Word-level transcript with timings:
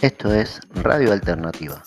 Esto 0.00 0.32
es 0.32 0.60
Radio 0.74 1.12
Alternativa. 1.12 1.82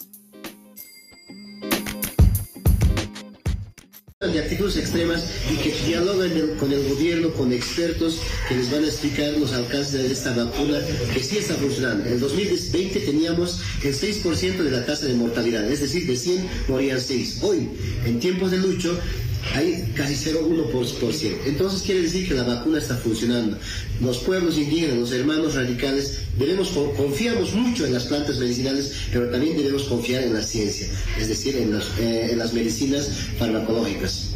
de 4.19 4.40
actitudes 4.40 4.77
extremas 4.77 5.25
y 5.49 5.56
que 5.56 5.72
dialogan 5.87 6.29
con 6.59 6.71
el 6.71 6.87
gobierno, 6.89 7.32
con 7.32 7.51
expertos 7.51 8.21
que 8.47 8.55
les 8.55 8.69
van 8.71 8.83
a 8.83 8.87
explicar 8.87 9.33
los 9.37 9.51
alcances 9.54 9.93
de 9.93 10.11
esta 10.11 10.36
vacuna 10.36 10.79
que 11.11 11.23
sí 11.23 11.37
está 11.37 11.55
funcionando. 11.55 12.05
En 12.05 12.13
el 12.13 12.19
2020 12.19 13.00
teníamos 13.00 13.61
el 13.83 13.95
6% 13.95 14.57
de 14.57 14.71
la 14.71 14.86
tasa 14.86 15.07
de 15.07 15.15
mortalidad, 15.15 15.64
es 15.71 15.79
decir, 15.79 16.05
de 16.05 16.15
100 16.15 16.47
morían 16.68 17.01
6. 17.01 17.39
Hoy, 17.41 17.69
en 18.05 18.19
tiempos 18.19 18.51
de 18.51 18.57
lucho, 18.57 19.00
hay 19.53 19.91
casi 19.95 20.15
0,1%. 20.31 21.37
Entonces 21.45 21.81
quiere 21.81 22.01
decir 22.01 22.27
que 22.27 22.33
la 22.33 22.43
vacuna 22.43 22.79
está 22.79 22.95
funcionando. 22.95 23.57
Los 24.01 24.19
pueblos 24.19 24.57
indígenas, 24.57 24.97
los 24.97 25.11
hermanos 25.11 25.55
radicales, 25.55 26.19
debemos 26.37 26.69
confiamos 26.69 27.54
mucho 27.54 27.85
en 27.85 27.93
las 27.93 28.05
plantas 28.05 28.37
medicinales, 28.37 28.93
pero 29.11 29.29
también 29.29 29.57
debemos 29.57 29.83
confiar 29.83 30.23
en 30.23 30.33
la 30.33 30.41
ciencia, 30.41 30.87
es 31.19 31.27
decir, 31.27 31.55
en, 31.57 31.79
eh, 31.99 32.30
en 32.32 32.38
las 32.38 32.54
medicinas 32.54 33.09
farmacológicas. 33.38 34.30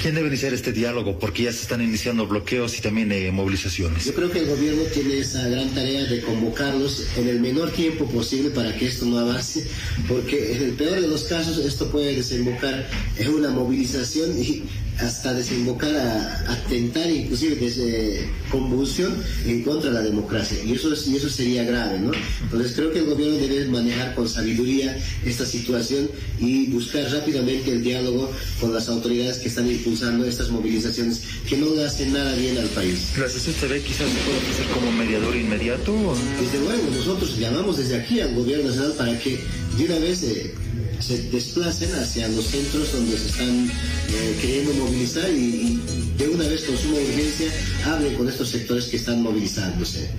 ¿Quién 0.00 0.14
debe 0.14 0.28
iniciar 0.28 0.54
este 0.54 0.72
diálogo? 0.72 1.18
Porque 1.18 1.42
ya 1.42 1.52
se 1.52 1.60
están 1.60 1.82
iniciando 1.82 2.26
bloqueos 2.26 2.78
y 2.78 2.80
también 2.80 3.12
eh, 3.12 3.30
movilizaciones. 3.30 4.06
Yo 4.06 4.14
creo 4.14 4.30
que 4.30 4.38
el 4.38 4.46
gobierno 4.46 4.82
tiene 4.84 5.18
esa 5.18 5.46
gran 5.46 5.68
tarea 5.74 6.04
de 6.04 6.22
convocarlos 6.22 7.06
en 7.18 7.28
el 7.28 7.38
menor 7.38 7.70
tiempo 7.72 8.06
posible 8.06 8.48
para 8.48 8.74
que 8.74 8.86
esto 8.86 9.04
no 9.04 9.18
avance, 9.18 9.66
porque 10.08 10.56
en 10.56 10.62
el 10.62 10.70
peor 10.70 11.02
de 11.02 11.06
los 11.06 11.24
casos 11.24 11.58
esto 11.58 11.90
puede 11.90 12.16
desembocar 12.16 12.88
en 13.18 13.28
una 13.28 13.50
movilización 13.50 14.42
y 14.42 14.62
hasta 15.02 15.34
desembocar 15.34 15.94
a 15.94 16.52
atentar 16.52 17.10
inclusive 17.10 17.56
desde 17.56 18.28
convulsión 18.50 19.14
en 19.46 19.62
contra 19.62 19.90
de 19.90 19.94
la 19.94 20.02
democracia. 20.02 20.58
Y 20.64 20.72
eso, 20.72 20.88
y 21.06 21.16
eso 21.16 21.28
sería 21.28 21.64
grave, 21.64 21.98
¿no? 21.98 22.12
Entonces 22.42 22.72
creo 22.74 22.92
que 22.92 23.00
el 23.00 23.06
gobierno 23.06 23.36
debe 23.38 23.66
manejar 23.66 24.14
con 24.14 24.28
sabiduría 24.28 24.96
esta 25.24 25.46
situación 25.46 26.10
y 26.38 26.66
buscar 26.68 27.10
rápidamente 27.10 27.72
el 27.72 27.82
diálogo 27.82 28.30
con 28.60 28.72
las 28.72 28.88
autoridades 28.88 29.38
que 29.38 29.48
están 29.48 29.70
impulsando 29.70 30.24
estas 30.24 30.50
movilizaciones 30.50 31.22
que 31.48 31.56
no 31.56 31.74
le 31.74 31.84
hacen 31.84 32.12
nada 32.12 32.34
bien 32.34 32.58
al 32.58 32.68
país. 32.68 33.12
Gracias. 33.16 33.48
¿Usted 33.48 33.68
ve 33.68 33.82
quizás 33.82 34.08
se 34.08 34.18
puede 34.18 34.38
ofrecer 34.38 34.66
como 34.74 34.92
mediador 34.92 35.36
inmediato? 35.36 36.14
Desde 36.40 36.58
luego, 36.64 36.82
nosotros 36.94 37.38
llamamos 37.38 37.78
desde 37.78 37.96
aquí 37.96 38.20
al 38.20 38.34
gobierno 38.34 38.68
nacional 38.68 38.92
para 38.92 39.18
que 39.18 39.38
de 39.76 39.84
una 39.84 39.98
vez... 39.98 40.22
Eh, 40.22 40.54
se 41.00 41.22
desplacen 41.30 41.94
hacia 41.94 42.28
los 42.28 42.44
centros 42.46 42.92
donde 42.92 43.18
se 43.18 43.28
están 43.28 43.70
eh, 43.70 44.38
queriendo 44.40 44.74
movilizar 44.74 45.30
y, 45.30 45.80
de 46.16 46.28
una 46.28 46.44
vez 46.44 46.62
con 46.64 46.76
suma 46.76 46.98
urgencia 46.98 47.50
hablen 47.86 48.14
con 48.16 48.28
estos 48.28 48.48
sectores 48.50 48.86
que 48.86 48.96
están 48.96 49.22
movilizándose. 49.22 50.10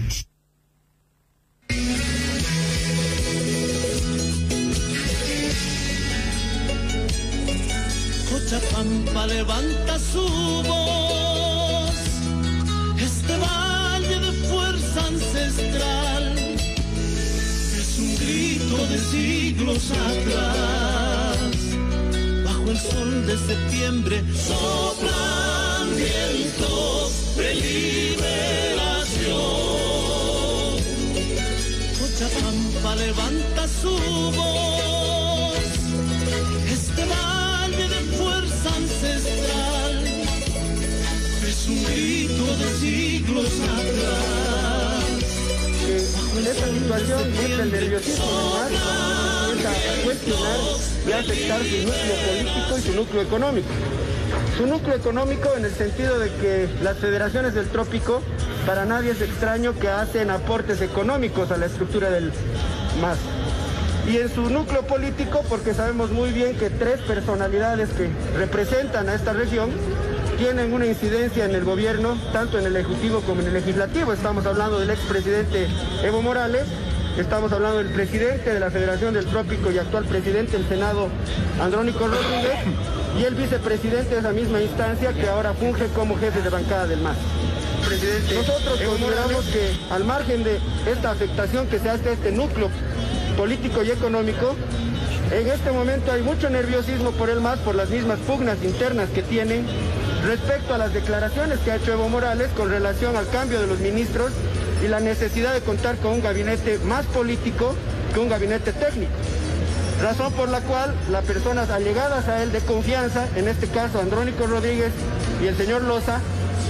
Cochabamba 8.30 9.28
levanta 9.28 10.00
su 10.00 10.64
voz, 10.68 11.96
siglos 19.62 19.92
atrás. 19.92 21.38
Bajo 22.46 22.72
el 22.72 22.78
sol 22.78 23.28
de 23.28 23.38
septiembre 23.38 24.24
soplan 24.34 25.96
vientos 25.96 27.36
de 27.38 27.56
liberación. 27.56 28.32
Cochabamba 32.00 32.96
levanta 32.96 33.68
su 33.82 33.94
voz, 34.36 35.54
este 36.72 37.06
valle 37.06 37.88
de 37.88 38.02
fuerza 38.18 38.70
ancestral 38.76 39.96
es 41.48 41.68
un 41.68 41.84
grito 41.84 42.46
de 42.58 42.68
siglos 42.80 43.52
atrás. 43.78 45.02
En 46.38 46.48
esta 46.48 46.68
situación 46.68 47.24
entra 47.46 47.64
el 47.64 47.72
nerviosismo 47.72 49.31
a 49.70 50.04
cuestionar 50.04 50.58
y 51.08 51.12
a 51.12 51.20
afectar 51.20 51.60
su 51.60 51.78
núcleo 51.78 52.16
político 52.28 52.78
y 52.78 52.82
su 52.82 52.94
núcleo 52.94 53.22
económico. 53.22 53.68
Su 54.58 54.66
núcleo 54.66 54.96
económico 54.96 55.50
en 55.56 55.66
el 55.66 55.74
sentido 55.74 56.20
de 56.20 56.30
que 56.36 56.70
las 56.82 56.98
federaciones 56.98 57.54
del 57.54 57.68
trópico 57.68 58.22
para 58.66 58.86
nadie 58.86 59.12
es 59.12 59.22
extraño 59.22 59.78
que 59.78 59.90
hacen 59.90 60.30
aportes 60.30 60.82
económicos 60.82 61.52
a 61.52 61.58
la 61.58 61.68
estructura 61.68 62.10
del 62.10 62.32
MAS. 63.02 63.18
Y 64.08 64.18
en 64.18 64.34
su 64.34 64.50
núcleo 64.50 64.82
político, 64.88 65.44
porque 65.48 65.74
sabemos 65.74 66.12
muy 66.12 66.32
bien 66.32 66.58
que 66.58 66.70
tres 66.70 67.00
personalidades 67.02 67.90
que 67.90 68.10
representan 68.38 69.10
a 69.10 69.14
esta 69.14 69.34
región 69.34 69.70
tienen 70.38 70.74
una 70.74 70.88
incidencia 70.88 71.46
en 71.46 71.54
el 71.54 71.64
gobierno, 71.64 72.18
tanto 72.34 72.58
en 72.58 72.66
el 72.66 72.76
Ejecutivo 72.76 73.22
como 73.22 73.42
en 73.42 73.48
el 73.48 73.54
Legislativo. 73.54 74.12
Estamos 74.12 74.46
hablando 74.48 74.80
del 74.80 74.90
expresidente 74.90 75.68
Evo 76.04 76.24
Morales, 76.24 76.64
estamos 77.18 77.52
hablando 77.52 77.80
del 77.80 77.90
presidente 77.90 78.54
de 78.54 78.60
la 78.60 78.72
Federación 78.72 79.14
del 79.14 79.26
Trópico 79.26 79.72
y 79.72 79.78
actual 79.78 80.06
presidente 80.06 80.54
del 80.58 80.68
Senado, 80.68 81.10
Andrónico 81.60 82.08
Rodríguez, 82.08 82.60
y 83.20 83.24
el 83.24 83.36
vicepresidente 83.36 84.16
de 84.16 84.20
esa 84.20 84.32
misma 84.32 84.62
instancia 84.62 85.14
que 85.14 85.28
ahora 85.28 85.54
funge 85.54 85.88
como 85.88 86.18
jefe 86.18 86.42
de 86.42 86.50
bancada 86.50 86.88
del 86.88 87.02
MAS. 87.02 87.18
Presidente, 87.86 88.36
Nosotros 88.36 88.80
consideramos 88.82 89.46
que 89.46 89.94
al 89.94 90.04
margen 90.06 90.44
de 90.44 90.60
esta 90.90 91.12
afectación 91.12 91.68
que 91.68 91.80
se 91.80 91.90
hace 91.90 92.10
a 92.10 92.14
este 92.14 92.32
núcleo 92.32 92.70
político 93.36 93.84
y 93.84 93.92
económico, 93.92 94.56
en 95.32 95.48
este 95.48 95.72
momento 95.72 96.12
hay 96.12 96.22
mucho 96.22 96.50
nerviosismo 96.50 97.12
por 97.12 97.30
el 97.30 97.42
MAS, 97.42 97.60
por 97.60 97.76
las 97.76 97.90
mismas 97.90 98.20
pugnas 98.20 98.64
internas 98.64 99.10
que 99.10 99.24
tienen 99.24 99.66
respecto 100.26 100.74
a 100.74 100.78
las 100.78 100.94
declaraciones 100.94 101.60
que 101.60 101.72
ha 101.72 101.76
hecho 101.78 101.94
Evo 101.94 102.10
Morales 102.10 102.50
con 102.56 102.70
relación 102.70 103.16
al 103.16 103.28
cambio 103.30 103.60
de 103.60 103.68
los 103.68 103.80
ministros 103.80 104.32
y 104.84 104.88
la 104.88 105.00
necesidad 105.00 105.54
de 105.54 105.62
contar 105.62 105.98
con 105.98 106.14
un 106.14 106.22
gabinete 106.22 106.80
más 106.80 107.06
político 107.08 107.76
que 108.14 108.20
un 108.20 108.30
gabinete 108.30 108.74
técnico. 108.74 109.12
Razón 110.02 110.34
por 110.34 110.50
la 110.50 110.62
cual 110.62 110.96
las 111.12 111.24
personas 111.26 111.70
allegadas 111.70 112.28
a 112.28 112.42
él 112.42 112.52
de 112.52 112.60
confianza, 112.62 113.28
en 113.36 113.48
este 113.48 113.68
caso 113.68 114.00
Andrónico 114.00 114.48
Rodríguez 114.48 114.92
y 115.44 115.48
el 115.48 115.56
señor 115.56 115.84
Loza, 115.84 116.20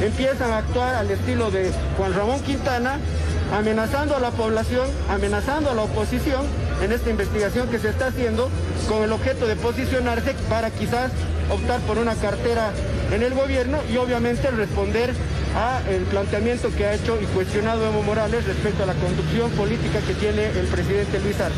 empiezan 0.02 0.52
a 0.52 0.58
actuar 0.58 0.96
al 0.96 1.10
estilo 1.10 1.50
de 1.52 1.72
Juan 1.98 2.14
Ramón 2.14 2.42
Quintana, 2.42 3.00
amenazando 3.54 4.16
a 4.16 4.20
la 4.20 4.32
población, 4.32 4.88
amenazando 5.10 5.70
a 5.70 5.74
la 5.74 5.84
oposición 5.84 6.46
en 6.82 6.92
esta 6.92 7.10
investigación 7.10 7.70
que 7.70 7.80
se 7.80 7.90
está 7.90 8.08
haciendo 8.08 8.50
con 8.90 9.04
el 9.04 9.12
objeto 9.12 9.48
de 9.48 9.56
posicionarse 9.56 10.34
para 10.50 10.70
quizás 10.70 11.12
optar 11.50 11.80
por 11.82 11.98
una 11.98 12.16
cartera 12.16 12.72
en 13.12 13.24
el 13.24 13.34
gobierno 13.34 13.80
y 13.92 13.98
obviamente 13.98 14.50
responder 14.52 15.14
a 15.56 15.82
el 15.90 16.04
planteamiento 16.04 16.70
que 16.76 16.86
ha 16.86 16.94
hecho 16.94 17.20
y 17.22 17.26
cuestionado 17.26 17.86
Evo 17.86 18.02
Morales 18.04 18.46
respecto 18.46 18.84
a 18.84 18.86
la 18.86 18.94
conducción 18.94 19.52
política 19.52 20.00
que 20.08 20.14
tiene 20.14 20.46
el 20.46 20.68
presidente 20.68 21.20
Luis 21.20 21.40
Arce. 21.40 21.58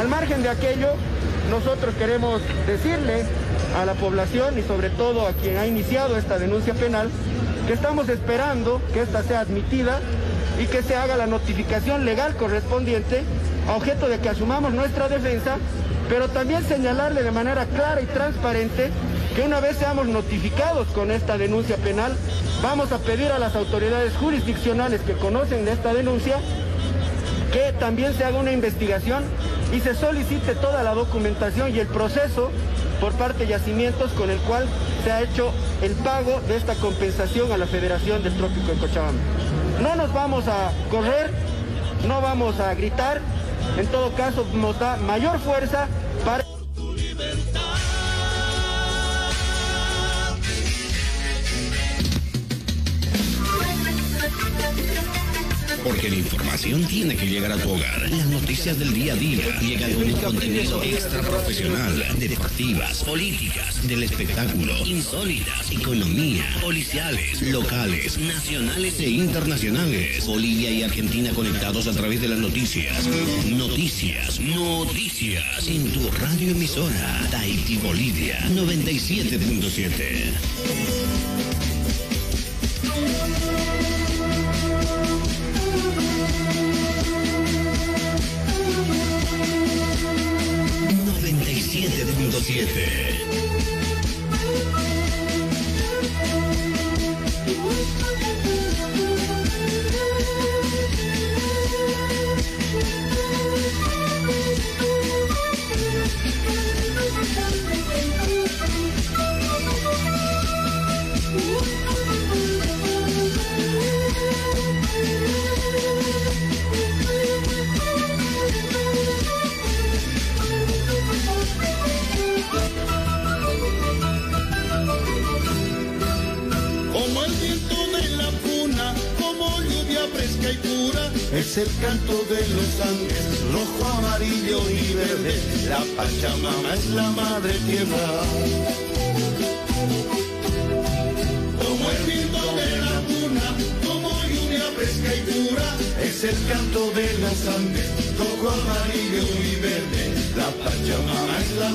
Al 0.00 0.08
margen 0.08 0.42
de 0.42 0.48
aquello, 0.48 0.88
nosotros 1.50 1.94
queremos 1.96 2.40
decirle 2.66 3.24
a 3.78 3.84
la 3.84 3.94
población 3.94 4.58
y 4.58 4.62
sobre 4.62 4.90
todo 4.90 5.26
a 5.26 5.32
quien 5.32 5.58
ha 5.58 5.66
iniciado 5.66 6.16
esta 6.16 6.38
denuncia 6.38 6.72
penal 6.74 7.10
que 7.66 7.74
estamos 7.74 8.08
esperando 8.08 8.80
que 8.94 9.02
esta 9.02 9.22
sea 9.22 9.40
admitida 9.40 10.00
y 10.58 10.66
que 10.66 10.82
se 10.82 10.96
haga 10.96 11.16
la 11.16 11.26
notificación 11.26 12.04
legal 12.06 12.34
correspondiente 12.36 13.22
a 13.68 13.76
objeto 13.76 14.08
de 14.08 14.18
que 14.18 14.30
asumamos 14.30 14.72
nuestra 14.72 15.08
defensa, 15.08 15.56
pero 16.08 16.28
también 16.28 16.64
señalarle 16.64 17.22
de 17.22 17.30
manera 17.30 17.66
clara 17.66 18.00
y 18.00 18.06
transparente 18.06 18.90
que 19.34 19.42
una 19.42 19.60
vez 19.60 19.76
seamos 19.76 20.06
notificados 20.08 20.88
con 20.88 21.10
esta 21.10 21.38
denuncia 21.38 21.76
penal, 21.76 22.16
vamos 22.62 22.92
a 22.92 22.98
pedir 22.98 23.30
a 23.30 23.38
las 23.38 23.54
autoridades 23.54 24.14
jurisdiccionales 24.16 25.00
que 25.02 25.12
conocen 25.12 25.64
de 25.64 25.72
esta 25.72 25.94
denuncia 25.94 26.38
que 27.52 27.72
también 27.78 28.14
se 28.14 28.24
haga 28.24 28.38
una 28.38 28.52
investigación 28.52 29.24
y 29.72 29.80
se 29.80 29.94
solicite 29.94 30.54
toda 30.54 30.82
la 30.82 30.94
documentación 30.94 31.74
y 31.74 31.78
el 31.78 31.86
proceso 31.86 32.50
por 33.00 33.12
parte 33.12 33.44
de 33.44 33.48
yacimientos 33.48 34.12
con 34.12 34.30
el 34.30 34.38
cual 34.40 34.66
se 35.04 35.12
ha 35.12 35.22
hecho 35.22 35.52
el 35.82 35.92
pago 35.92 36.40
de 36.48 36.56
esta 36.56 36.74
compensación 36.74 37.52
a 37.52 37.58
la 37.58 37.66
Federación 37.66 38.22
del 38.22 38.36
Trópico 38.36 38.72
de 38.72 38.78
Cochabamba. 38.78 39.20
No 39.82 39.94
nos 39.94 40.12
vamos 40.12 40.48
a 40.48 40.72
correr, 40.90 41.30
no 42.06 42.20
vamos 42.20 42.58
a 42.60 42.74
gritar, 42.74 43.20
en 43.78 43.86
todo 43.86 44.12
caso 44.12 44.44
nos 44.54 44.78
da 44.78 44.96
mayor 44.96 45.38
fuerza 45.38 45.86
para... 46.24 46.57
porque 55.88 56.10
la 56.10 56.16
información 56.16 56.86
tiene 56.86 57.16
que 57.16 57.26
llegar 57.26 57.50
a 57.50 57.56
tu 57.56 57.70
hogar. 57.70 58.10
Las 58.10 58.26
noticias 58.26 58.78
del 58.78 58.92
día 58.92 59.14
a 59.14 59.16
día 59.16 59.58
llegan 59.60 59.94
con 59.94 60.04
un 60.04 60.20
contenido 60.20 60.82
extra 60.82 61.22
profesional, 61.22 62.04
deportivas, 62.18 63.02
políticas, 63.04 63.88
del 63.88 64.02
espectáculo, 64.02 64.74
insólitas, 64.84 65.70
economía, 65.70 66.44
policiales, 66.60 67.40
locales, 67.40 68.18
nacionales 68.18 69.00
e 69.00 69.08
internacionales. 69.08 70.26
Bolivia 70.26 70.70
y 70.70 70.82
Argentina 70.82 71.30
conectados 71.30 71.86
a 71.86 71.92
través 71.92 72.20
de 72.20 72.28
las 72.28 72.38
noticias. 72.38 73.06
Noticias, 73.46 74.40
noticias 74.40 75.66
en 75.68 75.90
tu 75.90 76.10
radio 76.10 76.50
emisora 76.50 77.26
Tahiti 77.30 77.78
Bolivia 77.78 78.38
97.7. 78.50 81.47
97.7. 92.38 93.17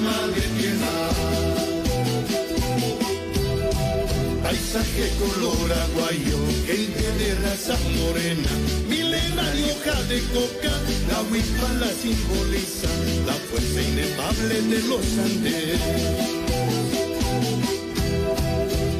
madre 0.04 0.46
tierra 0.58 1.44
paisaje 4.74 5.06
color 5.20 5.72
aguayo, 5.84 6.40
gente 6.66 7.08
de 7.20 7.36
raza 7.44 7.78
morena, 7.98 8.52
milena 8.90 9.44
hoja 9.72 9.98
de 10.04 10.20
coca, 10.34 10.74
la 11.10 11.22
huipa 11.30 11.70
la 11.80 11.92
simboliza, 12.02 12.90
la 13.26 13.34
fuerza 13.34 13.82
inefable 13.82 14.62
de 14.62 14.80
los 14.90 15.06
Andes. 15.26 15.80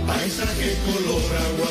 Paisaje 0.08 0.70
color 0.86 1.30
aguayo, 1.48 1.63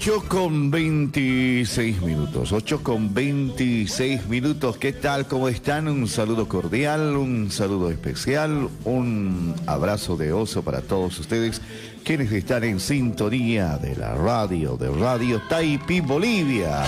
8 0.00 0.24
con 0.28 0.70
26 0.70 2.00
minutos, 2.00 2.52
8 2.52 2.82
con 2.82 3.12
26 3.12 4.28
minutos, 4.28 4.78
¿qué 4.78 4.94
tal? 4.94 5.26
¿Cómo 5.26 5.46
están? 5.46 5.88
Un 5.88 6.08
saludo 6.08 6.48
cordial, 6.48 7.18
un 7.18 7.50
saludo 7.50 7.90
especial, 7.90 8.70
un 8.84 9.54
abrazo 9.66 10.16
de 10.16 10.32
oso 10.32 10.62
para 10.62 10.80
todos 10.80 11.18
ustedes 11.18 11.60
quienes 12.02 12.32
están 12.32 12.64
en 12.64 12.80
sintonía 12.80 13.76
de 13.76 13.94
la 13.94 14.14
radio, 14.14 14.78
de 14.78 14.88
Radio 14.88 15.42
Taipi 15.50 16.00
Bolivia. 16.00 16.82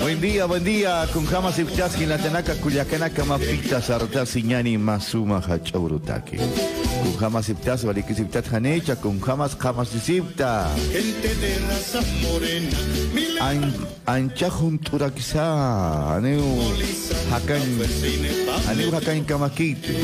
Buen 0.00 0.20
día, 0.20 0.46
buen 0.46 0.64
día. 0.64 1.06
Con 1.12 1.24
Jamas 1.24 1.56
Ipchaski, 1.56 2.04
la 2.06 2.18
Tanaka, 2.18 2.54
Cuyacanaka, 2.56 3.24
Mapita, 3.24 3.80
Sarta, 3.80 4.26
Siñani, 4.26 4.76
Masuma, 4.76 5.38
Hachaurutaki. 5.38 6.38
Con 7.02 7.16
Jamas 7.16 7.48
Iptas, 7.48 7.84
Valiki 7.84 8.14
Siptat 8.14 8.52
Hanecha, 8.52 8.96
con 8.96 9.20
Jamas 9.20 9.56
Jamas 9.56 9.88
Sipta. 9.88 10.68
Gente 10.92 11.34
de 11.34 11.58
raza 11.66 12.00
morena, 12.22 12.78
Ancha 14.06 14.50
juntura 14.50 15.10
quizá, 15.10 16.16
Aneu, 16.16 16.44
Hakan, 17.32 17.62
Aneu 18.68 18.94
Hakan 18.94 19.24
Kamakite. 19.24 19.96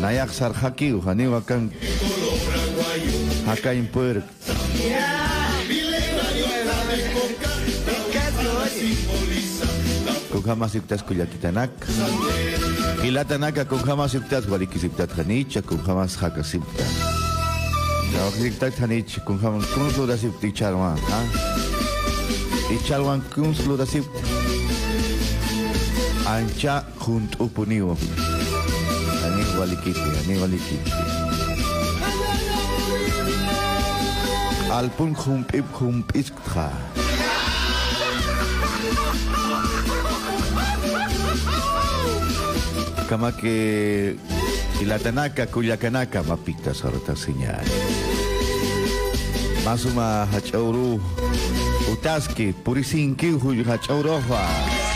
Nayak 0.00 0.32
Sarhakiu, 0.32 1.02
Aneu 1.06 1.34
Hakan, 1.34 1.70
Hakan 3.46 3.86
Puerto. 3.92 4.26
Con 10.32 10.42
Kuyakitanak. 11.06 11.70
Ilatanaka 11.84 12.39
con 13.66 13.82
Jamas 13.82 14.14
Iptas, 14.14 14.46
Waliki 14.46 14.78
Siptat 14.78 15.18
Hanicha, 15.18 15.62
con 15.62 15.82
Jamas 15.84 16.16
Haka 16.16 16.44
Sipta. 16.44 16.84
Siptat 18.32 18.78
Hanich, 18.80 19.22
con 19.24 19.38
Jamas 19.40 19.66
Kunzlo 19.66 20.06
da 20.06 20.16
Sipti 20.16 20.52
Charwan, 20.52 20.98
¿ah? 21.10 21.24
Y 22.70 22.78
Charwan 22.86 23.22
Kunzlo 23.34 23.76
da 23.76 23.86
Sipta. 23.86 24.20
Ancha 26.26 26.84
junt 26.98 27.36
upuniwo. 27.40 27.96
Ani 29.24 29.44
walikiti, 29.58 30.00
ani 30.00 30.38
walikiti. 30.38 30.92
Alpun 34.70 35.14
hump 35.14 35.54
ip 35.54 35.66
hump 35.72 36.14
isktra. 36.14 36.70
Kama 43.10 43.32
que 43.36 44.16
Ilatanaka, 44.80 45.48
Cuyacanaka, 45.48 46.22
mapita 46.22 46.72
sarta 46.72 47.16
señal. 47.16 47.64
Masuma 49.64 50.28
hachauru, 50.30 51.00
utaski, 51.92 52.52
purisinki, 52.52 53.34
hachaurofa. 53.66 54.89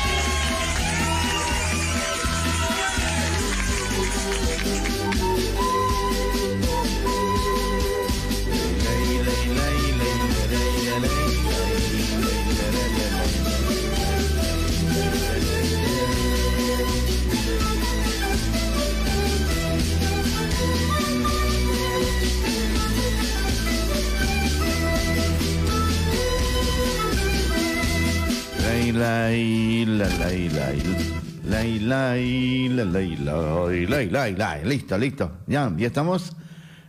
Listo, 34.64 34.98
listo. 34.98 35.32
Ya, 35.46 35.72
ya 35.76 35.86
estamos. 35.86 36.36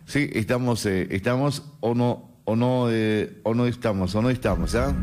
Sí, 0.05 0.29
estamos, 0.33 0.85
eh, 0.85 1.07
estamos 1.11 1.63
o 1.79 1.95
no, 1.95 2.41
o 2.45 2.55
no, 2.55 2.87
eh, 2.91 3.39
o 3.43 3.53
no 3.53 3.65
estamos, 3.65 4.13
o 4.13 4.21
no 4.21 4.29
estamos, 4.29 4.75
¿ah? 4.75 4.93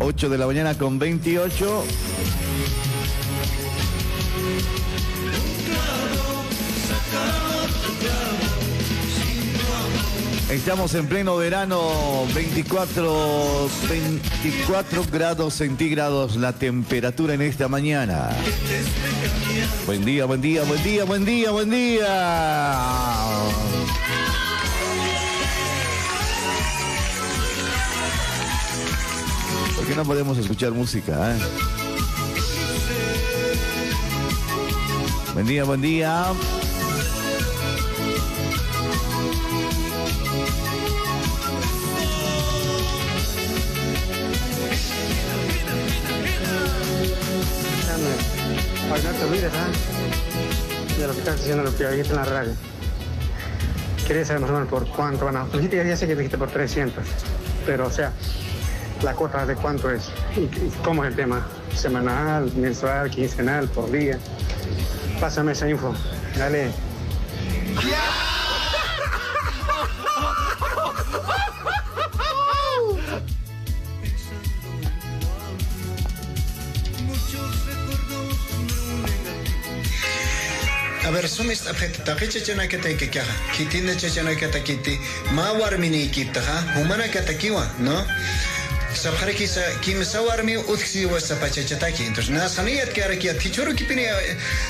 8 0.00 0.28
de 0.28 0.38
la 0.38 0.46
mañana 0.46 0.74
con 0.74 0.98
28. 0.98 1.84
Estamos 10.50 10.94
en 10.94 11.06
pleno 11.06 11.36
verano, 11.36 12.24
24, 12.34 13.68
24 13.86 15.04
grados 15.12 15.52
centígrados 15.52 16.36
la 16.36 16.54
temperatura 16.54 17.34
en 17.34 17.42
esta 17.42 17.68
mañana. 17.68 18.30
Buen 19.84 20.06
día, 20.06 20.24
buen 20.24 20.40
día, 20.40 20.62
buen 20.64 20.82
día, 20.82 21.04
buen 21.04 21.24
día, 21.26 21.50
buen 21.50 21.68
día. 21.68 22.06
¿Por 29.76 29.86
qué 29.86 29.94
no 29.94 30.04
podemos 30.04 30.38
escuchar 30.38 30.72
música? 30.72 31.36
eh? 31.36 31.38
Buen 35.34 35.46
día, 35.46 35.64
buen 35.64 35.82
día. 35.82 36.24
Que 48.08 49.02
no 49.02 49.10
te 49.10 49.24
olvides, 49.24 49.52
¿ah? 49.54 50.98
De 50.98 51.06
lo 51.06 51.12
que 51.12 51.18
estás 51.18 51.36
diciendo 51.36 51.62
lo 51.62 51.76
que 51.76 51.86
dijiste 51.88 52.12
en 52.12 52.16
la 52.16 52.24
radio. 52.24 52.52
Quería 54.06 54.24
saber 54.24 54.40
más 54.40 54.50
o 54.50 54.54
menos 54.54 54.68
por 54.68 54.88
cuánto 54.88 55.26
van 55.26 55.36
a... 55.36 55.44
Dijiste, 55.46 55.86
ya 55.86 55.96
sé 55.96 56.06
que 56.06 56.16
dijiste 56.16 56.38
por 56.38 56.50
300, 56.50 57.04
pero 57.66 57.86
o 57.86 57.90
sea, 57.90 58.12
la 59.02 59.12
cuota 59.14 59.46
de 59.46 59.54
cuánto 59.54 59.90
es 59.90 60.10
y 60.36 60.48
cómo 60.82 61.04
es 61.04 61.10
el 61.10 61.16
tema. 61.16 61.46
Semanal, 61.74 62.50
mensual, 62.56 63.10
quincenal, 63.10 63.68
por 63.68 63.90
día. 63.90 64.18
Pásame 65.20 65.52
esa 65.52 65.68
info. 65.68 65.94
Dale. 66.36 66.87
Kitine 83.52 83.94
chana 83.96 84.34
kata 84.38 84.60
kiti. 84.60 84.98
Ma 85.32 85.52
warmini 85.54 86.08
kita 86.10 86.40
ha. 86.40 86.74
Humana 86.76 87.08
kata 87.08 87.32
kiwa, 87.34 87.64
no? 87.80 88.04
Sabhara 88.92 89.32
kisa 89.32 89.62
kim 89.80 90.04
sawarmi 90.04 90.56
utksi 90.56 91.06
wa 91.06 91.18
sapachachataki. 91.20 92.04
Entonces, 92.06 92.30
na 92.30 92.48
saniyat 92.48 92.92
kara 92.94 93.16
kia 93.16 93.34
tichuru 93.34 93.72
kipini 93.74 94.04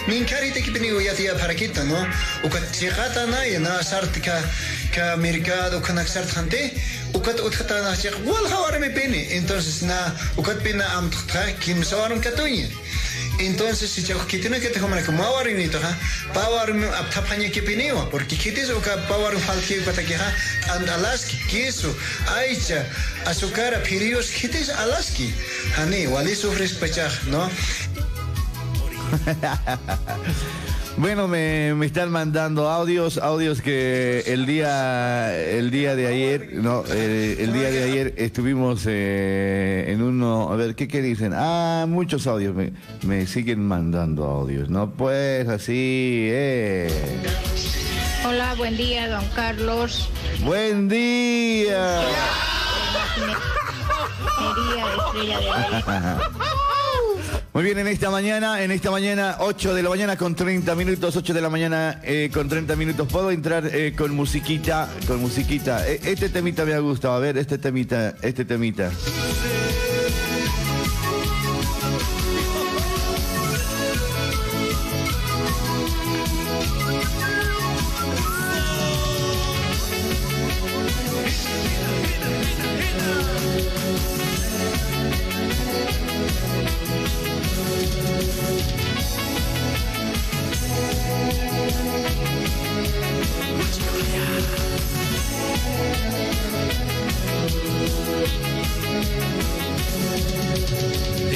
min 0.07 0.25
karite 0.25 0.61
kipini 0.63 0.93
uyatia 0.93 1.35
parakita, 1.35 1.85
no? 1.85 2.07
Uka 2.45 2.61
tiqata 2.71 3.27
na 3.27 3.43
ya 3.43 3.59
na 3.59 3.83
sart 3.83 4.13
ka 4.23 4.43
ka 4.95 5.17
mercado 5.17 5.81
kanak 5.81 6.07
sart 6.07 6.29
hante. 6.35 6.73
Ukat 7.15 7.41
utkata 7.41 7.83
na 7.83 7.97
chik 7.97 8.15
wal 8.27 8.47
hawarmi 8.47 8.91
pini. 8.95 9.33
Entonces, 9.33 9.83
na 9.83 10.15
ukat 10.37 10.63
pina 10.63 10.85
am 10.97 11.11
tkta 11.11 11.59
kim 11.61 11.83
sawarum 11.83 12.21
katunya. 12.21 12.69
Entonces, 13.39 13.91
si 13.91 14.03
yo 14.03 14.19
quitino 14.27 14.59
que 14.59 14.69
te 14.69 14.81
como 14.81 14.97
que 14.97 15.13
mawar 15.13 15.47
ni 15.47 15.69
to 15.69 15.79
ha 15.79 15.97
power 16.35 16.71
aptapaña 16.95 17.49
que 17.51 17.63
pineo 17.63 18.09
porque 18.11 18.37
quites 18.37 18.69
o 18.71 18.83
que 18.83 18.91
power 19.09 19.39
falki 19.39 19.81
pata 19.85 20.03
que 20.03 20.17
ha 20.17 20.35
and 20.75 20.89
alaski 20.89 21.39
queso 21.47 21.95
aicha 22.37 22.85
azúcar 23.27 23.81
pirios 23.85 24.31
quites 24.31 24.69
alaski 24.69 25.33
hani 25.77 26.07
wali 26.09 26.35
sufres 26.35 26.73
pechaj 26.75 27.13
no 27.31 27.49
Bueno, 30.99 31.29
me, 31.29 31.75
me 31.75 31.87
están 31.87 32.11
mandando 32.11 32.69
audios, 32.69 33.19
audios 33.19 33.63
que 33.63 34.25
el 34.27 34.47
día, 34.47 35.33
el 35.39 35.71
día 35.71 35.95
de 35.95 36.09
ayer, 36.09 36.49
no, 36.55 36.83
eh, 36.91 37.37
el 37.39 37.53
día 37.53 37.71
de 37.71 37.85
ayer 37.85 38.15
estuvimos 38.17 38.83
eh, 38.89 39.85
en 39.89 40.03
uno, 40.03 40.53
a 40.53 40.57
ver, 40.57 40.75
¿qué, 40.75 40.89
qué 40.89 41.01
dicen? 41.01 41.33
Ah, 41.37 41.87
muchos 41.89 42.27
audios, 42.27 42.53
me, 42.53 42.73
me 43.07 43.29
siguen 43.29 43.65
mandando 43.65 44.25
audios, 44.25 44.71
no 44.71 44.91
pues 44.91 45.49
así, 45.49 46.27
eh. 46.33 46.91
Hola, 48.27 48.55
buen 48.57 48.77
día, 48.77 49.09
don 49.09 49.25
Carlos. 49.37 50.11
Buen 50.41 50.89
día. 50.89 52.01
Estrella 55.07 55.39
de. 55.39 56.68
Muy 57.59 57.65
bien, 57.65 57.79
en 57.79 57.89
esta 57.89 58.09
mañana, 58.09 58.63
en 58.63 58.71
esta 58.71 58.93
mañana, 58.93 59.39
8 59.41 59.75
de 59.75 59.83
la 59.83 59.89
mañana 59.89 60.17
con 60.17 60.37
30 60.37 60.77
minutos, 60.77 61.17
8 61.17 61.35
de 61.35 61.41
la 61.41 61.51
mañana 61.51 62.01
eh, 62.05 62.31
con 62.33 62.49
30 62.49 62.77
minutos. 62.77 63.09
¿Puedo 63.11 63.33
entrar 63.33 63.69
eh, 63.75 63.97
con 63.99 64.15
musiquita? 64.15 64.89
Con 65.09 65.21
musiquita. 65.21 65.85
Eh, 65.89 65.99
este 66.05 66.29
temita 66.29 66.65
me 66.65 66.75
ha 66.75 66.79
gustado. 66.79 67.15
A 67.15 67.19
ver, 67.19 67.37
este 67.37 67.59
temita, 67.59 68.15
este 68.23 68.45
temita. 68.45 68.93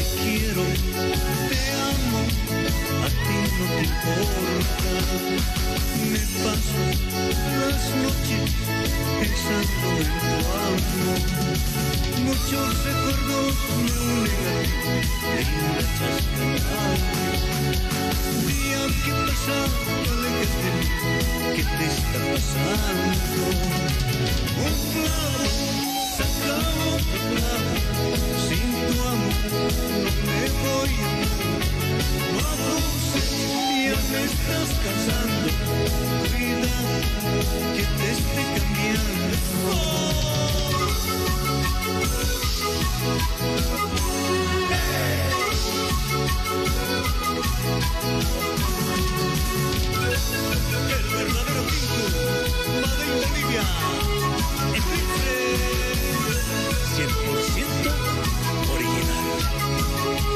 Te 0.03 0.09
quiero, 0.21 0.65
te 1.49 1.61
amo, 1.79 2.21
a 3.03 3.09
ti 3.09 3.39
no 3.57 3.65
te 3.71 3.83
importa. 3.87 4.95
Me 6.11 6.23
paso 6.43 6.83
las 7.61 7.83
noches 8.03 8.51
pensando 9.21 9.87
en 10.03 10.11
tu 10.19 10.35
amor. 10.67 11.21
Muchos 12.25 12.67
recuerdos 12.85 13.55
me 13.79 13.93
unen 14.19 14.45
a 14.49 14.63
ti, 14.73 14.99
linda 15.39 15.83
chascarada. 15.99 17.07
Día 18.49 18.83
que 19.05 19.13
pasa, 19.23 19.59
mí, 20.27 20.75
¿qué 21.55 21.63
te 21.63 21.85
está 21.87 22.19
pasando? 22.33 23.45
Un 24.59 24.75
clavo 24.93 25.82
sin 26.13 26.27
tu 28.87 29.01
amor 29.01 29.41
no 29.93 30.11
me 30.27 30.41
voy 30.63 30.91
a 30.91 31.23
ya 33.85 33.99
me 34.13 34.21
estás 34.25 34.69
cansando. 34.85 35.49
Cuidado 36.29 36.95
que 37.75 37.83
te 37.83 38.07
esté 38.13 38.43
cambiando. 38.57 39.33
El 50.93 51.05
verdadero 51.11 51.63
pinto, 51.69 51.97
Made 52.81 53.03
in 53.03 53.13
Bolivia. 53.21 54.22
Eclipse 54.71 55.43
100% 56.97 57.91
original. 58.71 60.33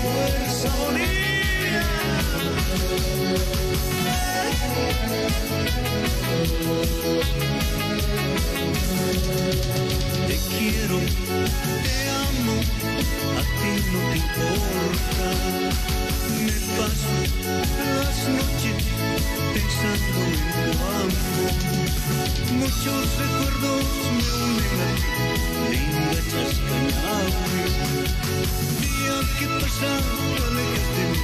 Fuerza 0.00 0.68
Bolivia. 0.78 1.31
Te 2.72 2.78
quiero, 10.58 10.98
te 11.82 11.94
amo, 12.08 12.56
a 13.36 13.42
ti 13.58 13.72
no 13.92 14.00
te 14.08 14.16
importa. 14.16 15.28
Me 16.38 16.56
paso 16.78 17.14
las 17.78 18.18
noches 18.28 18.78
pensando 19.52 20.18
en 20.24 20.40
tu 20.52 20.84
amor. 20.88 21.91
Muchos 22.52 23.02
recuerdos 23.18 23.84
me 24.16 24.28
unen 24.44 24.96
linda 25.70 26.20
chascañable. 26.30 27.62
Día 28.80 29.16
que 29.38 29.46
pasa, 29.60 29.92
aléjate 30.46 30.92
de 30.96 31.04
mí, 31.10 31.20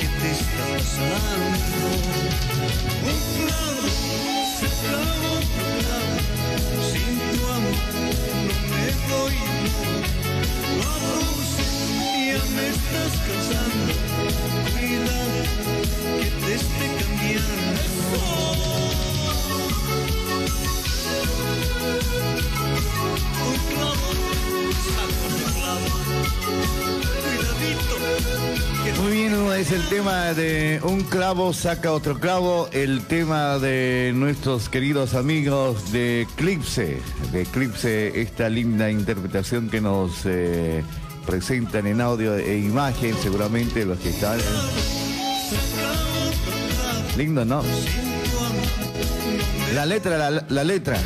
¿qué 0.00 0.08
te 0.20 0.28
está 0.30 0.64
pasando? 0.78 1.88
Un 3.10 3.20
clavo 3.36 3.84
se 4.58 4.68
clava 4.80 5.30
otro 5.38 5.64
clavo, 5.80 6.16
sin 6.92 7.12
tu 7.32 7.42
amor 7.46 7.80
no 8.46 8.56
me 8.70 8.86
voy, 9.08 9.36
no. 9.64 9.78
Abuse, 11.12 11.66
ya 12.26 12.42
me 12.54 12.64
estás 12.68 13.12
cansando, 13.26 13.92
cuidado 14.72 15.40
que 16.20 16.28
te 16.46 16.52
esté 16.54 16.86
cambiando. 17.00 19.11
Muy 29.02 29.12
bien, 29.12 29.32
es 29.52 29.72
el 29.72 29.82
tema 29.88 30.32
de 30.32 30.80
un 30.84 31.02
clavo 31.02 31.52
saca 31.52 31.92
otro 31.92 32.18
clavo, 32.18 32.68
el 32.72 33.04
tema 33.06 33.58
de 33.58 34.12
nuestros 34.14 34.68
queridos 34.68 35.14
amigos 35.14 35.92
de 35.92 36.22
Eclipse, 36.22 36.98
de 37.32 37.42
Eclipse, 37.42 38.20
esta 38.20 38.48
linda 38.48 38.90
interpretación 38.90 39.68
que 39.70 39.80
nos 39.80 40.24
eh, 40.24 40.84
presentan 41.26 41.86
en 41.86 42.00
audio 42.00 42.36
e 42.36 42.58
imagen, 42.58 43.14
seguramente 43.22 43.84
los 43.84 43.98
que 43.98 44.10
están. 44.10 44.38
Lindo, 47.16 47.44
¿no? 47.44 47.62
La 49.74 49.86
letra, 49.86 50.30
la, 50.30 50.64
letra. 50.64 50.98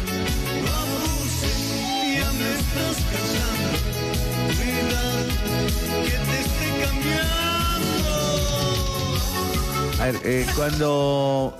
A 10.00 10.04
ver, 10.06 10.20
eh, 10.24 10.46
cuando, 10.56 11.56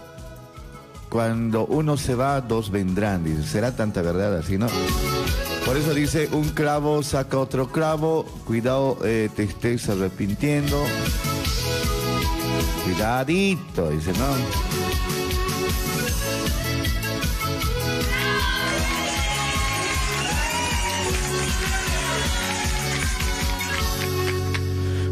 cuando 1.08 1.66
uno 1.66 1.96
se 1.96 2.16
va, 2.16 2.40
dos 2.40 2.70
vendrán. 2.70 3.22
Dice, 3.22 3.44
¿será 3.44 3.76
tanta 3.76 4.02
verdad 4.02 4.36
así, 4.36 4.58
no? 4.58 4.66
Por 5.64 5.76
eso 5.76 5.94
dice, 5.94 6.28
un 6.32 6.48
clavo 6.48 7.04
saca 7.04 7.38
otro 7.38 7.70
clavo. 7.70 8.24
Cuidado, 8.46 8.98
eh, 9.04 9.30
te 9.34 9.44
estés 9.44 9.88
arrepintiendo. 9.88 10.84
Cuidadito, 12.84 13.90
dice, 13.90 14.12
¿no? 14.14 14.76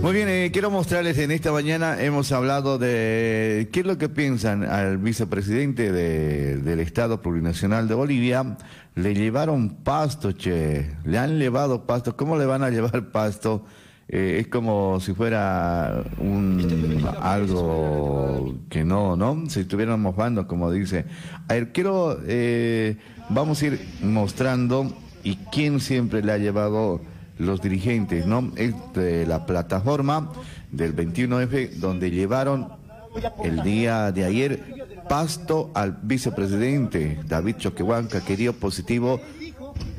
Muy 0.02 0.12
bien, 0.12 0.28
eh, 0.28 0.50
quiero 0.52 0.70
mostrarles 0.70 1.16
en 1.16 1.30
esta 1.30 1.50
mañana, 1.50 2.02
hemos 2.02 2.30
hablado 2.30 2.76
de 2.76 3.70
qué 3.72 3.80
es 3.80 3.86
lo 3.86 3.96
que 3.96 4.10
piensan 4.10 4.62
al 4.62 4.98
vicepresidente 4.98 5.90
de- 5.92 6.58
del 6.58 6.80
Estado 6.80 7.22
Plurinacional 7.22 7.88
de 7.88 7.94
Bolivia. 7.94 8.58
Le 8.96 9.14
llevaron 9.14 9.76
pasto, 9.82 10.32
che, 10.32 10.90
le 11.06 11.16
han 11.18 11.38
llevado 11.38 11.86
pasto. 11.86 12.16
¿Cómo 12.16 12.36
le 12.36 12.44
van 12.44 12.62
a 12.62 12.68
llevar 12.70 13.10
pasto? 13.12 13.64
Eh, 14.08 14.38
es 14.40 14.48
como 14.48 15.00
si 15.00 15.14
fuera 15.14 16.04
un 16.18 17.06
algo 17.20 18.54
que 18.68 18.84
no, 18.84 19.16
¿no? 19.16 19.48
Si 19.48 19.60
estuvieran 19.60 20.00
mojando, 20.00 20.46
como 20.46 20.70
dice. 20.70 21.06
A 21.48 21.54
ver, 21.54 21.72
quiero, 21.72 22.18
eh, 22.26 22.96
vamos 23.30 23.62
a 23.62 23.66
ir 23.66 23.80
mostrando 24.02 24.92
y 25.22 25.36
quién 25.50 25.80
siempre 25.80 26.22
le 26.22 26.32
ha 26.32 26.38
llevado 26.38 27.00
los 27.38 27.62
dirigentes, 27.62 28.26
¿no? 28.26 28.52
Es 28.56 28.74
de 28.94 29.26
la 29.26 29.46
plataforma 29.46 30.30
del 30.70 30.94
21F 30.94 31.70
donde 31.76 32.10
llevaron 32.10 32.68
el 33.42 33.62
día 33.62 34.12
de 34.12 34.24
ayer 34.24 34.84
pasto 35.08 35.70
al 35.74 35.98
vicepresidente 36.02 37.18
David 37.26 37.56
Choquehuanca 37.56 38.24
que 38.24 38.36
dio 38.36 38.52
positivo 38.54 39.20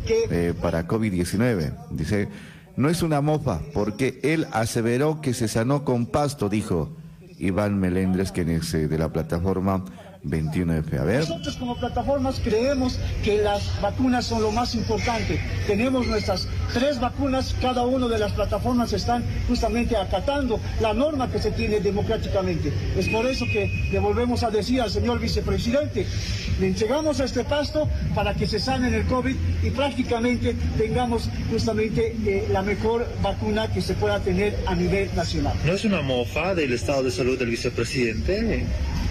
eh, 0.07 0.53
para 0.61 0.87
COVID-19. 0.87 1.73
Dice, 1.91 2.27
no 2.77 2.89
es 2.89 3.01
una 3.01 3.21
mofa 3.21 3.61
porque 3.73 4.19
él 4.23 4.47
aseveró 4.51 5.21
que 5.21 5.33
se 5.33 5.47
sanó 5.47 5.83
con 5.83 6.05
pasto, 6.05 6.49
dijo 6.49 6.95
Iván 7.37 7.79
Melendres, 7.79 8.31
quien 8.31 8.49
es 8.49 8.73
eh, 8.73 8.87
de 8.87 8.97
la 8.97 9.11
plataforma 9.11 9.83
21F. 10.25 10.99
A 10.99 11.03
ver. 11.03 11.19
Nosotros 11.21 11.55
como 11.57 11.77
plataformas 11.77 12.41
creemos 12.43 12.99
que 13.23 13.37
las 13.41 13.81
vacunas 13.81 14.25
son 14.25 14.41
lo 14.41 14.51
más 14.51 14.75
importante. 14.75 15.39
Tenemos 15.67 16.07
nuestras 16.07 16.47
tres 16.73 16.99
vacunas, 16.99 17.55
cada 17.61 17.85
una 17.85 18.07
de 18.07 18.19
las 18.19 18.33
plataformas 18.33 18.93
están 18.93 19.23
justamente 19.47 19.95
acatando 19.95 20.59
la 20.81 20.93
norma 20.93 21.29
que 21.31 21.39
se 21.39 21.51
tiene 21.51 21.79
democráticamente. 21.79 22.73
Es 22.97 23.07
por 23.09 23.25
eso 23.25 23.45
que 23.45 23.89
le 23.91 23.99
volvemos 23.99 24.43
a 24.43 24.49
decir 24.49 24.81
al 24.81 24.89
señor 24.89 25.19
vicepresidente, 25.19 26.05
le 26.59 26.67
entregamos 26.67 27.19
este 27.19 27.43
pasto 27.43 27.87
para 28.13 28.33
que 28.33 28.47
se 28.47 28.59
sane 28.59 28.95
el 28.95 29.05
COVID 29.05 29.35
y 29.63 29.69
prácticamente 29.71 30.55
tengamos 30.77 31.29
justamente 31.51 32.15
eh, 32.25 32.47
la 32.51 32.61
mejor 32.61 33.07
vacuna 33.21 33.67
que 33.67 33.81
se 33.81 33.93
pueda 33.93 34.19
tener 34.19 34.57
a 34.65 34.75
nivel 34.75 35.09
nacional. 35.15 35.53
¿No 35.65 35.73
es 35.73 35.85
una 35.85 36.01
mofa 36.01 36.55
del 36.55 36.73
estado 36.73 37.03
de 37.03 37.11
salud 37.11 37.37
del 37.37 37.49
vicepresidente? 37.49 38.65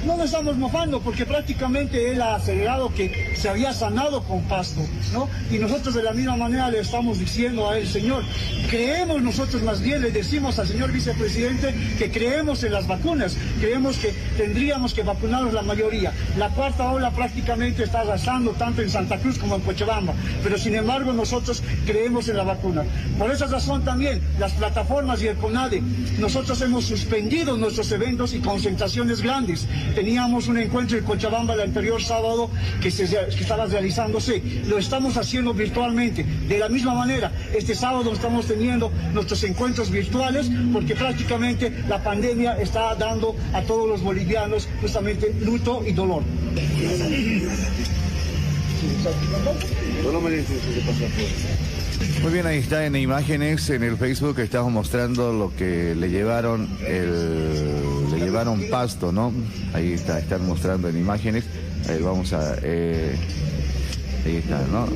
No 0.05 0.19
nos 0.19 0.27
estamos 0.27 0.57
mofando 0.59 1.01
porque 1.01 1.25
prácticamente 1.25 2.13
él 2.13 2.21
ha 2.21 2.35
acelerado 2.35 2.93
que 2.93 3.35
se 3.37 3.49
había 3.49 3.73
sanado 3.73 4.23
con 4.23 4.43
pasto, 4.43 4.83
¿no? 5.15 5.29
Y 5.51 5.59
nosotros 5.59 5.95
de 5.95 6.03
la 6.03 6.13
misma 6.13 6.37
manera 6.37 6.71
le 6.71 6.81
estamos 6.81 7.19
diciendo 7.19 7.71
a 7.71 7.79
él, 7.79 7.89
señor, 7.89 8.23
creemos 8.69 9.23
nosotros 9.23 9.63
más 9.63 9.81
bien, 9.81 10.03
le 10.03 10.11
decimos 10.11 10.59
al 10.59 10.69
señor 10.69 10.93
vicepresidente 10.93 11.75
que 11.99 12.11
creemos 12.11 12.63
en 12.65 12.73
las 12.73 12.87
vacunas, 12.87 13.37
creemos 13.61 13.97
que 13.97 14.13
tendríamos 14.37 14.93
que 14.93 15.03
vacunarnos 15.03 15.55
la 15.55 15.63
mayoría. 15.63 16.13
La 16.37 16.51
cuarta 16.51 16.93
ola 16.93 17.11
prácticamente 17.11 17.85
está 17.85 18.01
arrasando 18.01 18.51
tanto 18.53 18.83
en 18.83 18.91
Santa 18.91 19.19
Cruz 19.19 19.39
como 19.39 19.57
en 19.57 19.63
Cochabamba, 19.63 20.13
pero 20.43 20.59
sin 20.59 20.75
embargo 20.75 21.15
nosotros 21.15 21.63
creemos 21.87 22.29
en 22.29 22.37
la 22.37 22.45
vacuna. 22.45 22.85
Por 23.19 23.31
esa 23.31 23.47
razón 23.47 23.85
también 23.85 24.21
las 24.39 24.53
plataformas 24.53 25.23
y 25.23 25.29
el 25.29 25.37
CONADE, 25.37 25.83
nosotros 26.19 26.61
hemos 26.61 26.85
suspendido 26.85 27.57
nuestros 27.57 27.91
eventos 27.93 28.35
y 28.35 28.41
concentraciones 28.41 29.23
grandes. 29.23 29.67
Teníamos 29.95 30.49
un 30.49 30.59
encuentro 30.59 30.99
en 30.99 31.05
Cochabamba 31.05 31.55
el 31.55 31.61
anterior 31.61 32.03
sábado 32.03 32.51
que, 32.83 32.89
estaba 32.89 33.67
realizándose. 33.67 34.43
Lo 34.67 34.79
estamos 34.79 35.17
haciendo 35.17 35.55
virtualmente. 35.55 36.25
De 36.25 36.59
la 36.59 36.69
misma 36.69 36.95
manera, 36.95 37.31
este 37.55 37.75
sábado 37.75 38.13
estamos 38.13 38.47
teniendo 38.47 38.91
nuestros 39.13 39.43
encuentros 39.45 39.91
virtuales 39.91 40.51
porque 40.73 40.97
prácticamente 40.97 41.73
la 41.89 42.03
pandemia 42.03 42.61
está 42.61 42.95
dando 42.97 43.37
a 43.53 43.63
todos 43.63 43.89
los 43.89 44.03
bolivianos 44.03 44.69
justamente 44.81 45.33
luto 45.41 45.83
y 45.87 45.93
dolor. 45.93 46.23
Muy 52.23 52.33
bien, 52.33 52.47
ahí 52.47 52.59
está 52.59 52.87
en 52.87 52.97
imágenes 52.97 53.69
en 53.71 53.83
el 53.83 53.97
Facebook 53.97 54.39
estamos 54.41 54.73
mostrando 54.73 55.33
lo 55.33 55.55
que 55.55 55.95
le 55.95 56.11
llevaron 56.11 56.69
el 56.87 58.11
le 58.11 58.19
llevaron 58.19 58.63
pasto, 58.71 59.13
¿no? 59.13 59.33
Ahí 59.73 59.93
está, 59.93 60.19
están 60.19 60.47
mostrando 60.47 60.89
en 60.89 60.99
imágenes. 60.99 61.45
Vamos 62.03 62.33
a 62.33 62.57
eh, 62.63 63.17
ahí 64.25 64.37
está, 64.37 64.63
¿no? 64.73 64.87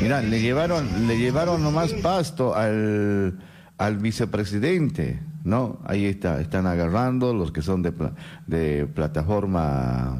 Mira, 0.00 0.22
le 0.22 0.40
llevaron 0.40 1.06
le 1.06 1.18
llevaron 1.18 1.62
nomás 1.62 1.92
pasto 1.94 2.54
al 2.54 3.38
al 3.78 3.98
vicepresidente, 3.98 5.20
¿no? 5.44 5.80
Ahí 5.84 6.06
está, 6.06 6.40
están 6.40 6.66
agarrando 6.66 7.34
los 7.34 7.52
que 7.52 7.62
son 7.62 7.82
de 7.82 7.92
de 8.46 8.86
plataforma 8.86 10.18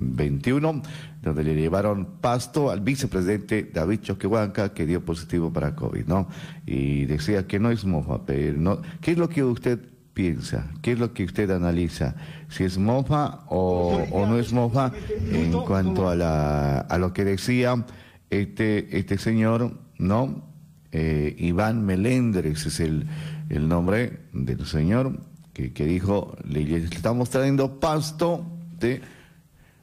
21, 0.00 0.82
donde 1.22 1.44
le 1.44 1.54
llevaron 1.54 2.06
pasto 2.20 2.70
al 2.70 2.80
vicepresidente 2.80 3.70
David 3.72 4.00
Choquehuanca, 4.00 4.72
que 4.72 4.86
dio 4.86 5.04
positivo 5.04 5.52
para 5.52 5.74
COVID, 5.74 6.06
¿no? 6.06 6.28
Y 6.66 7.04
decía 7.04 7.46
que 7.46 7.58
no 7.58 7.70
es 7.70 7.84
mofa, 7.84 8.24
pero 8.24 8.56
no. 8.58 8.80
¿Qué 9.00 9.12
es 9.12 9.18
lo 9.18 9.28
que 9.28 9.44
usted 9.44 9.80
piensa? 10.14 10.70
¿Qué 10.80 10.92
es 10.92 10.98
lo 10.98 11.12
que 11.12 11.24
usted 11.24 11.50
analiza? 11.50 12.14
Si 12.48 12.64
es 12.64 12.78
mofa 12.78 13.40
o, 13.48 14.06
no 14.26 14.38
es 14.38 14.52
mofa 14.52 14.92
en 15.30 15.52
cuanto 15.52 16.08
a, 16.08 16.14
la, 16.14 16.80
a 16.80 16.98
lo 16.98 17.12
que 17.12 17.24
decía 17.24 17.84
este, 18.30 18.98
este 18.98 19.18
señor, 19.18 19.78
¿no? 19.98 20.48
Eh, 20.92 21.36
Iván 21.38 21.84
Melendres 21.84 22.66
es 22.66 22.80
el, 22.80 23.06
el 23.48 23.68
nombre 23.68 24.20
del 24.32 24.66
señor 24.66 25.20
que, 25.52 25.72
que 25.72 25.84
dijo, 25.84 26.36
le 26.48 26.76
estamos 26.78 27.30
trayendo 27.30 27.78
pasto 27.78 28.44
de 28.78 29.00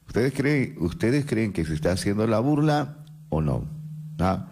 ¿Ustedes 0.08 0.34
creen, 0.34 0.76
¿Ustedes 0.80 1.26
creen 1.26 1.54
que 1.54 1.65
se 1.65 1.74
está 1.74 1.91
haciendo 1.91 2.26
la 2.28 2.39
burla 2.39 2.98
o 3.30 3.41
no? 3.41 3.65
¿Ah? 4.20 4.48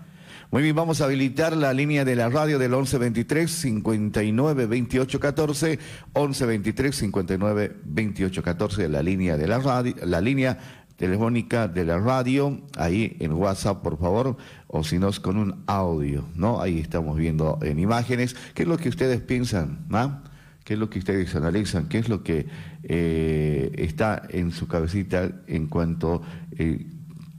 Muy 0.51 0.61
bien, 0.61 0.75
vamos 0.75 1.01
a 1.01 1.05
habilitar 1.05 1.57
la 1.57 1.73
línea 1.73 2.05
de 2.05 2.15
la 2.15 2.29
radio 2.29 2.59
del 2.59 2.71
1123 2.71 3.51
59 3.51 4.67
28 4.67 5.19
14, 5.19 5.79
1123 6.15 6.95
59 6.95 7.75
28 7.83 8.43
14, 8.43 8.89
la 8.89 9.01
línea 9.01 9.37
de 9.37 9.47
la 9.47 9.59
radio, 9.59 9.95
la 10.03 10.21
línea 10.21 10.57
telefónica 10.95 11.67
de 11.67 11.83
la 11.83 11.99
radio, 11.99 12.61
ahí 12.77 13.17
en 13.19 13.33
WhatsApp, 13.33 13.81
por 13.81 13.97
favor, 13.97 14.37
o 14.67 14.83
si 14.83 14.99
no 14.99 15.09
es 15.09 15.19
con 15.19 15.37
un 15.37 15.63
audio, 15.67 16.25
¿no? 16.35 16.61
Ahí 16.61 16.79
estamos 16.79 17.17
viendo 17.17 17.59
en 17.61 17.79
imágenes. 17.79 18.35
¿Qué 18.53 18.63
es 18.63 18.69
lo 18.69 18.77
que 18.77 18.89
ustedes 18.89 19.21
piensan? 19.21 19.85
¿ah? 19.91 20.21
¿Qué 20.65 20.73
es 20.73 20.79
lo 20.79 20.89
que 20.89 20.97
ustedes 20.97 21.35
analizan? 21.35 21.87
¿Qué 21.87 21.99
es 21.99 22.09
lo 22.09 22.23
que 22.23 22.47
eh, 22.81 23.71
está 23.77 24.23
en 24.29 24.51
su 24.51 24.67
cabecita 24.67 25.29
en 25.45 25.67
cuanto 25.67 26.23
eh, 26.57 26.87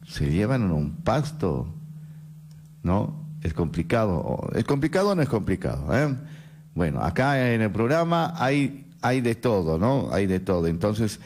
se 0.06 0.30
llevan 0.30 0.70
un 0.70 1.02
pasto? 1.02 1.74
¿No? 2.84 3.26
Es 3.42 3.52
complicado. 3.52 4.48
¿Es 4.54 4.62
complicado 4.62 5.10
o 5.10 5.14
no 5.16 5.22
es 5.22 5.28
complicado? 5.28 5.88
Eh? 5.92 6.14
Bueno, 6.76 7.02
acá 7.02 7.52
en 7.52 7.62
el 7.62 7.72
programa 7.72 8.32
hay, 8.36 8.86
hay 9.02 9.20
de 9.22 9.34
todo, 9.34 9.76
¿no? 9.76 10.08
Hay 10.12 10.26
de 10.26 10.38
todo. 10.38 10.68
Entonces, 10.68 11.18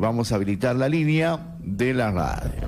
vamos 0.00 0.32
a 0.32 0.34
habilitar 0.34 0.74
la 0.74 0.88
línea 0.88 1.56
de 1.60 1.94
la 1.94 2.10
radio. 2.10 2.66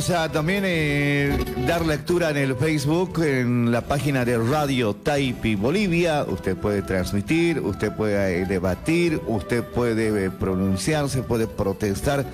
Vamos 0.00 0.18
a 0.18 0.32
también 0.32 0.62
eh, 0.64 1.36
dar 1.66 1.84
lectura 1.84 2.30
en 2.30 2.38
el 2.38 2.56
Facebook, 2.56 3.22
en 3.22 3.70
la 3.70 3.82
página 3.82 4.24
de 4.24 4.38
Radio 4.38 4.94
Taipi 4.94 5.56
Bolivia. 5.56 6.24
Usted 6.24 6.56
puede 6.56 6.80
transmitir, 6.80 7.60
usted 7.60 7.92
puede 7.92 8.40
eh, 8.40 8.46
debatir, 8.46 9.20
usted 9.26 9.62
puede 9.62 10.24
eh, 10.24 10.30
pronunciarse, 10.30 11.22
puede 11.22 11.46
protestar, 11.46 12.24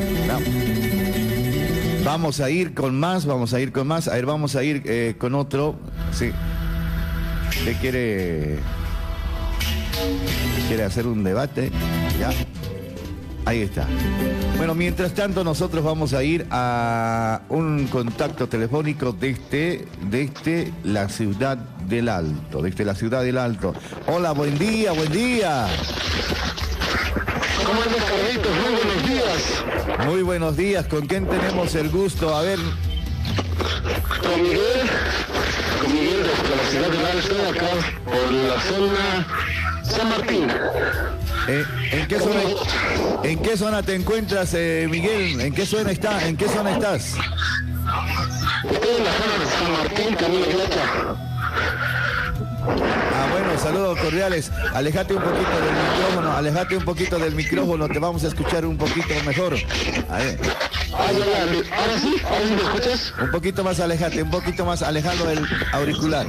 Vamos 2.03 2.39
a 2.39 2.49
ir 2.49 2.73
con 2.73 2.99
más, 2.99 3.27
vamos 3.27 3.53
a 3.53 3.59
ir 3.59 3.71
con 3.71 3.87
más. 3.87 4.07
A 4.07 4.15
ver, 4.15 4.25
vamos 4.25 4.55
a 4.55 4.63
ir 4.63 5.15
con 5.19 5.35
otro. 5.35 5.75
Sí. 6.11 6.31
¿Usted 7.63 7.77
quiere, 7.79 8.57
quiere 10.67 10.83
hacer 10.83 11.07
un 11.07 11.23
debate? 11.23 11.71
¿Ya? 12.19 12.31
Ahí 13.45 13.61
está. 13.61 13.87
Bueno, 14.57 14.75
mientras 14.75 15.13
tanto 15.13 15.45
nosotros 15.45 15.81
vamos 15.81 16.11
a 16.11 16.25
ir 16.25 16.45
a 16.51 17.39
un 17.47 17.87
contacto 17.87 18.49
telefónico 18.49 19.13
desde, 19.13 19.87
desde 20.09 20.73
la 20.83 21.07
ciudad 21.07 21.55
del 21.55 22.09
Alto, 22.09 22.61
desde 22.61 22.83
la 22.83 22.95
ciudad 22.95 23.23
del 23.23 23.37
Alto. 23.37 23.73
Hola, 24.07 24.33
buen 24.33 24.59
día, 24.59 24.91
buen 24.91 25.13
día. 25.13 25.67
¿Cómo 27.65 27.81
andas, 27.81 28.03
Carlitos? 28.03 28.51
Muy 28.61 28.73
buenos 28.73 29.07
días. 29.07 30.05
Muy 30.05 30.21
buenos 30.21 30.57
días. 30.57 30.85
¿Con 30.87 31.07
quién 31.07 31.27
tenemos 31.27 31.75
el 31.75 31.89
gusto? 31.89 32.35
A 32.35 32.41
ver. 32.41 32.59
Con 34.21 34.41
Miguel 34.43 34.89
con 35.83 35.93
Miguel 35.93 36.23
desde 36.23 36.55
la 36.55 36.63
ciudad 36.69 36.89
de 36.89 37.11
Alto, 37.11 37.49
acá 37.49 37.71
por 38.05 38.31
la 38.31 38.61
zona 38.61 39.27
San 39.83 40.09
Martín. 40.09 40.47
Eh, 41.47 41.65
¿en, 41.91 42.07
qué 42.07 42.19
zona, 42.19 42.39
¿En 43.23 43.39
qué 43.39 43.57
zona 43.57 43.83
te 43.83 43.95
encuentras, 43.95 44.53
eh, 44.53 44.87
Miguel? 44.89 45.41
¿En 45.41 45.53
qué 45.53 45.65
zona 45.65 45.91
está? 45.91 46.25
¿En 46.25 46.37
qué 46.37 46.47
zona 46.47 46.71
estás? 46.71 47.15
Estoy 48.71 48.95
en 48.97 49.03
la 49.03 49.13
zona 49.13 49.37
de 49.39 49.45
San 49.45 49.71
Martín, 49.73 50.15
Camino 50.15 50.45
Plata. 50.45 51.15
Ah, 52.65 53.27
bueno, 53.31 53.57
saludos 53.59 53.99
cordiales. 53.99 54.51
Alejate 54.73 55.13
un 55.13 55.21
poquito 55.21 55.49
del 55.49 55.73
micrófono, 55.73 56.37
alejate 56.37 56.77
un 56.77 56.85
poquito 56.85 57.19
del 57.19 57.35
micrófono, 57.35 57.87
te 57.87 57.99
vamos 57.99 58.23
a 58.23 58.27
escuchar 58.27 58.65
un 58.65 58.77
poquito 58.77 59.13
mejor. 59.25 59.55
A 60.09 60.17
ver. 60.17 60.39
Ahora 60.93 61.99
sí, 62.01 62.15
ahora 62.23 62.47
sí 62.47 62.55
me 62.55 62.61
escuchas. 62.61 63.13
Un 63.21 63.31
poquito 63.31 63.63
más 63.63 63.79
alejate, 63.79 64.23
un 64.23 64.31
poquito 64.31 64.65
más 64.65 64.81
alejado 64.81 65.25
del 65.25 65.45
auricular. 65.71 66.25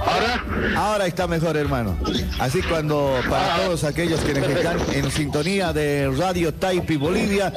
¿Ahora? 0.00 0.44
Ahora 0.76 1.06
está 1.06 1.26
mejor, 1.26 1.56
hermano. 1.56 1.98
Así 2.38 2.62
cuando 2.62 3.20
para 3.28 3.56
todos 3.56 3.84
aquellos 3.84 4.20
que 4.20 4.32
están 4.32 4.78
en 4.92 5.10
sintonía 5.10 5.72
de 5.72 6.10
Radio 6.16 6.54
Taipi 6.54 6.96
Bolivia, 6.96 7.52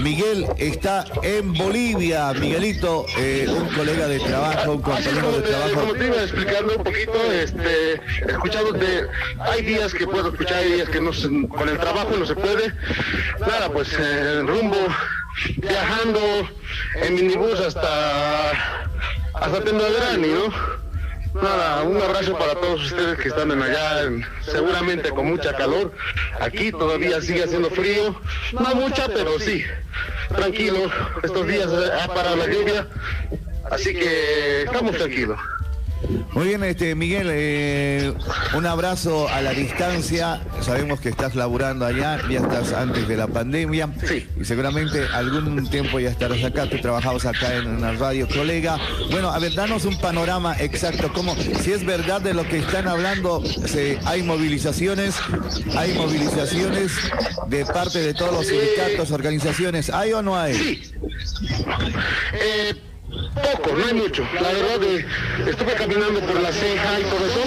Miguel 0.00 0.46
está 0.58 1.04
en 1.22 1.52
Bolivia. 1.54 2.32
Miguelito, 2.34 3.04
eh, 3.18 3.46
un 3.48 3.68
colega 3.74 4.06
de 4.06 4.20
trabajo, 4.20 4.72
un 4.72 4.82
compañero 4.82 5.32
de 5.32 5.42
trabajo. 5.42 5.80
Como 5.80 5.94
te 5.94 6.06
iba 6.06 6.22
explicando 6.22 6.76
un 6.76 6.84
poquito, 6.84 7.32
este, 7.32 8.00
escuchándote, 8.28 9.06
hay 9.40 9.62
días 9.62 9.92
que 9.92 10.06
puedo 10.06 10.28
escuchar, 10.28 10.58
hay 10.58 10.72
días 10.72 10.88
que 10.88 11.00
no, 11.00 11.10
con 11.48 11.68
el 11.68 11.78
trabajo 11.78 12.10
no 12.16 12.26
se 12.26 12.34
puede. 12.34 12.72
Nada, 13.40 13.70
pues 13.72 13.88
eh, 13.98 14.42
rumbo, 14.46 14.76
viajando 15.56 16.20
en 17.02 17.14
minibús 17.14 17.58
hasta, 17.60 18.50
hasta 19.34 19.64
Tendagrani, 19.64 20.28
¿no? 20.28 20.87
Nada, 21.34 21.82
un 21.84 22.00
abrazo 22.02 22.36
para 22.38 22.54
todos 22.54 22.84
ustedes 22.84 23.18
que 23.18 23.28
están 23.28 23.50
en 23.52 23.62
allá, 23.62 24.02
en- 24.02 24.26
seguramente 24.42 25.10
con 25.10 25.26
mucha 25.26 25.52
calor. 25.54 25.92
Aquí 26.40 26.72
todavía 26.72 27.20
sigue 27.20 27.44
haciendo 27.44 27.70
frío, 27.70 28.18
no 28.52 28.74
mucha, 28.74 29.06
pero 29.08 29.38
sí. 29.38 29.64
Tranquilo, 30.34 30.90
estos 31.22 31.46
días 31.46 31.68
ha 32.02 32.08
parado 32.12 32.36
la 32.36 32.46
lluvia, 32.46 32.86
así 33.70 33.92
que 33.94 34.62
estamos 34.62 34.96
tranquilos. 34.96 35.38
Muy 36.32 36.46
bien, 36.46 36.62
este 36.62 36.94
Miguel, 36.94 37.26
eh, 37.30 38.14
un 38.54 38.66
abrazo 38.66 39.28
a 39.28 39.40
la 39.42 39.50
distancia. 39.50 40.40
Sabemos 40.60 41.00
que 41.00 41.08
estás 41.08 41.34
laburando 41.34 41.84
allá, 41.84 42.20
ya 42.30 42.38
estás 42.38 42.72
antes 42.72 43.08
de 43.08 43.16
la 43.16 43.26
pandemia. 43.26 43.90
Y 44.40 44.44
seguramente 44.44 45.04
algún 45.12 45.68
tiempo 45.68 45.98
ya 45.98 46.10
estarás 46.10 46.42
acá. 46.44 46.68
Tú 46.68 46.78
trabajabas 46.80 47.26
acá 47.26 47.54
en 47.56 47.66
una 47.68 47.92
radio 47.92 48.28
colega. 48.28 48.78
Bueno, 49.10 49.30
a 49.30 49.38
ver, 49.40 49.54
danos 49.54 49.84
un 49.84 49.98
panorama 49.98 50.54
exacto. 50.60 51.10
¿Cómo, 51.12 51.34
si 51.34 51.72
es 51.72 51.84
verdad 51.84 52.20
de 52.20 52.32
lo 52.34 52.46
que 52.48 52.58
están 52.58 52.86
hablando, 52.86 53.42
se- 53.44 53.98
hay 54.04 54.22
movilizaciones, 54.22 55.16
hay 55.76 55.94
movilizaciones 55.94 56.92
de 57.48 57.66
parte 57.66 57.98
de 58.00 58.14
todos 58.14 58.32
los 58.34 58.46
sindicatos, 58.46 59.10
organizaciones. 59.10 59.90
¿Hay 59.90 60.12
o 60.12 60.22
no 60.22 60.38
hay? 60.38 60.80
Eh, 62.34 62.74
poco, 63.08 63.74
no 63.76 63.86
hay 63.86 63.94
mucho. 63.94 64.26
La 64.34 64.48
verdad, 64.52 64.82
eh, 64.84 65.06
estuve 65.48 65.74
caminando 65.74 66.20
por 66.20 66.40
la 66.40 66.52
ceja 66.52 67.00
y 67.00 67.02
todo 67.04 67.26
eso. 67.26 67.42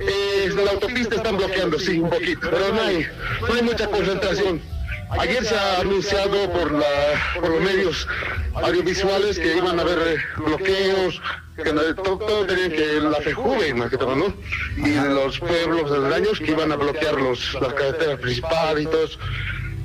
Eh, 0.00 0.50
la 0.64 0.70
autopista 0.72 1.16
están 1.16 1.36
bloqueando, 1.36 1.78
sí, 1.78 1.98
un 2.00 2.10
poquito, 2.10 2.48
pero 2.50 2.72
no 2.74 2.82
hay, 2.82 3.06
no 3.48 3.54
hay 3.54 3.62
mucha 3.62 3.86
concentración. 3.86 4.60
Ayer 5.18 5.44
se 5.44 5.56
ha 5.56 5.80
anunciado 5.80 6.50
por, 6.52 6.70
la, 6.70 6.86
por 7.40 7.48
los 7.50 7.60
medios 7.60 8.06
audiovisuales 8.54 9.38
que 9.40 9.56
iban 9.56 9.78
a 9.78 9.82
haber 9.82 9.98
eh, 9.98 10.16
bloqueos, 10.36 11.20
que 11.62 11.72
no- 11.72 11.94
todo, 11.96 12.18
todo 12.18 12.46
tenían 12.46 12.70
que, 12.70 13.00
la 13.00 13.16
FEJUVE 13.20 13.74
más 13.74 13.90
que 13.90 13.96
todo, 13.98 14.14
¿no? 14.14 14.32
Y 14.76 14.94
los 14.94 15.38
pueblos 15.40 15.90
aledaños 15.90 16.38
que 16.38 16.52
iban 16.52 16.70
a 16.70 16.76
bloquear 16.76 17.14
los, 17.14 17.54
las 17.60 17.74
carreteras 17.74 18.20
principales 18.20 18.84
y 18.84 18.86
todo 18.86 19.04
eso. 19.04 19.18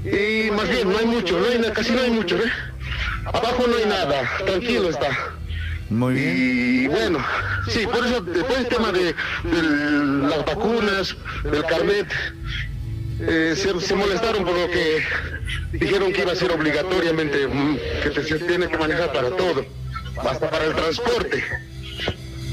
Y 0.06 0.52
más 0.52 0.70
bien, 0.70 0.92
no 0.92 0.98
hay 1.00 1.06
mucho, 1.08 1.40
no 1.40 1.46
hay, 1.48 1.72
casi 1.74 1.92
no 1.94 2.02
hay 2.04 2.12
mucho, 2.12 2.38
¿eh? 2.38 2.52
Abajo 3.26 3.66
no 3.68 3.76
hay 3.78 3.86
nada, 3.86 4.30
tranquilo 4.46 4.90
está. 4.90 5.10
Muy 5.90 6.14
bien. 6.16 6.36
Y 6.38 6.88
bueno, 6.88 7.24
sí, 7.70 7.86
por 7.86 8.06
eso, 8.06 8.22
después 8.22 8.58
el 8.60 8.68
tema 8.68 8.92
de, 8.92 9.14
de 9.44 10.28
las 10.30 10.46
vacunas, 10.46 11.16
del 11.44 11.64
carnet, 11.66 12.08
eh, 13.20 13.54
se, 13.56 13.80
se 13.82 13.96
molestaron 13.96 14.44
por 14.46 14.58
lo 14.58 14.68
que 14.70 15.04
dijeron 15.74 16.12
que 16.12 16.22
iba 16.22 16.32
a 16.32 16.36
ser 16.36 16.52
obligatoriamente, 16.52 17.48
mm, 17.48 17.78
que 18.04 18.10
te- 18.10 18.24
se 18.24 18.40
tiene 18.40 18.68
que 18.68 18.78
manejar 18.78 19.12
para 19.14 19.30
todo, 19.30 19.66
hasta 20.18 20.50
para 20.50 20.66
el 20.66 20.74
transporte. 20.76 21.44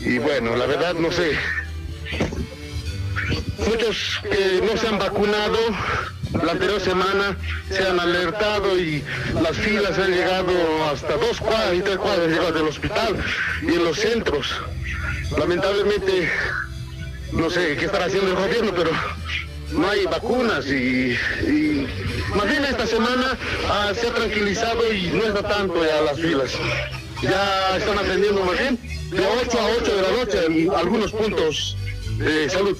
Y 0.04 0.18
bueno, 0.18 0.54
la 0.56 0.66
verdad 0.66 0.94
no 0.94 1.10
sé. 1.12 1.36
Muchos 3.58 4.20
que 4.22 4.60
no 4.66 4.76
se 4.76 4.88
han 4.88 4.98
vacunado 4.98 5.58
la 6.32 6.52
anterior 6.52 6.80
semana 6.80 7.36
se 7.70 7.86
han 7.86 8.00
alertado 8.00 8.78
y 8.78 9.02
las 9.42 9.56
filas 9.56 9.98
han 9.98 10.10
llegado 10.12 10.52
hasta 10.90 11.16
dos 11.16 11.38
cuadras 11.38 11.74
y 11.74 11.82
tres 11.82 11.98
cuadras 11.98 12.28
llegadas 12.28 12.54
del 12.54 12.68
hospital 12.68 13.24
y 13.62 13.74
en 13.74 13.84
los 13.84 13.98
centros. 13.98 14.54
Lamentablemente, 15.36 16.30
no 17.32 17.50
sé 17.50 17.76
qué 17.76 17.86
estará 17.86 18.06
haciendo 18.06 18.30
el 18.30 18.36
gobierno, 18.36 18.72
pero 18.74 18.90
no 19.72 19.88
hay 19.88 20.04
vacunas 20.06 20.66
y, 20.66 21.16
más 22.34 22.48
bien 22.48 22.64
esta 22.64 22.86
semana 22.86 23.36
ah, 23.68 23.92
se 23.94 24.08
ha 24.08 24.14
tranquilizado 24.14 24.92
y 24.92 25.08
no 25.08 25.24
está 25.24 25.42
tanto 25.42 25.84
ya 25.84 26.00
las 26.02 26.18
filas. 26.18 26.52
Ya 27.22 27.76
están 27.76 27.98
atendiendo 27.98 28.42
más 28.44 28.58
bien 28.58 28.78
de 29.10 29.26
8 29.46 29.58
a 29.58 29.66
8 29.80 29.96
de 29.96 30.02
la 30.02 30.10
noche 30.10 30.46
en 30.46 30.74
algunos 30.74 31.12
puntos 31.12 31.76
de 32.18 32.50
salud. 32.50 32.76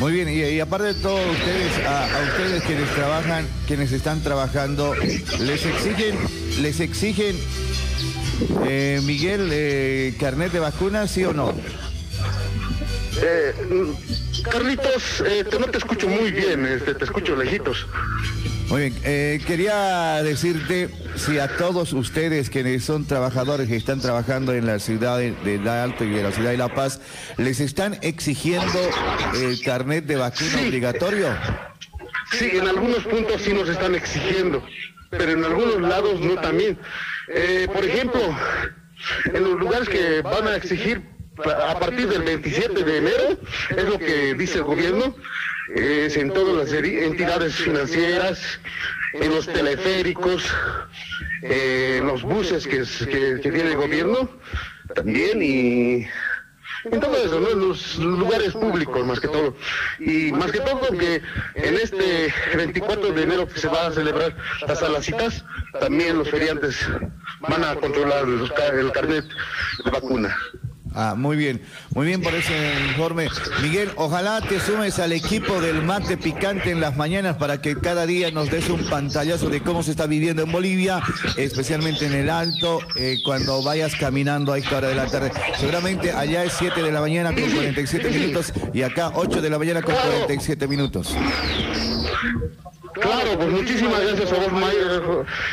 Muy 0.00 0.12
bien, 0.12 0.28
y, 0.28 0.60
aparte 0.60 0.88
de 0.88 0.94
todo, 0.94 1.16
ustedes, 1.16 1.86
a, 1.86 2.06
ustedes 2.30 2.62
quienes 2.64 2.94
trabajan, 2.94 3.46
quienes 3.66 3.92
están 3.92 4.22
trabajando, 4.22 4.94
les 4.94 5.64
exigen, 5.64 6.16
les 6.60 6.80
exigen, 6.80 7.36
eh, 8.66 9.00
Miguel, 9.04 9.48
eh, 9.52 10.14
carnet 10.20 10.52
de 10.52 10.60
vacuna, 10.60 11.06
sí 11.08 11.24
o 11.24 11.32
no? 11.32 11.54
Eh, 13.22 13.54
Carlitos, 14.50 15.24
no 15.58 15.66
te 15.66 15.78
escucho 15.78 16.08
muy 16.08 16.30
bien, 16.30 16.66
este, 16.66 16.94
te 16.94 17.04
escucho 17.04 17.34
lejitos. 17.34 17.86
Muy 18.68 18.80
bien, 18.80 18.94
eh, 19.04 19.40
quería 19.46 20.22
decirte 20.24 20.88
si 21.14 21.38
a 21.38 21.56
todos 21.56 21.92
ustedes 21.92 22.50
quienes 22.50 22.84
son 22.84 23.06
trabajadores 23.06 23.68
que 23.68 23.76
están 23.76 24.00
trabajando 24.00 24.54
en 24.54 24.66
la 24.66 24.80
ciudad 24.80 25.18
de, 25.18 25.32
de 25.44 25.58
La 25.58 25.84
Alto 25.84 26.04
y 26.04 26.10
de 26.10 26.22
la 26.22 26.32
ciudad 26.32 26.50
de 26.50 26.56
La 26.56 26.74
Paz, 26.74 27.00
les 27.36 27.60
están 27.60 27.96
exigiendo 28.02 28.78
el 29.40 29.60
carnet 29.62 30.04
de 30.06 30.16
vacuna 30.16 30.62
obligatorio. 30.66 31.28
Sí, 32.32 32.50
en 32.54 32.66
algunos 32.66 33.04
puntos 33.04 33.40
sí 33.40 33.52
nos 33.52 33.68
están 33.68 33.94
exigiendo, 33.94 34.60
pero 35.10 35.30
en 35.30 35.44
algunos 35.44 35.80
lados 35.80 36.20
no 36.20 36.34
también. 36.34 36.76
Eh, 37.28 37.68
por 37.72 37.84
ejemplo, 37.84 38.20
en 39.32 39.44
los 39.44 39.60
lugares 39.60 39.88
que 39.88 40.22
van 40.22 40.48
a 40.48 40.56
exigir 40.56 41.02
a 41.44 41.78
partir 41.78 42.08
del 42.08 42.22
27 42.22 42.82
de 42.82 42.96
enero, 42.98 43.38
es 43.76 43.84
lo 43.84 43.98
que 43.98 44.34
dice 44.34 44.58
el 44.58 44.64
gobierno, 44.64 45.14
es 45.74 46.16
en 46.16 46.32
todas 46.32 46.54
las 46.54 46.72
entidades 46.72 47.54
financieras, 47.54 48.60
en 49.14 49.30
los 49.30 49.46
teleféricos, 49.46 50.44
eh, 51.42 51.96
en 51.98 52.06
los 52.06 52.22
buses 52.22 52.66
que, 52.66 52.84
que, 53.06 53.40
que 53.40 53.50
tiene 53.50 53.70
el 53.70 53.76
gobierno 53.76 54.28
también 54.94 55.42
y 55.42 56.06
en 56.90 57.00
todo 57.00 57.16
eso, 57.16 57.40
¿no? 57.40 57.50
Los 57.50 57.98
lugares 57.98 58.52
públicos 58.52 59.04
más 59.06 59.18
que 59.20 59.28
todo. 59.28 59.56
Y 59.98 60.32
más 60.32 60.52
que 60.52 60.60
todo 60.60 60.88
que 60.96 61.22
en 61.54 61.74
este 61.74 62.32
24 62.54 63.12
de 63.12 63.22
enero 63.22 63.48
que 63.48 63.58
se 63.58 63.68
va 63.68 63.86
a 63.86 63.92
celebrar 63.92 64.36
las 64.66 64.82
alacitas, 64.82 65.44
también 65.80 66.18
los 66.18 66.30
feriantes 66.30 66.78
van 67.40 67.64
a 67.64 67.74
controlar 67.76 68.26
los 68.28 68.50
el 68.72 68.92
carnet 68.92 69.24
de 69.84 69.90
vacuna. 69.90 70.36
Ah, 70.98 71.14
muy 71.14 71.36
bien, 71.36 71.60
muy 71.94 72.06
bien 72.06 72.22
por 72.22 72.34
ese 72.34 72.72
informe. 72.88 73.28
Miguel, 73.62 73.90
ojalá 73.96 74.40
te 74.40 74.58
sumes 74.58 74.98
al 74.98 75.12
equipo 75.12 75.60
del 75.60 75.82
mate 75.82 76.16
picante 76.16 76.70
en 76.70 76.80
las 76.80 76.96
mañanas 76.96 77.36
para 77.36 77.60
que 77.60 77.76
cada 77.76 78.06
día 78.06 78.30
nos 78.30 78.50
des 78.50 78.70
un 78.70 78.82
pantallazo 78.88 79.50
de 79.50 79.60
cómo 79.60 79.82
se 79.82 79.90
está 79.90 80.06
viviendo 80.06 80.42
en 80.42 80.50
Bolivia, 80.50 81.02
especialmente 81.36 82.06
en 82.06 82.14
el 82.14 82.30
Alto, 82.30 82.78
eh, 82.96 83.18
cuando 83.22 83.62
vayas 83.62 83.94
caminando 83.94 84.54
a 84.54 84.58
esta 84.58 84.78
hora 84.78 84.88
de 84.88 84.94
la 84.94 85.04
tarde. 85.04 85.32
Seguramente 85.58 86.12
allá 86.12 86.44
es 86.44 86.54
7 86.54 86.82
de 86.82 86.90
la 86.90 87.02
mañana 87.02 87.34
con 87.34 87.44
47 87.50 88.10
minutos 88.10 88.54
y 88.72 88.80
acá 88.80 89.12
8 89.16 89.42
de 89.42 89.50
la 89.50 89.58
mañana 89.58 89.82
con 89.82 89.94
47 89.94 90.66
minutos. 90.66 91.14
Claro, 93.00 93.36
pues 93.36 93.48
muchísimas 93.50 94.00
gracias 94.00 94.32
a 94.32 94.36
vos, 94.36 94.52
Mayer, 94.52 95.02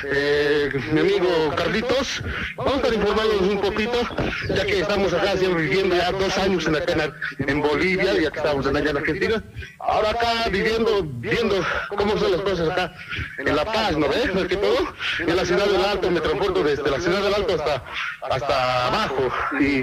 eh, 0.05 0.69
mi 0.93 1.01
amigo 1.01 1.53
Carlitos. 1.57 2.23
Vamos 2.55 2.73
a 2.73 2.75
estar 2.77 2.93
informándonos 2.93 3.49
un 3.49 3.61
poquito, 3.61 3.99
ya 4.47 4.65
que 4.65 4.79
estamos 4.79 5.13
acá 5.13 5.35
siempre 5.35 5.63
viviendo 5.63 5.95
ya 5.95 6.11
dos 6.13 6.37
años 6.37 6.65
en, 6.67 6.77
acá 6.77 6.93
en, 7.39 7.49
en 7.49 7.61
Bolivia, 7.61 8.13
ya 8.13 8.31
que 8.31 8.39
estamos 8.39 8.65
allá 8.65 8.89
en 8.89 8.97
Argentina. 8.97 9.43
Ahora 9.79 10.11
acá 10.11 10.49
viviendo, 10.49 11.03
viendo 11.03 11.55
cómo 11.89 12.17
son 12.17 12.31
las 12.31 12.41
cosas 12.41 12.69
acá 12.69 12.95
en 13.37 13.55
La 13.55 13.65
Paz, 13.65 13.97
¿no 13.97 14.07
ves? 14.07 14.33
Más 14.33 14.45
que 14.45 14.55
todo, 14.55 14.93
en 15.19 15.35
la 15.35 15.45
ciudad 15.45 15.65
del 15.65 15.83
Alto, 15.83 16.11
me 16.11 16.21
transporto 16.21 16.63
desde 16.63 16.89
la 16.89 16.99
ciudad 17.01 17.21
del 17.23 17.33
Alto 17.33 17.55
hasta, 17.55 17.83
hasta 18.29 18.87
abajo. 18.87 19.29
Y 19.59 19.81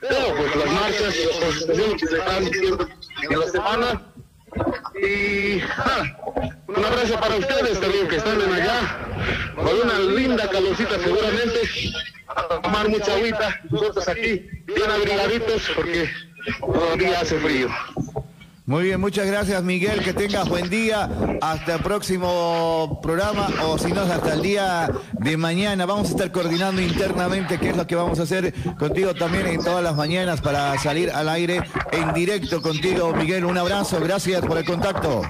veo 0.00 0.34
pues 0.38 0.56
las 0.56 0.72
marchas 0.72 1.14
manifestaciones 1.40 2.00
que 2.00 2.06
se 2.06 2.16
están 2.16 2.44
diciendo 2.46 2.88
en 3.30 3.40
la 3.40 3.46
semana. 3.48 4.13
Y 5.00 5.56
nada, 5.58 6.16
un 6.68 6.84
abrazo 6.84 7.18
para 7.20 7.36
ustedes 7.36 7.80
también 7.80 8.08
que 8.08 8.16
están 8.16 8.40
en 8.40 8.52
allá, 8.52 8.98
con 9.56 9.66
una 9.66 9.98
linda 9.98 10.48
calorcita 10.48 10.98
seguramente, 11.00 11.60
a 12.28 12.60
tomar 12.60 12.88
mucha 12.88 13.14
agüita, 13.14 13.60
nosotros 13.70 14.08
aquí, 14.08 14.46
bien 14.66 14.90
abrigaditos 14.90 15.70
porque 15.74 16.08
todavía 16.60 17.20
hace 17.20 17.38
frío. 17.38 17.68
Muy 18.66 18.84
bien, 18.84 18.98
muchas 18.98 19.26
gracias 19.26 19.62
Miguel, 19.62 20.02
que 20.02 20.14
tengas 20.14 20.48
buen 20.48 20.70
día, 20.70 21.10
hasta 21.42 21.74
el 21.74 21.82
próximo 21.82 22.98
programa 23.02 23.46
o 23.66 23.76
si 23.76 23.92
no 23.92 24.00
hasta 24.00 24.32
el 24.32 24.40
día 24.40 24.90
de 25.12 25.36
mañana. 25.36 25.84
Vamos 25.84 26.08
a 26.08 26.10
estar 26.12 26.32
coordinando 26.32 26.80
internamente 26.80 27.58
qué 27.58 27.70
es 27.70 27.76
lo 27.76 27.86
que 27.86 27.94
vamos 27.94 28.20
a 28.20 28.22
hacer 28.22 28.54
contigo 28.78 29.14
también 29.14 29.48
en 29.48 29.62
todas 29.62 29.84
las 29.84 29.94
mañanas 29.94 30.40
para 30.40 30.78
salir 30.78 31.10
al 31.10 31.28
aire 31.28 31.60
en 31.92 32.14
directo 32.14 32.62
contigo 32.62 33.12
Miguel. 33.12 33.44
Un 33.44 33.58
abrazo, 33.58 34.00
gracias 34.00 34.40
por 34.40 34.56
el 34.56 34.64
contacto. 34.64 35.20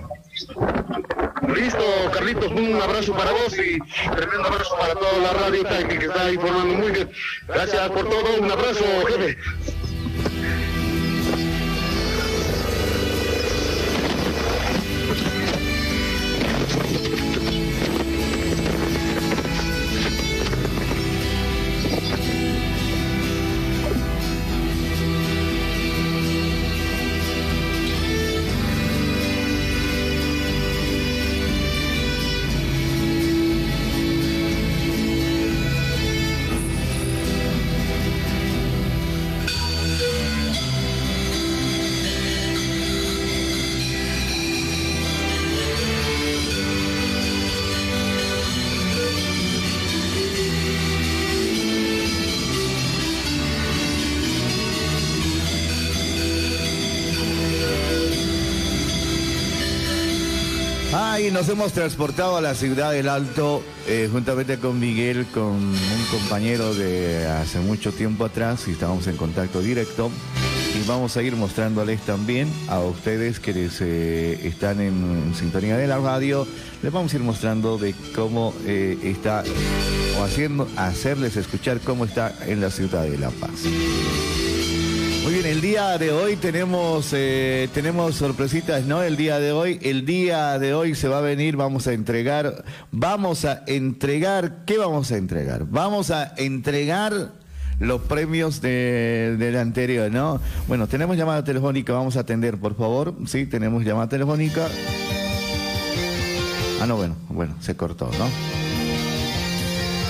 Listo, 1.56 1.84
Carlitos, 2.12 2.52
un 2.52 2.80
abrazo 2.80 3.16
para 3.16 3.32
vos 3.32 3.52
y 3.58 3.80
tremendo 4.14 4.46
abrazo 4.46 4.76
para 4.78 4.94
toda 4.94 5.18
la 5.18 5.32
radio 5.32 5.64
que, 5.88 5.98
que 5.98 6.06
está 6.06 6.32
informando 6.32 6.74
muy 6.74 6.92
bien. 6.92 7.10
Gracias 7.48 7.90
por 7.90 8.08
todo, 8.08 8.40
un 8.40 8.50
abrazo, 8.52 8.84
jefe. 9.08 9.36
Nos 61.44 61.52
hemos 61.52 61.72
transportado 61.74 62.38
a 62.38 62.40
la 62.40 62.54
ciudad 62.54 62.92
del 62.92 63.06
Alto 63.06 63.62
eh, 63.86 64.08
juntamente 64.10 64.58
con 64.58 64.80
Miguel, 64.80 65.26
con 65.26 65.44
un 65.44 66.06
compañero 66.10 66.72
de 66.72 67.26
hace 67.26 67.58
mucho 67.58 67.92
tiempo 67.92 68.24
atrás 68.24 68.66
y 68.66 68.70
estábamos 68.70 69.06
en 69.08 69.18
contacto 69.18 69.60
directo. 69.60 70.10
Y 70.74 70.88
vamos 70.88 71.18
a 71.18 71.22
ir 71.22 71.36
mostrándoles 71.36 72.00
también 72.00 72.48
a 72.68 72.80
ustedes 72.80 73.40
que 73.40 73.52
les, 73.52 73.78
eh, 73.82 74.40
están 74.46 74.80
en, 74.80 75.34
sintonía 75.34 75.76
de 75.76 75.86
la 75.86 75.98
radio, 75.98 76.46
les 76.82 76.90
vamos 76.90 77.12
a 77.12 77.16
ir 77.16 77.22
mostrando 77.22 77.76
de 77.76 77.94
cómo 78.14 78.54
eh, 78.64 78.96
está, 79.02 79.44
o 80.18 80.24
haciendo, 80.24 80.66
hacerles 80.76 81.36
escuchar 81.36 81.78
cómo 81.80 82.06
está 82.06 82.34
en 82.46 82.62
la 82.62 82.70
ciudad 82.70 83.02
de 83.02 83.18
La 83.18 83.28
Paz. 83.28 83.64
Muy 85.24 85.32
bien, 85.32 85.46
el 85.46 85.62
día 85.62 85.96
de 85.96 86.12
hoy 86.12 86.36
tenemos, 86.36 87.08
eh, 87.14 87.70
tenemos 87.72 88.14
sorpresitas, 88.14 88.84
¿no? 88.84 89.02
El 89.02 89.16
día 89.16 89.40
de 89.40 89.52
hoy, 89.52 89.78
el 89.80 90.04
día 90.04 90.58
de 90.58 90.74
hoy 90.74 90.94
se 90.94 91.08
va 91.08 91.16
a 91.16 91.20
venir, 91.22 91.56
vamos 91.56 91.86
a 91.86 91.94
entregar, 91.94 92.62
vamos 92.92 93.46
a 93.46 93.62
entregar, 93.66 94.66
¿qué 94.66 94.76
vamos 94.76 95.10
a 95.12 95.16
entregar? 95.16 95.64
Vamos 95.64 96.10
a 96.10 96.34
entregar 96.36 97.32
los 97.80 98.02
premios 98.02 98.60
de, 98.60 99.36
del 99.38 99.56
anterior, 99.56 100.12
¿no? 100.12 100.42
Bueno, 100.68 100.88
tenemos 100.88 101.16
llamada 101.16 101.42
telefónica, 101.42 101.94
vamos 101.94 102.18
a 102.18 102.20
atender, 102.20 102.58
por 102.58 102.76
favor. 102.76 103.14
Sí, 103.24 103.46
tenemos 103.46 103.82
llamada 103.82 104.10
telefónica. 104.10 104.68
Ah, 106.82 106.86
no, 106.86 106.98
bueno, 106.98 107.16
bueno, 107.30 107.54
se 107.60 107.74
cortó, 107.74 108.10
¿no? 108.18 108.28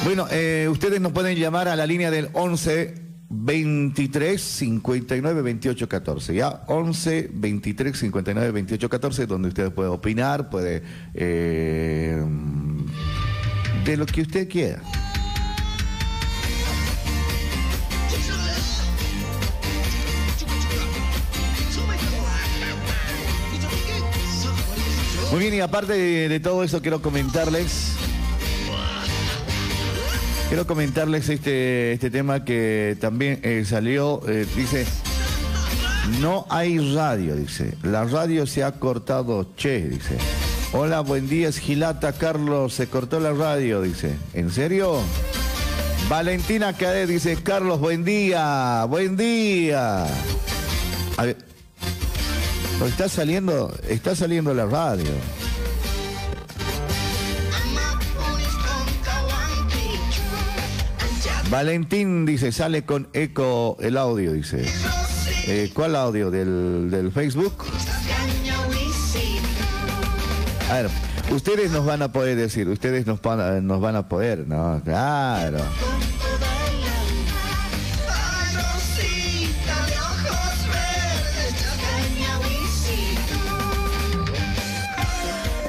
Bueno, 0.04 0.26
eh, 0.32 0.66
ustedes 0.68 1.00
nos 1.00 1.12
pueden 1.12 1.38
llamar 1.38 1.68
a 1.68 1.76
la 1.76 1.86
línea 1.86 2.10
del 2.10 2.30
11 2.32 3.03
23 3.36 4.40
59 4.40 5.42
28 5.42 5.88
14. 5.88 6.34
Ya 6.34 6.64
11 6.68 7.30
23 7.32 7.98
59 7.98 8.50
28 8.52 8.88
14, 8.88 9.26
donde 9.26 9.48
usted 9.48 9.72
puede 9.72 9.88
opinar, 9.88 10.50
puede. 10.50 10.82
Eh, 11.14 12.22
de 13.84 13.96
lo 13.96 14.06
que 14.06 14.22
usted 14.22 14.48
quiera. 14.48 14.80
Muy 25.30 25.40
bien, 25.40 25.54
y 25.54 25.60
aparte 25.60 25.94
de, 25.94 26.28
de 26.28 26.40
todo 26.40 26.62
eso, 26.62 26.80
quiero 26.80 27.02
comentarles. 27.02 27.96
Quiero 30.48 30.66
comentarles 30.66 31.28
este, 31.28 31.92
este 31.92 32.10
tema 32.10 32.44
que 32.44 32.96
también 33.00 33.40
eh, 33.42 33.64
salió, 33.66 34.20
eh, 34.28 34.46
dice, 34.54 34.86
no 36.20 36.46
hay 36.50 36.78
radio, 36.94 37.34
dice, 37.34 37.74
la 37.82 38.04
radio 38.04 38.46
se 38.46 38.62
ha 38.62 38.72
cortado, 38.72 39.54
che, 39.56 39.88
dice. 39.88 40.16
Hola, 40.72 41.00
buen 41.00 41.28
día, 41.28 41.48
es 41.48 41.58
Gilata 41.58 42.12
Carlos, 42.12 42.74
se 42.74 42.88
cortó 42.88 43.20
la 43.20 43.32
radio, 43.32 43.80
dice. 43.80 44.16
¿En 44.32 44.50
serio? 44.50 45.00
Valentina 46.08 46.72
Cadet 46.74 47.08
dice, 47.08 47.36
Carlos, 47.42 47.80
buen 47.80 48.04
día, 48.04 48.84
buen 48.84 49.16
día. 49.16 50.04
A 51.16 51.24
ver, 51.24 51.38
está 52.86 53.08
saliendo, 53.08 53.74
está 53.88 54.14
saliendo 54.14 54.52
la 54.52 54.66
radio. 54.66 55.10
Valentín 61.50 62.26
dice, 62.26 62.52
sale 62.52 62.84
con 62.84 63.08
eco 63.12 63.76
el 63.80 63.96
audio, 63.96 64.32
dice. 64.32 64.64
Eh, 65.46 65.70
¿Cuál 65.74 65.94
audio? 65.96 66.30
¿Del, 66.30 66.90
del 66.90 67.12
Facebook? 67.12 67.64
A 70.70 70.74
ver, 70.74 70.90
ustedes 71.30 71.70
nos 71.70 71.84
van 71.84 72.02
a 72.02 72.10
poder 72.10 72.36
decir, 72.36 72.68
ustedes 72.68 73.06
nos 73.06 73.20
van 73.20 73.40
a, 73.40 73.60
nos 73.60 73.80
van 73.80 73.96
a 73.96 74.08
poder, 74.08 74.46
¿no? 74.48 74.80
Claro. 74.84 75.58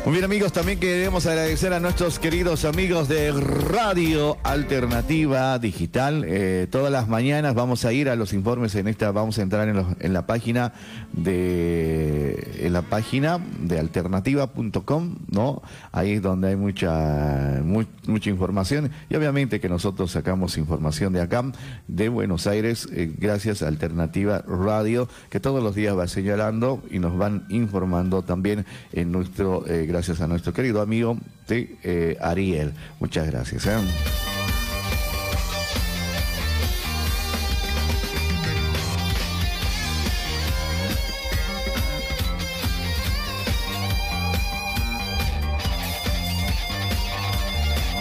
Muy 0.06 0.12
bien 0.14 0.26
amigos, 0.26 0.54
también 0.54 0.80
queremos 0.80 1.26
agradecer 1.26 1.74
a 1.74 1.80
nuestros 1.80 2.20
queridos 2.20 2.64
amigos 2.64 3.08
de 3.08 3.32
Radio 3.32 4.38
Alternativa 4.44 5.58
Digital. 5.58 6.24
Eh, 6.28 6.68
todas 6.70 6.92
las 6.92 7.08
mañanas 7.08 7.56
vamos 7.56 7.86
a 7.86 7.92
ir 7.92 8.10
a 8.10 8.16
los 8.16 8.32
informes 8.32 8.76
en 8.76 8.88
esta, 8.88 9.12
vamos 9.12 9.40
a 9.40 9.42
entrar 9.42 9.68
en, 9.68 9.78
los- 9.78 9.88
en 10.00 10.14
la 10.14 10.28
página 10.28 10.74
de 11.12 12.58
en 12.60 12.74
la 12.74 12.84
página 12.84 13.40
de 13.60 13.80
alternativa.com, 13.80 15.16
¿no? 15.32 15.64
Ahí 15.92 16.12
es 16.14 16.22
donde 16.22 16.50
hay 16.50 16.56
mucha 16.56 17.62
mu- 17.64 17.86
mucha 18.06 18.30
información 18.30 18.92
y 19.10 19.16
obviamente 19.16 19.60
que 19.60 19.70
nosotros 19.70 20.12
sacamos 20.12 20.60
información 20.60 21.14
de 21.14 21.22
acá 21.22 21.44
de 21.88 22.10
Buenos 22.10 22.46
Aires 22.46 22.88
eh, 22.94 23.12
gracias 23.18 23.64
a 23.64 23.68
Alternativa 23.70 24.44
Radio 24.48 25.10
que 25.32 25.40
todos 25.40 25.64
los 25.64 25.74
días 25.74 25.98
va 25.98 26.08
señalando 26.08 26.84
y 26.92 27.00
nos 27.00 27.18
van 27.18 27.46
informando 27.50 28.22
también 28.22 28.68
en 28.94 29.12
nuestro 29.12 29.66
eh, 29.68 29.88
gracias 29.96 30.20
a 30.20 30.28
nuestro 30.28 30.52
querido 30.52 30.82
amigo 30.82 31.18
de 31.48 31.78
eh, 31.82 32.18
Ariel. 32.20 32.74
Muchas 33.00 33.32
gracias. 33.32 33.66
¿eh? 33.66 33.78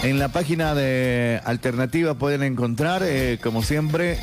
En 0.03 0.19
la 0.19 0.31
página 0.31 0.75
de 0.75 1.41
Alternativa 1.45 2.15
pueden 2.15 2.43
encontrar, 2.43 3.05
eh, 3.05 3.39
como 3.41 3.63
siempre, 3.63 4.19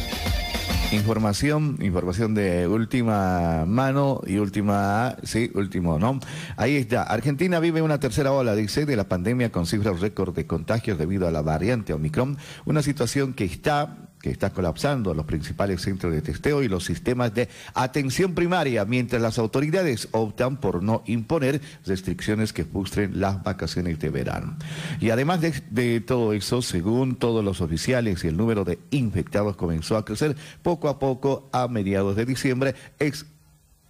información, 0.91 1.77
información 1.81 2.33
de 2.33 2.67
última 2.67 3.65
mano 3.65 4.21
y 4.25 4.37
última, 4.37 5.15
sí, 5.23 5.49
último, 5.53 5.99
¿no? 5.99 6.19
Ahí 6.57 6.75
está. 6.75 7.03
Argentina 7.03 7.59
vive 7.59 7.81
una 7.81 7.99
tercera 7.99 8.31
ola, 8.31 8.55
dice, 8.55 8.85
de 8.85 8.95
la 8.95 9.05
pandemia 9.05 9.51
con 9.51 9.65
cifras 9.65 10.01
récord 10.01 10.35
de 10.35 10.45
contagios 10.45 10.97
debido 10.97 11.27
a 11.27 11.31
la 11.31 11.41
variante 11.41 11.93
Omicron, 11.93 12.37
una 12.65 12.81
situación 12.81 13.33
que 13.33 13.45
está 13.45 14.10
que 14.21 14.29
está 14.29 14.51
colapsando 14.51 15.13
los 15.13 15.25
principales 15.25 15.81
centros 15.81 16.13
de 16.13 16.21
testeo 16.21 16.63
y 16.63 16.67
los 16.67 16.85
sistemas 16.85 17.33
de 17.33 17.49
atención 17.73 18.33
primaria, 18.33 18.85
mientras 18.85 19.21
las 19.21 19.39
autoridades 19.39 20.07
optan 20.11 20.57
por 20.57 20.83
no 20.83 21.03
imponer 21.05 21.61
restricciones 21.85 22.53
que 22.53 22.65
frustren 22.65 23.19
las 23.19 23.43
vacaciones 23.43 23.99
de 23.99 24.09
verano. 24.09 24.55
Y 24.99 25.09
además 25.09 25.41
de, 25.41 26.01
todo 26.01 26.33
eso, 26.33 26.61
según 26.61 27.15
todos 27.15 27.43
los 27.43 27.61
oficiales, 27.61 28.23
el 28.23 28.37
número 28.37 28.63
de 28.63 28.79
infectados 28.91 29.55
comenzó 29.55 29.97
a 29.97 30.05
crecer 30.05 30.35
poco 30.61 30.89
a 30.89 30.99
poco 30.99 31.49
a 31.51 31.67
mediados 31.67 32.15
de 32.15 32.25
diciembre, 32.25 32.75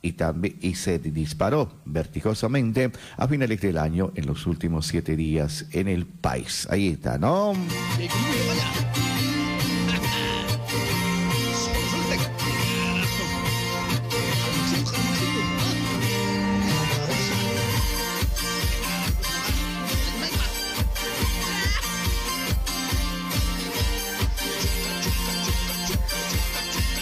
y, 0.03 0.13
también, 0.13 0.57
y 0.61 0.75
se 0.75 0.97
disparó 0.97 1.71
vertigosamente 1.85 2.91
a 3.17 3.27
finales 3.27 3.61
del 3.61 3.77
año 3.77 4.11
en 4.15 4.25
los 4.25 4.47
últimos 4.47 4.87
siete 4.87 5.15
días 5.15 5.65
en 5.71 5.87
el 5.87 6.07
país. 6.07 6.67
Ahí 6.71 6.87
está, 6.87 7.19
¿no? 7.19 7.53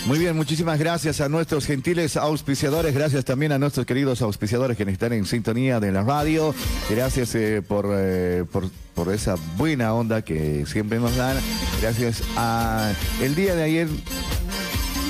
Muy 0.10 0.18
bien, 0.18 0.36
muchísimas 0.36 0.80
gracias 0.80 1.22
a 1.22 1.30
nuestros 1.30 1.68
gentiles 1.68 2.18
auspiciadores, 2.18 2.96
gracias 2.96 3.24
también 3.26 3.52
a 3.52 3.60
nuestros 3.60 3.86
queridos 3.86 4.24
auspiciadores 4.24 4.76
que 4.76 4.82
están 4.82 5.14
en 5.14 5.24
sintonía 5.28 5.80
de 5.80 5.92
la 5.92 6.02
radio, 6.02 6.56
gracias 6.90 7.36
eh, 7.36 7.62
por, 7.62 7.92
eh, 7.96 8.44
por, 8.52 8.72
por 8.96 9.14
esa 9.14 9.36
buena 9.56 9.94
onda 9.94 10.24
que 10.24 10.66
siempre 10.66 10.98
nos 10.98 11.16
dan, 11.16 11.38
gracias 11.80 12.24
a 12.36 12.92
el 13.22 13.36
día 13.36 13.54
de 13.54 13.62
ayer 13.62 13.88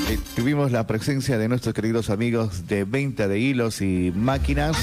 eh, 0.09 0.19
tuvimos 0.35 0.73
la 0.73 0.85
presencia 0.85 1.37
de 1.37 1.47
nuestros 1.47 1.73
queridos 1.73 2.09
amigos 2.09 2.67
de 2.67 2.83
venta 2.83 3.29
de 3.29 3.39
hilos 3.39 3.81
y 3.81 4.11
máquinas. 4.13 4.75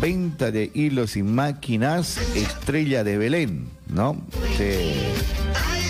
Venta 0.00 0.52
de 0.52 0.70
hilos 0.72 1.16
y 1.16 1.24
máquinas, 1.24 2.16
Estrella 2.36 3.02
de 3.02 3.18
Belén, 3.18 3.66
¿no? 3.88 4.24
Sí. 4.56 5.83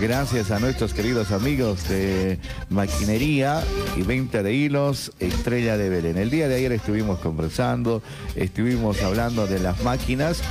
Gracias 0.00 0.50
a 0.50 0.58
nuestros 0.60 0.92
queridos 0.92 1.32
amigos 1.32 1.88
de 1.88 2.38
maquinería 2.68 3.62
y 3.96 4.02
venta 4.02 4.42
de 4.42 4.52
hilos, 4.52 5.10
Estrella 5.20 5.78
de 5.78 5.88
Belén. 5.88 6.18
El 6.18 6.28
día 6.28 6.48
de 6.48 6.56
ayer 6.56 6.72
estuvimos 6.72 7.18
conversando, 7.20 8.02
estuvimos 8.34 9.00
hablando 9.02 9.46
de 9.46 9.58
las 9.58 9.82
máquinas, 9.82 10.42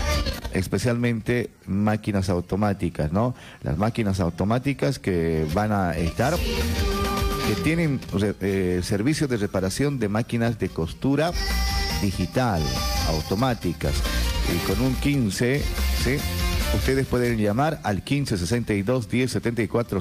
especialmente 0.52 1.52
máquinas 1.68 2.30
automáticas, 2.30 3.12
¿no? 3.12 3.36
Las 3.62 3.78
máquinas 3.78 4.20
automáticas 4.20 4.98
que 4.98 5.46
van 5.54 5.72
a 5.72 5.96
estar, 5.96 6.36
que 6.36 7.62
tienen 7.64 8.00
eh, 8.42 8.82
servicio 8.84 9.28
de 9.28 9.38
reparación 9.38 10.00
de 10.00 10.10
máquinas 10.10 10.58
de 10.58 10.70
costura 10.70 11.32
digital. 12.02 12.64
automáticas. 13.10 13.94
Y 14.54 14.58
con 14.68 14.82
un 14.82 14.96
15, 14.96 15.62
¿sí? 16.04 16.18
Ustedes 16.76 17.08
pueden 17.08 17.38
llamar 17.38 17.80
al 17.84 17.96
1562 17.96 19.08
1074. 19.08 20.00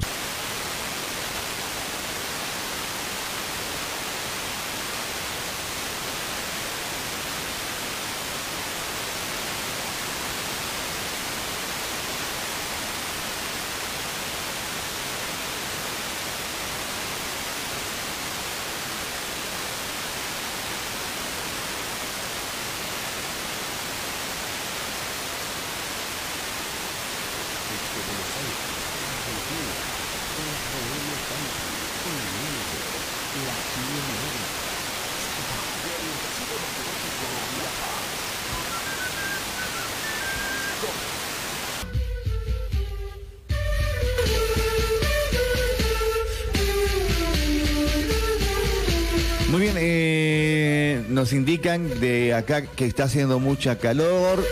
De 51.79 52.33
acá 52.33 52.63
que 52.63 52.85
está 52.85 53.05
haciendo 53.05 53.39
mucha 53.39 53.77
calor. 53.77 54.43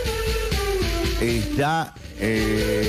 Está, 1.20 1.94
eh, 2.20 2.88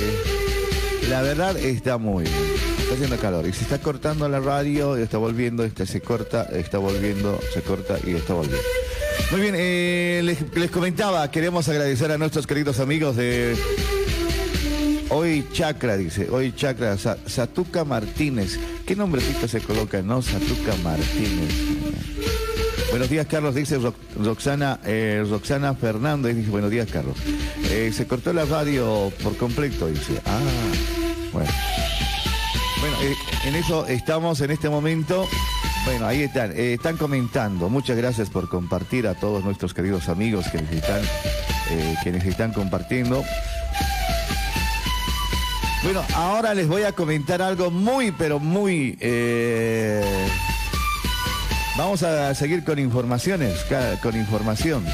la 1.08 1.22
verdad 1.22 1.56
está 1.56 1.98
muy 1.98 2.24
bien. 2.24 2.36
Está 2.80 2.94
haciendo 2.94 3.16
calor 3.18 3.46
y 3.48 3.52
se 3.52 3.62
está 3.62 3.78
cortando 3.78 4.28
la 4.28 4.38
radio, 4.38 4.96
está 4.96 5.18
volviendo, 5.18 5.64
está, 5.64 5.86
se 5.86 6.00
corta, 6.00 6.44
está 6.52 6.78
volviendo, 6.78 7.40
se 7.52 7.60
corta 7.62 7.98
y 8.06 8.12
está 8.14 8.34
volviendo. 8.34 8.62
Muy 9.32 9.40
bien, 9.40 9.54
eh, 9.58 10.20
les, 10.22 10.38
les 10.54 10.70
comentaba, 10.70 11.28
queremos 11.30 11.68
agradecer 11.68 12.12
a 12.12 12.18
nuestros 12.18 12.46
queridos 12.46 12.78
amigos 12.78 13.16
de 13.16 13.56
Hoy 15.08 15.46
Chakra, 15.52 15.96
dice, 15.96 16.28
hoy 16.30 16.52
Chakra, 16.54 16.96
Sa- 16.96 17.18
Satuca 17.26 17.84
Martínez. 17.84 18.58
¿Qué 18.86 18.94
nombrecito 18.94 19.48
se 19.48 19.60
coloca, 19.60 20.00
no? 20.02 20.22
Satuca 20.22 20.74
Martínez. 20.84 21.52
Buenos 22.96 23.10
días, 23.10 23.26
Carlos, 23.26 23.54
dice 23.54 23.76
Ro- 23.76 23.92
Roxana, 24.24 24.80
eh, 24.86 25.22
Roxana 25.28 25.74
Fernández, 25.74 26.34
dice, 26.34 26.48
buenos 26.48 26.70
días, 26.70 26.88
Carlos. 26.90 27.14
Eh, 27.70 27.92
se 27.94 28.06
cortó 28.06 28.32
la 28.32 28.46
radio 28.46 29.12
por 29.22 29.36
completo, 29.36 29.86
dice. 29.88 30.18
Ah, 30.24 30.40
bueno. 31.30 31.50
Bueno, 32.80 32.96
eh, 33.02 33.14
en 33.44 33.54
eso 33.54 33.86
estamos 33.86 34.40
en 34.40 34.50
este 34.50 34.70
momento. 34.70 35.28
Bueno, 35.84 36.06
ahí 36.06 36.22
están, 36.22 36.52
eh, 36.52 36.72
están 36.72 36.96
comentando. 36.96 37.68
Muchas 37.68 37.98
gracias 37.98 38.30
por 38.30 38.48
compartir 38.48 39.06
a 39.08 39.12
todos 39.14 39.44
nuestros 39.44 39.74
queridos 39.74 40.08
amigos 40.08 40.46
que 42.02 42.12
nos 42.12 42.24
están 42.24 42.54
compartiendo. 42.54 43.22
Bueno, 45.82 46.02
ahora 46.14 46.54
les 46.54 46.66
voy 46.66 46.84
a 46.84 46.92
comentar 46.92 47.42
algo 47.42 47.70
muy, 47.70 48.10
pero 48.12 48.38
muy... 48.38 48.96
Vamos 51.76 52.02
a 52.02 52.34
seguir 52.34 52.64
con 52.64 52.78
informaciones, 52.78 53.66
con 54.02 54.16
información. 54.16 54.84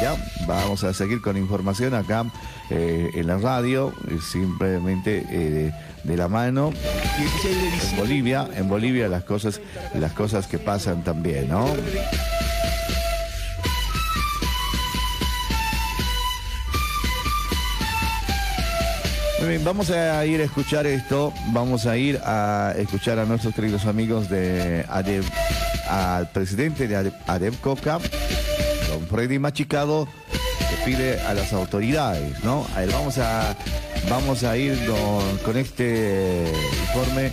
Ya, 0.00 0.16
vamos 0.46 0.82
a 0.82 0.94
seguir 0.94 1.20
con 1.20 1.36
información 1.36 1.92
acá 1.94 2.24
eh, 2.70 3.10
en 3.14 3.26
la 3.26 3.36
radio, 3.36 3.92
eh, 4.08 4.18
simplemente 4.20 5.24
eh, 5.28 5.72
de, 6.02 6.16
la 6.16 6.28
mano. 6.28 6.72
En 7.44 7.96
Bolivia, 7.96 8.48
en 8.56 8.68
Bolivia 8.68 9.08
las 9.08 9.24
cosas, 9.24 9.60
las 9.94 10.12
cosas 10.12 10.46
que 10.46 10.58
pasan 10.58 11.04
también, 11.04 11.48
¿no? 11.48 11.66
Vamos 19.62 19.90
a 19.90 20.24
ir 20.24 20.40
a 20.40 20.44
escuchar 20.44 20.86
esto, 20.86 21.32
vamos 21.48 21.84
a 21.84 21.98
ir 21.98 22.18
a 22.24 22.72
escuchar 22.78 23.18
a 23.18 23.26
nuestros 23.26 23.54
queridos 23.54 23.84
amigos 23.84 24.30
de 24.30 24.86
ADEB, 24.88 25.22
al 25.94 26.28
presidente 26.30 26.88
de 26.88 27.12
ADEB 27.26 27.60
Coca, 27.60 28.00
don 28.88 29.06
Freddy 29.06 29.38
Machicado, 29.38 30.08
que 30.28 30.84
pide 30.84 31.20
a 31.20 31.34
las 31.34 31.52
autoridades, 31.52 32.42
¿no? 32.42 32.66
A 32.74 32.82
él 32.82 32.90
vamos 32.92 33.18
a, 33.18 33.56
vamos 34.10 34.42
a 34.42 34.56
ir 34.56 34.76
con 35.44 35.56
este 35.56 36.52
informe 36.88 37.30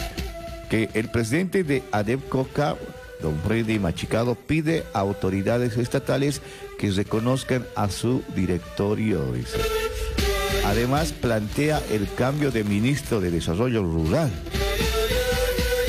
que 0.70 0.90
el 0.94 1.10
presidente 1.10 1.64
de 1.64 1.82
ADEB 1.92 2.30
Coca, 2.30 2.76
don 3.20 3.36
Freddy 3.40 3.80
Machicado, 3.80 4.36
pide 4.36 4.84
a 4.94 5.00
autoridades 5.00 5.78
estatales 5.78 6.42
que 6.78 6.92
reconozcan 6.92 7.66
a 7.76 7.90
su 7.90 8.24
directorio. 8.36 9.24
Además, 10.66 11.14
plantea 11.14 11.82
el 11.92 12.08
cambio 12.14 12.52
de 12.52 12.64
ministro 12.64 13.20
de 13.20 13.32
Desarrollo 13.32 13.82
Rural. 13.82 14.32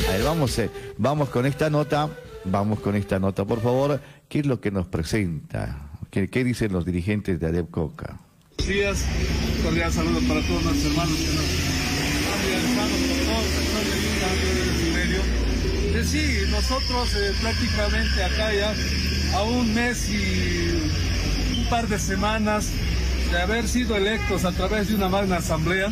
A 0.09 0.11
ver, 0.11 0.23
vamos, 0.23 0.57
eh, 0.57 0.69
vamos 0.97 1.29
con 1.29 1.45
esta 1.45 1.69
nota, 1.69 2.09
vamos 2.45 2.79
con 2.79 2.95
esta 2.95 3.19
nota, 3.19 3.45
por 3.45 3.61
favor. 3.61 4.01
¿Qué 4.27 4.39
es 4.39 4.45
lo 4.45 4.59
que 4.59 4.71
nos 4.71 4.87
presenta? 4.87 5.89
¿Qué, 6.09 6.27
dicen 6.43 6.71
los 6.71 6.85
dirigentes 6.85 7.39
de 7.39 7.47
ADEP 7.47 7.71
Coca? 7.71 8.19
Buenos 8.57 8.67
días, 8.67 9.05
cordial 9.63 9.91
saludo 9.91 10.19
para 10.27 10.41
todos 10.41 10.63
nuestros 10.63 10.91
hermanos 10.91 11.17
que 11.17 11.33
nos 11.33 11.45
están 11.45 12.41
realizando 12.45 12.95
por 13.07 13.17
todo 13.25 13.41
el 13.41 13.49
sector 13.49 13.83
de 13.83 13.95
Lima, 14.83 14.97
medio. 14.97 15.99
Eh, 15.99 16.03
sí, 16.05 16.51
nosotros 16.51 17.15
eh, 17.15 17.33
prácticamente 17.41 18.23
acá 18.23 18.53
ya 18.53 18.73
a 19.37 19.43
un 19.43 19.73
mes 19.73 20.09
y 20.09 21.59
un 21.59 21.69
par 21.69 21.87
de 21.87 21.97
semanas 21.97 22.69
de 23.31 23.41
haber 23.41 23.67
sido 23.67 23.97
electos 23.97 24.45
a 24.45 24.51
través 24.51 24.89
de 24.89 24.95
una 24.95 25.09
magna 25.09 25.37
asamblea, 25.37 25.91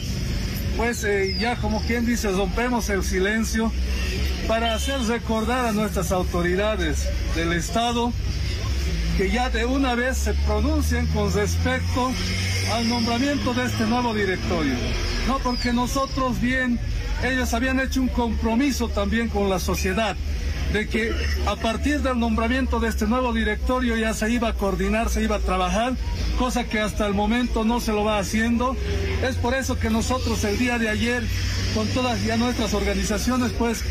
pues 0.78 1.04
eh, 1.04 1.36
ya 1.40 1.56
como 1.56 1.82
quien 1.82 2.06
dice, 2.06 2.30
rompemos 2.32 2.90
el 2.90 3.04
silencio 3.04 3.72
para 4.48 4.74
hacer 4.74 5.02
recordar 5.04 5.66
a 5.66 5.72
nuestras 5.72 6.12
autoridades 6.12 7.08
del 7.36 7.54
Estado 7.54 8.12
que 9.18 9.30
ya 9.30 9.50
de 9.50 9.66
una 9.66 9.96
vez 9.96 10.18
se 10.18 10.34
pronuncien 10.34 11.06
con 11.08 11.32
respecto 11.34 12.12
al 12.74 12.88
nombramiento 12.88 13.54
de 13.54 13.66
este 13.66 13.86
nuevo 13.86 14.14
directorio. 14.14 14.74
No, 15.28 15.40
porque 15.40 15.74
nosotros 15.74 16.40
bien, 16.40 16.80
ellos 17.24 17.54
habían 17.54 17.80
hecho 17.80 18.02
un 18.02 18.08
compromiso 18.08 18.90
también 18.90 19.30
con 19.30 19.50
la 19.50 19.60
sociedad 19.60 20.16
de 20.74 20.88
que 20.88 21.14
a 21.48 21.56
partir 21.58 22.02
del 22.02 22.18
nombramiento 22.18 22.80
de 22.80 22.88
este 22.88 23.06
nuevo 23.06 23.34
directorio 23.34 23.98
ya 23.98 24.14
se 24.14 24.32
iba 24.32 24.50
a 24.50 24.54
coordinar, 24.54 25.10
se 25.10 25.22
iba 25.22 25.36
a 25.36 25.40
trabajar, 25.40 25.94
cosa 26.40 26.64
que 26.64 26.80
hasta 26.80 27.06
el 27.06 27.14
momento 27.14 27.66
no 27.66 27.82
se 27.82 27.92
lo 27.92 28.06
va 28.06 28.20
haciendo. 28.20 28.78
Es 29.22 29.36
por 29.36 29.54
eso 29.54 29.78
que 29.78 29.90
nosotros 29.90 30.44
el 30.46 30.58
día 30.58 30.80
de 30.80 30.88
ayer, 30.88 31.24
con 31.76 31.88
todas 31.90 32.24
ya 32.24 32.38
nuestras 32.38 32.74
organizaciones, 32.74 33.52
pues 33.52 33.84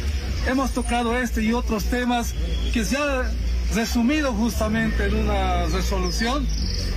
hemos 0.47 0.73
tocado 0.73 1.17
este 1.17 1.43
y 1.43 1.53
otros 1.53 1.85
temas 1.85 2.35
que 2.73 2.85
se 2.85 2.97
ha 2.97 3.31
resumido 3.75 4.33
justamente 4.33 5.07
en 5.07 5.15
una 5.15 5.67
resolución. 5.67 6.47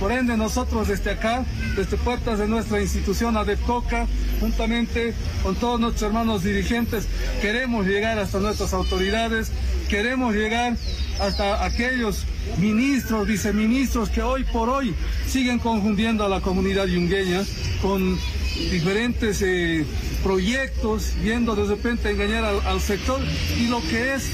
Por 0.00 0.10
ende, 0.10 0.36
nosotros 0.36 0.88
desde 0.88 1.12
acá, 1.12 1.44
desde 1.76 1.96
puertas 1.96 2.38
de 2.38 2.48
nuestra 2.48 2.80
institución 2.80 3.36
ADEPCOCA, 3.36 4.06
juntamente 4.40 5.14
con 5.42 5.54
todos 5.54 5.78
nuestros 5.78 6.02
hermanos 6.02 6.42
dirigentes, 6.42 7.06
queremos 7.40 7.86
llegar 7.86 8.18
hasta 8.18 8.40
nuestras 8.40 8.74
autoridades, 8.74 9.52
queremos 9.88 10.34
llegar 10.34 10.76
hasta 11.20 11.64
aquellos 11.64 12.24
ministros, 12.58 13.26
viceministros 13.26 14.10
que 14.10 14.22
hoy 14.22 14.44
por 14.44 14.68
hoy 14.68 14.94
siguen 15.28 15.60
confundiendo 15.60 16.24
a 16.24 16.28
la 16.28 16.40
comunidad 16.40 16.86
yungueña 16.86 17.42
con 17.80 18.18
diferentes 18.70 19.42
eh, 19.42 19.84
proyectos, 20.22 21.12
viendo 21.22 21.54
de 21.54 21.64
repente 21.66 22.10
engañar 22.10 22.44
al, 22.44 22.80
sector 22.80 23.20
y 23.58 23.66
lo 23.68 23.80
que 23.82 24.14
es 24.14 24.30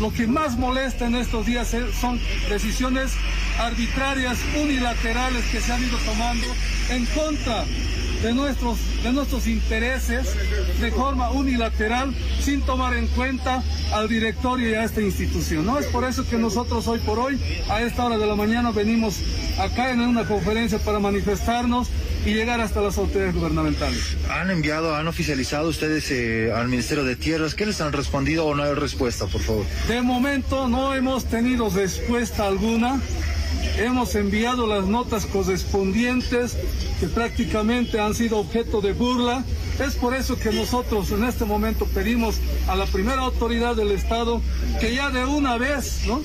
lo 0.00 0.12
que 0.12 0.26
más 0.26 0.56
molesta 0.58 1.06
en 1.06 1.14
estos 1.16 1.46
días 1.46 1.72
es- 1.74 1.94
son 1.96 2.20
decisiones 2.48 3.12
arbitrarias, 3.58 4.38
unilaterales 4.60 5.44
que 5.46 5.60
se 5.60 5.72
han 5.72 5.82
ido 5.82 5.96
tomando 5.98 6.46
en 6.90 7.06
contra 7.06 7.64
de 8.22 8.32
nuestros, 8.32 8.78
de 9.02 9.12
nuestros 9.12 9.46
intereses 9.46 10.28
de 10.80 10.90
forma 10.92 11.30
unilateral 11.30 12.14
sin 12.40 12.62
tomar 12.62 12.94
en 12.94 13.06
cuenta 13.08 13.62
al 13.92 14.08
directorio 14.08 14.70
y 14.70 14.74
a 14.74 14.84
esta 14.84 15.00
institución. 15.00 15.66
No 15.66 15.78
es 15.78 15.86
por 15.86 16.04
eso 16.04 16.26
que 16.28 16.36
nosotros 16.38 16.86
hoy 16.88 17.00
por 17.00 17.18
hoy, 17.18 17.38
a 17.68 17.82
esta 17.82 18.04
hora 18.04 18.16
de 18.18 18.26
la 18.26 18.34
mañana, 18.34 18.70
venimos 18.70 19.16
acá 19.58 19.90
en 19.90 20.00
una 20.00 20.24
conferencia 20.24 20.78
para 20.78 20.98
manifestarnos 21.00 21.88
y 22.24 22.32
llegar 22.32 22.60
hasta 22.60 22.80
las 22.80 22.96
autoridades 22.98 23.34
gubernamentales. 23.34 24.16
¿Han 24.30 24.50
enviado, 24.50 24.94
han 24.94 25.06
oficializado 25.08 25.68
ustedes 25.68 26.10
eh, 26.10 26.52
al 26.54 26.68
Ministerio 26.68 27.04
de 27.04 27.16
Tierras? 27.16 27.54
¿Qué 27.54 27.66
les 27.66 27.80
han 27.80 27.92
respondido 27.92 28.46
o 28.46 28.54
no 28.54 28.62
hay 28.62 28.74
respuesta, 28.74 29.26
por 29.26 29.40
favor? 29.40 29.64
De 29.88 30.00
momento 30.02 30.68
no 30.68 30.94
hemos 30.94 31.24
tenido 31.26 31.68
respuesta 31.70 32.46
alguna. 32.46 33.00
hemos 33.78 34.14
enviado 34.14 34.66
las 34.66 34.84
notas 34.86 35.26
correspondientes 35.26 36.56
que 37.00 37.08
prácticamente 37.08 38.00
han 38.00 38.14
sido 38.14 38.38
objeto 38.38 38.80
de 38.80 38.92
burla. 38.92 39.44
Es 39.84 39.94
por 39.96 40.14
eso 40.14 40.38
que 40.38 40.52
nosotros 40.52 41.10
en 41.10 41.24
este 41.24 41.44
momento 41.44 41.86
pedimos 41.86 42.36
a 42.68 42.76
la 42.76 42.86
primera 42.86 43.22
autoridad 43.22 43.74
del 43.74 43.90
Estado 43.90 44.40
que 44.80 44.94
ya 44.94 45.10
de 45.10 45.24
una 45.24 45.58
vez, 45.58 46.02
¿no? 46.06 46.22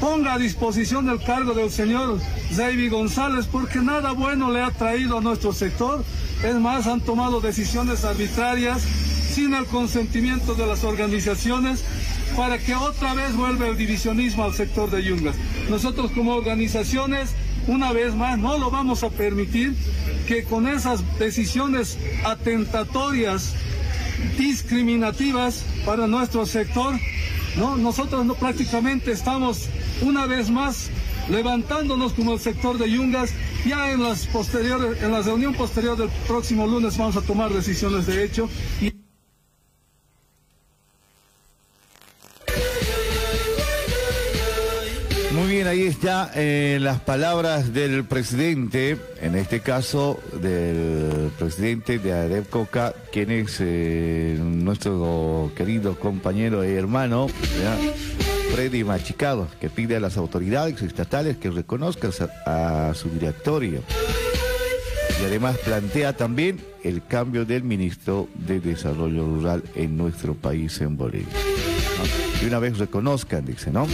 Ponga 0.00 0.34
a 0.34 0.38
disposición 0.38 1.06
del 1.06 1.22
cargo 1.22 1.54
del 1.54 1.70
señor 1.70 2.20
David 2.56 2.92
González 2.92 3.46
porque 3.50 3.78
nada 3.78 4.12
bueno 4.12 4.50
le 4.50 4.62
ha 4.62 4.70
traído 4.70 5.18
a 5.18 5.20
nuestro 5.20 5.52
sector. 5.52 6.04
Es 6.44 6.54
más, 6.56 6.86
han 6.86 7.00
tomado 7.00 7.40
decisiones 7.40 8.04
arbitrarias 8.04 8.82
sin 8.82 9.54
el 9.54 9.66
consentimiento 9.66 10.54
de 10.54 10.66
las 10.66 10.84
organizaciones 10.84 11.84
para 12.36 12.58
que 12.58 12.74
otra 12.74 13.14
vez 13.14 13.34
vuelva 13.34 13.68
el 13.68 13.76
divisionismo 13.76 14.44
al 14.44 14.54
sector 14.54 14.90
de 14.90 15.02
Yungas. 15.02 15.36
Nosotros 15.70 16.10
como 16.12 16.34
organizaciones, 16.34 17.30
una 17.66 17.92
vez 17.92 18.14
más, 18.14 18.38
no 18.38 18.58
lo 18.58 18.70
vamos 18.70 19.02
a 19.02 19.10
permitir 19.10 19.74
que 20.26 20.44
con 20.44 20.66
esas 20.66 21.02
decisiones 21.18 21.98
atentatorias, 22.24 23.54
discriminativas 24.38 25.64
para 25.84 26.06
nuestro 26.06 26.46
sector, 26.46 26.98
no, 27.56 27.76
nosotros 27.76 28.24
no, 28.24 28.34
prácticamente 28.34 29.12
estamos 29.12 29.68
una 30.02 30.26
vez 30.26 30.50
más 30.50 30.90
levantándonos 31.28 32.12
como 32.12 32.34
el 32.34 32.40
sector 32.40 32.78
de 32.78 32.90
Yungas. 32.90 33.32
Ya 33.66 33.90
en 33.90 34.02
las 34.02 34.26
posteriores, 34.26 35.02
en 35.02 35.12
la 35.12 35.22
reunión 35.22 35.54
posterior 35.54 35.96
del 35.96 36.10
próximo 36.26 36.66
lunes 36.66 36.96
vamos 36.96 37.16
a 37.16 37.22
tomar 37.22 37.52
decisiones 37.52 38.06
de 38.06 38.24
hecho. 38.24 38.48
Ahí 45.76 45.82
está 45.82 46.30
eh, 46.34 46.78
las 46.80 47.00
palabras 47.00 47.74
del 47.74 48.04
presidente, 48.04 48.96
en 49.20 49.34
este 49.34 49.60
caso 49.60 50.18
del 50.40 51.30
presidente 51.38 51.98
de 51.98 52.14
ADEP 52.14 52.48
Coca, 52.48 52.94
quien 53.12 53.30
es 53.30 53.58
eh, 53.60 54.38
nuestro 54.40 55.52
querido 55.54 55.98
compañero 55.98 56.64
y 56.64 56.74
hermano. 56.74 57.26
Freddy 58.54 58.84
Machicado, 58.84 59.48
que 59.60 59.68
pide 59.68 59.96
a 59.96 60.00
las 60.00 60.16
autoridades 60.16 60.80
estatales 60.80 61.36
que 61.36 61.50
reconozcan 61.50 62.10
a, 62.46 62.92
su 62.94 63.10
directorio. 63.10 63.82
Y 65.20 65.26
además 65.26 65.58
plantea 65.58 66.16
también 66.16 66.58
el 66.84 67.04
cambio 67.04 67.44
del 67.44 67.64
ministro 67.64 68.28
de 68.34 68.60
Desarrollo 68.60 69.26
Rural 69.26 69.62
en 69.74 69.98
nuestro 69.98 70.34
país, 70.34 70.80
en 70.80 70.96
Bolivia. 70.96 71.28
Y 72.42 72.46
una 72.46 72.60
vez 72.60 72.78
reconozcan, 72.78 73.44
dice, 73.44 73.70
¿no? 73.70 73.86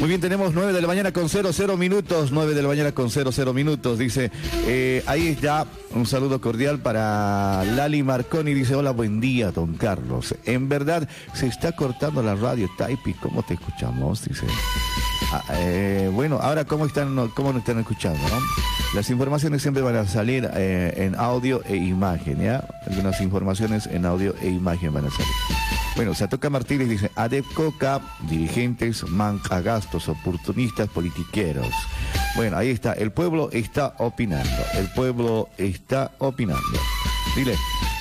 Muy 0.00 0.08
bien, 0.08 0.20
tenemos 0.22 0.54
9 0.54 0.72
de 0.72 0.80
la 0.80 0.86
mañana 0.86 1.12
con 1.12 1.28
00 1.28 1.76
minutos, 1.76 2.32
9 2.32 2.54
de 2.54 2.62
la 2.62 2.68
mañana 2.68 2.92
con 2.92 3.10
00 3.10 3.52
minutos, 3.52 3.98
dice, 3.98 4.30
eh, 4.66 5.04
ahí 5.06 5.28
está 5.28 5.66
un 5.94 6.06
saludo 6.06 6.40
cordial 6.40 6.78
para 6.78 7.62
Lali 7.64 8.02
Marconi, 8.02 8.54
dice, 8.54 8.74
hola, 8.74 8.92
buen 8.92 9.20
día, 9.20 9.50
don 9.50 9.74
Carlos. 9.74 10.34
En 10.46 10.70
verdad, 10.70 11.06
se 11.34 11.48
está 11.48 11.72
cortando 11.72 12.22
la 12.22 12.34
radio, 12.34 12.66
Taipi, 12.78 13.12
¿cómo 13.12 13.42
te 13.42 13.54
escuchamos? 13.54 14.24
Dice. 14.24 14.46
Ah, 15.32 15.44
eh, 15.52 16.10
bueno, 16.10 16.38
ahora, 16.40 16.64
¿cómo 16.64 16.86
están, 16.86 17.28
cómo 17.34 17.52
nos 17.52 17.60
están 17.60 17.78
escuchando? 17.78 18.20
Las 18.94 19.10
informaciones 19.10 19.60
siempre 19.60 19.82
van 19.82 19.96
a 19.96 20.06
salir 20.06 20.48
eh, 20.54 20.94
en 20.96 21.14
audio 21.14 21.62
e 21.66 21.76
imagen, 21.76 22.40
¿ya? 22.40 22.66
Algunas 22.86 23.20
informaciones 23.20 23.86
en 23.86 24.06
audio 24.06 24.34
e 24.40 24.48
imagen 24.48 24.94
van 24.94 25.04
a 25.04 25.10
salir. 25.10 25.89
Bueno, 26.00 26.14
Satoca 26.14 26.48
Martínez 26.48 26.88
dice, 26.88 27.10
Adepcoca, 27.14 28.00
dirigentes, 28.22 29.04
gastos, 29.62 30.08
oportunistas, 30.08 30.88
politiqueros. 30.88 31.68
Bueno, 32.36 32.56
ahí 32.56 32.70
está, 32.70 32.94
el 32.94 33.12
pueblo 33.12 33.50
está 33.52 33.96
opinando, 33.98 34.62
el 34.78 34.88
pueblo 34.92 35.50
está 35.58 36.12
opinando. 36.16 36.62
Dile, 37.36 37.54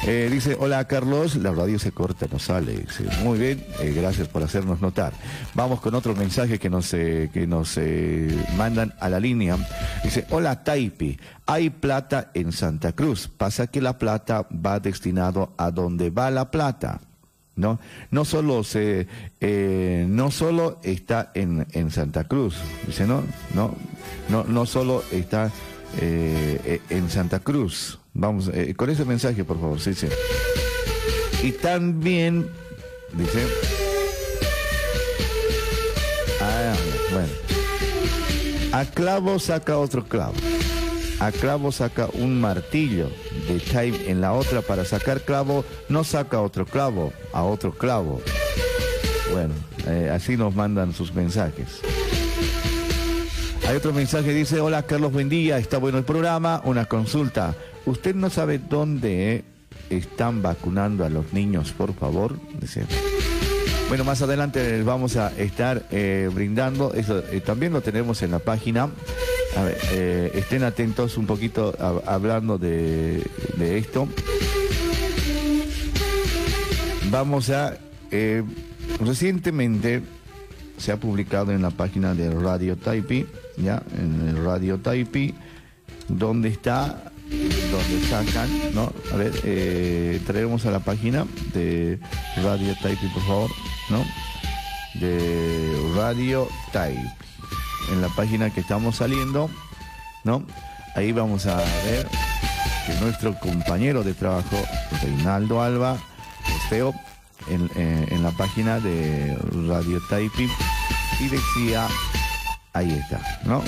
eh, 0.05 0.29
dice, 0.31 0.55
hola 0.57 0.85
Carlos, 0.85 1.35
la 1.35 1.51
radio 1.51 1.77
se 1.77 1.91
corta, 1.91 2.25
no 2.31 2.39
sale. 2.39 2.85
Muy 3.21 3.37
bien, 3.37 3.65
eh, 3.81 3.91
gracias 3.93 4.29
por 4.29 4.43
hacernos 4.43 4.79
notar. 4.79 5.11
Vamos 5.53 5.81
con 5.81 5.93
otro 5.93 6.15
mensaje 6.15 6.57
que 6.57 6.69
nos, 6.69 6.93
eh, 6.93 7.29
que 7.33 7.47
nos 7.47 7.77
mandan 8.55 8.93
a 9.01 9.09
la 9.09 9.19
línea. 9.19 9.57
Dice, 10.05 10.25
hola 10.29 10.63
Taipi, 10.63 11.19
hay 11.45 11.69
plata 11.69 12.31
en 12.33 12.53
Santa 12.53 12.93
Cruz. 12.93 13.27
Pasa 13.27 13.67
que 13.67 13.81
la 13.81 13.97
plata 13.97 14.47
va 14.53 14.79
destinado 14.79 15.51
a 15.57 15.69
donde 15.69 16.11
va 16.11 16.31
la 16.31 16.49
plata. 16.49 17.01
¿No? 17.59 17.79
No 18.09 18.25
solo 18.25 18.63
se, 18.63 19.07
eh, 19.41 20.05
no 20.07 20.31
solo 20.31 20.79
está 20.81 21.31
en, 21.35 21.67
en, 21.73 21.91
Santa 21.91 22.23
Cruz, 22.23 22.55
dice, 22.87 23.05
no, 23.05 23.23
no, 23.53 23.75
no, 24.29 24.45
no 24.45 24.65
solo 24.65 25.03
está 25.11 25.51
eh, 25.99 26.81
en 26.89 27.09
Santa 27.09 27.39
Cruz. 27.39 27.99
Vamos, 28.13 28.49
eh, 28.53 28.73
con 28.75 28.89
ese 28.89 29.05
mensaje, 29.05 29.43
por 29.43 29.59
favor, 29.59 29.79
sí, 29.79 29.93
sí. 29.93 30.07
Y 31.43 31.51
también, 31.51 32.49
dice, 33.13 33.45
ah, 36.41 36.73
bueno, 37.11 37.29
a 38.71 38.85
clavo 38.85 39.37
saca 39.39 39.77
otro 39.77 40.05
clavo 40.05 40.33
a 41.19 41.31
clavo 41.31 41.71
saca 41.71 42.07
un 42.13 42.39
martillo 42.39 43.09
de 43.47 43.59
time 43.59 44.09
en 44.09 44.21
la 44.21 44.33
otra 44.33 44.61
para 44.61 44.85
sacar 44.85 45.21
clavo, 45.21 45.65
no 45.89 46.03
saca 46.03 46.41
otro 46.41 46.65
clavo, 46.65 47.13
a 47.33 47.43
otro 47.43 47.71
clavo. 47.71 48.21
Bueno, 49.31 49.53
eh, 49.85 50.09
así 50.11 50.37
nos 50.37 50.55
mandan 50.55 50.93
sus 50.93 51.13
mensajes. 51.13 51.81
Hay 53.67 53.75
otro 53.75 53.93
mensaje, 53.93 54.33
dice, 54.33 54.59
hola 54.61 54.83
Carlos, 54.83 55.11
buen 55.11 55.29
día, 55.29 55.57
está 55.57 55.77
bueno 55.77 55.97
el 55.97 56.05
programa, 56.05 56.61
una 56.63 56.85
consulta. 56.85 57.53
¿Usted 57.85 58.15
no 58.15 58.29
sabe 58.29 58.57
dónde 58.57 59.43
están 59.89 60.41
vacunando 60.41 61.05
a 61.05 61.09
los 61.09 61.33
niños, 61.33 61.71
por 61.71 61.93
favor? 61.93 62.35
Dice. 62.59 62.85
Bueno, 63.89 64.03
más 64.03 64.21
adelante 64.21 64.63
les 64.63 64.85
vamos 64.85 65.17
a 65.17 65.35
estar 65.37 65.83
eh, 65.91 66.29
brindando, 66.31 66.93
eso 66.93 67.23
eh, 67.31 67.41
también 67.41 67.73
lo 67.73 67.81
tenemos 67.81 68.21
en 68.21 68.31
la 68.31 68.39
página 68.39 68.89
a 69.57 69.63
ver, 69.63 69.77
eh, 69.91 70.31
estén 70.35 70.63
atentos 70.63 71.17
un 71.17 71.25
poquito 71.25 71.75
hablando 72.05 72.57
de, 72.59 73.23
esto. 73.59 74.07
Vamos 77.09 77.49
a... 77.49 77.77
Recientemente 78.99 80.03
se 80.79 80.91
ha 80.91 80.97
publicado 80.97 81.51
en 81.51 81.61
la 81.61 81.71
página 81.71 82.13
de 82.13 82.31
Radio 82.31 82.77
Taipi, 82.77 83.27
ya, 83.57 83.83
en 83.97 84.29
el 84.29 84.43
Radio 84.43 84.77
Taipi, 84.77 85.35
donde 86.07 86.49
está, 86.49 87.11
donde 87.29 88.07
sacan, 88.07 88.49
¿no? 88.73 88.91
A 89.11 89.17
ver, 89.17 89.33
eh, 89.43 90.21
traemos 90.25 90.65
a 90.65 90.71
la 90.71 90.79
página 90.79 91.25
de 91.53 91.99
Radio 92.41 92.75
Taipi, 92.81 93.07
por 93.07 93.23
favor, 93.23 93.49
¿no? 93.89 94.05
De 94.95 95.93
Radio 95.95 96.47
Taipi 96.71 96.99
en 97.91 98.01
la 98.01 98.09
página 98.09 98.49
que 98.49 98.61
estamos 98.61 98.97
saliendo, 98.97 99.49
¿no? 100.23 100.43
Ahí 100.95 101.11
vamos 101.11 101.45
a 101.45 101.57
ver 101.57 102.07
que 102.85 102.93
nuestro 103.01 103.37
compañero 103.39 104.03
de 104.03 104.13
trabajo, 104.13 104.57
Reinaldo 105.01 105.61
Alba, 105.61 105.97
posteó 106.51 106.93
en, 107.47 107.69
eh, 107.75 108.07
en 108.09 108.23
la 108.23 108.31
página 108.31 108.79
de 108.79 109.37
Radio 109.67 109.99
Typing 110.09 110.49
y 111.19 111.27
decía, 111.27 111.87
ahí 112.73 112.91
está, 112.91 113.39
¿no? 113.43 113.63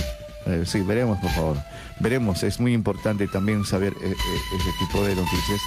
Eh, 0.46 0.64
sí, 0.66 0.82
veremos, 0.82 1.20
por 1.20 1.30
favor. 1.32 1.58
Veremos, 2.00 2.42
es 2.44 2.60
muy 2.60 2.74
importante 2.74 3.28
también 3.28 3.64
saber 3.64 3.94
eh, 4.02 4.16
ese 4.60 4.72
tipo 4.80 5.04
de 5.04 5.16
noticias. 5.16 5.62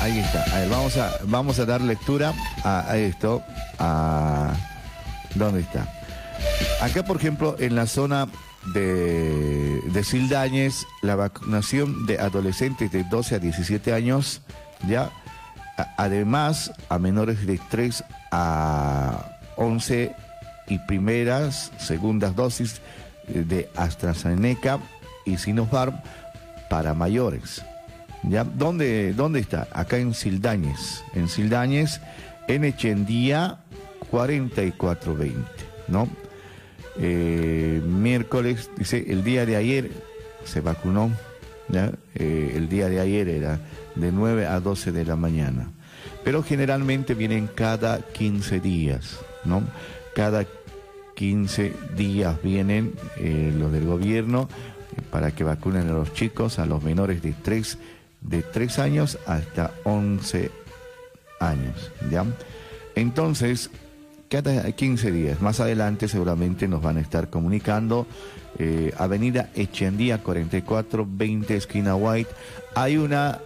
Ahí 0.00 0.18
está. 0.18 0.44
A 0.54 0.60
ver, 0.60 0.68
vamos 0.68 0.96
a, 0.96 1.12
vamos 1.24 1.58
a 1.58 1.66
dar 1.66 1.80
lectura 1.80 2.32
a, 2.64 2.96
esto. 2.96 3.42
A, 3.78 4.54
¿Dónde 5.34 5.60
está? 5.60 5.92
Acá, 6.80 7.04
por 7.04 7.16
ejemplo, 7.16 7.56
en 7.58 7.74
la 7.74 7.86
zona 7.86 8.28
de, 8.74 9.80
de 9.84 10.04
Sildañez, 10.04 10.86
la 11.02 11.16
vacunación 11.16 12.06
de 12.06 12.18
adolescentes 12.18 12.92
de 12.92 13.02
12 13.04 13.34
a 13.34 13.38
17 13.40 13.92
años, 13.92 14.40
ya, 14.86 15.10
además 15.96 16.72
a 16.88 16.98
menores 16.98 17.44
de 17.44 17.60
3 17.68 18.04
a 18.30 19.40
11 19.56 20.14
y 20.68 20.78
primeras, 20.78 21.72
segundas 21.78 22.36
dosis 22.36 22.80
de 23.26 23.68
AstraZeneca 23.76 24.78
y 25.24 25.36
Sinopharm 25.38 26.00
para 26.70 26.94
mayores. 26.94 27.62
¿Ya? 28.22 28.44
¿Dónde, 28.44 29.12
¿Dónde 29.14 29.40
está? 29.40 29.68
Acá 29.72 29.98
en 29.98 30.14
Sildañez. 30.14 31.04
En 31.14 31.28
Sildañez, 31.28 32.00
en 32.48 32.64
Echendía 32.64 33.58
4420, 34.10 35.42
¿no? 35.88 36.08
Eh, 37.00 37.80
miércoles, 37.84 38.70
dice, 38.76 39.04
el 39.08 39.22
día 39.22 39.46
de 39.46 39.56
ayer 39.56 39.90
se 40.44 40.60
vacunó, 40.60 41.10
¿ya? 41.68 41.92
Eh, 42.14 42.54
el 42.56 42.68
día 42.68 42.88
de 42.88 43.00
ayer 43.00 43.28
era 43.28 43.60
de 43.94 44.10
9 44.10 44.46
a 44.46 44.60
12 44.60 44.92
de 44.92 45.04
la 45.04 45.16
mañana, 45.16 45.70
pero 46.24 46.42
generalmente 46.42 47.14
vienen 47.14 47.48
cada 47.54 48.00
15 48.00 48.60
días, 48.60 49.18
¿no? 49.44 49.62
Cada 50.14 50.44
15 51.18 51.72
días 51.96 52.40
vienen 52.42 52.94
eh, 53.16 53.52
los 53.56 53.72
del 53.72 53.86
gobierno 53.86 54.48
eh, 54.96 55.02
para 55.10 55.32
que 55.32 55.42
vacunen 55.42 55.88
a 55.88 55.92
los 55.92 56.12
chicos, 56.14 56.60
a 56.60 56.66
los 56.66 56.82
menores 56.84 57.22
de 57.22 57.32
3, 57.32 57.78
de 58.20 58.42
3 58.42 58.78
años 58.78 59.18
hasta 59.26 59.72
11 59.84 60.50
años. 61.40 61.90
¿ya? 62.10 62.24
Entonces, 62.94 63.70
cada 64.28 64.70
15 64.70 65.10
días, 65.10 65.40
más 65.40 65.60
adelante 65.60 66.08
seguramente 66.08 66.68
nos 66.68 66.82
van 66.82 66.98
a 66.98 67.00
estar 67.00 67.30
comunicando. 67.30 68.06
eh, 68.58 68.92
Avenida 68.98 69.50
Echendía 69.54 70.22
4420, 70.22 71.56
esquina 71.56 71.94
White. 71.94 72.30
Hay 72.74 72.96
una 72.96 73.40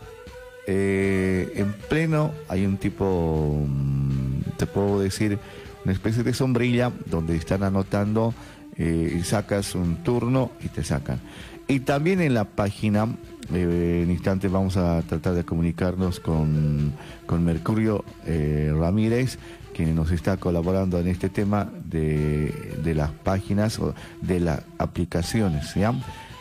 eh, 0.66 1.52
en 1.56 1.72
pleno 1.72 2.32
hay 2.48 2.64
un 2.64 2.76
tipo, 2.76 3.64
mm, 3.66 4.56
te 4.56 4.66
puedo 4.66 5.00
decir, 5.00 5.38
una 5.84 5.92
especie 5.92 6.22
de 6.22 6.34
sombrilla 6.34 6.92
donde 7.06 7.34
están 7.36 7.64
anotando 7.64 8.32
eh, 8.76 9.16
y 9.18 9.22
sacas 9.24 9.74
un 9.74 9.96
turno 10.04 10.52
y 10.62 10.68
te 10.68 10.84
sacan. 10.84 11.20
Y 11.66 11.80
también 11.80 12.20
en 12.20 12.34
la 12.34 12.44
página, 12.44 13.08
eh, 13.52 14.00
en 14.04 14.10
instantes 14.10 14.50
vamos 14.50 14.76
a 14.76 15.02
tratar 15.02 15.34
de 15.34 15.44
comunicarnos 15.44 16.20
con, 16.20 16.92
con 17.26 17.44
Mercurio 17.44 18.04
eh, 18.26 18.72
Ramírez, 18.78 19.38
que 19.74 19.86
nos 19.86 20.10
está 20.10 20.36
colaborando 20.36 20.98
en 20.98 21.08
este 21.08 21.28
tema 21.30 21.68
de, 21.84 22.76
de 22.84 22.94
las 22.94 23.10
páginas 23.10 23.78
o 23.78 23.94
de 24.20 24.40
las 24.40 24.60
aplicaciones, 24.78 25.74
¿ya? 25.74 25.94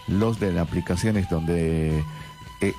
Los 0.07 0.39
de 0.39 0.51
las 0.51 0.67
aplicaciones 0.67 1.29
donde 1.29 2.03
eh, 2.61 2.73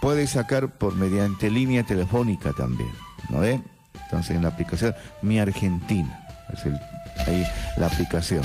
puedes 0.00 0.30
sacar 0.30 0.68
por 0.70 0.94
mediante 0.94 1.50
línea 1.50 1.82
telefónica 1.84 2.52
también, 2.52 2.90
¿no 3.30 3.40
ve? 3.40 3.60
Entonces 4.04 4.36
en 4.36 4.42
la 4.42 4.48
aplicación 4.50 4.94
Mi 5.22 5.38
Argentina, 5.40 6.24
es 6.52 6.64
el- 6.64 6.78
ahí 7.26 7.44
la 7.76 7.86
aplicación. 7.86 8.42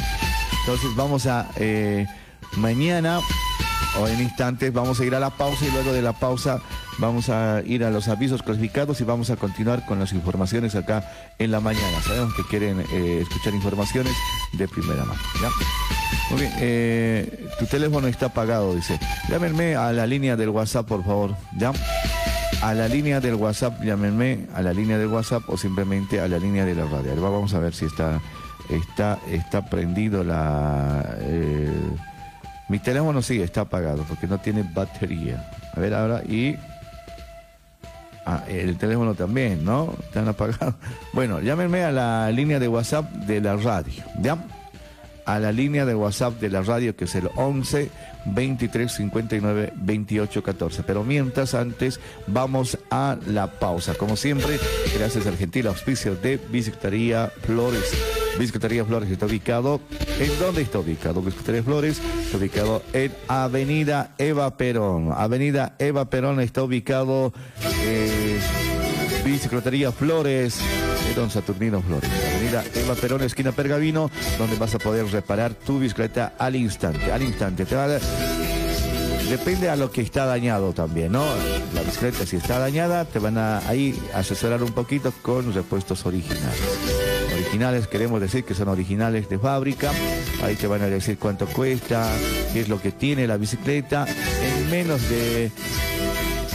Entonces 0.62 0.90
vamos 0.96 1.28
a 1.28 1.48
eh, 1.58 2.08
mañana 2.58 3.20
o 4.00 4.08
en 4.08 4.22
instantes 4.22 4.74
vamos 4.74 5.00
a 5.00 5.06
ir 5.06 5.16
a 5.16 5.20
la 5.20 5.30
pausa 5.30 5.66
y 5.66 5.72
luego 5.72 5.94
de 5.94 6.02
la 6.02 6.14
pausa 6.14 6.60
vamos 6.98 7.30
a 7.30 7.62
ir 7.66 7.84
a 7.84 7.90
los 7.90 8.08
avisos 8.08 8.42
clasificados 8.42 9.02
y 9.02 9.04
vamos 9.04 9.30
a 9.30 9.36
continuar 9.36 9.86
con 9.86 10.00
las 10.00 10.14
informaciones 10.14 10.76
acá 10.76 11.10
en 11.40 11.52
la 11.52 11.60
mañana. 11.60 12.02
Sabemos 12.02 12.34
que 12.36 12.44
quieren 12.44 12.84
eh, 12.92 13.20
escuchar 13.22 13.54
informaciones 13.54 14.14
de 14.54 14.68
primera 14.68 15.04
mano. 15.06 15.20
Muy 16.30 16.42
bien, 16.42 16.54
eh, 16.60 17.48
tu 17.60 17.66
teléfono 17.66 18.08
está 18.08 18.28
apagado, 18.28 18.76
dice. 18.76 19.00
Llámenme 19.30 19.76
a 19.76 19.92
la 19.92 20.08
línea 20.08 20.36
del 20.36 20.50
WhatsApp, 20.50 20.88
por 20.88 21.04
favor. 21.04 21.36
¿Ya? 21.58 21.72
A 22.62 22.74
la 22.74 22.88
línea 22.88 23.20
del 23.20 23.36
WhatsApp, 23.36 23.84
llámenme 23.84 24.48
a 24.56 24.62
la 24.62 24.74
línea 24.74 24.98
del 24.98 25.08
WhatsApp 25.08 25.44
o 25.48 25.58
simplemente 25.58 26.22
a 26.22 26.28
la 26.28 26.38
línea 26.38 26.66
de 26.66 26.76
la 26.76 26.86
radio. 26.86 27.22
Vamos 27.22 27.54
a 27.54 27.60
ver 27.60 27.74
si 27.74 27.86
está, 27.86 28.22
está, 28.70 29.20
está 29.28 29.66
prendido 29.66 30.24
la... 30.24 31.04
eh, 31.20 31.72
mi 32.70 32.80
teléfono 32.80 33.22
sí 33.22 33.42
está 33.42 33.62
apagado 33.62 34.04
porque 34.04 34.28
no 34.28 34.40
tiene 34.40 34.64
batería. 34.74 35.50
A 35.76 35.80
ver 35.80 35.94
ahora 35.94 36.24
y... 36.24 36.56
Ah, 38.26 38.46
el 38.48 38.78
teléfono 38.78 39.16
también, 39.16 39.66
¿no? 39.66 39.94
Están 40.00 40.28
apagados. 40.30 40.76
Bueno, 41.14 41.42
llámenme 41.42 41.84
a 41.84 41.92
la 41.92 42.32
línea 42.32 42.58
de 42.58 42.70
WhatsApp 42.70 43.12
de 43.12 43.42
la 43.42 43.58
radio, 43.58 44.02
¿ya? 44.22 44.38
A 45.26 45.40
la 45.40 45.52
línea 45.52 45.86
de 45.86 45.94
WhatsApp 45.94 46.40
de 46.40 46.50
la 46.50 46.62
radio 46.62 46.96
que 46.96 47.04
es 47.04 47.16
el 47.16 47.30
11 47.36 47.90
23 48.26 48.92
59 48.92 49.74
28 49.76 50.44
14. 50.44 50.84
Pero 50.84 51.04
mientras 51.04 51.54
antes 51.54 52.00
vamos 52.28 52.78
a 52.90 53.18
la 53.28 53.48
pausa. 53.48 53.94
Como 53.96 54.16
siempre, 54.16 54.58
gracias 54.98 55.28
al 55.28 55.38
gentil 55.38 55.68
auspicio 55.68 56.16
de 56.16 56.38
Bicicletería 56.38 57.32
Flores. 57.46 58.23
Bicicletería 58.40 58.86
Flores 58.86 59.10
está 59.10 59.26
ubicado. 59.26 59.80
¿En 60.20 60.40
dónde 60.40 60.62
está 60.62 60.80
ubicado? 60.80 61.22
Bicicletería 61.22 61.64
Flores 61.64 62.02
está 62.24 62.38
ubicado 62.38 62.84
en 62.94 63.14
Avenida 63.28 64.12
Eva 64.18 64.58
Perón. 64.58 65.12
Avenida 65.16 65.76
Eva 65.80 66.10
Perón 66.10 66.40
está 66.40 66.64
ubicado. 66.64 67.34
eh, 67.84 68.40
Bicicletería 69.24 69.92
Flores, 69.92 70.58
Don 71.16 71.30
Saturnino 71.30 71.82
Flores. 71.82 72.10
Avenida 72.36 72.64
Eva 72.76 72.96
Perón, 72.96 73.22
esquina 73.22 73.52
Pergamino, 73.52 74.12
donde 74.38 74.58
vas 74.58 74.76
a 74.76 74.80
poder 74.80 75.06
reparar 75.06 75.54
tu 75.54 75.80
bicicleta 75.80 76.34
al 76.38 76.56
instante. 76.56 77.12
Al 77.12 77.22
instante. 77.22 77.66
Depende 79.30 79.70
a 79.70 79.76
lo 79.76 79.92
que 79.92 80.02
está 80.02 80.26
dañado 80.26 80.74
también, 80.74 81.14
¿no? 81.14 81.26
La 81.74 81.82
bicicleta, 81.82 82.26
si 82.26 82.36
está 82.36 82.60
dañada, 82.60 83.06
te 83.06 83.20
van 83.20 83.38
a 83.38 83.60
ahí 83.68 83.98
asesorar 84.14 84.62
un 84.62 84.74
poquito 84.74 85.14
con 85.22 85.54
repuestos 85.54 86.06
originales. 86.06 87.03
Originales, 87.34 87.88
queremos 87.88 88.22
decir 88.22 88.44
que 88.44 88.54
son 88.54 88.68
originales 88.68 89.30
de 89.30 89.40
fábrica. 89.40 89.92
Ahí 90.44 90.56
te 90.56 90.68
van 90.68 90.82
a 90.82 90.88
decir 90.88 91.18
cuánto 91.18 91.46
cuesta, 91.48 92.10
qué 92.54 92.62
es 92.62 92.70
lo 92.70 92.82
que 92.82 92.92
tiene 92.92 93.28
la 93.28 93.38
bicicleta. 93.38 94.06
En 94.08 94.70
menos 94.70 95.10
de 95.10 95.52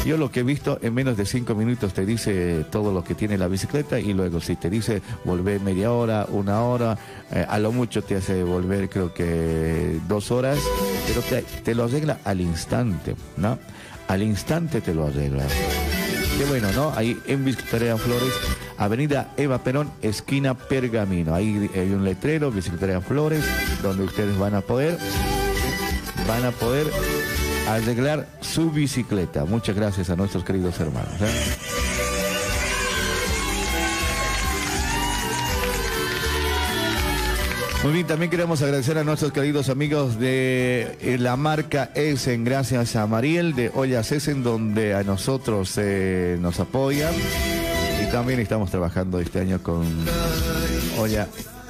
yo 0.08 0.16
lo 0.16 0.30
que 0.30 0.40
he 0.40 0.42
visto 0.42 0.78
en 0.80 0.94
menos 0.94 1.16
de 1.16 1.26
cinco 1.26 1.54
minutos 1.54 1.92
te 1.92 2.06
dice 2.06 2.64
todo 2.70 2.92
lo 2.92 3.04
que 3.04 3.14
tiene 3.14 3.36
la 3.36 3.48
bicicleta 3.48 4.00
y 4.00 4.14
luego 4.14 4.40
si 4.40 4.56
te 4.56 4.70
dice 4.70 5.02
volver 5.24 5.60
media 5.60 5.92
hora, 5.92 6.26
una 6.30 6.62
hora, 6.62 6.96
eh, 7.30 7.44
a 7.46 7.58
lo 7.58 7.72
mucho 7.72 8.02
te 8.02 8.16
hace 8.16 8.42
volver 8.42 8.88
creo 8.88 9.12
que 9.12 10.00
dos 10.08 10.30
horas, 10.30 10.58
pero 11.06 11.20
te, 11.20 11.42
te 11.62 11.74
lo 11.74 11.84
arregla 11.84 12.20
al 12.24 12.40
instante, 12.40 13.16
¿no? 13.36 13.58
Al 14.06 14.22
instante 14.22 14.80
te 14.80 14.94
lo 14.94 15.06
arregla. 15.06 15.44
Qué 16.38 16.44
bueno, 16.44 16.70
¿no? 16.70 16.92
Ahí 16.94 17.20
en 17.26 17.44
Bicicletería 17.44 17.96
Flores, 17.96 18.32
Avenida 18.76 19.32
Eva 19.36 19.58
Perón, 19.64 19.90
esquina 20.02 20.54
Pergamino. 20.54 21.34
Ahí 21.34 21.68
hay 21.74 21.90
un 21.90 22.04
letrero, 22.04 22.52
Bicicletería 22.52 23.00
Flores, 23.00 23.44
donde 23.82 24.04
ustedes 24.04 24.38
van 24.38 24.54
a 24.54 24.60
poder, 24.60 24.96
van 26.28 26.44
a 26.44 26.52
poder 26.52 26.86
arreglar 27.68 28.28
su 28.40 28.70
bicicleta. 28.70 29.46
Muchas 29.46 29.74
gracias 29.74 30.10
a 30.10 30.16
nuestros 30.16 30.44
queridos 30.44 30.78
hermanos. 30.78 31.12
¿eh? 31.20 31.97
Muy 37.84 37.92
bien, 37.92 38.06
también 38.08 38.28
queremos 38.28 38.60
agradecer 38.60 38.98
a 38.98 39.04
nuestros 39.04 39.32
queridos 39.32 39.68
amigos 39.68 40.18
de 40.18 40.98
eh, 41.00 41.16
la 41.16 41.36
marca 41.36 41.90
Essen, 41.94 42.44
gracias 42.44 42.96
a 42.96 43.06
Mariel 43.06 43.54
de 43.54 43.70
Ollas 43.72 44.10
Essen, 44.10 44.42
donde 44.42 44.94
a 44.94 45.04
nosotros 45.04 45.74
eh, 45.76 46.38
nos 46.40 46.58
apoyan. 46.58 47.14
Y 48.02 48.10
también 48.10 48.40
estamos 48.40 48.72
trabajando 48.72 49.20
este 49.20 49.40
año 49.40 49.62
con 49.62 49.86
Olla, 50.98 51.28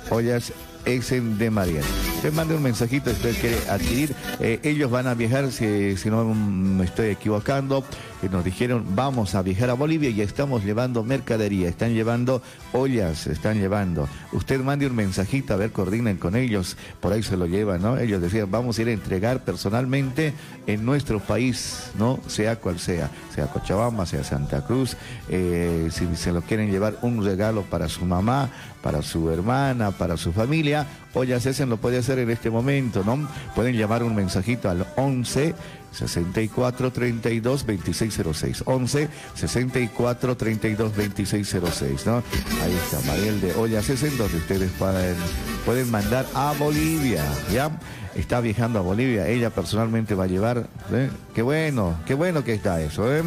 Ollas 0.08 0.54
Essen 0.86 1.36
de 1.36 1.50
Mariel. 1.50 1.84
Usted 2.16 2.32
mande 2.32 2.54
un 2.54 2.62
mensajito, 2.62 3.10
usted 3.10 3.36
quiere 3.38 3.58
adquirir. 3.68 4.14
Eh, 4.40 4.60
ellos 4.62 4.90
van 4.90 5.08
a 5.08 5.14
viajar, 5.14 5.52
si, 5.52 5.96
si 5.98 6.08
no 6.08 6.24
me 6.24 6.86
estoy 6.86 7.08
equivocando, 7.08 7.84
eh, 8.22 8.28
nos 8.30 8.44
dijeron 8.44 8.84
vamos 8.94 9.34
a 9.34 9.42
viajar 9.42 9.70
a 9.70 9.74
Bolivia 9.74 10.10
y 10.10 10.20
estamos 10.20 10.64
llevando 10.64 11.04
mercadería, 11.04 11.68
están 11.68 11.94
llevando 11.94 12.42
ollas, 12.72 13.26
están 13.26 13.58
llevando. 13.58 14.08
Usted 14.32 14.60
mande 14.60 14.86
un 14.86 14.94
mensajito, 14.94 15.54
a 15.54 15.56
ver, 15.56 15.72
coordinen 15.72 16.16
con 16.16 16.36
ellos, 16.36 16.76
por 17.00 17.12
ahí 17.12 17.22
se 17.22 17.36
lo 17.36 17.46
llevan, 17.46 17.82
¿no? 17.82 17.98
Ellos 17.98 18.20
decían, 18.20 18.50
vamos 18.50 18.78
a 18.78 18.82
ir 18.82 18.88
a 18.88 18.92
entregar 18.92 19.44
personalmente 19.44 20.32
en 20.66 20.84
nuestro 20.84 21.20
país, 21.20 21.90
¿no? 21.98 22.18
Sea 22.26 22.56
cual 22.56 22.78
sea, 22.78 23.10
sea 23.34 23.46
Cochabamba, 23.46 24.06
sea 24.06 24.24
Santa 24.24 24.64
Cruz, 24.66 24.96
eh, 25.28 25.88
si 25.90 26.06
se 26.16 26.32
lo 26.32 26.42
quieren 26.42 26.70
llevar 26.70 26.98
un 27.02 27.24
regalo 27.24 27.62
para 27.62 27.88
su 27.88 28.04
mamá, 28.04 28.50
para 28.82 29.02
su 29.02 29.30
hermana, 29.30 29.90
para 29.90 30.16
su 30.16 30.32
familia, 30.32 30.86
Ollas 31.14 31.46
Essen 31.46 31.68
lo 31.68 31.78
puede 31.78 31.98
hacer 31.98 32.18
en 32.18 32.30
este 32.30 32.50
momento, 32.50 33.02
¿no? 33.04 33.28
Pueden 33.54 33.76
llamar 33.76 34.02
un 34.02 34.14
mensajito 34.14 34.70
al 34.70 34.86
11 34.96 35.54
64 35.92 36.92
32 36.92 37.66
2606. 37.66 38.62
11 38.66 39.08
64 39.34 40.36
32 40.36 40.96
2606, 40.96 42.06
¿no? 42.06 42.16
Ahí 42.62 42.76
está, 42.84 43.00
Mariel 43.06 43.40
de 43.40 43.54
Ollas 43.54 43.88
Essen, 43.88 44.16
donde 44.16 44.36
ustedes 44.36 44.70
pueden, 44.72 45.16
pueden 45.64 45.90
mandar 45.90 46.26
a 46.34 46.52
Bolivia, 46.58 47.24
¿ya? 47.52 47.70
Está 48.14 48.40
viajando 48.40 48.78
a 48.80 48.82
Bolivia, 48.82 49.28
ella 49.28 49.50
personalmente 49.50 50.14
va 50.14 50.24
a 50.24 50.28
llevar, 50.28 50.68
¿eh? 50.92 51.10
Qué 51.34 51.42
bueno, 51.42 51.98
qué 52.06 52.14
bueno 52.14 52.42
que 52.44 52.54
está 52.54 52.80
eso, 52.80 53.14
¿eh? 53.14 53.22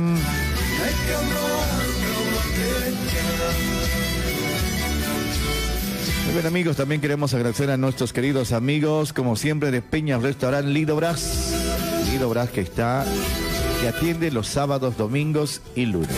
Bien 6.33 6.45
amigos, 6.47 6.77
también 6.77 7.01
queremos 7.01 7.33
agradecer 7.33 7.69
a 7.71 7.77
nuestros 7.77 8.13
queridos 8.13 8.53
amigos, 8.53 9.11
como 9.11 9.35
siempre, 9.35 9.69
de 9.69 9.81
Peña 9.81 10.17
Restaurant 10.17 10.65
Lido 10.65 10.95
Brás. 10.95 11.70
Brás 12.29 12.49
que 12.49 12.61
está, 12.61 13.05
que 13.81 13.87
atiende 13.87 14.31
los 14.31 14.47
sábados, 14.47 14.97
domingos 14.97 15.61
y 15.75 15.85
lunes. 15.85 16.09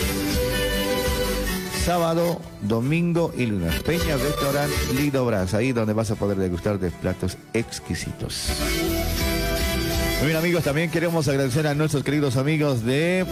Sábado, 1.86 2.42
domingo 2.62 3.34
y 3.38 3.46
lunes. 3.46 3.82
Peña 3.84 4.18
Restaurant 4.18 4.72
Lido 4.96 5.26
Brás, 5.26 5.54
ahí 5.54 5.72
donde 5.72 5.94
vas 5.94 6.12
a 6.12 6.16
poder 6.16 6.38
degustar 6.38 6.80
de 6.80 6.92
platos 6.92 7.38
exquisitos. 7.54 8.50
Muy 10.20 10.28
bien 10.28 10.38
amigos, 10.38 10.64
también 10.64 10.90
queremos 10.90 11.28
agradecer 11.28 11.68
a 11.68 11.74
nuestros 11.74 12.04
queridos 12.04 12.38
amigos 12.38 12.86
de 12.86 13.26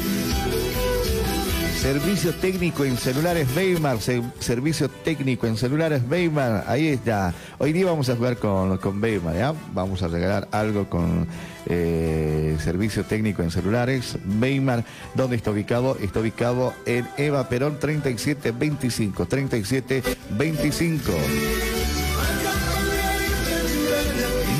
Servicio 1.81 2.31
técnico 2.35 2.85
en 2.85 2.95
celulares 2.95 3.47
Weimar, 3.55 3.99
se- 3.99 4.21
servicio 4.39 4.87
técnico 4.87 5.47
en 5.47 5.57
celulares 5.57 6.03
Weimar, 6.07 6.63
ahí 6.67 6.89
está. 6.89 7.33
Hoy 7.57 7.73
día 7.73 7.87
vamos 7.87 8.07
a 8.09 8.15
jugar 8.15 8.37
con, 8.37 8.77
con 8.77 9.01
Weimar. 9.01 9.55
Vamos 9.73 10.03
a 10.03 10.07
regalar 10.07 10.47
algo 10.51 10.87
con 10.87 11.25
eh, 11.65 12.55
servicio 12.63 13.03
técnico 13.03 13.41
en 13.41 13.49
celulares 13.49 14.15
Weimar. 14.39 14.85
¿Dónde 15.15 15.35
está 15.37 15.49
ubicado? 15.49 15.97
Está 15.99 16.19
ubicado 16.19 16.71
en 16.85 17.07
Eva 17.17 17.49
Perón 17.49 17.79
3725, 17.79 19.25
3725. 19.25 21.11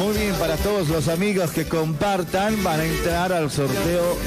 Muy 0.02 0.18
bien, 0.18 0.34
para 0.40 0.56
todos 0.58 0.90
los 0.90 1.08
amigos 1.10 1.52
que 1.52 1.66
compartan, 1.66 2.64
van 2.64 2.80
a 2.80 2.86
entrar 2.86 3.32
al 3.32 3.52
sorteo, 3.52 4.18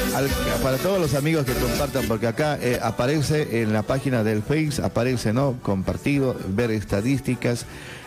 para 0.62 0.76
todos 0.76 1.00
los 1.00 1.14
amigos 1.14 1.44
que 1.44 1.52
compartan, 1.52 2.06
porque 2.06 2.28
acá 2.28 2.56
eh, 2.62 2.78
aparece 2.80 3.60
en 3.60 3.72
la 3.72 3.82
página 3.82 4.22
del 4.22 4.44
Face, 4.44 4.80
aparece, 4.80 5.32
¿no? 5.32 5.58
Compartido, 5.64 6.36
ver 6.50 6.70
estadísticas, 6.70 7.66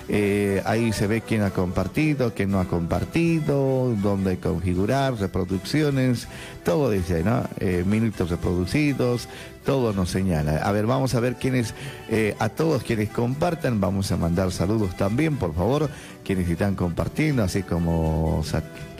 eh, 0.09 0.61
ahí 0.65 0.93
se 0.93 1.05
ve 1.07 1.19
quién 1.19 1.41
ha 1.41 1.49
compartido, 1.49 2.33
quién 2.33 2.51
no 2.51 2.61
ha 2.61 2.65
compartido, 2.65 3.93
dónde 4.01 4.37
configurar, 4.37 5.15
reproducciones, 5.15 6.29
todo 6.63 6.89
dice, 6.89 7.23
¿no? 7.23 7.43
Eh, 7.59 7.83
minutos 7.85 8.29
reproducidos, 8.29 9.27
todo 9.65 9.91
nos 9.91 10.09
señala. 10.09 10.59
A 10.59 10.71
ver, 10.71 10.85
vamos 10.85 11.13
a 11.13 11.19
ver 11.19 11.35
quiénes, 11.35 11.73
eh, 12.09 12.37
a 12.39 12.47
todos 12.47 12.83
quienes 12.83 13.09
compartan, 13.09 13.81
vamos 13.81 14.09
a 14.13 14.17
mandar 14.17 14.53
saludos 14.53 14.95
también, 14.95 15.35
por 15.35 15.53
favor, 15.53 15.89
quienes 16.27 16.49
están 16.49 16.75
compartiendo, 16.75 17.41
así 17.41 17.63
como 17.63 18.43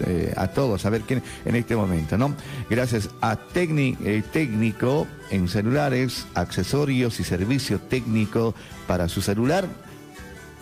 eh, 0.08 0.34
a 0.38 0.48
todos, 0.48 0.86
a 0.86 0.90
ver 0.90 1.02
quién 1.02 1.22
en 1.44 1.56
este 1.58 1.76
momento, 1.76 2.18
¿no? 2.18 2.34
Gracias 2.70 3.10
a 3.20 3.38
Tecni- 3.54 4.24
técnico 4.32 5.06
en 5.30 5.50
celulares, 5.50 6.26
accesorios 6.36 7.20
y 7.20 7.26
servicio 7.26 7.80
técnico 7.80 8.56
para 8.88 9.10
su 9.10 9.22
celular. 9.22 9.68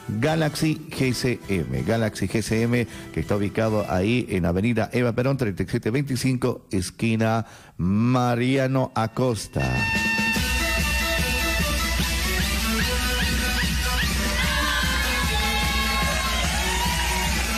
Galaxy 0.07 0.87
GCM, 0.89 1.85
Galaxy 1.85 2.27
GCM 2.27 2.87
que 3.13 3.19
está 3.19 3.35
ubicado 3.35 3.85
ahí 3.89 4.25
en 4.29 4.45
Avenida 4.45 4.89
Eva 4.91 5.13
Perón 5.13 5.37
3725, 5.37 6.67
esquina 6.71 7.45
Mariano 7.77 8.91
Acosta. 8.95 9.61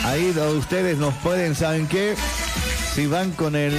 Ahí 0.08 0.34
ustedes 0.56 0.96
nos 0.96 1.12
pueden, 1.16 1.54
¿saben 1.54 1.86
qué? 1.86 2.14
Si 2.94 3.06
van 3.06 3.30
con 3.32 3.54
el 3.54 3.78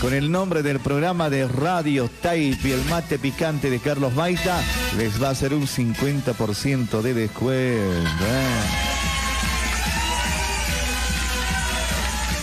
con 0.00 0.14
el 0.14 0.32
nombre 0.32 0.62
del 0.62 0.80
programa 0.80 1.28
de 1.28 1.46
Radio 1.46 2.08
y 2.24 2.70
el 2.70 2.84
mate 2.88 3.18
picante 3.18 3.68
de 3.68 3.78
Carlos 3.78 4.14
Maita, 4.14 4.58
les 4.96 5.22
va 5.22 5.28
a 5.28 5.32
hacer 5.32 5.52
un 5.52 5.66
50% 5.66 7.02
de 7.02 7.12
descuento. 7.12 8.24
¿eh? 8.24 8.91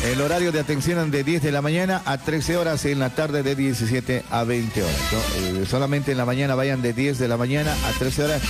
El 0.10 0.22
horario 0.22 0.51
de 0.51 0.60
atención 0.60 1.12
de 1.12 1.24
10 1.24 1.43
de 1.43 1.51
la 1.51 1.62
mañana 1.62 2.01
a 2.03 2.18
13 2.18 2.57
horas 2.57 2.84
y 2.84 2.91
en 2.91 2.97
la 2.97 3.12
tarde 3.12 3.43
de 3.43 3.55
17 3.55 4.24
a 4.32 4.43
20 4.43 4.82
horas. 4.82 4.95
Eh, 5.38 5.66
solamente 5.70 6.12
en 6.12 6.18
la 6.18 6.26
mañana 6.26 6.55
vayan 6.55 6.82
de 6.82 6.93
10 6.93 7.20
de 7.20 7.28
la 7.28 7.38
mañana 7.38 7.76
a 7.86 7.91
13 7.91 8.24
horas. 8.24 8.41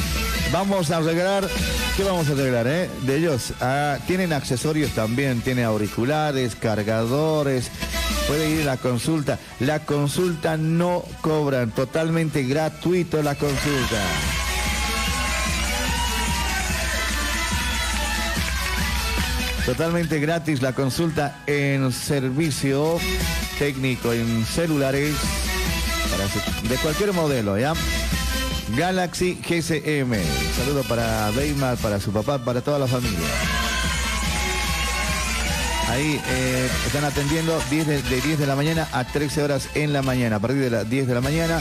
Vamos 0.54 0.90
a 0.90 1.02
regalar, 1.02 1.50
¿qué 1.98 2.04
vamos 2.06 2.30
a 2.30 2.36
regalar? 2.36 2.66
eh? 2.68 2.90
De 3.02 3.18
ellos, 3.18 3.52
ah, 3.60 3.98
tienen 4.08 4.32
accesorios 4.32 4.92
también, 4.92 5.42
tiene 5.42 5.66
auriculares, 5.66 6.56
cargadores, 6.56 7.70
puede 8.30 8.50
ir 8.50 8.62
a 8.62 8.76
la 8.76 8.78
consulta. 8.78 9.38
La 9.60 9.80
consulta 9.80 10.56
no 10.56 11.04
cobran, 11.20 11.72
totalmente 11.72 12.44
gratuito 12.44 13.22
la 13.22 13.36
consulta. 13.36 14.02
Totalmente 19.66 20.20
gratis 20.20 20.62
la 20.62 20.74
consulta 20.74 21.42
en 21.46 21.92
servicio 21.92 23.00
técnico 23.58 24.14
en 24.14 24.46
celulares 24.46 25.16
de 26.68 26.76
cualquier 26.78 27.14
modelo, 27.14 27.58
¿ya? 27.58 27.74
Galaxy 28.76 29.36
GCM. 29.36 30.16
Saludo 30.56 30.84
para 30.84 31.32
Weimar, 31.36 31.78
para 31.78 32.00
su 32.00 32.12
papá, 32.12 32.40
para 32.40 32.62
toda 32.62 32.80
la 32.80 32.88
familia. 32.88 33.20
Ahí 35.90 36.22
eh, 36.30 36.70
están 36.86 37.04
atendiendo 37.04 37.60
10 37.70 37.88
de, 37.88 38.02
de 38.04 38.22
10 38.22 38.40
de 38.40 38.48
la 38.48 38.56
mañana 38.56 38.88
a 38.92 39.06
13 39.06 39.44
horas 39.44 39.70
en 39.76 39.92
la 39.92 40.02
mañana. 40.02 40.36
A 40.36 40.40
partir 40.40 40.60
de 40.60 40.70
las 40.70 40.90
10 40.90 41.08
de 41.08 41.14
la 41.16 41.22
mañana, 41.22 41.60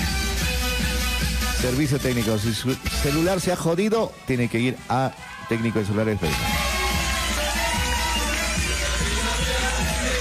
servicio 1.60 1.98
técnico. 1.98 2.38
Si 2.38 2.54
su 2.54 2.74
celular 3.02 3.40
se 3.40 3.52
ha 3.52 3.56
jodido, 3.56 4.12
tiene 4.26 4.48
que 4.48 4.60
ir 4.60 4.76
a 4.88 5.12
técnico 5.48 5.78
de 5.78 5.86
celulares 5.86 6.18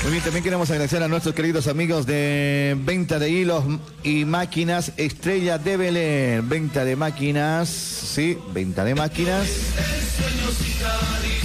Muy 0.07 0.13
bien, 0.13 0.23
también 0.23 0.43
queremos 0.45 0.69
agradecer 0.69 1.03
a 1.03 1.09
nuestros 1.09 1.35
queridos 1.35 1.67
amigos 1.67 2.05
de 2.05 2.77
venta 2.79 3.19
de 3.19 3.29
hilos 3.29 3.65
y 4.03 4.23
máquinas 4.23 4.93
Estrella 4.95 5.57
de 5.57 5.75
Belén. 5.75 6.47
Venta 6.47 6.85
de 6.85 6.95
máquinas, 6.95 7.67
sí, 7.67 8.37
venta 8.53 8.85
de 8.85 8.95
máquinas 8.95 9.49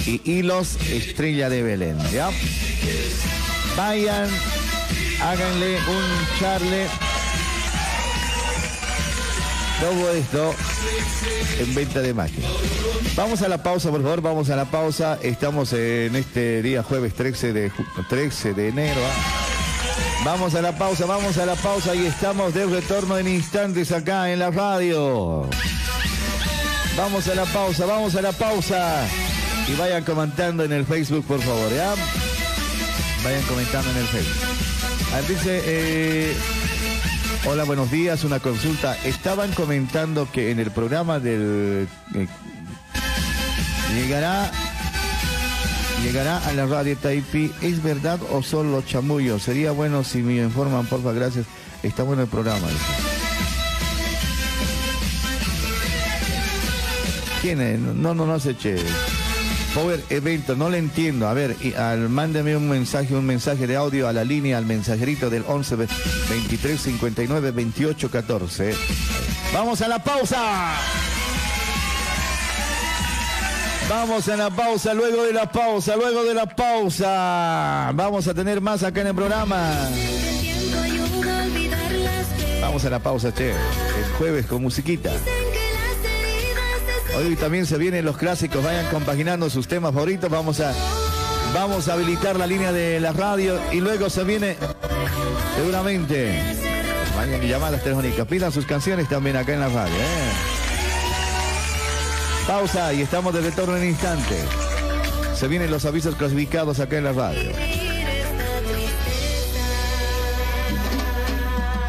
y 0.05 0.21
hilos 0.23 0.77
Estrella 0.89 1.49
de 1.49 1.61
Belén, 1.61 1.97
¿ya? 2.13 2.29
Vayan, 3.75 4.29
háganle 5.21 5.75
un 5.75 6.39
charle. 6.39 6.87
Todo 9.83 10.11
esto 10.13 10.55
en 11.59 11.75
venta 11.75 11.99
de 12.01 12.13
máquinas. 12.13 12.49
Vamos 13.15 13.41
a 13.41 13.49
la 13.49 13.61
pausa, 13.61 13.89
por 13.91 14.01
favor, 14.01 14.21
vamos 14.21 14.49
a 14.49 14.55
la 14.55 14.65
pausa. 14.65 15.19
Estamos 15.21 15.73
en 15.73 16.15
este 16.15 16.61
día 16.61 16.83
jueves 16.83 17.13
13 17.13 17.51
de, 17.51 17.69
ju- 17.71 18.07
13 18.07 18.53
de 18.53 18.69
enero. 18.69 19.01
¿ah? 19.05 20.23
Vamos 20.23 20.55
a 20.55 20.61
la 20.61 20.71
pausa, 20.77 21.05
vamos 21.05 21.37
a 21.37 21.45
la 21.45 21.55
pausa 21.55 21.93
y 21.95 22.05
estamos 22.05 22.53
de 22.53 22.65
retorno 22.65 23.17
en 23.17 23.27
instantes 23.27 23.91
acá 23.91 24.31
en 24.31 24.39
la 24.39 24.51
radio. 24.51 25.49
Vamos 26.95 27.27
a 27.27 27.35
la 27.35 27.43
pausa, 27.45 27.85
vamos 27.85 28.15
a 28.15 28.21
la 28.21 28.31
pausa. 28.31 29.05
Y 29.67 29.73
vayan 29.75 30.03
comentando 30.05 30.63
en 30.63 30.71
el 30.71 30.85
Facebook, 30.85 31.25
por 31.25 31.41
favor, 31.41 31.69
¿ya? 31.75 31.93
Vayan 33.23 33.41
comentando 33.43 33.91
en 33.91 33.97
el 33.97 34.07
Facebook. 34.07 34.47
Ah, 35.13 35.21
Dice, 35.27 35.61
eh, 35.65 36.35
hola, 37.45 37.63
buenos 37.63 37.91
días, 37.91 38.23
una 38.23 38.39
consulta. 38.39 38.95
Estaban 39.03 39.51
comentando 39.53 40.29
que 40.31 40.51
en 40.51 40.59
el 40.59 40.71
programa 40.71 41.19
del... 41.19 41.87
eh, 42.15 42.27
llegará... 43.95 44.51
Llegará 46.03 46.37
a 46.45 46.51
la 46.51 46.65
radio 46.65 46.97
Taipi, 46.97 47.53
¿es 47.61 47.81
verdad 47.81 48.19
o 48.31 48.43
solo 48.43 48.81
chamullo? 48.81 49.39
Sería 49.39 49.71
bueno 49.71 50.03
si 50.03 50.17
me 50.17 50.35
informan, 50.35 50.85
porfa, 50.85 51.13
gracias. 51.13 51.45
Está 51.81 52.03
bueno 52.03 52.23
el 52.23 52.27
programa. 52.27 52.67
¿Quién 57.41 57.61
es? 57.61 57.79
No, 57.79 58.13
no, 58.13 58.25
no 58.25 58.37
sé, 58.37 58.57
che. 58.57 58.75
Power 59.73 60.03
Evento, 60.09 60.55
no 60.55 60.69
le 60.69 60.77
entiendo. 60.77 61.27
A 61.27 61.33
ver, 61.33 61.55
y 61.61 61.73
al, 61.73 62.07
mándeme 62.09 62.55
un 62.55 62.69
mensaje, 62.69 63.15
un 63.15 63.25
mensaje 63.25 63.65
de 63.65 63.75
audio 63.75 64.07
a 64.07 64.13
la 64.13 64.23
línea, 64.23 64.57
al 64.57 64.65
mensajerito 64.65 65.29
del 65.31 65.43
11 65.47 65.75
ve- 65.75 65.87
23 66.29 66.79
59 66.79 67.51
28 67.51 68.11
14. 68.11 68.75
Vamos 69.53 69.81
a 69.81 69.87
la 69.87 70.03
pausa. 70.03 70.73
Vamos 73.89 74.27
a 74.29 74.37
la 74.37 74.49
pausa, 74.49 74.93
luego 74.93 75.23
de 75.23 75.33
la 75.33 75.51
pausa, 75.51 75.95
luego 75.95 76.23
de 76.23 76.33
la 76.33 76.45
pausa. 76.45 77.91
Vamos 77.93 78.27
a 78.27 78.33
tener 78.33 78.61
más 78.61 78.83
acá 78.83 79.01
en 79.01 79.07
el 79.07 79.15
programa. 79.15 79.89
Vamos 82.61 82.85
a 82.85 82.89
la 82.89 82.99
pausa, 82.99 83.33
che. 83.33 83.49
El 83.51 83.55
jueves 84.17 84.45
con 84.45 84.61
musiquita. 84.61 85.11
Hoy 87.15 87.35
también 87.35 87.65
se 87.67 87.77
vienen 87.77 88.05
los 88.05 88.17
clásicos, 88.17 88.63
vayan 88.63 88.87
compaginando 88.89 89.49
sus 89.49 89.67
temas 89.67 89.93
favoritos. 89.93 90.29
Vamos 90.29 90.59
a, 90.59 90.73
vamos 91.53 91.87
a 91.87 91.93
habilitar 91.93 92.37
la 92.37 92.47
línea 92.47 92.71
de 92.71 92.99
la 92.99 93.13
radio 93.13 93.59
y 93.71 93.81
luego 93.81 94.09
se 94.09 94.23
viene 94.23 94.57
seguramente. 95.55 96.41
Vayan 97.15 97.43
y 97.43 97.47
llamadas 97.47 97.83
telefónicas, 97.83 98.27
pidan 98.27 98.51
sus 98.51 98.65
canciones 98.65 99.07
también 99.07 99.37
acá 99.37 99.53
en 99.53 99.59
la 99.59 99.69
radio. 99.69 99.95
¿eh? 99.95 100.31
Pausa 102.47 102.93
y 102.93 103.01
estamos 103.01 103.33
de 103.33 103.41
retorno 103.41 103.77
en 103.77 103.89
instante. 103.89 104.37
Se 105.35 105.47
vienen 105.47 105.69
los 105.69 105.85
avisos 105.85 106.15
clasificados 106.15 106.79
acá 106.79 106.97
en 106.97 107.03
la 107.03 107.13
radio. 107.13 107.51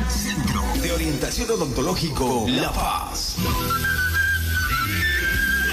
Centro 0.09 0.63
de 0.83 0.93
Orientación 0.93 1.51
Odontológico 1.51 2.45
La 2.49 2.71
Paz. 2.73 3.37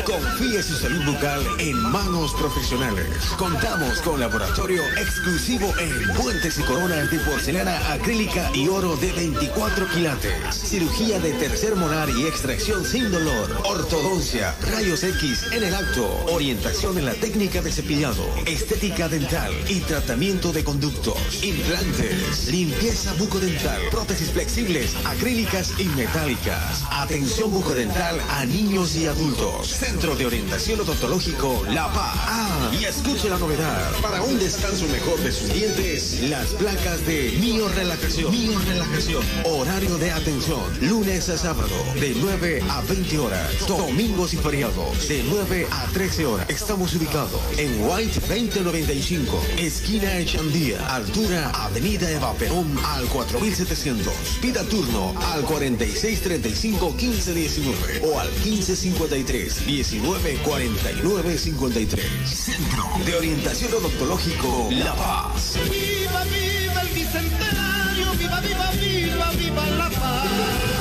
Confíe 0.06 0.64
su 0.64 0.76
salud 0.76 1.06
bucal 1.06 1.46
en 1.60 1.78
manos 1.78 2.34
profesionales. 2.34 3.08
Contamos 3.38 4.02
con 4.02 4.20
laboratorio 4.20 4.82
exclusivo 4.98 5.72
en 5.78 5.92
puentes 6.16 6.58
y 6.58 6.64
coronas 6.64 7.12
de 7.12 7.20
porcelana 7.20 7.94
acrílica 7.94 8.50
y 8.54 8.68
oro 8.68 8.96
de 8.98 9.12
24 9.12 9.88
quilates. 9.90 10.56
Cirugía 10.56 11.20
de 11.20 11.34
tercer 11.34 11.76
molar 11.76 12.10
y 12.10 12.26
extracción 12.26 12.84
sin 12.84 13.12
dolor. 13.12 13.50
Ortodoncia, 13.66 14.56
rayos 14.72 15.04
X 15.04 15.46
en 15.52 15.64
el 15.64 15.76
acto. 15.76 16.26
Orientación 16.32 16.98
en 16.98 17.06
la 17.06 17.14
técnica 17.14 17.62
de 17.62 17.72
cepillado. 17.72 18.26
Estética 18.46 19.08
dental 19.08 19.54
y 19.70 19.82
tratamiento 19.82 20.52
de 20.52 20.64
conductos. 20.64 21.44
Implantes. 21.44 22.48
Limpieza 22.50 23.14
bucodental. 23.14 23.82
Prótesis 23.92 24.32
flexibles, 24.32 24.96
acrílicas 25.06 25.74
y 25.80 25.86
metálicas. 25.86 26.84
Atención 26.90 27.52
bucodental 27.52 28.20
a 28.32 28.46
niños 28.46 28.96
y 28.96 29.06
adultos. 29.06 29.91
Centro 29.92 30.16
de 30.16 30.26
Orientación 30.26 30.80
Odontológico 30.80 31.66
La 31.68 31.92
Paz. 31.92 32.16
Ah, 32.16 32.72
y 32.80 32.86
escuche 32.86 33.30
la 33.30 33.38
novedad. 33.38 33.92
Para 34.02 34.22
un 34.22 34.40
descanso 34.40 34.88
mejor 34.88 35.20
de 35.20 35.34
sus 35.34 35.54
dientes, 35.54 36.22
las 36.30 36.48
placas 36.52 37.06
de 37.06 37.38
Mio 37.42 37.68
Relajación. 37.68 38.32
Mio 38.32 38.58
Relajación. 38.60 39.22
Horario 39.44 39.98
de 39.98 40.12
atención. 40.12 40.62
Lunes 40.80 41.28
a 41.28 41.38
sábado, 41.38 41.76
de 42.00 42.16
9 42.16 42.64
a 42.70 42.82
20 42.84 43.20
horas. 43.20 43.68
Domingos 43.68 44.34
y 44.34 44.38
feriados, 44.38 45.10
de 45.10 45.24
9 45.28 45.68
a 45.70 45.86
13 45.88 46.26
horas. 46.26 46.50
Estamos 46.50 46.96
ubicados 46.96 47.42
en 47.58 47.84
White 47.84 48.22
2095, 48.22 49.44
esquina 49.58 50.20
Echandía, 50.20 50.96
altura 50.96 51.50
Avenida 51.50 52.10
Eva 52.10 52.34
Perón 52.36 52.80
al 52.86 53.08
4700. 53.08 54.14
Pida 54.42 54.64
turno 54.64 55.14
al 55.34 55.42
4635 55.42 56.92
1519 56.92 58.02
o 58.06 58.20
al 58.20 58.32
1553 58.32 59.81
1949 59.90 61.38
53. 61.38 62.06
Centro 62.30 62.84
de 63.04 63.16
Orientación 63.16 63.74
Odontológico 63.74 64.70
La 64.72 64.94
Paz. 64.94 65.58
Viva, 65.72 66.24
viva 66.26 66.82
el 66.84 66.90
bicentenario, 66.90 68.12
viva, 68.20 68.40
viva, 68.42 68.72
viva, 68.80 69.32
viva 69.32 69.66
la 69.78 69.90
paz. 69.90 70.30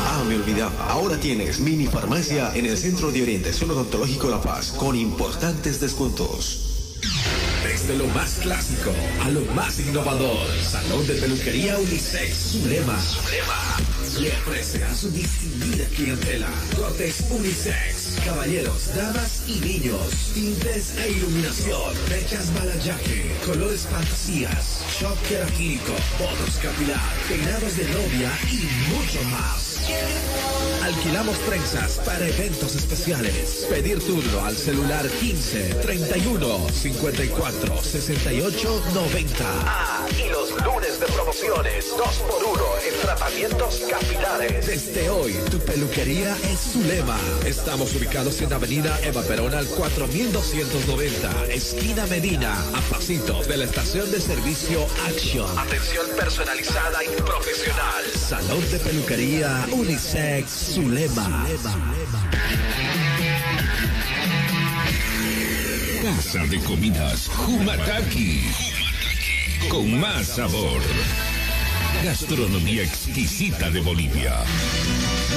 Ah, 0.06 0.22
me 0.28 0.36
olvidaba. 0.36 0.90
Ahora 0.90 1.18
tienes 1.18 1.60
mini 1.60 1.86
farmacia 1.86 2.52
en 2.54 2.66
el 2.66 2.76
Centro 2.76 3.10
de 3.10 3.22
Orientación 3.22 3.70
Odontológico 3.70 4.28
La 4.28 4.42
Paz 4.42 4.72
con 4.72 4.94
importantes 4.94 5.80
descuentos. 5.80 6.66
Desde 7.64 7.96
lo 7.96 8.06
más 8.08 8.34
clásico 8.42 8.92
a 9.22 9.30
lo 9.30 9.40
más 9.54 9.80
innovador, 9.80 10.46
Salón 10.62 11.06
de 11.06 11.14
Peluquería 11.14 11.78
Unisex 11.78 12.52
Zulema. 12.52 12.98
Le 14.18 14.28
ofrece 14.28 14.84
a 14.84 14.94
su 14.94 15.10
distinguida 15.10 15.84
clientela 15.94 16.48
cortes 16.76 17.24
unisex, 17.30 18.09
caballeros, 18.24 18.94
damas 18.94 19.42
y 19.46 19.60
niños, 19.60 20.32
tintes 20.34 20.96
e 20.98 21.12
iluminación, 21.12 21.94
fechas 22.08 22.52
balayaje, 22.54 23.34
colores 23.46 23.86
fantasías, 23.86 24.84
shock 24.98 25.18
queratínico, 25.28 25.92
botox 26.18 26.56
capilar, 26.58 27.00
peinados 27.28 27.76
de 27.76 27.84
novia 27.84 28.30
y 28.50 28.60
mucho 28.92 29.22
más. 29.30 29.69
Alquilamos 30.90 31.38
trenzas 31.40 32.00
para 32.04 32.26
eventos 32.26 32.74
especiales. 32.74 33.66
Pedir 33.70 34.00
turno 34.00 34.44
al 34.44 34.56
celular 34.56 35.06
15 35.08 35.74
31 35.82 36.68
54 36.68 37.82
68 37.82 38.82
90. 38.94 39.44
Ah, 39.66 40.06
y 40.18 40.28
los 40.30 40.50
lunes 40.64 40.98
de 40.98 41.06
promociones 41.06 41.92
2x1 41.92 42.92
en 42.92 43.00
tratamientos 43.02 43.82
capilares. 43.88 44.66
Desde 44.66 45.08
hoy, 45.10 45.34
tu 45.50 45.58
peluquería 45.60 46.36
es 46.50 46.72
Zulema. 46.72 47.18
Estamos 47.46 47.94
ubicados 47.94 48.40
en 48.40 48.52
Avenida 48.52 48.98
Eva 49.04 49.22
Perón 49.22 49.54
al 49.54 49.66
4290, 49.66 51.46
esquina 51.52 52.06
Medina, 52.06 52.52
a 52.52 52.80
pasitos 52.90 53.46
de 53.46 53.58
la 53.58 53.64
estación 53.64 54.10
de 54.10 54.20
servicio 54.20 54.84
Action. 55.06 55.46
Atención 55.58 56.06
personalizada 56.16 57.04
y 57.04 57.08
profesional. 57.22 58.04
Salón 58.28 58.70
de 58.70 58.78
peluquería 58.80 59.66
Unisex 59.72 60.74
Zulema. 60.74 61.46
Casa 66.02 66.46
de 66.46 66.58
comidas 66.60 67.28
Humataki. 67.46 68.42
Con 69.70 70.00
más 70.00 70.26
sabor. 70.26 70.80
Gastronomía 72.04 72.82
exquisita 72.82 73.70
de 73.70 73.80
Bolivia. 73.80 74.34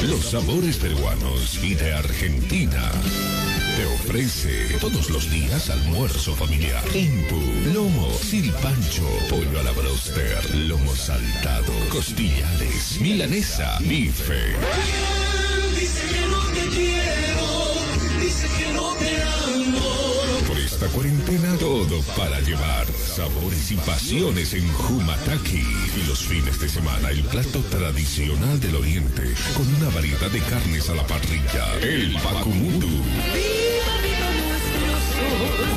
Los 0.03 0.31
sabores 0.31 0.77
peruanos 0.77 1.59
y 1.61 1.75
de 1.75 1.93
Argentina. 1.93 2.91
Te 3.75 3.85
ofrece 3.85 4.77
todos 4.79 5.09
los 5.09 5.31
días 5.31 5.69
almuerzo 5.71 6.35
familiar. 6.35 6.83
Impu, 6.95 7.41
lomo, 7.73 8.13
silpancho, 8.13 9.07
pollo 9.29 9.59
a 9.59 9.63
la 9.63 9.71
broster, 9.71 10.55
lomo 10.55 10.95
saltado, 10.95 11.73
costillares, 11.89 12.99
milanesa, 13.01 13.79
bife. 13.79 15.22
Esta 20.83 20.95
cuarentena, 20.95 21.55
todo 21.57 22.01
para 22.17 22.39
llevar 22.41 22.85
sabores 22.87 23.71
y 23.71 23.75
pasiones 23.75 24.53
en 24.53 24.69
Humataki. 24.69 25.63
Y 25.97 26.07
los 26.07 26.25
fines 26.25 26.59
de 26.59 26.67
semana, 26.67 27.09
el 27.09 27.23
plato 27.23 27.59
tradicional 27.69 28.59
del 28.59 28.75
oriente, 28.75 29.33
con 29.55 29.67
una 29.75 29.89
variedad 29.95 30.29
de 30.29 30.41
carnes 30.41 30.89
a 30.89 30.95
la 30.95 31.07
parrilla. 31.07 31.73
El 31.81 32.13
Pakumutu. 32.21 32.89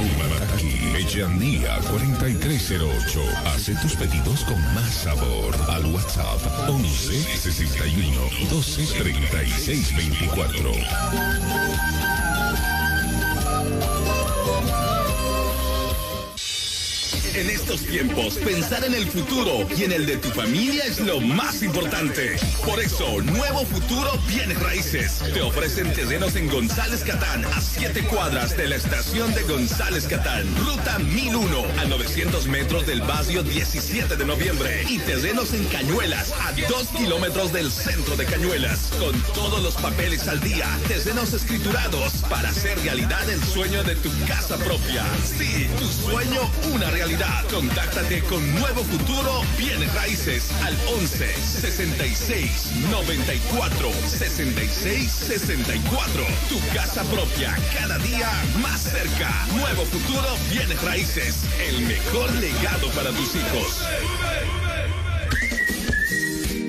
Humataki, 0.00 0.96
Echandía 0.98 1.78
4308. 1.90 3.22
Hace 3.54 3.74
tus 3.76 3.94
pedidos 3.94 4.44
con 4.44 4.60
más 4.74 4.92
sabor. 4.92 5.54
Al 5.68 5.86
WhatsApp 5.86 6.68
11 6.68 7.38
61 7.38 8.20
12 8.50 8.86
36 8.98 9.96
24. 9.96 12.25
En 17.36 17.50
estos 17.50 17.82
tiempos, 17.82 18.38
pensar 18.38 18.82
en 18.82 18.94
el 18.94 19.06
futuro 19.08 19.68
y 19.76 19.84
en 19.84 19.92
el 19.92 20.06
de 20.06 20.16
tu 20.16 20.30
familia 20.30 20.82
es 20.86 20.98
lo 21.00 21.20
más 21.20 21.62
importante. 21.62 22.34
Por 22.64 22.80
eso, 22.80 23.20
Nuevo 23.20 23.66
Futuro 23.66 24.10
Bienes 24.26 24.58
Raíces 24.58 25.18
te 25.34 25.42
ofrecen 25.42 25.92
terrenos 25.92 26.34
en 26.36 26.48
González 26.48 27.04
Catán 27.04 27.44
a 27.44 27.60
7 27.60 28.04
cuadras 28.04 28.56
de 28.56 28.68
la 28.68 28.76
estación 28.76 29.34
de 29.34 29.42
González 29.42 30.06
Catán. 30.06 30.46
Ruta 30.64 30.98
1001 30.98 31.66
a 31.78 31.84
900 31.84 32.46
metros 32.46 32.86
del 32.86 33.02
barrio 33.02 33.42
17 33.42 34.16
de 34.16 34.24
noviembre. 34.24 34.86
Y 34.88 34.98
terrenos 35.00 35.52
en 35.52 35.66
Cañuelas 35.66 36.32
a 36.40 36.52
2 36.52 36.88
kilómetros 36.96 37.52
del 37.52 37.70
centro 37.70 38.16
de 38.16 38.24
Cañuelas. 38.24 38.92
Con 38.98 39.12
todos 39.34 39.62
los 39.62 39.74
papeles 39.74 40.26
al 40.26 40.40
día, 40.40 40.66
terrenos 40.88 41.34
escriturados 41.34 42.14
para 42.30 42.48
hacer 42.48 42.78
realidad 42.78 43.28
el 43.28 43.44
sueño 43.44 43.84
de 43.84 43.94
tu 43.96 44.10
casa 44.26 44.56
propia. 44.56 45.04
Sí, 45.22 45.68
tu 45.78 45.86
sueño, 45.86 46.40
una 46.72 46.88
realidad. 46.90 47.25
Contáctate 47.50 48.22
con 48.24 48.54
Nuevo 48.54 48.82
Futuro 48.84 49.42
Bienes 49.56 49.92
Raíces 49.94 50.50
al 50.62 50.76
11 50.94 51.34
66 51.34 52.72
94 52.90 53.92
66 54.06 55.10
64. 55.10 56.26
Tu 56.48 56.60
casa 56.74 57.02
propia 57.04 57.56
cada 57.72 57.98
día 57.98 58.30
más 58.60 58.82
cerca. 58.82 59.30
Nuevo 59.54 59.84
Futuro 59.86 60.28
Bienes 60.50 60.82
Raíces. 60.82 61.44
El 61.68 61.80
mejor 61.82 62.30
legado 62.34 62.88
para 62.90 63.10
tus 63.10 63.34
hijos. 63.34 64.65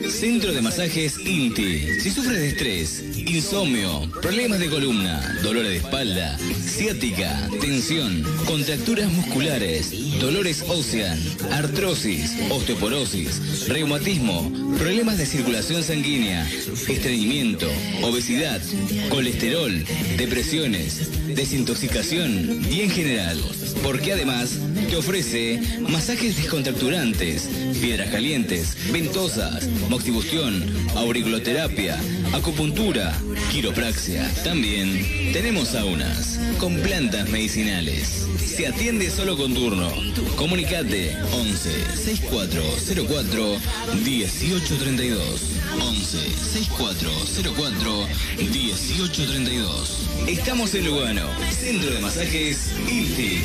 Centro 0.09 0.53
de 0.53 0.61
Masajes 0.61 1.17
INTI. 1.19 1.99
Si 1.99 2.09
sufres 2.09 2.39
de 2.39 2.47
estrés, 2.47 3.03
insomnio, 3.15 4.09
problemas 4.21 4.59
de 4.59 4.69
columna, 4.69 5.37
dolores 5.43 5.71
de 5.71 5.77
espalda, 5.77 6.37
ciática, 6.37 7.49
tensión, 7.59 8.23
contracturas 8.45 9.11
musculares, 9.11 10.19
dolores 10.19 10.63
óseas, 10.67 11.19
artrosis, 11.51 12.35
osteoporosis, 12.49 13.67
reumatismo, 13.67 14.51
problemas 14.77 15.17
de 15.17 15.25
circulación 15.25 15.83
sanguínea, 15.83 16.49
estreñimiento, 16.87 17.67
obesidad, 18.01 18.61
colesterol, 19.09 19.83
depresiones, 20.17 21.35
desintoxicación 21.35 22.65
y 22.71 22.81
en 22.81 22.89
general. 22.89 23.41
Porque 23.83 24.13
además 24.13 24.57
te 24.89 24.95
ofrece 24.95 25.61
masajes 25.81 26.37
descontracturantes, 26.37 27.49
piedras 27.79 28.09
calientes, 28.09 28.75
ventosas, 28.91 29.67
moxibustión, 29.97 30.63
auriculoterapia, 30.95 31.99
acupuntura, 32.31 33.19
quiropraxia. 33.51 34.31
También 34.43 35.33
tenemos 35.33 35.69
saunas 35.69 36.39
con 36.59 36.75
plantas 36.81 37.27
medicinales. 37.29 38.27
Se 38.37 38.67
atiende 38.67 39.09
solo 39.09 39.35
con 39.35 39.55
turno. 39.55 39.91
Comunicate 40.35 41.17
11 41.33 41.71
6404 41.95 43.57
1832. 44.05 45.41
11 45.81 46.17
6404 46.53 48.07
1832. 48.37 50.09
Estamos 50.27 50.75
en 50.75 50.85
Lugano, 50.85 51.27
Centro 51.49 51.89
de 51.89 51.99
Masajes 52.01 52.71
ILTI. 52.87 53.41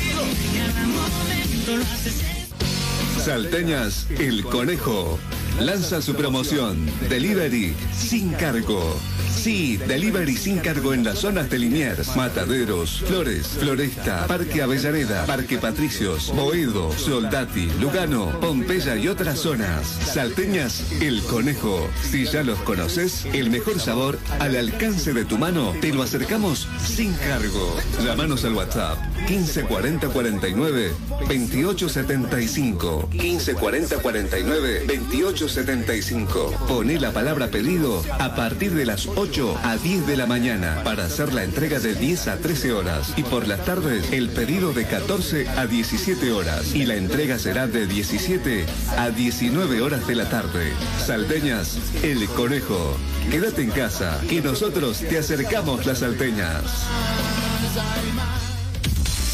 Salteñas, 3.17 4.05
el 4.19 4.43
conejo. 4.43 5.17
Lanza 5.59 6.01
su 6.01 6.15
promoción. 6.15 6.89
Delivery 7.09 7.75
sin 7.95 8.31
cargo. 8.33 8.99
Sí, 9.33 9.77
delivery 9.77 10.37
sin 10.37 10.59
cargo 10.59 10.93
en 10.93 11.03
las 11.03 11.19
zonas 11.19 11.49
de 11.49 11.59
Liniers, 11.59 12.15
Mataderos, 12.15 13.03
Flores, 13.05 13.47
Floresta, 13.59 14.25
Parque 14.27 14.61
Avellaneda, 14.61 15.25
Parque 15.25 15.57
Patricios, 15.57 16.33
Boedo, 16.33 16.91
Soldati, 16.93 17.69
Lugano, 17.81 18.39
Pompeya 18.39 18.95
y 18.95 19.07
otras 19.07 19.39
zonas. 19.39 19.85
Salteñas, 19.85 20.91
el 21.01 21.21
conejo. 21.23 21.89
Si 22.01 22.25
ya 22.25 22.43
los 22.43 22.59
conoces, 22.59 23.25
el 23.33 23.49
mejor 23.49 23.79
sabor 23.79 24.17
al 24.39 24.55
alcance 24.55 25.13
de 25.13 25.25
tu 25.25 25.37
mano, 25.37 25.73
te 25.81 25.93
lo 25.93 26.03
acercamos 26.03 26.67
sin 26.81 27.13
cargo. 27.13 27.75
Llámanos 28.03 28.45
al 28.45 28.53
WhatsApp 28.53 28.97
1540 29.29 30.07
49 30.09 30.93
28 31.27 31.89
75 31.89 33.09
1540 33.11 33.97
49 33.97 34.83
28 34.87 35.42
75. 35.47 36.65
Poné 36.67 36.99
la 36.99 37.11
palabra 37.11 37.47
pedido 37.47 38.03
a 38.19 38.35
partir 38.35 38.73
de 38.73 38.85
las 38.85 39.07
8 39.07 39.59
a 39.63 39.77
10 39.77 40.07
de 40.07 40.17
la 40.17 40.25
mañana 40.25 40.81
para 40.83 41.05
hacer 41.05 41.33
la 41.33 41.43
entrega 41.43 41.79
de 41.79 41.95
10 41.95 42.27
a 42.27 42.37
13 42.37 42.73
horas 42.73 43.13
y 43.17 43.23
por 43.23 43.47
las 43.47 43.63
tardes 43.65 44.11
el 44.11 44.29
pedido 44.29 44.73
de 44.73 44.85
14 44.85 45.47
a 45.49 45.65
17 45.65 46.31
horas 46.31 46.73
y 46.73 46.85
la 46.85 46.95
entrega 46.95 47.39
será 47.39 47.67
de 47.67 47.87
17 47.87 48.65
a 48.97 49.09
19 49.09 49.81
horas 49.81 50.07
de 50.07 50.15
la 50.15 50.29
tarde. 50.29 50.73
Salteñas, 51.05 51.77
el 52.03 52.27
conejo. 52.29 52.97
Quédate 53.29 53.63
en 53.63 53.71
casa, 53.71 54.21
que 54.29 54.41
nosotros 54.41 54.99
te 54.99 55.17
acercamos 55.17 55.85
las 55.85 55.99
salteñas. 55.99 56.87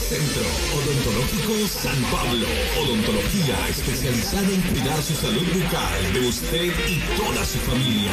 Centro 0.09 0.41
Odontológico 0.73 1.67
San 1.67 2.01
Pablo. 2.09 2.47
Odontología 2.81 3.67
especializada 3.69 4.49
en 4.49 4.61
cuidar 4.61 5.03
su 5.03 5.13
salud 5.13 5.45
bucal 5.53 6.13
de 6.13 6.27
usted 6.27 6.73
y 6.89 6.99
toda 7.15 7.45
su 7.45 7.59
familia. 7.59 8.11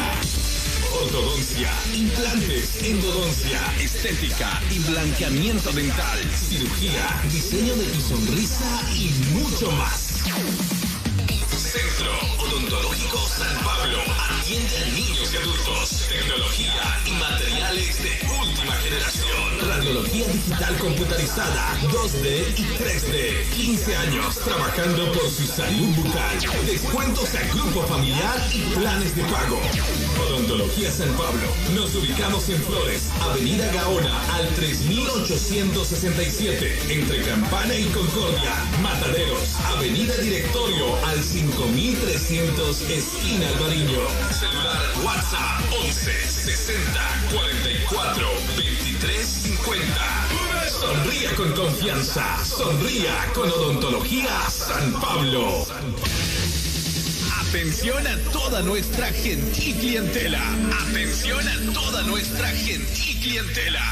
Ortodoncia, 0.93 1.71
implantes, 1.95 2.83
endodoncia, 2.83 3.61
estética 3.81 4.61
y 4.71 4.79
blanqueamiento 4.81 5.73
dental, 5.73 6.19
cirugía, 6.35 7.23
diseño 7.33 7.75
de 7.77 7.87
tu 7.87 8.01
sonrisa 8.03 8.83
y 8.95 9.09
mucho 9.33 9.71
más. 9.71 10.76
Centro 11.77 12.09
Odontológico 12.39 13.19
San 13.29 13.55
Pablo 13.63 13.99
atiende 14.31 14.79
a 14.79 14.87
niños 14.87 15.31
y 15.31 15.37
adultos. 15.37 16.07
Tecnología 16.09 16.99
y 17.05 17.11
materiales 17.11 18.03
de 18.03 18.13
última 18.41 18.73
generación. 18.77 19.61
Radiología 19.69 20.27
digital 20.29 20.79
computarizada, 20.79 21.77
2D 21.93 22.55
y 22.57 22.65
3D. 22.79 23.45
15 23.51 23.95
años 23.97 24.39
trabajando 24.39 25.13
por 25.13 25.29
su 25.29 25.47
salud 25.47 25.95
bucal. 25.97 26.39
Descuentos 26.65 27.35
a 27.35 27.43
grupo 27.55 27.83
familiar 27.83 28.41
y 28.55 28.63
planes 28.75 29.15
de 29.15 29.25
pago. 29.25 29.61
Odontología 30.29 30.91
San 30.91 31.11
Pablo. 31.11 31.47
Nos 31.75 31.95
ubicamos 31.95 32.49
en 32.49 32.63
Flores, 32.63 33.11
Avenida 33.21 33.71
Gaona, 33.73 34.35
al 34.35 34.49
3867, 34.55 36.79
entre 36.89 37.21
Campana 37.23 37.75
y 37.75 37.85
Concordia. 37.87 38.55
Mataderos, 38.81 39.57
Avenida 39.77 40.17
Directorio, 40.17 40.97
al 41.07 41.23
5300, 41.75 42.83
esquina 42.83 43.49
Alvariño. 43.49 44.01
Celular 44.31 44.83
WhatsApp 45.03 45.73
11 45.85 46.13
60 46.29 47.01
44 47.33 48.29
23 48.57 49.27
50. 49.27 49.87
Sonría 50.71 51.35
con 51.35 51.53
confianza. 51.53 52.45
Sonría 52.45 53.33
con 53.35 53.51
Odontología 53.51 54.49
San 54.49 54.93
Pablo. 55.01 55.67
Atención 57.49 58.05
a 58.07 58.17
toda 58.33 58.61
nuestra 58.63 59.07
gentil 59.07 59.77
clientela. 59.77 60.43
Atención 60.89 61.41
a 61.47 61.73
toda 61.73 62.03
nuestra 62.03 62.49
gentil 62.49 63.21
clientela. 63.21 63.83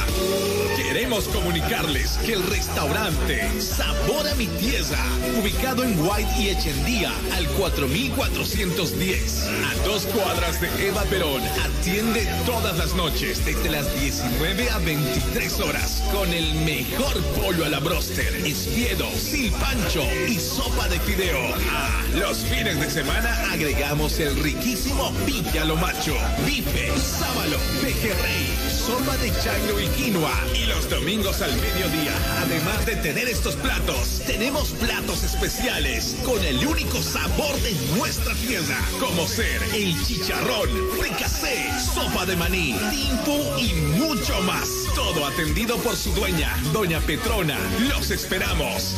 Queremos 0.77 1.29
comunicarles 1.29 2.19
que 2.25 2.33
el 2.33 2.43
restaurante 2.49 3.49
Sabor 3.61 4.27
a 4.27 4.35
mi 4.35 4.49
Tierra, 4.49 4.99
ubicado 5.41 5.85
en 5.85 5.99
White 6.01 6.31
y 6.37 6.49
Echendía, 6.51 7.13
al 7.37 7.47
4410, 7.51 9.45
a 9.45 9.75
dos 9.87 10.07
cuadras 10.07 10.61
de 10.61 10.89
Eva 10.89 11.03
Perón, 11.05 11.43
atiende 11.65 12.29
todas 12.47 12.77
las 12.77 12.95
noches 12.95 13.45
desde 13.45 13.71
las 13.71 13.87
19 14.01 14.71
a 14.71 14.79
23 14.79 15.61
horas 15.61 16.03
con 16.13 16.29
el 16.33 16.55
mejor 16.55 17.23
pollo 17.41 17.65
a 17.65 17.69
la 17.69 17.79
broster, 17.79 18.35
espiedo, 18.45 19.09
silpancho 19.13 20.03
y 20.29 20.41
sopa 20.41 20.89
de 20.89 20.99
fideo. 21.01 21.55
Ah, 21.71 22.03
los 22.15 22.39
fines 22.39 22.81
de 22.81 22.91
semana 22.91 23.44
agregamos 23.53 24.19
el 24.21 24.37
riquísimo 24.43 25.13
bife 25.27 25.59
a 25.59 25.65
lo 25.65 25.77
macho, 25.77 26.15
bife, 26.47 26.93
sábalo, 26.99 27.59
pejerrey, 27.83 28.49
sopa 28.69 29.17
de 29.19 29.31
chango 29.41 29.81
y 29.81 29.87
quinoa. 29.89 30.35
Y 30.55 30.67
los 30.67 30.89
domingos 30.89 31.41
al 31.43 31.55
mediodía, 31.57 32.13
además 32.43 32.87
de 32.87 32.97
tener 32.97 33.29
estos 33.29 33.57
platos, 33.57 34.23
tenemos 34.27 34.71
platos 34.71 35.23
especiales 35.23 36.17
con 36.25 36.43
el 36.45 36.67
único 36.67 37.01
sabor 37.03 37.55
de 37.63 37.75
nuestra 37.97 38.35
tierra, 38.35 38.79
como 39.01 39.27
ser 39.27 39.63
el 39.75 39.95
chicharrón, 40.05 40.69
fricasé, 40.99 41.71
sopa 41.95 42.27
de 42.27 42.37
maní, 42.37 42.75
timpu 42.91 43.59
y 43.59 43.73
mucho 43.99 44.41
más. 44.43 44.69
Todo 44.95 45.27
atendido 45.27 45.77
por 45.79 45.97
su 45.97 46.13
dueña, 46.13 46.55
Doña 46.73 47.01
Petrona. 47.01 47.59
Los 47.89 48.11
esperamos. 48.11 48.95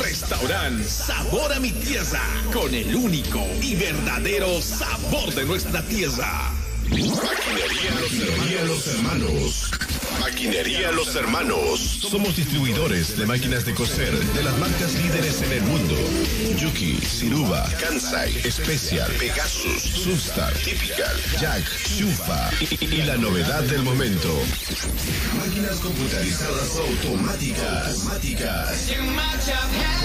Restaurant 0.00 0.84
Sabor 0.84 1.52
a 1.52 1.60
mi 1.60 1.70
Tierra, 1.70 2.22
con 2.52 2.74
el 2.74 2.94
único 2.94 3.46
y 3.60 3.74
verdadero 3.74 4.60
sabor 4.60 5.34
de 5.34 5.44
nuestra 5.44 5.82
tierra. 5.82 6.52
Los 8.66 8.86
Hermanos. 8.86 9.70
Maquinería 10.20 10.90
Los 10.92 11.14
Hermanos. 11.14 11.80
Somos 11.80 12.36
distribuidores 12.36 13.16
de 13.16 13.26
máquinas 13.26 13.64
de 13.64 13.74
coser 13.74 14.12
de 14.12 14.42
las 14.42 14.56
marcas 14.58 14.94
líderes 14.94 15.42
en 15.42 15.52
el 15.52 15.62
mundo. 15.62 15.94
Yuki, 16.58 16.96
Siruba, 16.96 17.64
Kansai, 17.80 18.32
Special, 18.50 19.10
Pegasus, 19.18 19.82
Sustar, 19.82 20.52
Typical, 20.54 21.16
Jack, 21.40 21.64
Shufa 21.86 22.50
y, 22.60 23.02
la 23.02 23.16
novedad 23.16 23.62
del 23.64 23.82
momento. 23.82 24.28
Máquinas 25.38 25.78
computarizadas 25.80 26.76
automáticas. 26.76 28.06
automáticas. 28.06 28.92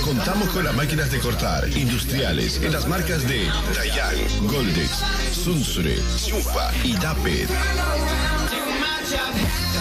Contamos 0.04 0.50
con 0.50 0.64
las 0.64 0.76
máquinas 0.76 1.12
de 1.12 1.20
cortar 1.20 1.68
industriales 1.70 2.62
en 2.62 2.74
las 2.74 2.88
marcas 2.88 3.28
de 3.28 3.46
Dayan, 3.76 4.48
Goldex, 4.48 4.92
Sunsure, 5.34 5.96
Shufa 6.18 6.72
y 6.84 6.94
Dapet. 6.94 7.50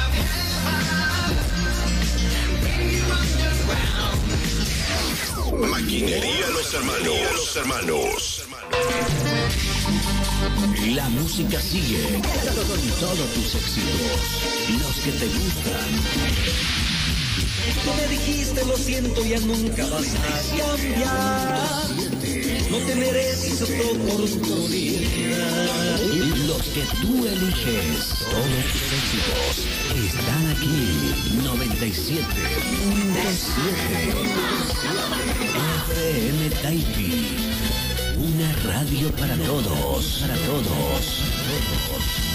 Maquinería 5.70 6.48
Los 6.50 6.74
Hermanos. 6.74 7.18
Los 7.32 7.56
Hermanos. 7.56 8.42
La 10.94 11.08
música 11.08 11.60
sigue 11.60 12.20
con 12.68 12.80
todos 13.00 13.32
tus 13.34 13.54
éxitos, 13.54 14.20
los 14.82 14.96
que 14.96 15.12
te 15.12 15.26
gustan. 15.26 15.90
Tú 17.84 17.90
me 17.94 18.06
dijiste 18.08 18.64
lo 18.64 18.76
siento, 18.76 19.24
ya 19.24 19.40
nunca 19.40 19.86
vas 19.86 20.14
a 20.14 20.22
cambiar. 20.56 22.25
No 22.70 22.78
te 22.78 22.94
mereces 22.96 23.62
oportunidad. 23.62 24.36
Los 26.46 26.62
que 26.62 26.82
tú 27.00 27.26
eliges, 27.26 28.14
todos 28.30 28.64
tus 28.72 28.92
éxitos, 28.92 29.66
están 29.94 30.46
aquí. 30.50 30.78
97.7 31.44 32.26
FM 35.96 36.50
Taipi. 36.62 37.12
Una 38.18 38.50
radio 38.64 39.10
para 39.12 39.36
todos, 39.36 40.18
para 40.20 40.36
todos. 40.46 41.22
Bella 41.46 42.25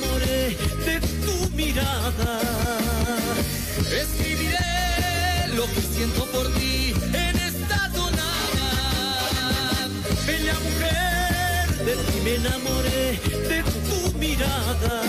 de 0.00 1.00
tu 1.24 1.50
mirada. 1.56 2.40
Escribiré 3.90 5.54
lo 5.54 5.64
que 5.66 5.80
siento 5.80 6.26
por 6.26 6.52
ti 6.54 6.92
en 7.12 7.36
esta 7.36 7.90
tonada. 7.92 8.68
Bella 10.26 10.54
mujer, 10.66 11.84
de 11.86 11.94
ti 11.94 12.20
me 12.24 12.34
enamoré, 12.34 13.20
de 13.48 13.62
tu 13.88 14.18
mirada. 14.18 15.02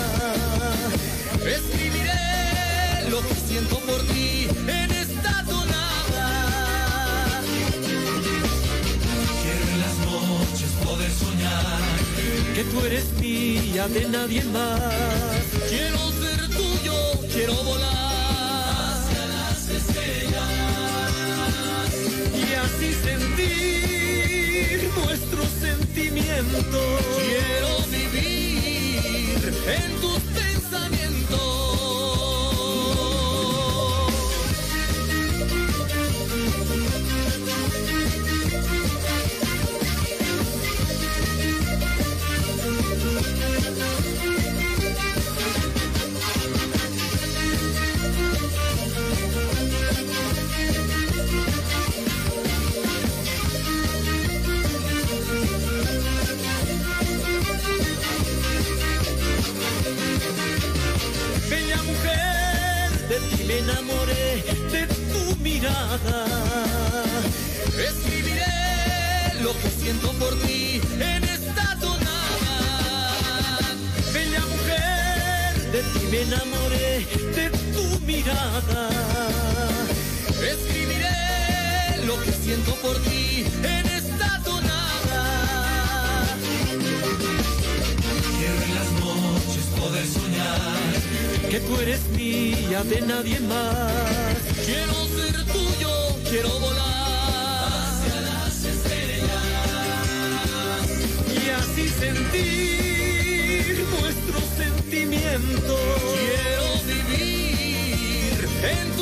Escribiré 1.46 3.10
lo 3.10 3.22
que 3.28 3.36
siento 3.36 3.80
por 3.80 4.02
ti 4.08 4.48
en 4.68 4.87
que 12.56 12.64
tú 12.64 12.86
eres 12.86 13.06
mía 13.20 13.88
de 13.88 14.08
nadie 14.10 14.44
más. 14.46 14.82
Quiero 15.70 16.12
ser 16.22 16.50
tuyo, 16.50 16.94
quiero 17.34 17.54
volar 17.64 17.94
hacia 18.92 19.26
las 19.28 19.70
estrellas 19.70 20.50
y 22.34 22.54
así 22.54 22.94
sentir 22.94 24.90
nuestro 25.04 25.44
sentimiento. 25.60 26.80
Quiero 27.18 27.72
vivir 27.92 29.42
en 29.68 29.97
de 63.10 63.20
ti 63.20 63.44
me 63.46 63.60
enamoré, 63.60 64.44
de 64.72 64.88
tu 65.12 65.36
mirada. 65.38 66.26
Escribiré 67.90 69.42
lo 69.42 69.54
que 69.54 69.70
siento 69.70 70.12
por 70.14 70.38
ti 70.42 70.82
en 71.00 71.24
esta 71.24 71.78
tonada. 71.80 72.56
Bella 74.14 74.42
mujer, 74.54 75.72
de 75.72 75.82
ti 75.82 76.08
me 76.12 76.22
enamoré, 76.22 77.06
de 77.36 77.50
tu 77.74 78.00
mirada. 78.02 78.90
Escribiré 80.54 82.06
lo 82.06 82.22
que 82.22 82.32
siento 82.32 82.76
por 82.76 82.98
ti 83.04 83.46
en 83.64 83.87
poder 89.88 90.06
soñar 90.06 90.92
que 91.50 91.60
tú 91.62 91.80
eres 91.80 92.02
mía 92.10 92.84
de 92.84 93.02
nadie 93.02 93.40
más. 93.40 94.38
Quiero 94.66 94.94
ser 95.16 95.46
tuyo, 95.46 95.92
quiero 96.30 96.50
volar 96.60 97.72
hacia 97.72 98.22
las 98.22 98.66
estrellas 98.74 99.44
y 101.40 101.50
así 101.62 101.88
sentir 102.04 103.86
nuestro 104.02 104.38
sentimiento. 104.62 105.76
Quiero 106.18 106.68
vivir 106.92 108.36
en 108.76 108.97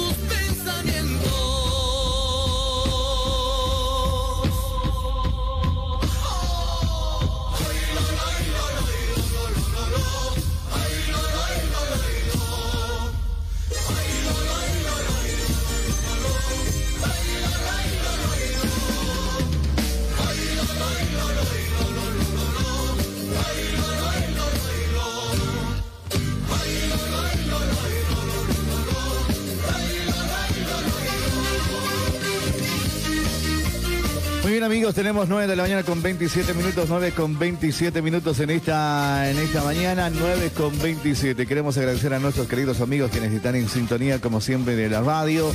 tenemos 34.93 35.27
9 35.29 35.47
de 35.47 35.55
la 35.55 35.63
mañana 35.63 35.83
con 35.83 36.01
27 36.01 36.53
minutos, 36.53 36.85
9 36.89 37.11
con 37.11 37.39
27 37.39 38.01
minutos 38.01 38.39
en 38.39 38.49
esta, 38.51 39.29
en 39.29 39.37
esta 39.39 39.63
mañana, 39.63 40.09
9 40.09 40.51
con 40.55 40.77
27. 40.79 41.47
Queremos 41.47 41.77
agradecer 41.77 42.13
a 42.13 42.19
nuestros 42.19 42.47
queridos 42.47 42.81
amigos 42.81 43.09
quienes 43.11 43.31
están 43.33 43.55
en 43.55 43.67
sintonía 43.67 44.19
como 44.21 44.41
siempre 44.41 44.75
de 44.75 44.89
la 44.89 45.01
radio. 45.01 45.51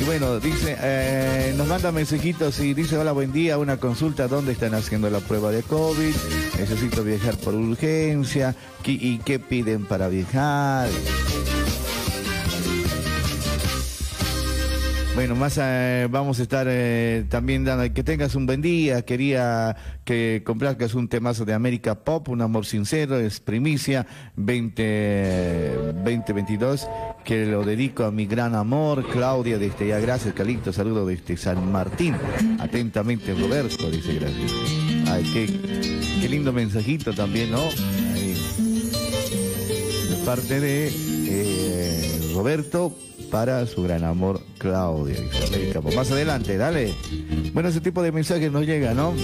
Y 0.00 0.04
bueno, 0.04 0.38
dice, 0.38 0.76
eh, 0.80 1.54
nos 1.56 1.66
manda 1.66 1.90
mensajitos 1.92 2.60
y 2.60 2.74
dice, 2.74 2.96
hola, 2.96 3.12
buen 3.12 3.32
día, 3.32 3.58
una 3.58 3.78
consulta, 3.78 4.28
¿dónde 4.28 4.52
están 4.52 4.74
haciendo 4.74 5.10
la 5.10 5.20
prueba 5.20 5.50
de 5.50 5.62
COVID? 5.62 6.14
Necesito 6.58 7.02
viajar 7.02 7.36
por 7.38 7.54
urgencia. 7.54 8.54
¿Qué- 8.82 8.92
¿Y 8.92 9.18
qué 9.24 9.38
piden 9.38 9.86
para 9.86 10.08
viajar? 10.08 10.88
Bueno, 15.18 15.34
más 15.34 15.58
eh, 15.60 16.06
vamos 16.08 16.38
a 16.38 16.42
estar 16.42 16.68
eh, 16.70 17.24
también 17.28 17.64
dando 17.64 17.92
que 17.92 18.04
tengas 18.04 18.36
un 18.36 18.46
buen 18.46 18.62
día. 18.62 19.02
Quería 19.02 19.74
que 20.04 20.44
complazcas 20.46 20.94
un 20.94 21.08
temazo 21.08 21.44
de 21.44 21.54
América 21.54 22.04
Pop, 22.04 22.28
un 22.28 22.40
amor 22.40 22.64
sincero, 22.64 23.18
es 23.18 23.40
primicia 23.40 24.06
20, 24.36 25.72
2022, 26.04 26.88
que 27.24 27.46
lo 27.46 27.64
dedico 27.64 28.04
a 28.04 28.12
mi 28.12 28.26
gran 28.26 28.54
amor, 28.54 29.08
Claudia, 29.08 29.58
desde 29.58 29.88
ya, 29.88 29.98
gracias, 29.98 30.34
Calixto, 30.34 30.72
saludo 30.72 31.04
desde 31.04 31.36
San 31.36 31.72
Martín. 31.72 32.14
Atentamente, 32.60 33.34
Roberto, 33.34 33.90
dice 33.90 34.20
gracias. 34.20 34.52
Ay, 35.08 35.24
qué, 35.32 35.46
qué 36.20 36.28
lindo 36.28 36.52
mensajito 36.52 37.12
también, 37.12 37.50
¿no? 37.50 37.64
De 40.10 40.24
parte 40.24 40.60
de 40.60 40.92
eh, 41.26 42.32
Roberto 42.36 42.96
para 43.30 43.66
su 43.66 43.82
gran 43.82 44.04
amor 44.04 44.40
América 45.46 45.80
Pop. 45.80 45.94
Más 45.94 46.10
adelante, 46.10 46.56
dale. 46.56 46.92
Bueno, 47.52 47.68
ese 47.68 47.80
tipo 47.80 48.02
de 48.02 48.12
mensajes 48.12 48.50
nos 48.50 48.66
llega, 48.66 48.94
¿no? 48.94 49.14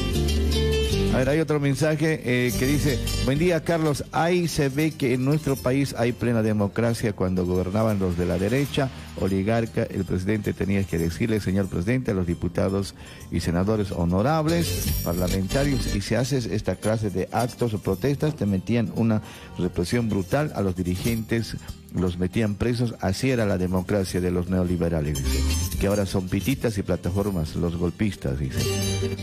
A 1.14 1.18
ver, 1.18 1.28
hay 1.28 1.39
otro 1.39 1.60
mensaje 1.60 2.20
eh, 2.24 2.52
que 2.59 2.66
dice, 2.66 2.98
buen 3.24 3.39
día 3.39 3.62
Carlos, 3.62 4.05
ahí 4.10 4.48
se 4.48 4.68
ve 4.68 4.90
que 4.90 5.14
en 5.14 5.24
nuestro 5.24 5.55
país 5.55 5.94
hay 5.97 6.10
plena 6.10 6.43
democracia 6.43 7.12
cuando 7.12 7.47
gobernaban 7.47 8.01
los 8.01 8.18
de 8.18 8.26
la 8.26 8.36
derecha, 8.36 8.90
oligarca, 9.20 9.85
el 9.85 10.05
presidente 10.05 10.52
tenía 10.52 10.82
que 10.82 10.98
decirle, 10.98 11.39
señor 11.39 11.68
presidente, 11.68 12.10
a 12.10 12.14
los 12.14 12.26
diputados 12.26 12.97
y 13.31 13.39
senadores 13.39 13.93
honorables, 13.93 15.02
parlamentarios, 15.05 15.94
y 15.94 16.01
si 16.01 16.16
haces 16.16 16.47
esta 16.47 16.74
clase 16.74 17.10
de 17.10 17.28
actos 17.31 17.74
o 17.74 17.78
protestas, 17.78 18.35
te 18.35 18.44
metían 18.44 18.93
una 18.97 19.22
represión 19.56 20.09
brutal 20.09 20.51
a 20.56 20.62
los 20.62 20.74
dirigentes 20.74 21.56
los 21.95 22.19
metían 22.19 22.57
presos, 22.57 22.95
así 23.01 23.31
era 23.31 23.47
la 23.47 23.57
democracia 23.57 24.21
de 24.21 24.31
los 24.31 24.49
neoliberales, 24.49 25.23
dice, 25.23 25.79
que 25.79 25.87
ahora 25.87 26.07
son 26.07 26.29
pititas 26.29 26.77
y 26.77 26.83
plataformas, 26.83 27.55
los 27.55 27.77
golpistas, 27.77 28.39
dice. 28.39 28.59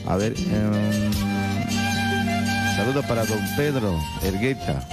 A 0.07 0.15
ver, 0.15 0.33
em, 0.37 1.11
saludo 2.75 3.01
para 3.07 3.25
don 3.25 3.39
Pedro 3.57 3.99
Ergueta. 4.23 4.87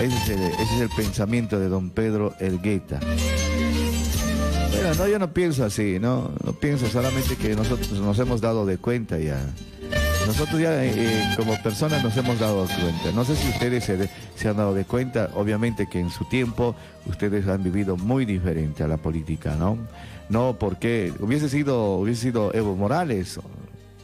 Ese 0.00 0.16
es, 0.16 0.28
el, 0.28 0.40
ese 0.40 0.74
es 0.74 0.80
el 0.82 0.90
pensamiento 0.90 1.58
de 1.58 1.68
don 1.68 1.90
Pedro 1.90 2.34
Ergueta. 2.38 3.00
Bueno, 4.72 4.94
no, 4.94 5.08
yo 5.08 5.18
no 5.18 5.32
pienso 5.32 5.64
así, 5.64 5.98
¿no? 5.98 6.32
No 6.44 6.52
pienso 6.52 6.86
solamente 6.88 7.36
que 7.36 7.54
nosotros 7.54 7.92
nos 7.92 8.18
hemos 8.18 8.40
dado 8.40 8.66
de 8.66 8.76
cuenta 8.76 9.18
ya. 9.18 9.40
Nosotros 10.26 10.60
ya 10.60 10.84
eh, 10.84 10.92
eh, 10.94 11.34
como 11.36 11.54
personas 11.62 12.02
nos 12.02 12.16
hemos 12.16 12.38
dado 12.38 12.66
cuenta. 12.66 13.12
No 13.14 13.24
sé 13.24 13.36
si 13.36 13.48
ustedes 13.48 13.84
se, 13.84 14.48
han 14.48 14.56
dado 14.56 14.74
de 14.74 14.84
cuenta, 14.84 15.30
obviamente 15.34 15.86
que 15.86 16.00
en 16.00 16.10
su 16.10 16.24
tiempo 16.24 16.74
ustedes 17.06 17.46
han 17.46 17.62
vivido 17.62 17.96
muy 17.96 18.24
diferente 18.24 18.82
a 18.82 18.88
la 18.88 18.96
política, 18.96 19.54
¿no? 19.56 19.78
No 20.28 20.56
porque 20.58 21.12
hubiese 21.20 21.48
sido, 21.48 21.96
hubiese 21.96 22.22
sido 22.22 22.54
Evo 22.54 22.74
Morales, 22.74 23.38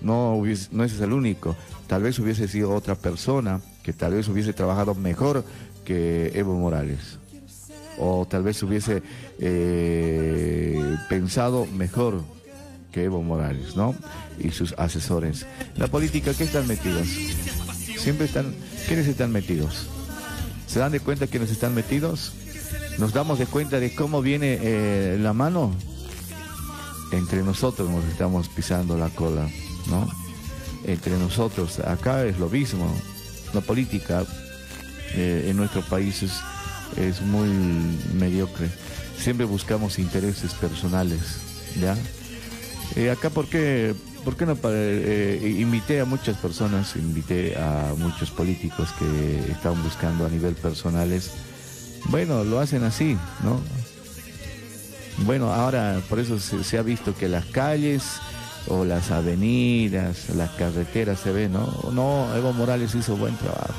no, 0.02 0.36
no 0.72 0.84
ese 0.84 0.94
es 0.94 1.00
el 1.00 1.12
único. 1.12 1.56
Tal 1.86 2.02
vez 2.02 2.18
hubiese 2.18 2.48
sido 2.48 2.74
otra 2.74 2.94
persona 2.94 3.60
que 3.82 3.92
tal 3.92 4.12
vez 4.12 4.28
hubiese 4.28 4.52
trabajado 4.52 4.94
mejor 4.94 5.44
que 5.84 6.32
Evo 6.34 6.54
Morales. 6.54 7.18
O 7.98 8.26
tal 8.26 8.42
vez 8.42 8.62
hubiese 8.62 9.02
eh, 9.38 10.96
pensado 11.08 11.66
mejor 11.66 12.22
que 12.92 13.04
Evo 13.04 13.22
Morales, 13.22 13.76
¿no? 13.76 13.94
Y 14.40 14.50
sus 14.50 14.74
asesores. 14.78 15.46
La 15.76 15.86
política, 15.86 16.32
¿qué 16.34 16.44
están 16.44 16.66
metidos? 16.66 17.06
Siempre 17.98 18.26
están, 18.26 18.54
¿quiénes 18.88 19.06
están 19.06 19.32
metidos? 19.32 19.86
¿Se 20.66 20.78
dan 20.78 20.92
de 20.92 21.00
cuenta 21.00 21.26
quiénes 21.26 21.50
están 21.50 21.74
metidos? 21.74 22.32
¿Nos 22.98 23.12
damos 23.12 23.38
de 23.38 23.46
cuenta 23.46 23.80
de 23.80 23.94
cómo 23.94 24.22
viene 24.22 24.58
eh, 24.62 25.18
la 25.20 25.32
mano? 25.32 25.74
Entre 27.12 27.42
nosotros 27.42 27.90
nos 27.90 28.04
estamos 28.04 28.48
pisando 28.48 28.96
la 28.96 29.08
cola, 29.10 29.48
¿no? 29.88 30.08
Entre 30.84 31.18
nosotros, 31.18 31.80
acá 31.80 32.24
es 32.24 32.38
lo 32.38 32.48
mismo. 32.48 32.90
La 33.52 33.60
política 33.60 34.24
eh, 35.14 35.46
en 35.48 35.56
nuestro 35.56 35.82
país 35.82 36.22
es, 36.22 36.32
es 36.96 37.20
muy 37.20 37.48
mediocre. 38.14 38.68
Siempre 39.18 39.44
buscamos 39.44 39.98
intereses 39.98 40.54
personales, 40.54 41.20
¿ya? 41.80 41.96
Eh, 42.96 43.10
acá, 43.10 43.30
¿por 43.30 43.46
qué, 43.46 43.94
por 44.24 44.36
qué 44.36 44.46
no? 44.46 44.56
pa- 44.56 44.68
eh, 44.72 45.56
invité 45.58 46.00
a 46.00 46.04
muchas 46.04 46.36
personas, 46.36 46.94
invité 46.96 47.56
a 47.56 47.94
muchos 47.98 48.30
políticos 48.30 48.88
que 48.98 49.50
están 49.52 49.82
buscando 49.82 50.26
a 50.26 50.28
nivel 50.28 50.54
personales. 50.54 51.30
Bueno, 52.06 52.44
lo 52.44 52.60
hacen 52.60 52.82
así, 52.84 53.16
¿no? 53.42 53.60
Bueno, 55.26 55.52
ahora 55.52 56.00
por 56.08 56.18
eso 56.18 56.38
se, 56.38 56.64
se 56.64 56.78
ha 56.78 56.82
visto 56.82 57.14
que 57.14 57.28
las 57.28 57.44
calles 57.46 58.04
o 58.68 58.84
las 58.84 59.10
avenidas, 59.10 60.30
las 60.34 60.50
carreteras 60.50 61.20
se 61.20 61.32
ven, 61.32 61.52
¿no? 61.52 61.66
No, 61.92 62.34
Evo 62.36 62.52
Morales 62.52 62.94
hizo 62.94 63.16
buen 63.16 63.36
trabajo. 63.36 63.74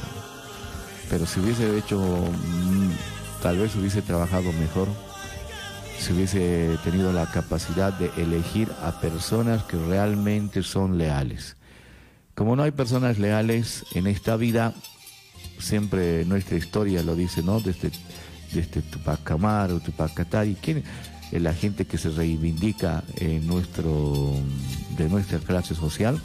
Pero 1.09 1.25
si 1.25 1.39
hubiese 1.39 1.77
hecho, 1.77 1.99
mm, 1.99 2.91
tal 3.41 3.57
vez 3.57 3.75
hubiese 3.75 4.01
trabajado 4.01 4.51
mejor 4.53 4.87
si 6.01 6.13
hubiese 6.13 6.77
tenido 6.83 7.13
la 7.13 7.27
capacidad 7.31 7.93
de 7.93 8.09
elegir 8.21 8.69
a 8.83 8.99
personas 8.99 9.63
que 9.63 9.77
realmente 9.77 10.63
son 10.63 10.97
leales. 10.97 11.55
Como 12.33 12.55
no 12.55 12.63
hay 12.63 12.71
personas 12.71 13.19
leales 13.19 13.85
en 13.93 14.07
esta 14.07 14.35
vida, 14.35 14.73
siempre 15.59 16.25
nuestra 16.25 16.57
historia 16.57 17.03
lo 17.03 17.15
dice, 17.15 17.43
¿no? 17.43 17.59
Desde, 17.59 17.91
desde 18.51 18.81
Tupac 18.81 19.29
Amaru, 19.31 19.79
Tupac 19.79 20.13
Katari, 20.13 20.57
¿quién 20.59 20.83
es 21.31 21.41
la 21.41 21.53
gente 21.53 21.85
que 21.85 21.97
se 21.99 22.09
reivindica 22.09 23.03
en 23.17 23.45
nuestro, 23.45 24.33
de 24.97 25.07
nuestra 25.09 25.39
clase 25.39 25.75
social? 25.75 26.19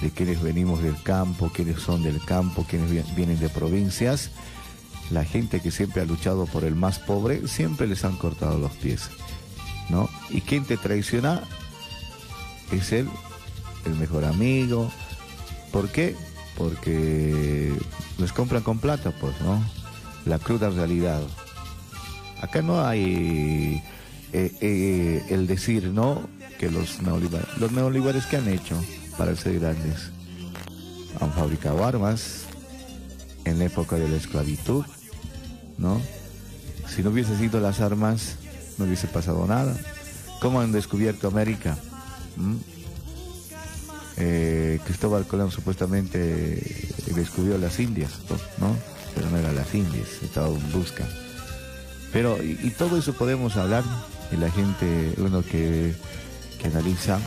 de 0.00 0.12
quienes 0.12 0.40
venimos 0.40 0.80
del 0.80 0.94
campo, 1.02 1.50
quienes 1.52 1.80
son 1.82 2.04
del 2.04 2.24
campo, 2.24 2.64
quienes 2.70 2.88
vi- 2.88 3.02
vienen 3.16 3.40
de 3.40 3.48
provincias, 3.48 4.30
la 5.10 5.24
gente 5.24 5.60
que 5.60 5.70
siempre 5.70 6.02
ha 6.02 6.04
luchado 6.04 6.46
por 6.46 6.64
el 6.64 6.74
más 6.74 6.98
pobre, 6.98 7.46
siempre 7.48 7.86
les 7.86 8.04
han 8.04 8.16
cortado 8.16 8.58
los 8.58 8.72
pies, 8.72 9.10
¿no? 9.88 10.08
Y 10.30 10.42
quien 10.42 10.64
te 10.64 10.76
traiciona 10.76 11.42
es 12.72 12.92
él, 12.92 13.08
el 13.86 13.94
mejor 13.94 14.24
amigo. 14.24 14.90
¿Por 15.72 15.88
qué? 15.88 16.14
Porque 16.56 17.72
les 18.18 18.32
compran 18.32 18.62
con 18.62 18.78
plata, 18.78 19.12
pues, 19.12 19.40
¿no? 19.40 19.62
La 20.26 20.38
cruda 20.38 20.70
realidad. 20.70 21.22
Acá 22.42 22.62
no 22.62 22.86
hay 22.86 23.82
eh, 24.32 24.52
eh, 24.60 25.24
el 25.30 25.46
decir, 25.46 25.84
¿no? 25.84 26.28
Que 26.58 26.70
los 26.70 27.00
neoliberales, 27.00 27.56
los 27.58 27.72
neoliberales 27.72 28.26
que 28.26 28.36
han 28.36 28.48
hecho 28.48 28.76
para 29.16 29.34
ser 29.36 29.58
grandes, 29.58 30.10
han 31.20 31.32
fabricado 31.32 31.84
armas 31.84 32.44
en 33.44 33.58
la 33.58 33.64
época 33.64 33.96
de 33.96 34.08
la 34.08 34.16
esclavitud, 34.16 34.84
¿no? 35.78 36.00
Si 36.94 37.02
no 37.02 37.10
hubiese 37.10 37.36
sido 37.38 37.60
las 37.60 37.80
armas, 37.80 38.36
no 38.76 38.84
hubiese 38.84 39.06
pasado 39.06 39.46
nada. 39.46 39.76
¿Cómo 40.40 40.60
han 40.60 40.72
descubierto 40.72 41.28
América? 41.28 41.76
¿Mm? 42.36 42.56
Eh, 44.16 44.80
Cristóbal 44.84 45.26
Colón 45.26 45.50
supuestamente 45.50 46.88
descubrió 47.14 47.56
las 47.56 47.78
Indias, 47.78 48.10
¿no? 48.58 48.76
Pero 49.14 49.30
no 49.30 49.36
eran 49.36 49.54
las 49.54 49.72
Indias, 49.74 50.08
estaba 50.22 50.48
en 50.48 50.72
busca. 50.72 51.04
Pero, 52.12 52.42
y, 52.42 52.70
todo 52.70 52.96
eso 52.98 53.12
podemos 53.12 53.56
hablar, 53.56 53.84
y 54.32 54.36
la 54.36 54.50
gente, 54.50 55.14
uno 55.18 55.42
que, 55.42 55.94
que 56.60 56.66
analiza, 56.66 57.20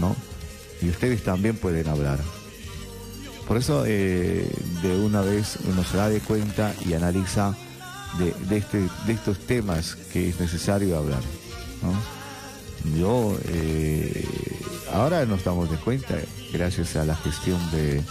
¿no? 0.00 0.14
Y 0.82 0.90
ustedes 0.90 1.22
también 1.22 1.56
pueden 1.56 1.88
hablar. 1.88 2.18
Por 3.46 3.56
eso, 3.56 3.84
eh, 3.86 4.50
de 4.82 4.96
una 4.96 5.20
vez 5.20 5.58
uno 5.64 5.84
se 5.84 5.96
da 5.96 6.08
de 6.08 6.20
cuenta 6.20 6.72
y 6.86 6.94
analiza 6.94 7.54
de, 8.18 8.56
este, 8.56 8.88
estos 9.08 9.38
temas 9.38 9.96
que 10.12 10.28
es 10.28 10.40
necesario 10.40 10.96
hablar. 10.96 11.20
Yo, 12.96 13.36
eh, 13.44 14.26
ahora 14.92 15.24
nos 15.24 15.44
damos 15.44 15.70
de 15.70 15.76
cuenta, 15.76 16.16
gracias 16.52 16.96
a 16.96 17.04
la 17.04 17.16
gestión 17.16 17.58
de 17.70 18.02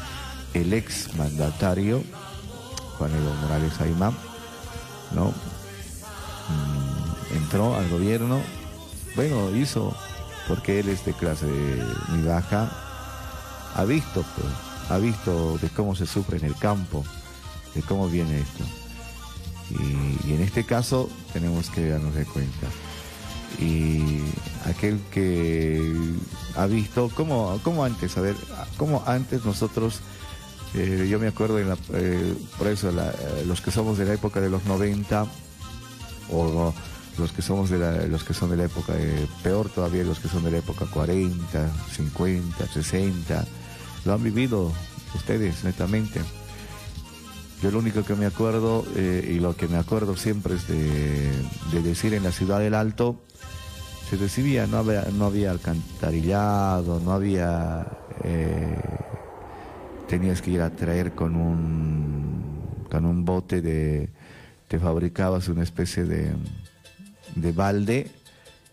el 0.54 0.74
ex 0.74 1.14
mandatario, 1.16 2.04
Juan 2.98 3.12
Evo 3.12 3.34
Morales 3.42 3.80
Aymán, 3.80 4.16
¿no? 5.14 5.34
Mm, 6.50 7.36
entró 7.38 7.76
al 7.76 7.90
gobierno, 7.90 8.42
bueno, 9.16 9.56
hizo, 9.56 9.96
porque 10.48 10.80
él 10.80 10.90
es 10.90 11.06
de 11.06 11.14
clase 11.14 11.48
muy 12.10 12.24
baja, 12.24 12.70
ha 13.76 13.84
visto, 13.86 14.24
pues, 14.36 14.71
ha 14.90 14.98
visto 14.98 15.58
de 15.60 15.70
cómo 15.70 15.96
se 15.96 16.06
sufre 16.06 16.38
en 16.38 16.46
el 16.46 16.56
campo, 16.56 17.04
de 17.76 17.82
cómo 17.82 18.10
viene 18.10 18.40
esto. 18.40 18.64
Y, 19.70 20.34
en 20.34 20.42
este 20.42 20.66
caso 20.66 21.10
tenemos 21.34 21.70
que 21.70 21.90
darnos 21.90 22.16
de 22.16 22.26
cuenta. 22.26 22.68
Y 23.60 24.22
aquel 24.66 25.00
que 25.12 25.94
ha 26.56 26.66
visto, 26.66 27.10
como, 27.10 27.60
como 27.64 27.84
antes, 27.84 28.18
a 28.18 28.22
ver, 28.22 28.36
como 28.78 29.04
antes 29.06 29.46
nosotros, 29.46 30.00
eh, 30.74 31.08
yo 31.10 31.20
me 31.20 31.28
acuerdo, 31.28 31.60
en 31.60 31.70
la, 31.70 31.78
eh, 31.94 32.34
por 32.58 32.68
eso 32.68 32.90
eh, 32.90 33.44
los 33.46 33.62
que 33.62 33.72
somos 33.72 33.98
de 33.98 34.06
la 34.06 34.14
época 34.14 34.40
de 34.40 34.50
los 34.50 34.66
90, 34.66 35.26
o 36.32 36.74
los 37.18 37.32
que 37.34 37.42
somos 37.42 37.70
de 37.70 37.78
la, 37.78 37.92
los 38.08 38.24
que 38.24 38.34
son 38.34 38.50
de 38.50 38.58
la 38.58 38.64
época, 38.66 38.94
peor 39.44 39.70
todavía 39.70 40.04
los 40.04 40.20
que 40.20 40.30
son 40.30 40.44
de 40.46 40.52
la 40.52 40.58
época 40.60 40.86
40, 40.86 41.70
50, 41.94 42.68
60, 42.68 43.46
lo 44.06 44.14
han 44.14 44.24
vivido 44.24 44.72
ustedes 45.16 45.64
netamente. 45.64 46.22
Yo 47.62 47.70
lo 47.70 47.80
único 47.80 48.04
que 48.04 48.16
me 48.16 48.26
acuerdo 48.26 48.86
eh, 48.96 49.34
y 49.36 49.40
lo 49.40 49.56
que 49.56 49.68
me 49.68 49.78
acuerdo 49.78 50.16
siempre 50.16 50.56
es 50.56 50.68
de, 50.68 51.32
de 51.72 51.82
decir 51.84 52.14
en 52.14 52.24
la 52.24 52.32
ciudad 52.32 52.60
del 52.60 52.74
Alto, 52.74 53.22
se 54.10 54.18
recibía, 54.18 54.68
no 54.68 54.78
había, 54.78 55.06
no 55.14 55.26
había 55.26 55.52
alcantarillado, 55.52 57.00
no 57.00 57.12
había... 57.14 57.88
eh, 58.24 58.78
tenías 60.10 60.42
que 60.42 60.52
ir 60.52 60.62
a 60.62 60.72
traer 60.72 61.14
con 61.14 61.38
un, 61.38 62.86
con 62.90 63.06
un 63.06 63.24
bote 63.24 63.62
de... 63.62 64.10
te 64.68 64.80
fabricabas 64.80 65.48
una 65.48 65.64
especie 65.64 66.04
de, 66.04 66.34
de 67.36 67.52
balde 67.54 68.12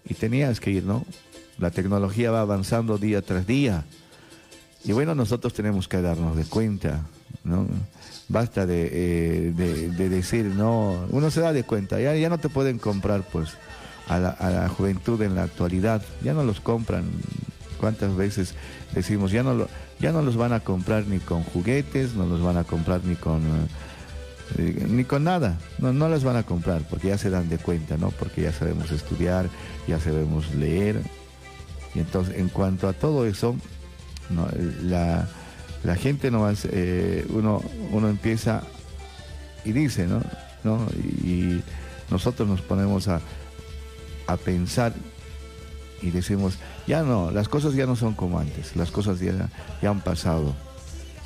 y 0.04 0.14
tenías 0.14 0.58
que 0.58 0.70
ir, 0.72 0.82
¿no? 0.82 1.04
La 1.58 1.70
tecnología 1.70 2.32
va 2.32 2.40
avanzando 2.40 2.98
día 2.98 3.22
tras 3.22 3.46
día. 3.46 3.84
Y 4.84 4.92
bueno, 4.92 5.14
nosotros 5.14 5.52
tenemos 5.54 5.88
que 5.88 6.00
darnos 6.00 6.36
de 6.36 6.44
cuenta, 6.44 7.02
¿no? 7.44 7.66
Basta 8.28 8.66
de, 8.66 8.88
eh, 8.92 9.52
de- 9.54 9.88
de 9.90 10.08
decir, 10.08 10.44
no, 10.46 11.06
uno 11.10 11.30
se 11.30 11.40
da 11.40 11.52
de 11.52 11.64
cuenta, 11.64 12.00
ya, 12.00 12.14
ya 12.14 12.28
no 12.28 12.38
te 12.38 12.48
pueden 12.48 12.78
comprar, 12.78 13.22
pues, 13.32 13.50
a 14.08 14.18
la, 14.18 14.30
a 14.30 14.50
la 14.50 14.68
juventud 14.68 15.20
en 15.22 15.34
la 15.34 15.42
actualidad, 15.42 16.02
ya 16.22 16.32
no 16.32 16.42
los 16.44 16.60
compran. 16.60 17.04
¿Cuántas 17.80 18.16
veces 18.16 18.54
decimos, 18.94 19.30
ya 19.30 19.42
no, 19.42 19.54
lo, 19.54 19.68
ya 20.00 20.12
no 20.12 20.22
los 20.22 20.36
van 20.36 20.52
a 20.52 20.60
comprar 20.60 21.06
ni 21.06 21.18
con 21.18 21.42
juguetes, 21.44 22.14
no 22.14 22.26
los 22.26 22.42
van 22.42 22.56
a 22.56 22.64
comprar 22.64 23.04
ni 23.04 23.14
con... 23.16 23.42
eh, 24.58 24.86
ni 24.88 25.04
con 25.04 25.24
nada, 25.24 25.58
no, 25.78 25.92
no 25.92 26.08
las 26.08 26.24
van 26.24 26.36
a 26.36 26.42
comprar 26.44 26.82
porque 26.88 27.08
ya 27.08 27.18
se 27.18 27.30
dan 27.30 27.48
de 27.48 27.58
cuenta, 27.58 27.96
¿no? 27.98 28.10
Porque 28.10 28.42
ya 28.42 28.52
sabemos 28.52 28.90
estudiar, 28.90 29.48
ya 29.86 30.00
sabemos 30.00 30.54
leer. 30.54 31.00
Y 31.94 32.00
entonces, 32.00 32.36
en 32.36 32.48
cuanto 32.48 32.88
a 32.88 32.92
todo 32.94 33.26
eso, 33.26 33.54
no, 34.30 34.48
la, 34.82 35.26
la 35.84 35.94
gente 35.96 36.30
no 36.30 36.48
eh, 36.50 37.26
uno, 37.30 37.62
uno 37.92 38.08
empieza 38.08 38.62
y 39.64 39.72
dice, 39.72 40.06
¿no? 40.06 40.22
¿No? 40.64 40.86
Y, 41.24 41.62
nosotros 42.10 42.48
nos 42.48 42.62
ponemos 42.62 43.06
a, 43.08 43.20
a 44.26 44.36
pensar 44.38 44.94
y 46.00 46.10
decimos, 46.10 46.54
ya 46.86 47.02
no, 47.02 47.30
las 47.30 47.50
cosas 47.50 47.74
ya 47.74 47.84
no 47.84 47.96
son 47.96 48.14
como 48.14 48.38
antes, 48.38 48.74
las 48.76 48.90
cosas 48.90 49.20
ya, 49.20 49.50
ya 49.82 49.90
han 49.90 50.00
pasado. 50.00 50.54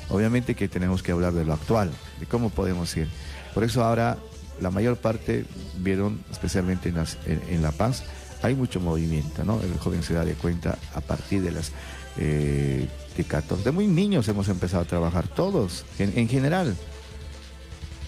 Obviamente 0.09 0.55
que 0.55 0.67
tenemos 0.67 1.01
que 1.01 1.13
hablar 1.13 1.31
de 1.31 1.45
lo 1.45 1.53
actual, 1.53 1.89
de 2.19 2.25
cómo 2.25 2.49
podemos 2.49 2.95
ir. 2.97 3.07
Por 3.53 3.63
eso 3.63 3.81
ahora 3.81 4.17
la 4.59 4.71
mayor 4.71 4.97
parte 4.97 5.45
vieron, 5.77 6.19
especialmente 6.29 6.89
en, 6.89 6.95
las- 6.95 7.17
en 7.25 7.61
La 7.61 7.71
Paz, 7.71 8.03
hay 8.41 8.53
mucho 8.55 8.81
movimiento, 8.81 9.45
¿no? 9.45 9.61
El 9.61 9.77
joven 9.79 10.03
se 10.03 10.13
da 10.15 10.25
de 10.25 10.33
cuenta 10.33 10.77
a 10.93 10.99
partir 10.99 11.41
de 11.43 11.51
las 11.51 11.71
eh, 12.17 12.87
de 13.17 13.23
14, 13.23 13.63
de 13.63 13.71
muy 13.71 13.87
niños 13.87 14.27
hemos 14.27 14.49
empezado 14.49 14.83
a 14.83 14.85
trabajar, 14.87 15.27
todos, 15.27 15.85
en, 15.99 16.13
en 16.17 16.27
general. 16.27 16.75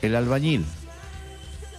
El 0.02 0.15
albañil, 0.15 0.65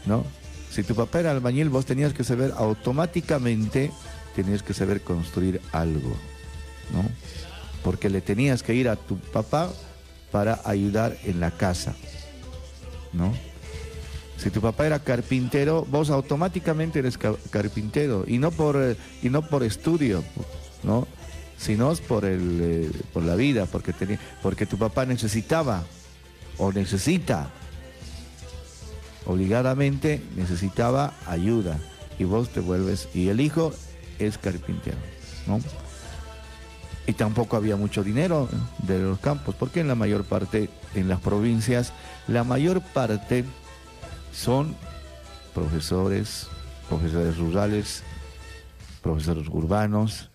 ¿no? 0.06 0.24
Si 0.70 0.82
tu 0.82 0.94
papá 0.94 1.20
era 1.20 1.30
albañil, 1.30 1.68
vos 1.68 1.86
tenías 1.86 2.12
que 2.12 2.24
saber 2.24 2.52
automáticamente, 2.56 3.90
tenías 4.34 4.62
que 4.62 4.74
saber 4.74 5.00
construir 5.02 5.60
algo, 5.72 6.10
¿no? 6.92 7.04
Porque 7.82 8.10
le 8.10 8.20
tenías 8.20 8.62
que 8.62 8.74
ir 8.74 8.88
a 8.88 8.96
tu 8.96 9.16
papá 9.18 9.70
para 10.32 10.60
ayudar 10.64 11.16
en 11.24 11.40
la 11.40 11.50
casa, 11.52 11.94
¿no? 13.12 13.32
Si 14.36 14.50
tu 14.50 14.60
papá 14.60 14.86
era 14.86 14.98
carpintero, 14.98 15.86
vos 15.88 16.10
automáticamente 16.10 16.98
eres 16.98 17.16
ca- 17.16 17.36
carpintero 17.50 18.24
y 18.26 18.36
no 18.38 18.50
por 18.50 18.76
eh, 18.76 18.96
y 19.22 19.30
no 19.30 19.40
por 19.48 19.62
estudio, 19.62 20.22
¿no? 20.82 21.06
Sino 21.58 21.94
por 21.94 22.24
el 22.24 22.60
eh, 22.62 22.90
por 23.12 23.22
la 23.22 23.34
vida, 23.34 23.66
porque 23.66 23.92
tenía, 23.92 24.20
porque 24.42 24.66
tu 24.66 24.76
papá 24.76 25.06
necesitaba 25.06 25.84
o 26.58 26.72
necesita 26.72 27.50
obligadamente 29.26 30.22
necesitaba 30.36 31.12
ayuda 31.26 31.78
y 32.18 32.24
vos 32.24 32.48
te 32.50 32.60
vuelves 32.60 33.08
y 33.12 33.28
el 33.28 33.40
hijo 33.40 33.72
es 34.18 34.38
carpintero, 34.38 34.96
¿no? 35.46 35.60
Y 37.06 37.12
tampoco 37.12 37.56
había 37.56 37.76
mucho 37.76 38.02
dinero 38.02 38.48
de 38.78 38.98
los 38.98 39.18
campos, 39.20 39.54
porque 39.54 39.80
en 39.80 39.86
la 39.88 39.94
mayor 39.94 40.24
parte, 40.24 40.70
en 40.94 41.08
las 41.08 41.20
provincias, 41.20 41.92
la 42.26 42.42
mayor 42.42 42.80
parte 42.80 43.44
son 44.32 44.74
profesores, 45.54 46.48
profesores 46.88 47.36
rurales, 47.36 48.02
profesores 49.02 49.46
urbanos, 49.48 50.30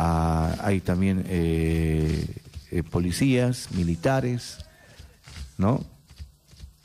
hay 0.00 0.80
también 0.80 1.24
eh, 1.28 2.24
eh, 2.70 2.82
policías, 2.84 3.68
militares, 3.72 4.58
¿no? 5.56 5.84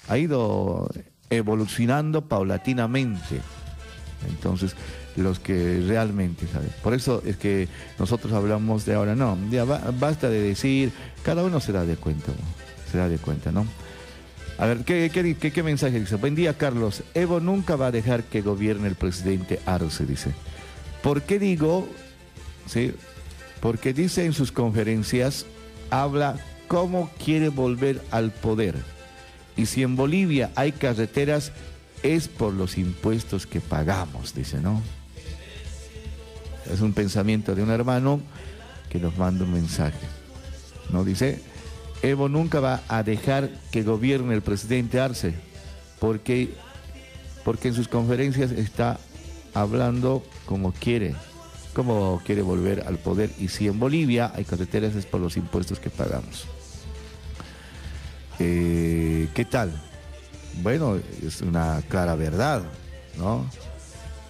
Ha 0.08 0.18
ido 0.18 0.90
evolucionando 1.30 2.28
paulatinamente. 2.28 3.40
Entonces, 4.28 4.76
los 5.16 5.40
que 5.40 5.84
realmente 5.88 6.48
saben. 6.48 6.70
Por 6.82 6.94
eso 6.94 7.22
es 7.26 7.38
que 7.38 7.68
nosotros 8.00 8.34
hablamos 8.34 8.86
de 8.86 8.96
ahora, 8.96 9.16
no, 9.16 9.38
ya 9.52 9.64
ba- 9.64 9.92
basta 10.00 10.30
de 10.30 10.42
decir, 10.42 10.92
cada 11.24 11.44
uno 11.44 11.60
se 11.60 11.72
da 11.72 11.86
de 11.86 11.98
cuenta, 11.98 12.32
se 12.92 12.98
da 12.98 13.08
de 13.10 13.18
cuenta, 13.18 13.52
¿no? 13.52 13.66
A 14.58 14.66
ver, 14.66 14.80
¿qué, 14.86 15.10
qué, 15.14 15.36
qué- 15.36 15.52
qué 15.52 15.64
mensaje 15.64 16.00
dice? 16.00 16.16
Buen 16.16 16.36
día, 16.36 16.58
Carlos. 16.58 17.04
Evo 17.14 17.40
nunca 17.40 17.76
va 17.76 17.88
a 17.88 17.92
dejar 17.92 18.24
que 18.24 18.42
gobierne 18.42 18.88
el 18.88 18.96
presidente 18.96 19.60
Arce, 19.66 20.06
dice. 20.06 20.32
¿Por 21.04 21.22
qué 21.24 21.38
digo? 21.38 21.88
Sí, 22.68 22.94
porque 23.60 23.94
dice 23.94 24.26
en 24.26 24.34
sus 24.34 24.52
conferencias, 24.52 25.46
habla 25.90 26.38
cómo 26.68 27.10
quiere 27.24 27.50
volver 27.50 28.02
al 28.12 28.32
poder. 28.32 28.76
Y 29.56 29.68
si 29.68 29.84
en 29.84 29.96
Bolivia 29.96 30.52
hay 30.56 30.72
carreteras, 30.72 31.52
es 32.02 32.28
por 32.28 32.54
los 32.54 32.78
impuestos 32.78 33.46
que 33.48 33.62
pagamos, 33.62 34.34
dice, 34.34 34.60
¿no? 34.60 34.82
Es 36.72 36.82
un 36.82 36.94
pensamiento 36.94 37.56
de 37.56 37.64
un 37.64 37.70
hermano 37.70 38.22
que 38.90 39.00
nos 39.00 39.18
manda 39.18 39.46
un 39.46 39.54
mensaje. 39.54 40.00
¿No? 40.92 41.04
Dice, 41.04 41.42
Evo 42.02 42.28
nunca 42.28 42.60
va 42.60 42.82
a 42.90 43.02
dejar 43.02 43.50
que 43.72 43.84
gobierne 43.84 44.34
el 44.34 44.42
presidente 44.42 45.00
Arce, 45.00 45.34
porque, 46.00 46.54
porque 47.46 47.70
en 47.70 47.74
sus 47.74 47.88
conferencias 47.88 48.52
está 48.52 49.00
hablando 49.54 50.24
como 50.46 50.74
quiere, 50.74 51.16
como 51.74 52.22
quiere 52.26 52.42
volver 52.42 52.86
al 52.88 52.98
poder. 52.98 53.32
Y 53.40 53.48
si 53.50 53.68
en 53.68 53.80
Bolivia 53.80 54.32
hay 54.36 54.46
carreteras 54.46 54.96
es 54.96 55.06
por 55.06 55.20
los 55.20 55.38
impuestos 55.38 55.80
que 55.80 55.90
pagamos. 55.90 56.46
Eh, 58.40 59.28
¿Qué 59.34 59.46
tal? 59.46 59.72
Bueno, 60.62 60.98
es 61.26 61.42
una 61.42 61.82
clara 61.88 62.16
verdad, 62.16 62.64
¿no? 63.18 63.46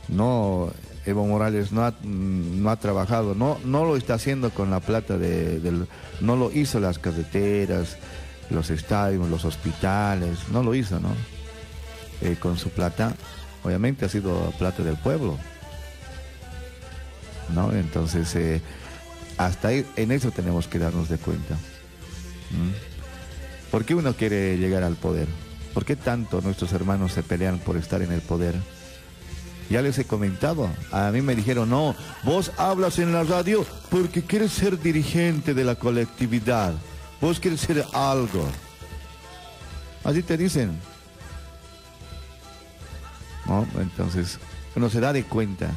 No, 0.07 0.71
Evo 1.05 1.25
Morales 1.25 1.71
no 1.71 1.85
ha, 1.85 1.93
no 2.03 2.69
ha 2.69 2.77
trabajado, 2.77 3.35
no, 3.35 3.57
no 3.65 3.85
lo 3.85 3.97
está 3.97 4.15
haciendo 4.15 4.51
con 4.51 4.69
la 4.69 4.79
plata 4.79 5.17
de, 5.17 5.85
no 6.21 6.35
lo 6.35 6.51
hizo 6.51 6.79
las 6.79 6.99
carreteras, 6.99 7.97
los 8.49 8.69
estadios, 8.69 9.29
los 9.29 9.43
hospitales, 9.43 10.39
no 10.51 10.63
lo 10.63 10.75
hizo, 10.75 10.99
¿no? 10.99 11.09
Eh, 12.21 12.37
con 12.39 12.57
su 12.57 12.69
plata, 12.69 13.15
obviamente 13.63 14.05
ha 14.05 14.09
sido 14.09 14.51
plata 14.57 14.83
del 14.83 14.95
pueblo, 14.95 15.37
¿no? 17.49 17.71
Entonces, 17.73 18.33
eh, 18.35 18.61
hasta 19.37 19.71
en 19.73 20.11
eso 20.11 20.31
tenemos 20.31 20.67
que 20.67 20.79
darnos 20.79 21.09
de 21.09 21.17
cuenta. 21.17 21.57
¿Por 23.71 23.85
qué 23.85 23.95
uno 23.95 24.13
quiere 24.13 24.57
llegar 24.57 24.83
al 24.83 24.95
poder? 24.95 25.27
¿Por 25.73 25.85
qué 25.85 25.95
tanto 25.95 26.41
nuestros 26.41 26.71
hermanos 26.73 27.13
se 27.13 27.23
pelean 27.23 27.59
por 27.59 27.77
estar 27.77 28.01
en 28.01 28.11
el 28.11 28.21
poder? 28.21 28.55
Ya 29.69 29.81
les 29.81 29.97
he 29.97 30.05
comentado, 30.05 30.69
a 30.91 31.09
mí 31.11 31.21
me 31.21 31.35
dijeron, 31.35 31.69
no, 31.69 31.95
vos 32.23 32.51
hablas 32.57 32.99
en 32.99 33.13
la 33.13 33.23
radio 33.23 33.65
porque 33.89 34.21
quieres 34.21 34.51
ser 34.51 34.79
dirigente 34.79 35.53
de 35.53 35.63
la 35.63 35.75
colectividad, 35.75 36.73
vos 37.19 37.39
quieres 37.39 37.61
ser 37.61 37.83
algo. 37.93 38.47
Así 40.03 40.21
te 40.21 40.37
dicen. 40.37 40.77
¿No? 43.47 43.65
Entonces, 43.79 44.37
uno 44.75 44.89
se 44.89 44.99
da 44.99 45.13
de 45.13 45.23
cuenta. 45.23 45.71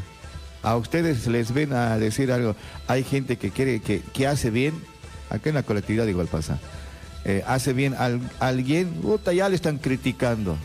A 0.67 0.75
ustedes 0.77 1.29
les 1.29 1.53
ven 1.55 1.73
a 1.73 1.97
decir 1.97 2.33
algo, 2.33 2.57
hay 2.89 3.05
gente 3.05 3.37
que 3.39 3.51
quiere, 3.53 3.79
que, 3.79 4.01
que 4.13 4.27
hace 4.27 4.51
bien, 4.51 4.75
acá 5.31 5.49
en 5.51 5.55
la 5.55 5.63
colectividad 5.63 6.07
igual 6.09 6.27
pasa, 6.27 6.59
eh, 7.25 7.45
hace 7.47 7.73
bien 7.73 7.95
al, 7.95 8.21
alguien, 8.41 8.89
puta, 8.95 9.33
ya 9.33 9.49
le 9.49 9.55
están 9.55 9.79
criticando, 9.79 10.57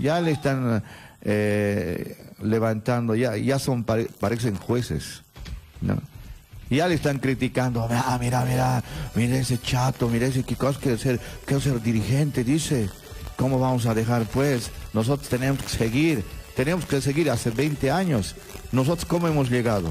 ya 0.00 0.18
le 0.22 0.30
están 0.30 0.82
eh, 1.20 2.16
levantando, 2.42 3.14
ya, 3.14 3.36
ya 3.36 3.58
son, 3.58 3.84
pare- 3.84 4.08
parecen 4.18 4.56
jueces, 4.56 5.20
¿no? 5.82 6.00
Ya 6.70 6.88
le 6.88 6.94
están 6.94 7.18
criticando, 7.18 7.86
ah, 7.90 8.16
mira, 8.18 8.46
mira, 8.46 8.82
mira 9.14 9.36
ese 9.36 9.60
chato, 9.60 10.08
mira 10.08 10.26
ese 10.26 10.42
que 10.42 10.56
cosa 10.56 10.80
quiere 10.80 10.96
ser, 10.96 11.20
quiere 11.44 11.62
ser 11.62 11.82
dirigente, 11.82 12.44
dice, 12.44 12.88
¿cómo 13.36 13.58
vamos 13.60 13.84
a 13.84 13.92
dejar 13.92 14.24
pues? 14.24 14.70
Nosotros 14.94 15.28
tenemos 15.28 15.62
que 15.62 15.68
seguir, 15.68 16.24
tenemos 16.56 16.86
que 16.86 17.02
seguir 17.02 17.30
hace 17.30 17.50
20 17.50 17.90
años. 17.90 18.34
Nosotros 18.74 19.06
cómo 19.06 19.28
hemos 19.28 19.50
llegado? 19.50 19.88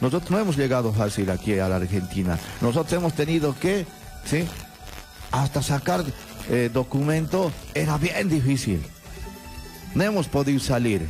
Nosotros 0.00 0.30
no 0.30 0.38
hemos 0.38 0.56
llegado 0.56 0.92
fácil 0.92 1.30
aquí 1.30 1.58
a 1.58 1.68
la 1.68 1.76
Argentina. 1.76 2.38
Nosotros 2.60 2.92
hemos 2.92 3.14
tenido 3.14 3.58
que, 3.58 3.86
¿sí? 4.24 4.46
Hasta 5.32 5.62
sacar 5.62 6.04
eh, 6.48 6.70
documento 6.72 7.50
era 7.74 7.98
bien 7.98 8.28
difícil. 8.28 8.86
No 9.94 10.04
hemos 10.04 10.28
podido 10.28 10.60
salir. 10.60 11.08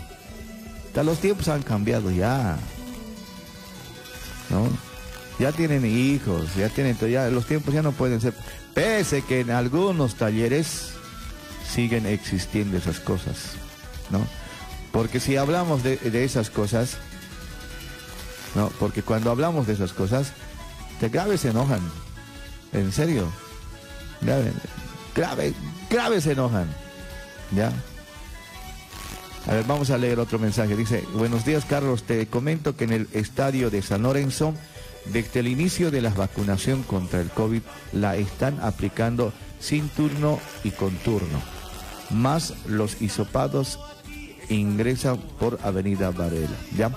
Ya 0.94 1.02
los 1.02 1.18
tiempos 1.18 1.48
han 1.48 1.62
cambiado 1.62 2.10
ya. 2.10 2.56
¿No? 4.48 4.66
Ya 5.38 5.52
tienen 5.52 5.84
hijos, 5.84 6.54
ya 6.56 6.70
tienen, 6.70 6.96
ya 6.96 7.28
los 7.28 7.46
tiempos 7.46 7.74
ya 7.74 7.82
no 7.82 7.92
pueden 7.92 8.22
ser. 8.22 8.32
Pese 8.72 9.20
que 9.22 9.40
en 9.40 9.50
algunos 9.50 10.14
talleres 10.14 10.92
siguen 11.70 12.06
existiendo 12.06 12.78
esas 12.78 13.00
cosas, 13.00 13.56
¿no? 14.08 14.20
Porque 14.96 15.20
si 15.20 15.36
hablamos 15.36 15.82
de, 15.82 15.98
de 15.98 16.24
esas 16.24 16.48
cosas, 16.48 16.96
¿no? 18.54 18.70
Porque 18.80 19.02
cuando 19.02 19.30
hablamos 19.30 19.66
de 19.66 19.74
esas 19.74 19.92
cosas, 19.92 20.32
te 21.00 21.10
grave 21.10 21.36
se 21.36 21.50
enojan. 21.50 21.82
En 22.72 22.90
serio. 22.92 23.30
Grave, 24.22 24.54
grave, 25.14 25.52
grave 25.90 26.22
se 26.22 26.32
enojan. 26.32 26.74
¿Ya? 27.54 27.70
A 29.46 29.52
ver, 29.52 29.66
vamos 29.66 29.90
a 29.90 29.98
leer 29.98 30.18
otro 30.18 30.38
mensaje. 30.38 30.74
Dice, 30.74 31.04
buenos 31.12 31.44
días 31.44 31.66
Carlos, 31.66 32.04
te 32.04 32.26
comento 32.28 32.74
que 32.74 32.84
en 32.84 32.94
el 32.94 33.08
estadio 33.12 33.68
de 33.68 33.82
San 33.82 34.02
Lorenzo, 34.02 34.54
desde 35.12 35.40
el 35.40 35.48
inicio 35.48 35.90
de 35.90 36.00
la 36.00 36.08
vacunación 36.08 36.82
contra 36.84 37.20
el 37.20 37.28
COVID, 37.28 37.60
la 37.92 38.16
están 38.16 38.58
aplicando 38.62 39.34
sin 39.60 39.90
turno 39.90 40.40
y 40.64 40.70
con 40.70 40.96
turno. 40.96 41.42
Más 42.08 42.54
los 42.66 43.02
hisopados 43.02 43.78
ingresan 44.48 45.18
por 45.38 45.58
Avenida 45.62 46.10
Varela. 46.10 46.56
¿Ya? 46.76 46.90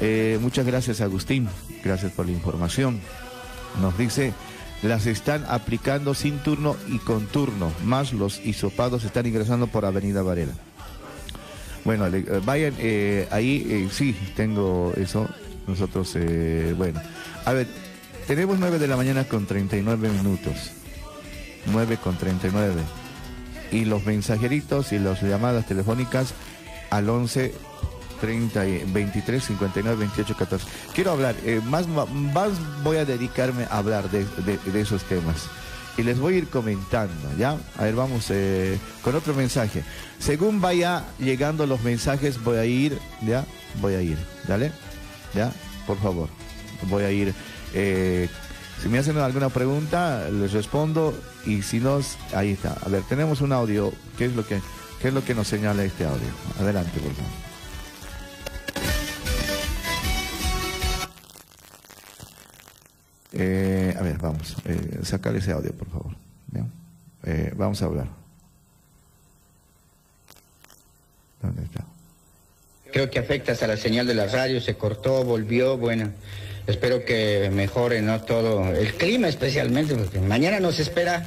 Eh, 0.00 0.38
muchas 0.40 0.64
gracias 0.64 1.00
Agustín, 1.00 1.48
gracias 1.82 2.12
por 2.12 2.26
la 2.26 2.32
información. 2.32 3.00
Nos 3.80 3.96
dice, 3.98 4.32
las 4.82 5.06
están 5.06 5.44
aplicando 5.48 6.14
sin 6.14 6.38
turno 6.38 6.76
y 6.88 6.98
con 6.98 7.26
turno, 7.26 7.72
más 7.84 8.12
los 8.12 8.44
hisopados 8.44 9.04
están 9.04 9.26
ingresando 9.26 9.66
por 9.66 9.84
Avenida 9.84 10.22
Varela. 10.22 10.52
Bueno, 11.84 12.06
eh, 12.06 12.40
vayan, 12.44 12.74
eh, 12.78 13.28
ahí 13.30 13.88
sí, 13.92 14.16
tengo 14.36 14.92
eso. 14.96 15.28
Nosotros, 15.66 16.16
bueno, 16.78 16.98
a 17.44 17.52
ver, 17.52 17.66
tenemos 18.26 18.58
9 18.58 18.78
de 18.78 18.88
la 18.88 18.96
mañana 18.96 19.24
con 19.24 19.44
39 19.44 20.08
minutos. 20.08 20.70
9 21.66 21.98
con 22.02 22.16
39. 22.16 22.74
Y 23.70 23.84
los 23.84 24.04
mensajeritos 24.06 24.92
y 24.92 24.98
las 24.98 25.22
llamadas 25.22 25.66
telefónicas 25.66 26.32
al 26.90 27.08
11 27.08 27.54
30, 28.20 28.64
23, 28.92 29.44
59, 29.44 29.96
28, 29.96 30.36
14. 30.36 30.66
Quiero 30.94 31.12
hablar, 31.12 31.34
eh, 31.44 31.60
más, 31.64 31.86
más 31.88 32.50
voy 32.82 32.96
a 32.96 33.04
dedicarme 33.04 33.64
a 33.64 33.78
hablar 33.78 34.10
de, 34.10 34.26
esos 34.80 35.04
temas. 35.04 35.48
Y 35.96 36.02
les 36.02 36.18
voy 36.18 36.34
a 36.34 36.38
ir 36.38 36.48
comentando, 36.48 37.28
¿ya? 37.36 37.56
A 37.76 37.84
ver, 37.84 37.94
vamos 37.94 38.26
eh, 38.30 38.78
con 39.02 39.16
otro 39.16 39.34
mensaje. 39.34 39.82
Según 40.20 40.60
vaya 40.60 41.04
llegando 41.18 41.66
los 41.66 41.82
mensajes, 41.82 42.42
voy 42.42 42.58
a 42.58 42.64
ir, 42.64 42.98
¿ya? 43.22 43.44
Voy 43.80 43.94
a 43.94 44.02
ir, 44.02 44.16
¿dale? 44.46 44.70
¿Ya? 45.34 45.52
Por 45.86 45.98
favor. 45.98 46.28
Voy 46.82 47.02
a 47.02 47.10
ir. 47.10 47.34
Eh, 47.74 48.28
si 48.80 48.88
me 48.88 48.98
hacen 48.98 49.18
alguna 49.18 49.48
pregunta, 49.48 50.28
les 50.30 50.52
respondo. 50.52 51.18
Y 51.44 51.62
si 51.62 51.80
no, 51.80 51.98
ahí 52.32 52.52
está. 52.52 52.76
A 52.84 52.88
ver, 52.88 53.02
tenemos 53.02 53.40
un 53.40 53.52
audio. 53.52 53.92
¿Qué 54.16 54.26
es 54.26 54.36
lo 54.36 54.46
que, 54.46 54.60
qué 55.00 55.08
es 55.08 55.14
lo 55.14 55.24
que 55.24 55.34
nos 55.34 55.48
señala 55.48 55.84
este 55.84 56.04
audio? 56.04 56.28
Adelante, 56.58 56.98
por 57.00 57.12
favor. 57.12 57.48
Eh, 63.32 63.94
a 63.96 64.02
ver, 64.02 64.18
vamos, 64.18 64.56
eh, 64.64 65.00
sacar 65.04 65.36
ese 65.36 65.52
audio, 65.52 65.72
por 65.72 65.88
favor. 65.88 66.12
Eh, 67.24 67.52
vamos 67.56 67.82
a 67.82 67.84
hablar. 67.84 68.06
¿Dónde 71.42 71.62
está? 71.62 71.84
Creo 72.92 73.10
que 73.10 73.18
afecta 73.18 73.52
hasta 73.52 73.66
la 73.66 73.76
señal 73.76 74.06
de 74.06 74.14
la 74.14 74.26
radio, 74.26 74.60
se 74.60 74.76
cortó, 74.76 75.24
volvió, 75.24 75.76
bueno, 75.76 76.10
espero 76.66 77.04
que 77.04 77.50
mejore, 77.52 78.00
¿no? 78.00 78.22
Todo, 78.22 78.72
el 78.74 78.94
clima 78.94 79.28
especialmente, 79.28 79.94
porque 79.94 80.20
mañana 80.20 80.58
nos 80.58 80.78
espera 80.78 81.26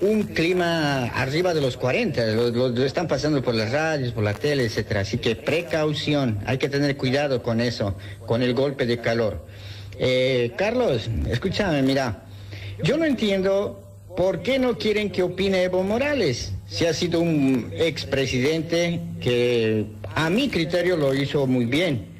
un 0.00 0.24
clima 0.24 1.06
arriba 1.06 1.54
de 1.54 1.60
los 1.60 1.76
40, 1.76 2.26
lo, 2.26 2.84
están 2.84 3.08
pasando 3.08 3.42
por 3.42 3.54
las 3.54 3.72
radios, 3.72 4.12
por 4.12 4.24
la 4.24 4.34
tele, 4.34 4.64
etcétera, 4.64 5.00
así 5.00 5.18
que 5.18 5.36
precaución, 5.36 6.40
hay 6.46 6.58
que 6.58 6.68
tener 6.68 6.96
cuidado 6.96 7.42
con 7.42 7.60
eso, 7.60 7.96
con 8.26 8.42
el 8.42 8.54
golpe 8.54 8.86
de 8.86 8.98
calor. 8.98 9.46
Eh, 9.98 10.52
Carlos, 10.56 11.08
escúchame, 11.30 11.82
mira, 11.82 12.24
yo 12.82 12.98
no 12.98 13.04
entiendo 13.04 13.82
por 14.16 14.42
qué 14.42 14.58
no 14.58 14.76
quieren 14.76 15.10
que 15.10 15.22
opine 15.22 15.62
Evo 15.62 15.82
Morales, 15.82 16.52
si 16.68 16.86
ha 16.86 16.92
sido 16.92 17.20
un 17.20 17.70
expresidente 17.74 19.00
que 19.20 19.86
a 20.14 20.28
mi 20.30 20.48
criterio 20.48 20.96
lo 20.96 21.14
hizo 21.14 21.46
muy 21.46 21.64
bien. 21.64 22.16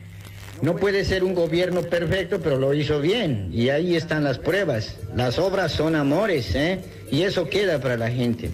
No 0.62 0.76
puede 0.76 1.04
ser 1.04 1.22
un 1.22 1.34
gobierno 1.34 1.82
perfecto, 1.82 2.40
pero 2.40 2.56
lo 2.56 2.72
hizo 2.72 3.00
bien. 3.00 3.50
Y 3.52 3.68
ahí 3.68 3.94
están 3.94 4.24
las 4.24 4.38
pruebas. 4.38 4.96
Las 5.14 5.38
obras 5.38 5.72
son 5.72 5.94
amores, 5.94 6.54
¿eh? 6.54 6.80
Y 7.10 7.22
eso 7.22 7.48
queda 7.48 7.80
para 7.80 7.96
la 7.96 8.10
gente. 8.10 8.50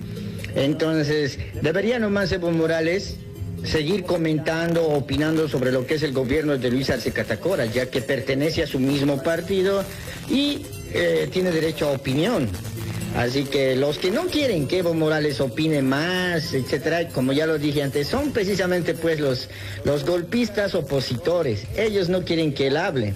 Entonces, 0.55 1.39
debería 1.63 1.99
nomás 1.99 2.33
Evo 2.33 2.51
Morales 2.51 3.17
seguir 3.65 4.05
comentando, 4.05 4.89
opinando 4.89 5.49
sobre 5.49 5.73
lo 5.73 5.87
que 5.87 5.95
es 5.95 6.03
el 6.03 6.13
gobierno 6.13 6.59
de 6.59 6.71
Luis 6.71 6.91
Arce 6.91 7.13
Catacora, 7.13 7.67
ya 7.67 7.87
que 7.87 8.03
pertenece 8.03 8.63
a 8.63 8.67
su 8.67 8.79
mismo 8.79 9.23
partido 9.23 9.85
y 10.29 10.67
eh, 10.93 11.29
tiene 11.33 11.51
derecho 11.53 11.89
a 11.89 11.93
opinión. 11.93 12.49
Así 13.17 13.45
que 13.45 13.77
los 13.77 13.99
que 13.99 14.11
no 14.11 14.27
quieren 14.27 14.67
que 14.67 14.79
Evo 14.79 14.95
Morales 14.95 15.41
opine 15.41 15.83
más, 15.83 16.55
etcétera, 16.55 17.09
como 17.09 17.33
ya 17.33 17.47
lo 17.47 17.59
dije 17.59 17.83
antes, 17.83 18.09
son 18.09 18.33
precisamente 18.33 18.95
pues 18.95 19.21
los, 19.21 19.49
los 19.85 20.05
golpistas 20.05 20.75
opositores. 20.75 21.67
Ellos 21.77 22.09
no 22.09 22.25
quieren 22.25 22.55
que 22.55 22.69
él 22.69 22.77
hable. 22.79 23.15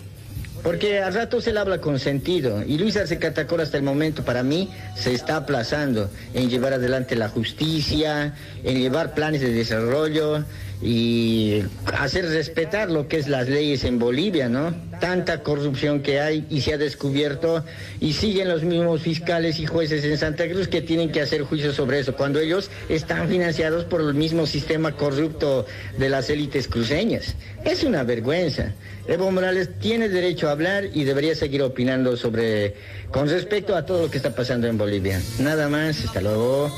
Porque 0.67 0.99
a 0.99 1.11
ratos 1.11 1.47
él 1.47 1.59
habla 1.59 1.81
con 1.81 2.01
sentido 2.01 2.61
y 2.67 2.77
Luis 2.77 2.97
Arce 2.97 3.21
Catacora 3.21 3.63
hasta 3.63 3.77
el 3.77 3.85
momento 3.85 4.25
para 4.25 4.43
mí 4.43 4.69
se 4.97 5.15
está 5.15 5.37
aplazando 5.37 6.11
en 6.35 6.51
llevar 6.51 6.73
adelante 6.73 7.15
la 7.15 7.29
justicia, 7.29 8.35
en 8.65 8.81
llevar 8.81 9.15
planes 9.15 9.43
de 9.43 9.53
desarrollo 9.53 10.43
y 10.83 11.63
hacer 11.97 12.29
respetar 12.31 12.91
lo 12.91 13.07
que 13.07 13.19
es 13.19 13.29
las 13.29 13.49
leyes 13.49 13.85
en 13.85 14.01
Bolivia, 14.01 14.49
¿no? 14.49 14.75
Tanta 15.01 15.43
corrupción 15.43 16.03
que 16.03 16.21
hay 16.21 16.47
y 16.49 16.61
se 16.61 16.75
ha 16.75 16.79
descubierto 16.79 17.65
y 18.01 18.15
siguen 18.15 18.49
los 18.49 18.63
mismos 18.63 19.03
fiscales 19.03 19.59
y 19.59 19.67
jueces 19.67 20.05
en 20.05 20.17
Santa 20.19 20.49
Cruz 20.49 20.69
que 20.69 20.81
tienen 20.81 21.13
que 21.13 21.21
hacer 21.21 21.43
juicios 21.43 21.77
sobre 21.77 22.01
eso, 22.01 22.17
cuando 22.17 22.41
ellos 22.41 22.71
están 22.89 23.29
financiados 23.29 23.85
por 23.85 24.01
el 24.01 24.15
mismo 24.15 24.47
sistema 24.47 24.93
corrupto 24.93 25.67
de 25.99 26.09
las 26.09 26.31
élites 26.31 26.69
cruceñas. 26.69 27.35
Es 27.65 27.85
una 27.85 28.05
vergüenza. 28.05 28.73
Evo 29.09 29.31
Morales 29.31 29.71
tiene 29.79 30.09
derecho 30.09 30.49
a 30.49 30.53
hablar 30.53 30.85
y 30.93 31.05
debería 31.05 31.35
seguir 31.35 31.63
opinando 31.63 32.17
sobre, 32.17 32.75
con 33.11 33.29
respecto 33.29 33.77
a 33.77 33.87
todo 33.87 34.03
lo 34.03 34.11
que 34.11 34.17
está 34.17 34.35
pasando 34.35 34.67
en 34.67 34.79
Bolivia. 34.79 35.21
Nada 35.39 35.69
más, 35.69 36.05
hasta 36.05 36.21
luego. 36.21 36.73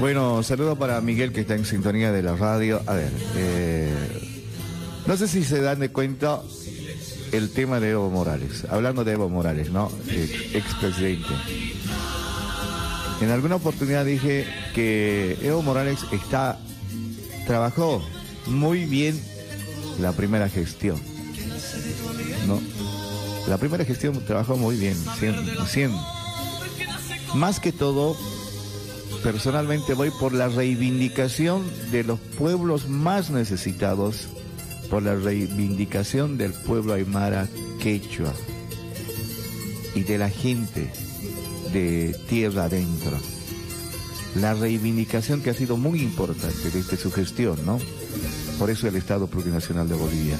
Bueno, 0.00 0.42
saludo 0.42 0.76
para 0.76 0.98
Miguel 1.02 1.30
que 1.30 1.42
está 1.42 1.54
en 1.54 1.66
sintonía 1.66 2.10
de 2.10 2.22
la 2.22 2.34
radio. 2.34 2.80
A 2.86 2.94
ver, 2.94 3.12
eh, 3.36 3.94
no 5.06 5.14
sé 5.18 5.28
si 5.28 5.44
se 5.44 5.60
dan 5.60 5.80
de 5.80 5.90
cuenta 5.90 6.40
el 7.32 7.50
tema 7.50 7.80
de 7.80 7.90
Evo 7.90 8.08
Morales. 8.08 8.64
Hablando 8.70 9.04
de 9.04 9.12
Evo 9.12 9.28
Morales, 9.28 9.70
¿no? 9.70 9.92
Expresidente. 10.54 11.28
En 13.20 13.28
alguna 13.28 13.56
oportunidad 13.56 14.06
dije 14.06 14.46
que 14.74 15.36
Evo 15.42 15.60
Morales 15.60 15.98
está 16.12 16.58
trabajó 17.46 18.02
muy 18.46 18.86
bien 18.86 19.20
la 20.00 20.12
primera 20.12 20.48
gestión. 20.48 20.98
¿No? 22.48 22.58
La 23.48 23.58
primera 23.58 23.84
gestión 23.84 24.24
trabajó 24.24 24.56
muy 24.56 24.76
bien, 24.76 24.96
100, 25.66 25.92
Más 27.34 27.60
que 27.60 27.72
todo, 27.72 28.16
personalmente 29.22 29.94
voy 29.94 30.10
por 30.10 30.32
la 30.32 30.48
reivindicación 30.48 31.62
de 31.90 32.04
los 32.04 32.18
pueblos 32.18 32.88
más 32.88 33.30
necesitados, 33.30 34.28
por 34.90 35.02
la 35.02 35.14
reivindicación 35.14 36.38
del 36.38 36.52
pueblo 36.52 36.94
aymara 36.94 37.48
quechua 37.80 38.32
y 39.94 40.02
de 40.02 40.18
la 40.18 40.30
gente 40.30 40.90
de 41.72 42.16
tierra 42.28 42.64
adentro 42.64 43.18
la 44.36 44.54
reivindicación 44.54 45.42
que 45.42 45.50
ha 45.50 45.54
sido 45.54 45.76
muy 45.76 46.02
importante 46.02 46.70
desde 46.72 46.96
su 46.96 47.10
gestión, 47.10 47.58
¿no? 47.66 47.78
Por 48.58 48.70
eso 48.70 48.86
el 48.86 48.96
Estado 48.96 49.26
Plurinacional 49.26 49.88
de 49.88 49.94
Bolivia. 49.94 50.36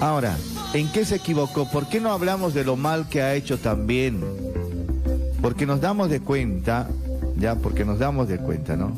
Ahora, 0.00 0.36
¿en 0.74 0.90
qué 0.92 1.04
se 1.04 1.16
equivocó? 1.16 1.70
¿Por 1.70 1.88
qué 1.88 2.00
no 2.00 2.12
hablamos 2.12 2.52
de 2.52 2.64
lo 2.64 2.76
mal 2.76 3.08
que 3.08 3.22
ha 3.22 3.34
hecho 3.34 3.58
también? 3.58 4.22
Porque 5.40 5.64
nos 5.64 5.80
damos 5.80 6.10
de 6.10 6.20
cuenta, 6.20 6.88
ya, 7.36 7.56
porque 7.56 7.84
nos 7.84 7.98
damos 7.98 8.28
de 8.28 8.38
cuenta, 8.38 8.76
¿no? 8.76 8.96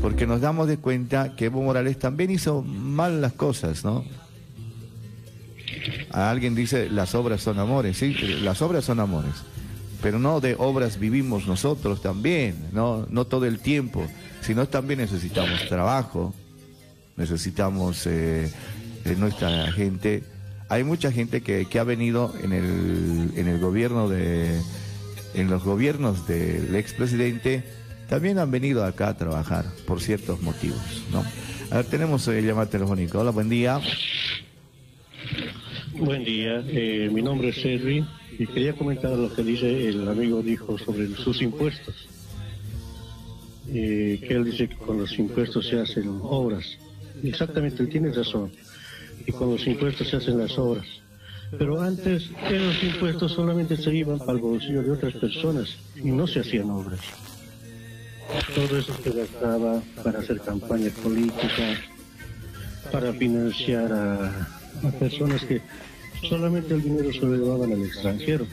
Porque 0.00 0.26
nos 0.26 0.40
damos 0.40 0.68
de 0.68 0.78
cuenta 0.78 1.36
que 1.36 1.46
Evo 1.46 1.62
Morales 1.62 1.98
también 1.98 2.30
hizo 2.30 2.62
mal 2.62 3.20
las 3.20 3.32
cosas, 3.32 3.84
¿no? 3.84 4.04
Alguien 6.10 6.54
dice, 6.54 6.88
las 6.90 7.14
obras 7.14 7.40
son 7.42 7.58
amores, 7.58 7.98
sí, 7.98 8.14
las 8.42 8.62
obras 8.62 8.84
son 8.84 9.00
amores 9.00 9.34
pero 10.02 10.18
no 10.18 10.40
de 10.40 10.56
obras 10.58 10.98
vivimos 10.98 11.46
nosotros 11.46 12.00
también, 12.00 12.56
no, 12.72 13.06
no 13.10 13.26
todo 13.26 13.46
el 13.46 13.58
tiempo, 13.58 14.06
sino 14.40 14.66
también 14.68 15.00
necesitamos 15.00 15.68
trabajo, 15.68 16.34
necesitamos 17.16 18.06
eh, 18.06 18.50
nuestra 19.18 19.70
gente. 19.72 20.24
Hay 20.68 20.84
mucha 20.84 21.12
gente 21.12 21.42
que, 21.42 21.66
ha 21.78 21.84
venido 21.84 22.32
en 22.42 22.52
el, 22.52 23.32
en 23.36 23.48
el 23.48 23.58
gobierno 23.58 24.08
de, 24.08 24.60
en 25.34 25.50
los 25.50 25.64
gobiernos 25.64 26.26
del 26.26 26.74
expresidente, 26.74 27.64
también 28.08 28.38
han 28.38 28.50
venido 28.50 28.84
acá 28.84 29.08
a 29.08 29.16
trabajar 29.16 29.64
por 29.86 30.00
ciertos 30.00 30.42
motivos, 30.42 30.80
¿no? 31.12 31.24
A 31.70 31.84
tenemos 31.84 32.26
eh, 32.28 32.42
llamada 32.42 32.68
telefónica. 32.68 33.18
Hola, 33.18 33.30
buen 33.30 33.48
día. 33.48 33.80
Buen 35.94 36.24
día, 36.24 36.64
eh, 36.66 37.08
mi 37.12 37.22
nombre 37.22 37.50
es 37.50 37.60
Servi 37.60 38.04
y 38.38 38.46
quería 38.46 38.72
comentar 38.72 39.12
lo 39.12 39.32
que 39.32 39.42
dice 39.42 39.88
el 39.88 40.08
amigo 40.08 40.42
dijo 40.42 40.78
sobre 40.78 41.08
sus 41.14 41.42
impuestos. 41.42 42.08
Eh, 43.68 44.20
que 44.26 44.34
él 44.34 44.44
dice 44.44 44.68
que 44.68 44.76
con 44.76 44.98
los 44.98 45.16
impuestos 45.18 45.68
se 45.68 45.78
hacen 45.78 46.08
obras. 46.22 46.64
Exactamente, 47.22 47.82
él 47.82 47.88
tiene 47.88 48.10
razón. 48.10 48.50
Y 49.26 49.30
con 49.30 49.52
los 49.52 49.64
impuestos 49.66 50.08
se 50.08 50.16
hacen 50.16 50.38
las 50.38 50.58
obras. 50.58 50.86
Pero 51.58 51.80
antes 51.80 52.30
los 52.50 52.82
impuestos 52.82 53.32
solamente 53.32 53.76
se 53.76 53.94
iban 53.94 54.18
para 54.18 54.32
el 54.32 54.38
bolsillo 54.38 54.82
de 54.82 54.92
otras 54.92 55.14
personas 55.14 55.76
y 55.96 56.10
no 56.10 56.26
se 56.26 56.40
hacían 56.40 56.70
obras. 56.70 57.00
Todo 58.54 58.78
eso 58.78 58.94
se 59.02 59.10
gastaba 59.10 59.82
para 60.04 60.20
hacer 60.20 60.40
campaña 60.40 60.90
política, 61.02 61.80
para 62.92 63.12
financiar 63.12 63.92
a, 63.92 64.48
personas 64.98 65.44
que 65.44 65.60
solamente 66.28 66.74
el 66.74 66.82
dinero 66.82 67.12
se 67.12 67.20
lo 67.20 67.34
llevaban 67.34 67.72
al 67.72 67.82
extranjero. 67.82 68.46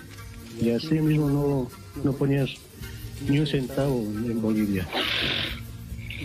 Y 0.59 0.71
así 0.71 0.95
mismo 0.95 1.29
no, 1.29 1.69
no 2.03 2.13
ponías 2.13 2.49
ni 3.27 3.39
un 3.39 3.45
centavo 3.45 3.99
en 3.99 4.41
Bolivia. 4.41 4.87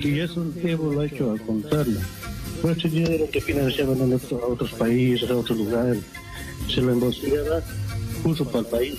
Y 0.00 0.18
eso 0.18 0.50
Evo 0.62 0.92
lo 0.92 1.00
ha 1.00 1.06
hecho 1.06 1.32
al 1.32 1.40
contrario. 1.42 1.98
Por 2.62 2.72
ese 2.72 2.88
dinero 2.88 3.28
que 3.30 3.40
financiaban 3.40 4.00
a 4.00 4.46
otros 4.46 4.72
países, 4.72 5.30
a 5.30 5.36
otros 5.36 5.58
lugares, 5.58 6.02
se 6.68 6.80
lo 6.80 6.92
embolsillaba 6.92 7.60
justo 8.22 8.44
para 8.44 8.60
el 8.60 8.66
país. 8.66 8.98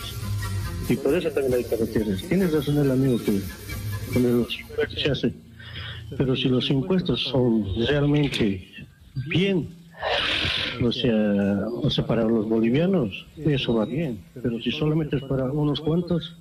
Y 0.90 0.95
por 0.95 1.15
eso 1.15 1.30
también 1.30 1.53
hay 1.56 1.64
carreteras. 1.64 2.22
Tienes 2.23 2.52
razón 2.52 2.77
el 2.77 2.91
amigo 2.91 3.18
que 3.19 3.41
con 4.14 4.40
los 4.40 4.60
impuestos 4.60 5.02
se 5.02 5.11
hace. 5.11 5.34
Pero 6.18 6.35
si 6.35 6.49
los 6.49 6.69
impuestos 6.69 7.23
son 7.23 7.65
realmente 7.88 8.68
bien, 9.27 9.69
o 10.84 10.91
sea, 10.91 11.68
o 11.69 11.90
sea, 11.90 12.06
para 12.06 12.23
los 12.23 12.48
bolivianos, 12.48 13.26
eso 13.38 13.76
va 13.76 13.85
bien. 13.85 14.19
Pero 14.41 14.61
si 14.61 14.72
solamente 14.72 15.18
es 15.18 15.23
para 15.23 15.45
unos 15.45 15.80
cuantos, 15.80 16.38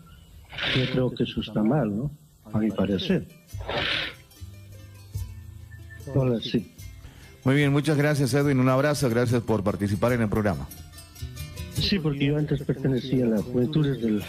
yo 0.77 0.91
creo 0.91 1.15
que 1.15 1.25
eso 1.25 1.41
está 1.41 1.63
mal, 1.63 1.97
¿no? 1.97 2.11
A 2.53 2.59
mi 2.59 2.71
parecer. 2.71 3.27
Hola, 6.15 6.41
sí. 6.41 6.71
Muy 7.45 7.55
bien, 7.55 7.73
muchas 7.73 7.97
gracias, 7.97 8.35
Edwin. 8.35 8.61
Un 8.61 8.69
abrazo. 8.69 9.09
Gracias 9.09 9.43
por 9.43 9.65
participar 9.65 10.13
en 10.13 10.23
el 10.23 10.29
programa. 10.29 10.69
Sí, 11.83 11.99
porque 11.99 12.27
yo 12.27 12.37
antes 12.37 12.63
pertenecía 12.63 13.25
a 13.25 13.29
las 13.29 13.43
juventudes 13.43 14.01
del, 14.01 14.23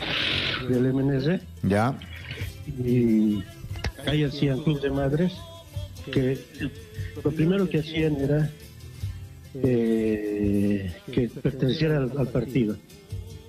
del 0.69 1.41
¿Ya? 1.63 1.97
y 2.83 3.43
ahí 4.07 4.23
hacían 4.23 4.63
club 4.63 4.81
de 4.81 4.89
madres 4.89 5.33
que 6.11 6.39
lo 7.23 7.31
primero 7.31 7.69
que 7.69 7.79
hacían 7.79 8.15
era 8.15 8.49
eh, 9.55 10.91
que 11.11 11.29
perteneciera 11.29 11.97
al, 11.97 12.11
al 12.17 12.27
partido. 12.27 12.75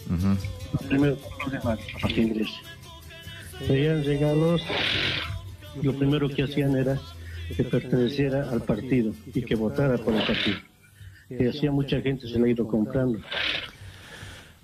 Ujú. 0.06 0.86
Primero 0.88 1.16
club 1.16 1.52
de 1.52 1.58
madres 1.60 1.86
para 2.00 2.14
que. 2.14 2.46
Veían 3.68 4.04
regalos, 4.04 4.62
lo 5.82 5.94
primero 5.94 6.28
que 6.28 6.42
hacían 6.42 6.76
era 6.76 7.00
que 7.56 7.64
perteneciera 7.64 8.50
al 8.50 8.62
partido 8.62 9.14
y 9.32 9.42
que 9.42 9.54
votara 9.54 9.96
por 9.96 10.14
el 10.14 10.24
partido. 10.24 10.58
Y 11.30 11.46
hacía 11.46 11.70
mucha 11.70 12.00
gente 12.00 12.28
se 12.28 12.38
la 12.38 12.46
ha 12.46 12.50
ido 12.50 12.66
comprando. 12.66 13.20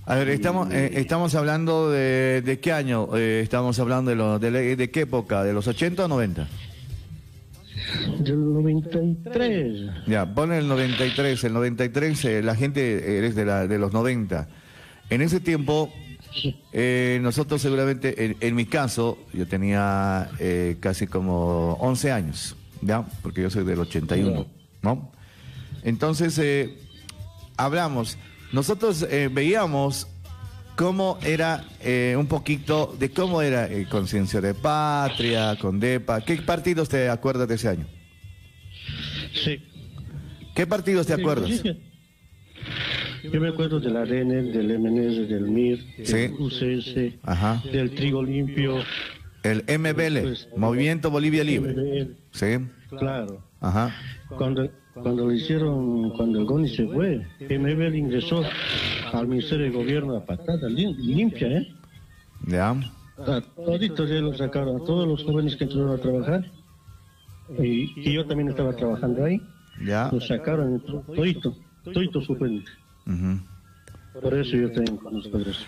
A 0.07 0.17
ver, 0.17 0.29
estamos, 0.31 0.73
eh, 0.73 0.93
estamos 0.95 1.35
hablando 1.35 1.91
de, 1.91 2.43
de 2.45 2.59
qué 2.59 2.73
año? 2.73 3.17
Eh, 3.17 3.41
estamos 3.43 3.79
hablando 3.79 4.11
de, 4.11 4.17
lo, 4.17 4.39
de, 4.39 4.77
de 4.77 4.91
qué 4.91 5.03
época, 5.03 5.45
de 5.45 5.53
los 5.53 5.69
80 5.69 6.05
o 6.05 6.09
90. 6.09 6.49
Del 8.19 8.53
93. 8.55 10.07
Ya, 10.07 10.35
pone 10.35 10.59
el 10.59 10.69
93. 10.69 11.45
El 11.45 11.53
93, 11.53 12.25
eh, 12.25 12.43
la 12.43 12.57
gente 12.57 13.19
eres 13.19 13.35
de, 13.35 13.45
la, 13.45 13.67
de 13.67 13.79
los 13.79 13.93
90. 13.93 14.49
En 15.11 15.23
ese 15.23 15.41
tiempo, 15.41 15.93
eh, 16.73 17.19
nosotros 17.23 17.61
seguramente, 17.61 18.25
en, 18.25 18.37
en 18.41 18.55
mi 18.55 18.67
caso, 18.67 19.19
yo 19.33 19.47
tenía 19.47 20.31
eh, 20.39 20.77
casi 20.81 21.07
como 21.07 21.75
11 21.81 22.13
años, 22.13 22.57
¿ya? 22.81 23.05
Porque 23.23 23.43
yo 23.43 23.51
soy 23.51 23.65
del 23.65 23.81
81, 23.81 24.47
¿no? 24.83 25.13
Entonces, 25.83 26.39
eh, 26.39 26.79
hablamos. 27.57 28.19
Nosotros 28.53 29.07
eh, 29.11 29.29
veíamos 29.33 30.09
cómo 30.77 31.19
era 31.23 31.65
eh, 31.81 32.17
un 32.19 32.27
poquito 32.27 32.95
de 32.99 33.11
cómo 33.11 33.43
era 33.43 33.67
eh, 33.71 33.87
Conciencia 33.89 34.41
de 34.41 34.55
Patria, 34.55 35.57
Condepa. 35.61 36.21
¿Qué 36.23 36.37
partidos 36.37 36.89
te 36.89 37.09
acuerdas 37.09 37.47
de 37.49 37.55
ese 37.55 37.69
año? 37.69 37.87
Sí. 39.35 39.63
¿Qué 40.55 40.67
partidos 40.67 41.07
te 41.07 41.15
Sí, 41.15 41.21
acuerdas? 41.21 41.49
sí, 41.51 41.59
sí. 41.63 41.81
Yo 43.33 43.41
me 43.41 43.49
acuerdo 43.49 43.79
del 43.81 43.97
ARN, 43.97 44.29
del 44.53 44.79
MNS, 44.79 45.29
del 45.29 45.51
MIR, 45.51 45.79
Sí. 46.05 46.13
del 46.13 46.33
UCS, 46.39 47.19
Ajá. 47.23 47.63
del 47.71 47.91
Trigo 47.95 48.23
Limpio. 48.23 48.83
El 49.43 49.65
MBL, 49.69 50.37
Movimiento 50.57 51.11
Bolivia 51.11 51.45
Libre. 51.45 51.73
MBL, 51.73 52.17
Sí. 52.33 52.47
Claro. 52.99 53.43
Ajá. 53.61 53.95
Cuando, 54.37 54.69
cuando 55.03 55.29
le 55.29 55.37
hicieron, 55.37 56.11
cuando 56.11 56.39
el 56.41 56.45
GONI 56.47 56.69
se 56.69 56.87
fue, 56.87 57.27
MBL 57.41 57.95
ingresó 57.97 58.43
al 59.13 59.27
Ministerio 59.29 59.67
de 59.67 59.71
Gobierno 59.73 60.17
a 60.17 60.25
patada 60.25 60.69
lim- 60.69 60.97
limpia, 60.97 61.49
¿eh? 61.49 61.75
Ya. 62.47 62.71
A 62.71 63.41
toditos 63.55 64.09
ya 64.09 64.17
los 64.17 64.39
sacaron, 64.39 64.81
a 64.81 64.85
todos 64.85 65.07
los 65.07 65.25
jóvenes 65.25 65.57
que 65.57 65.65
entraron 65.65 65.93
a 65.93 65.99
trabajar. 65.99 66.51
Y, 67.59 67.93
y 68.09 68.13
yo 68.15 68.25
también 68.27 68.49
estaba 68.49 68.75
trabajando 68.75 69.25
ahí. 69.25 69.41
Ya. 69.85 70.09
Los 70.13 70.27
sacaron, 70.29 70.81
todito, 71.07 71.55
todito 71.85 72.21
su 72.23 72.37
cuenta. 72.39 72.71
Ujú. 73.07 73.41
Por 74.23 74.35
eso 74.35 74.57
yo 74.57 74.69
de 74.69 74.85
los 75.11 75.67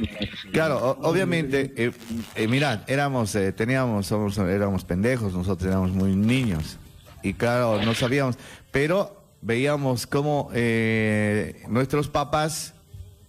Claro, 0.53 0.77
o- 0.79 1.09
obviamente, 1.11 1.73
eh, 1.77 1.93
eh, 2.35 2.49
mirad, 2.49 2.81
éramos, 2.89 3.35
eh, 3.35 3.53
teníamos, 3.53 4.07
somos, 4.07 4.37
éramos 4.39 4.85
pendejos, 4.85 5.33
nosotros 5.33 5.69
éramos 5.69 5.91
muy 5.93 6.15
niños. 6.17 6.79
Y 7.23 7.35
claro, 7.35 7.81
no 7.85 7.95
sabíamos, 7.95 8.37
pero 8.73 9.22
veíamos 9.43 10.07
cómo 10.07 10.51
eh, 10.55 11.63
nuestros 11.69 12.09
papás 12.09 12.75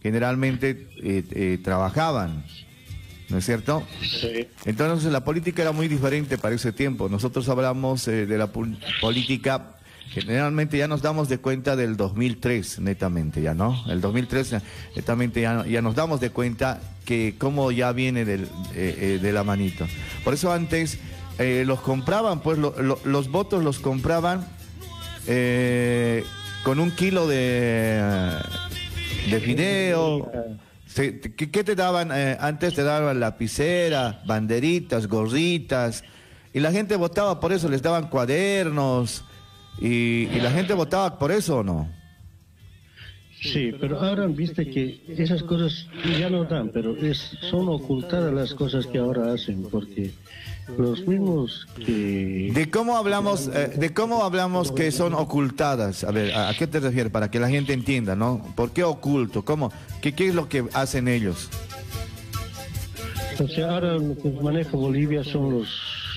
generalmente 0.01 0.87
eh, 1.01 1.23
eh, 1.31 1.59
trabajaban, 1.63 2.45
¿no 3.29 3.37
es 3.37 3.45
cierto? 3.45 3.83
Sí. 4.01 4.47
Entonces 4.65 5.11
la 5.11 5.23
política 5.23 5.61
era 5.61 5.71
muy 5.71 5.87
diferente 5.87 6.37
para 6.37 6.55
ese 6.55 6.71
tiempo. 6.71 7.09
Nosotros 7.09 7.47
hablamos 7.49 8.07
eh, 8.07 8.25
de 8.25 8.37
la 8.37 8.47
pol- 8.47 8.77
política, 9.01 9.77
generalmente 10.09 10.77
ya 10.77 10.87
nos 10.87 11.01
damos 11.01 11.29
de 11.29 11.39
cuenta 11.39 11.75
del 11.75 11.97
2003, 11.97 12.79
netamente 12.79 13.41
ya, 13.41 13.53
¿no? 13.53 13.83
El 13.89 14.01
2003, 14.01 14.53
eh, 14.53 14.61
netamente 14.95 15.41
ya, 15.41 15.65
ya 15.65 15.81
nos 15.81 15.95
damos 15.95 16.19
de 16.19 16.29
cuenta 16.29 16.79
que 17.05 17.35
cómo 17.37 17.71
ya 17.71 17.91
viene 17.91 18.23
del, 18.25 18.43
eh, 18.75 18.97
eh, 18.99 19.19
de 19.21 19.31
la 19.33 19.43
manito. 19.43 19.87
Por 20.23 20.33
eso 20.35 20.51
antes 20.53 20.99
eh, 21.39 21.63
los 21.65 21.79
compraban, 21.81 22.41
pues 22.41 22.57
lo- 22.59 22.75
lo- 22.81 22.99
los 23.05 23.29
votos 23.31 23.63
los 23.63 23.79
compraban 23.79 24.45
eh, 25.27 26.23
con 26.63 26.79
un 26.79 26.91
kilo 26.91 27.27
de, 27.27 28.01
de 29.29 29.39
fideo. 29.39 30.31
¿Qué, 30.95 31.19
qué 31.19 31.63
te 31.63 31.75
daban? 31.75 32.11
eh, 32.13 32.37
antes 32.39 32.75
te 32.75 32.83
daban 32.83 33.19
lapicera, 33.19 34.21
banderitas, 34.25 35.07
gorritas. 35.07 36.03
Y 36.53 36.59
la 36.59 36.71
gente 36.71 36.95
votaba 36.95 37.39
por 37.39 37.51
eso, 37.51 37.67
les 37.67 37.81
daban 37.81 38.09
cuadernos. 38.09 39.23
Y, 39.79 40.27
y 40.27 40.39
la 40.39 40.51
gente 40.51 40.73
votaba 40.73 41.17
por 41.17 41.31
eso 41.31 41.57
o 41.59 41.63
no? 41.63 41.89
Sí, 43.41 43.73
pero 43.77 43.99
ahora 43.99 44.27
viste 44.27 44.69
que 44.69 45.01
esas 45.17 45.43
cosas 45.43 45.87
ya 46.17 46.29
no 46.29 46.45
dan, 46.45 46.69
pero 46.69 46.95
es, 46.95 47.35
son 47.41 47.67
ocultadas 47.67 48.33
las 48.33 48.53
cosas 48.53 48.85
que 48.87 48.99
ahora 48.99 49.33
hacen, 49.33 49.63
porque 49.63 50.11
los 50.77 51.05
mismos 51.07 51.67
que... 51.75 52.51
¿De 52.53 52.69
cómo 52.69 52.97
hablamos, 52.97 53.49
eh, 53.53 53.73
de 53.75 53.93
cómo 53.93 54.23
hablamos 54.23 54.71
que 54.71 54.91
son 54.91 55.13
ocultadas? 55.13 56.03
A 56.03 56.11
ver, 56.11 56.33
¿a, 56.33 56.49
a 56.49 56.53
qué 56.53 56.67
te 56.67 56.79
refieres? 56.79 57.11
Para 57.11 57.29
que 57.29 57.39
la 57.39 57.49
gente 57.49 57.73
entienda, 57.73 58.15
¿no? 58.15 58.45
¿Por 58.55 58.71
qué 58.71 58.83
oculto? 58.83 59.43
¿Cómo? 59.43 59.71
¿Qué, 60.01 60.13
qué 60.13 60.27
es 60.29 60.35
lo 60.35 60.47
que 60.49 60.65
hacen 60.73 61.07
ellos? 61.07 61.49
O 63.39 63.47
sea, 63.47 63.71
ahora 63.71 63.93
lo 63.95 64.15
que 64.15 64.29
maneja 64.29 64.71
Bolivia 64.77 65.23
son 65.23 65.51
los, 65.51 65.67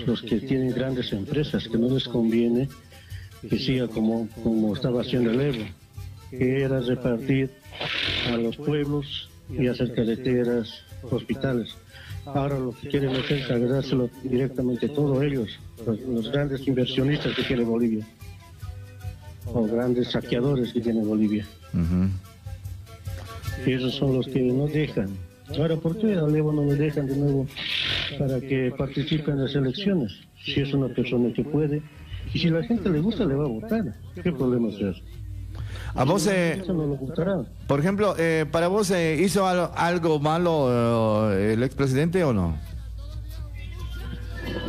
los 0.06 0.22
que 0.22 0.38
tienen 0.40 0.70
grandes 0.74 1.12
empresas, 1.12 1.66
que 1.66 1.78
no 1.78 1.88
les 1.88 2.06
conviene 2.06 2.68
que 3.48 3.58
siga 3.58 3.88
como, 3.88 4.28
como 4.42 4.74
estaba 4.74 5.02
haciendo 5.02 5.30
el 5.30 5.40
Evo, 5.40 5.64
que 6.30 6.62
era 6.62 6.80
repartir 6.80 7.50
a 8.28 8.36
los 8.36 8.56
pueblos 8.56 9.28
y 9.50 9.68
hacer 9.68 9.94
carreteras, 9.94 10.68
hospitales. 11.10 11.76
Ahora 12.26 12.58
lo 12.58 12.72
que 12.72 12.88
quieren 12.88 13.10
hacer 13.10 13.38
es 13.38 13.50
agarrárselo 13.50 14.10
directamente 14.24 14.88
todo 14.88 15.22
ellos, 15.22 15.48
los, 15.86 16.00
los 16.00 16.30
grandes 16.30 16.66
inversionistas 16.66 17.34
que 17.34 17.42
tiene 17.44 17.64
Bolivia, 17.64 18.04
o 19.46 19.64
grandes 19.66 20.10
saqueadores 20.10 20.72
que 20.72 20.80
tiene 20.80 21.04
Bolivia. 21.04 21.46
Ujú. 21.72 22.10
Y 23.64 23.72
esos 23.72 23.94
son 23.94 24.14
los 24.14 24.26
que 24.26 24.40
no 24.42 24.66
dejan. 24.66 25.08
Ahora, 25.56 25.76
¿por 25.76 25.96
qué 25.98 26.14
a 26.14 26.26
Evo 26.26 26.52
no 26.52 26.64
le 26.64 26.74
dejan 26.74 27.06
de 27.06 27.16
nuevo 27.16 27.46
para 28.18 28.40
que 28.40 28.72
participe 28.76 29.30
en 29.30 29.42
las 29.42 29.54
elecciones? 29.54 30.12
Si 30.44 30.60
es 30.60 30.74
una 30.74 30.88
persona 30.88 31.32
que 31.32 31.44
puede, 31.44 31.82
Y 32.34 32.38
si 32.38 32.50
la 32.50 32.62
gente 32.62 32.90
le 32.90 33.00
gusta, 33.00 33.24
le 33.24 33.34
va 33.34 33.44
a 33.44 33.48
votar. 33.48 33.94
¿Qué 34.22 34.32
problema 34.32 34.68
es 34.68 34.74
eso? 34.80 35.00
A 35.96 36.04
vos, 36.04 36.26
eh, 36.26 36.62
no 36.68 36.98
por 37.66 37.80
ejemplo, 37.80 38.14
eh, 38.18 38.44
para 38.50 38.68
vos, 38.68 38.90
eh, 38.90 39.18
¿hizo 39.20 39.46
al- 39.46 39.70
algo 39.74 40.18
malo 40.20 41.30
eh, 41.32 41.54
el 41.54 41.62
expresidente 41.62 42.22
o 42.22 42.32
no? 42.32 42.56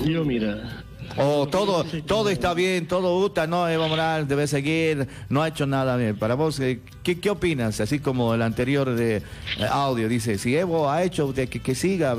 Yo, 0.05 0.23
mira, 0.23 0.83
O 1.17 1.47
todo, 1.47 1.83
todo 2.05 2.29
está 2.29 2.53
bien, 2.53 2.87
todo 2.87 3.17
UTA, 3.25 3.45
no, 3.47 3.67
Evo 3.67 3.87
Morales 3.89 4.27
debe 4.27 4.45
seguir, 4.47 5.07
no 5.29 5.41
ha 5.41 5.47
hecho 5.49 5.65
nada 5.65 5.97
bien. 5.97 6.15
Para 6.17 6.35
vos, 6.35 6.59
eh, 6.59 6.79
¿qué, 7.03 7.19
qué 7.19 7.29
opinas? 7.29 7.79
Así 7.81 7.99
como 7.99 8.33
el 8.33 8.41
anterior 8.41 8.93
de, 8.95 9.17
eh, 9.17 9.23
audio 9.69 10.07
dice, 10.07 10.37
si 10.37 10.55
Evo 10.55 10.89
ha 10.89 11.03
hecho, 11.03 11.33
de 11.33 11.47
que, 11.47 11.59
que 11.59 11.75
siga, 11.75 12.15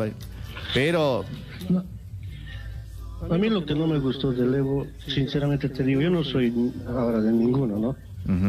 pero 0.75 1.25
a 3.31 3.39
mí 3.39 3.49
lo 3.51 3.65
que 3.65 3.75
no 3.75 3.87
me 3.87 3.99
gustó 3.99 4.33
del 4.33 4.55
Evo, 4.55 4.87
sinceramente 5.07 5.69
te 5.69 5.83
digo, 5.83 6.01
yo 6.01 6.11
no 6.11 6.25
soy 6.25 6.73
ahora 6.89 7.21
de 7.21 7.33
ninguno, 7.33 7.79
¿no? 7.79 7.97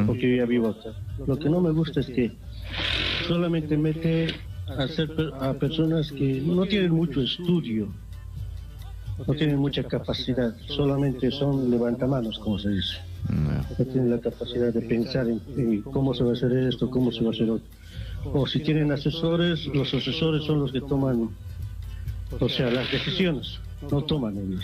Porque 0.07 0.29
yo 0.31 0.37
ya 0.37 0.45
vivo 0.45 0.69
acá. 0.69 0.89
Lo 1.25 1.37
que 1.39 1.49
no 1.49 1.61
me 1.61 1.71
gusta 1.71 1.99
es 2.01 2.07
que 2.07 2.31
solamente 3.27 3.77
mete 3.77 4.27
a, 4.67 4.87
per- 5.15 5.33
a 5.39 5.53
personas 5.53 6.11
que 6.11 6.41
no 6.45 6.65
tienen 6.65 6.91
mucho 6.91 7.21
estudio, 7.21 7.87
no 9.27 9.33
tienen 9.33 9.57
mucha 9.57 9.83
capacidad, 9.83 10.55
solamente 10.67 11.29
son 11.31 11.69
levantamanos, 11.69 12.39
como 12.39 12.57
se 12.59 12.69
dice. 12.69 12.97
No 13.79 13.85
tienen 13.85 14.09
la 14.11 14.19
capacidad 14.19 14.73
de 14.73 14.81
pensar 14.81 15.27
en, 15.27 15.41
en 15.57 15.81
cómo 15.81 16.13
se 16.13 16.23
va 16.23 16.31
a 16.31 16.33
hacer 16.33 16.51
esto, 16.53 16.89
cómo 16.89 17.11
se 17.11 17.21
va 17.21 17.27
a 17.29 17.33
hacer 17.33 17.49
otro. 17.49 17.67
O 18.33 18.47
si 18.47 18.59
tienen 18.59 18.91
asesores, 18.91 19.65
los 19.67 19.93
asesores 19.93 20.43
son 20.45 20.59
los 20.59 20.71
que 20.71 20.81
toman, 20.81 21.29
o 22.39 22.49
sea, 22.49 22.69
las 22.71 22.91
decisiones, 22.91 23.59
no 23.91 24.01
toman 24.03 24.37
ellos. 24.37 24.63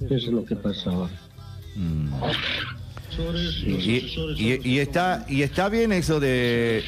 Eso 0.00 0.14
es 0.14 0.26
lo 0.32 0.44
que 0.44 0.56
pasa 0.56 0.90
ahora. 0.90 1.12
Los 1.76 2.36
y, 3.64 3.94
y- 4.36 4.60
y 4.64 4.78
está 4.78 5.24
y 5.28 5.42
está 5.42 5.68
bien 5.68 5.92
eso 5.92 6.20
de 6.20 6.82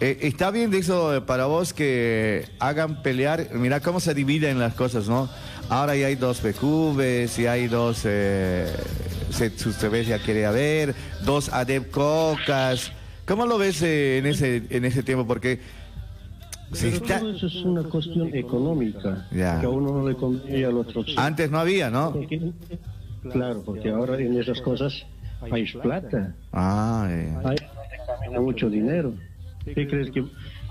eh, 0.00 0.18
está 0.22 0.50
bien 0.50 0.70
de 0.70 0.78
eso 0.78 1.22
para 1.26 1.46
vos 1.46 1.72
que 1.72 2.46
hagan 2.58 3.02
pelear. 3.02 3.50
Mira 3.54 3.80
cómo 3.80 4.00
se 4.00 4.12
dividen 4.14 4.58
las 4.58 4.74
cosas, 4.74 5.08
¿no? 5.08 5.28
Ahora 5.70 5.96
ya 5.96 6.08
hay 6.08 6.16
dos 6.16 6.40
PQVs, 6.40 7.38
y 7.38 7.46
hay 7.46 7.68
dos 7.68 8.02
eh, 8.04 8.66
se, 9.30 9.50
ya 10.04 10.18
quiere 10.18 10.46
haber, 10.46 10.94
dos 11.24 11.48
ADEP 11.48 11.90
Cocas. 11.90 12.92
¿Cómo 13.26 13.46
lo 13.46 13.56
ves 13.56 13.80
eh, 13.82 14.18
en 14.18 14.26
ese 14.26 14.62
en 14.68 14.84
ese 14.84 15.02
tiempo? 15.02 15.26
Porque 15.26 15.60
si 16.72 16.86
Pero 16.90 16.96
está- 16.96 17.20
todo 17.20 17.30
eso 17.36 17.46
es 17.46 17.54
una 17.56 17.82
cuestión 17.84 18.34
económica, 18.34 19.26
Ya. 19.32 19.60
que 19.60 19.66
a 19.66 19.70
uno 19.70 19.92
no 20.02 20.08
le 20.08 20.16
conviene 20.16 20.64
al 20.66 20.76
otro 20.76 21.04
antes 21.16 21.50
no 21.50 21.58
había, 21.60 21.88
¿no? 21.88 22.12
Claro, 23.32 23.62
porque 23.64 23.90
ahora 23.90 24.18
en 24.20 24.38
esas 24.38 24.60
cosas 24.60 24.92
hay 25.50 25.64
plata, 25.72 26.34
Ah, 26.52 27.06
eh. 27.10 27.34
hay 27.44 28.38
mucho 28.40 28.68
dinero. 28.70 29.14
¿Qué 29.64 29.86
crees 29.88 30.10
que 30.10 30.24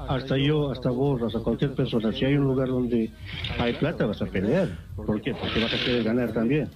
hasta 0.08 0.38
yo, 0.38 0.72
hasta 0.72 0.90
vos, 0.92 1.22
hasta 1.24 1.40
cualquier 1.40 1.74
persona, 1.74 2.12
si 2.14 2.26
hay 2.26 2.36
un 2.36 2.44
lugar 2.46 2.68
donde 2.68 3.10
hay 3.58 3.74
plata, 3.74 4.06
vas 4.06 4.22
a 4.22 4.26
pelear? 4.28 4.70
¿Por 4.96 5.20
qué? 5.22 5.34
Porque 5.34 5.62
vas 5.64 5.74
a 5.74 5.78
querer 5.84 6.04
ganar 6.04 6.32
también. 6.32 6.70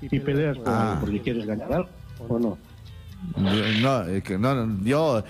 Y 0.00 0.18
peleas 0.18 0.56
por- 0.58 0.68
Ah. 0.68 0.98
porque 1.00 1.20
quieres 1.20 1.46
ganar 1.46 1.72
algo, 1.72 1.88
¿o 2.28 2.38
no? 2.38 2.58
No, 3.80 4.02
es 4.08 4.24
que 4.24 4.36
no, 4.36 4.54
no, 4.66 4.84
yo, 4.84 5.22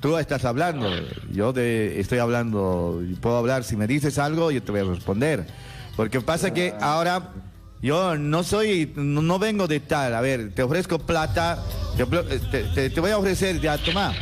tú 0.00 0.18
estás 0.18 0.44
hablando, 0.44 0.88
yo 1.32 1.52
te 1.52 2.00
estoy 2.00 2.18
hablando, 2.18 3.00
y 3.08 3.14
puedo 3.14 3.36
hablar, 3.36 3.62
si 3.62 3.76
me 3.76 3.86
dices 3.86 4.18
algo, 4.18 4.50
yo 4.50 4.60
te 4.62 4.72
voy 4.72 4.80
a 4.80 4.84
responder. 4.84 5.46
Porque 5.96 6.20
pasa 6.20 6.52
que 6.52 6.74
ahora 6.80 7.22
yo 7.82 8.16
no 8.16 8.42
soy, 8.42 8.92
no, 8.96 9.22
no 9.22 9.38
vengo 9.38 9.66
de 9.66 9.80
tal, 9.80 10.14
a 10.14 10.20
ver, 10.20 10.52
te 10.54 10.62
ofrezco 10.62 10.98
plata, 10.98 11.62
te, 11.96 12.04
ofre- 12.06 12.24
te- 12.50 12.64
te- 12.64 12.90
te 12.90 13.00
voy 13.00 13.10
a 13.10 13.18
ofrecer, 13.18 13.60
ya, 13.60 13.78
toma, 13.78 14.12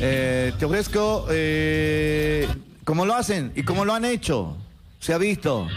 Eh, 0.00 0.52
te 0.58 0.64
ofrezco, 0.64 1.26
eh, 1.30 2.48
como 2.84 3.06
lo 3.06 3.14
hacen 3.14 3.52
y 3.54 3.62
como 3.62 3.84
lo 3.84 3.94
han 3.94 4.04
hecho, 4.04 4.56
se 4.98 5.12
ha 5.14 5.18
visto. 5.18 5.68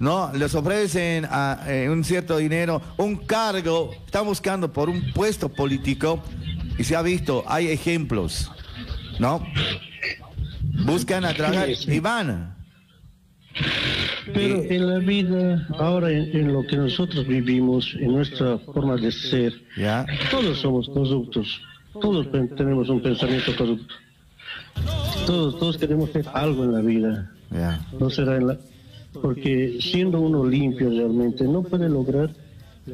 ¿no? 0.00 0.30
Les 0.32 0.54
ofrecen 0.54 1.24
a, 1.28 1.64
eh, 1.66 1.88
un 1.90 2.04
cierto 2.04 2.36
dinero, 2.36 2.80
un 2.98 3.16
cargo, 3.16 3.90
están 4.06 4.26
buscando 4.26 4.72
por 4.72 4.88
un 4.88 5.12
puesto 5.12 5.48
político 5.48 6.22
y 6.78 6.84
se 6.84 6.94
ha 6.94 7.02
visto, 7.02 7.42
hay 7.48 7.66
ejemplos, 7.72 8.48
¿no? 9.18 9.44
Buscan 10.84 11.24
a 11.24 11.34
trabajar 11.34 11.68
y 11.70 11.98
van. 11.98 12.54
Pero 14.34 14.62
en 14.62 14.86
la 14.88 14.98
vida, 14.98 15.66
ahora 15.78 16.10
en, 16.10 16.36
en 16.36 16.52
lo 16.52 16.62
que 16.66 16.76
nosotros 16.76 17.26
vivimos, 17.26 17.94
en 17.98 18.12
nuestra 18.12 18.58
forma 18.58 18.96
de 18.96 19.10
ser, 19.10 19.54
¿Ya? 19.76 20.04
todos 20.30 20.58
somos 20.58 20.88
corruptos, 20.88 21.60
todos 22.00 22.26
tenemos 22.30 22.88
un 22.88 23.00
pensamiento 23.00 23.56
corrupto. 23.56 23.94
Todos, 25.26 25.58
todos 25.58 25.76
queremos 25.78 26.10
hacer 26.10 26.26
algo 26.32 26.64
en 26.64 26.72
la 26.72 26.80
vida. 26.80 27.30
Ya. 27.50 27.80
No 27.98 28.10
será 28.10 28.36
en 28.36 28.48
la... 28.48 28.58
Porque 29.22 29.78
siendo 29.80 30.20
uno 30.20 30.44
limpio 30.46 30.90
realmente, 30.90 31.44
no 31.44 31.62
puede 31.62 31.88
lograr 31.88 32.30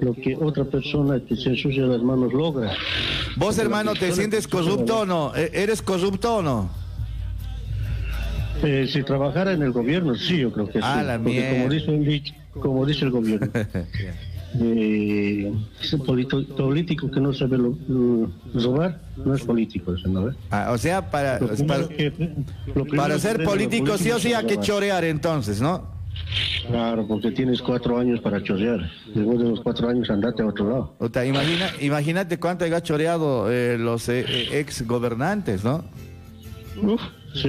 lo 0.00 0.14
que 0.14 0.36
otra 0.36 0.64
persona 0.64 1.20
que 1.20 1.36
se 1.36 1.50
ensucia 1.50 1.82
las 1.84 2.02
manos 2.02 2.32
logra. 2.32 2.72
¿Vos, 3.36 3.58
hermano, 3.58 3.92
te 3.94 4.12
sientes 4.12 4.48
corrupto 4.48 5.00
o 5.00 5.06
no? 5.06 5.34
¿E- 5.36 5.50
¿Eres 5.52 5.82
corrupto 5.82 6.36
o 6.36 6.42
no? 6.42 6.70
Eh, 8.62 8.86
si 8.90 9.02
trabajara 9.02 9.52
en 9.52 9.62
el 9.62 9.72
gobierno, 9.72 10.14
sí, 10.14 10.38
yo 10.38 10.52
creo 10.52 10.68
que 10.68 10.78
Ah, 10.82 10.98
sí. 11.00 11.06
la 11.06 11.18
Porque 11.18 11.50
como 11.50 11.68
dice, 11.70 11.94
el 11.94 12.04
dicho- 12.04 12.34
como 12.60 12.86
dice 12.86 13.04
el 13.04 13.10
gobierno, 13.10 13.48
eh, 14.60 15.52
ese 15.82 15.98
polito- 15.98 16.46
político 16.56 17.10
que 17.10 17.20
no 17.20 17.32
sabe 17.32 17.58
lo- 17.58 17.76
lo- 17.88 18.30
robar 18.54 19.00
no 19.16 19.34
es 19.34 19.42
político, 19.42 19.94
eso, 19.94 20.08
¿no? 20.08 20.30
Ah, 20.50 20.70
o 20.72 20.78
sea, 20.78 21.10
para, 21.10 21.38
Lo 21.40 21.48
para, 21.66 21.88
que- 21.88 22.12
para 22.96 23.18
ser 23.18 23.38
debe 23.38 23.50
político 23.50 23.98
sí 23.98 24.10
o 24.10 24.18
sí 24.18 24.32
hay 24.32 24.46
que 24.46 24.58
chorear 24.60 25.04
entonces, 25.04 25.60
¿no? 25.60 25.92
Claro, 26.68 27.06
porque 27.08 27.32
tienes 27.32 27.60
cuatro 27.60 27.98
años 27.98 28.20
para 28.20 28.40
chorrear. 28.42 28.88
Después 29.14 29.38
de 29.40 29.48
los 29.48 29.60
cuatro 29.60 29.88
años 29.88 30.08
andate 30.08 30.42
a 30.42 30.46
otro 30.46 30.68
lado. 30.70 30.94
Puta, 30.98 31.26
imagina, 31.26 31.70
imagínate 31.80 32.38
cuánto 32.38 32.64
han 32.64 32.80
choreado 32.82 33.50
eh, 33.50 33.76
los 33.78 34.08
eh, 34.08 34.24
eh, 34.26 34.60
ex 34.60 34.86
gobernantes, 34.86 35.64
¿no? 35.64 35.84
Uf, 36.80 37.00
si, 37.34 37.48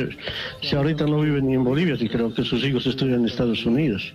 si 0.68 0.76
ahorita 0.76 1.06
no 1.06 1.22
viven 1.22 1.48
ni 1.48 1.54
en 1.54 1.64
Bolivia, 1.64 1.96
sí 1.98 2.10
creo 2.10 2.34
que 2.34 2.44
sus 2.44 2.64
hijos 2.64 2.86
estudian 2.88 3.22
en 3.22 3.26
Estados 3.28 3.66
Unidos. 3.66 4.14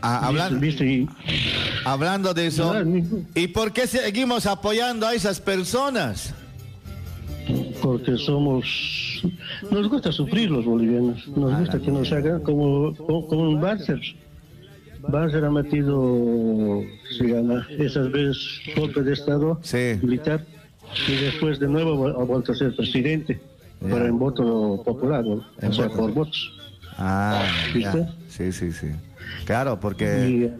Ah, 0.00 0.28
hablan- 0.28 0.60
¿Viste? 0.60 0.86
Y- 0.86 1.08
Hablando 1.84 2.32
de 2.34 2.46
eso, 2.46 2.72
¿y 3.34 3.48
por 3.48 3.72
qué 3.72 3.86
seguimos 3.86 4.46
apoyando 4.46 5.06
a 5.06 5.14
esas 5.14 5.40
personas? 5.40 6.34
porque 7.80 8.16
somos 8.18 9.22
nos 9.70 9.88
gusta 9.88 10.12
sufrir 10.12 10.50
los 10.50 10.66
bolivianos 10.66 11.26
nos 11.28 11.58
gusta 11.60 11.78
que 11.80 11.90
nos 11.90 12.12
hagan 12.12 12.42
como 12.42 12.94
como, 12.94 13.48
un 13.48 13.58
Banzer 13.58 13.98
Banzer 15.08 15.44
ha 15.46 15.50
metido 15.50 16.82
se 17.16 17.24
llama 17.24 17.66
esas 17.78 18.10
veces 18.12 18.60
golpe 18.76 19.02
de 19.02 19.14
estado 19.14 19.58
militar 20.02 20.44
y 21.08 21.12
después 21.24 21.58
de 21.58 21.68
nuevo 21.68 22.08
ha 22.08 22.24
vuelto 22.24 22.52
a 22.52 22.54
ser 22.54 22.76
presidente 22.76 23.40
pero 23.80 24.06
en 24.06 24.18
voto 24.18 24.82
popular 24.84 25.24
¿no? 25.24 25.44
o 25.62 25.72
sea 25.72 25.88
por 25.88 26.12
votos 26.12 26.52
Ah, 27.00 27.44
ya. 27.78 27.92
¿Viste? 27.92 28.08
sí, 28.28 28.52
sí, 28.52 28.72
sí. 28.72 28.88
Claro, 29.44 29.78
porque... 29.78 30.50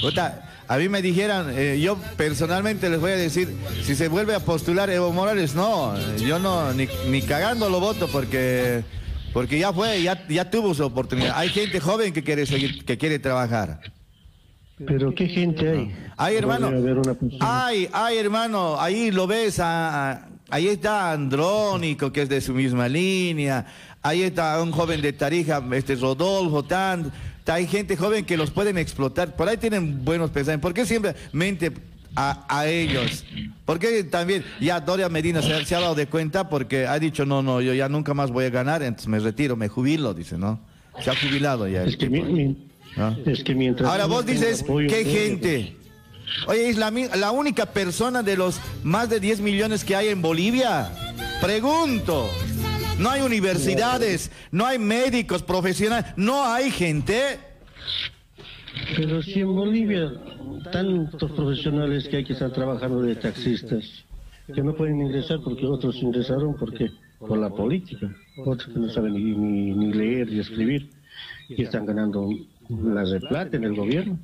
Puta, 0.00 0.48
a 0.66 0.78
mí 0.78 0.88
me 0.88 1.02
dijeran, 1.02 1.48
eh, 1.50 1.78
yo 1.82 1.98
personalmente 2.16 2.88
les 2.88 2.98
voy 2.98 3.10
a 3.10 3.16
decir, 3.16 3.54
si 3.82 3.94
se 3.94 4.08
vuelve 4.08 4.34
a 4.34 4.40
postular 4.40 4.88
Evo 4.88 5.12
Morales, 5.12 5.54
no, 5.54 5.94
eh, 5.94 6.00
yo 6.26 6.38
no, 6.38 6.72
ni, 6.72 6.88
ni 7.10 7.20
cagando 7.20 7.68
lo 7.68 7.78
voto 7.78 8.08
porque... 8.08 8.84
Porque 9.34 9.58
ya 9.58 9.70
fue, 9.72 10.02
ya, 10.02 10.26
ya 10.28 10.50
tuvo 10.50 10.72
su 10.72 10.82
oportunidad. 10.84 11.32
Hay 11.36 11.48
gente 11.50 11.78
joven 11.80 12.12
que 12.14 12.22
quiere 12.22 12.46
seguir, 12.46 12.84
que 12.86 12.96
quiere 12.96 13.18
trabajar. 13.18 13.80
pero 14.86 15.14
qué 15.14 15.26
gente 15.26 15.68
hay 15.68 15.94
Ay, 16.16 16.36
hermano. 16.36 16.66
Podría 16.70 16.82
haber 16.82 16.98
una 16.98 17.14
persona- 17.14 17.64
Ay, 17.66 17.88
ay, 17.92 18.16
hermano, 18.18 18.80
ahí 18.80 19.10
lo 19.10 19.26
ves, 19.26 19.58
a- 19.60 20.10
a- 20.12 20.28
ahí 20.52 20.68
está 20.68 21.12
Andrónico, 21.12 22.12
que 22.12 22.22
es 22.22 22.28
de 22.28 22.40
su 22.40 22.52
misma 22.54 22.86
línea, 22.88 23.66
ahí 24.02 24.22
está 24.22 24.62
un 24.62 24.70
joven 24.70 25.00
de 25.00 25.12
Tarija, 25.12 25.62
este 25.72 25.96
Rodolfo, 25.96 26.62
tan, 26.62 27.10
hay 27.46 27.66
gente 27.66 27.96
joven 27.96 28.24
que 28.24 28.36
los 28.36 28.50
pueden 28.50 28.76
explotar, 28.78 29.34
por 29.34 29.48
ahí 29.48 29.56
tienen 29.56 30.04
buenos 30.04 30.30
pensamientos, 30.30 30.62
¿por 30.68 30.74
qué 30.74 30.84
siempre 30.86 31.14
mente 31.32 31.72
a, 32.14 32.44
a 32.48 32.66
ellos? 32.68 33.24
¿Por 33.64 33.78
qué 33.78 34.04
también, 34.04 34.44
ya 34.60 34.78
Doria 34.80 35.08
Medina 35.08 35.40
se, 35.40 35.64
se 35.64 35.74
ha 35.74 35.80
dado 35.80 35.94
de 35.94 36.06
cuenta 36.06 36.48
porque 36.48 36.86
ha 36.86 36.98
dicho, 36.98 37.24
no, 37.24 37.42
no, 37.42 37.60
yo 37.62 37.72
ya 37.72 37.88
nunca 37.88 38.12
más 38.12 38.30
voy 38.30 38.44
a 38.44 38.50
ganar, 38.50 38.82
entonces 38.82 39.08
me 39.08 39.18
retiro, 39.18 39.56
me 39.56 39.68
jubilo, 39.68 40.12
dice, 40.12 40.36
¿no? 40.36 40.60
Se 41.02 41.10
ha 41.10 41.16
jubilado 41.16 41.66
ya. 41.66 41.82
el 41.84 41.88
es 41.88 41.96
que, 41.96 42.10
mi- 42.10 42.22
mi- 42.22 42.68
¿no? 42.96 43.16
es 43.24 43.42
que 43.42 43.54
mientras 43.54 43.88
Ahora 43.90 44.04
vos 44.04 44.26
dices, 44.26 44.62
apoyo 44.62 44.88
¿qué 44.88 45.04
gente? 45.06 45.76
Oye, 46.46 46.68
es 46.68 46.76
la, 46.76 46.90
la 46.90 47.30
única 47.30 47.66
persona 47.66 48.22
de 48.22 48.36
los 48.36 48.60
más 48.82 49.08
de 49.08 49.20
10 49.20 49.40
millones 49.40 49.84
que 49.84 49.96
hay 49.96 50.08
en 50.08 50.22
Bolivia. 50.22 50.90
Pregunto. 51.40 52.28
No 52.98 53.10
hay 53.10 53.22
universidades, 53.22 54.30
no 54.50 54.66
hay 54.66 54.78
médicos 54.78 55.42
profesionales, 55.42 56.12
no 56.16 56.44
hay 56.44 56.70
gente. 56.70 57.38
Pero 58.96 59.22
si 59.22 59.40
en 59.40 59.54
Bolivia 59.54 60.12
tantos 60.70 61.32
profesionales 61.32 62.08
que 62.08 62.18
hay 62.18 62.24
que 62.24 62.34
estar 62.34 62.52
trabajando 62.52 63.02
de 63.02 63.16
taxistas, 63.16 64.04
que 64.54 64.62
no 64.62 64.74
pueden 64.74 65.00
ingresar 65.00 65.40
porque 65.42 65.66
otros 65.66 65.96
ingresaron 65.96 66.54
porque 66.56 66.90
por 67.18 67.38
la 67.38 67.50
política, 67.50 68.14
otros 68.44 68.72
que 68.72 68.78
no 68.78 68.88
saben 68.88 69.14
ni, 69.14 69.32
ni, 69.36 69.72
ni 69.72 69.92
leer 69.92 70.30
ni 70.30 70.40
escribir, 70.40 70.90
y 71.48 71.62
están 71.62 71.86
ganando 71.86 72.28
la 72.68 73.04
de 73.04 73.20
plata 73.20 73.56
en 73.56 73.64
el 73.64 73.74
gobierno. 73.74 74.18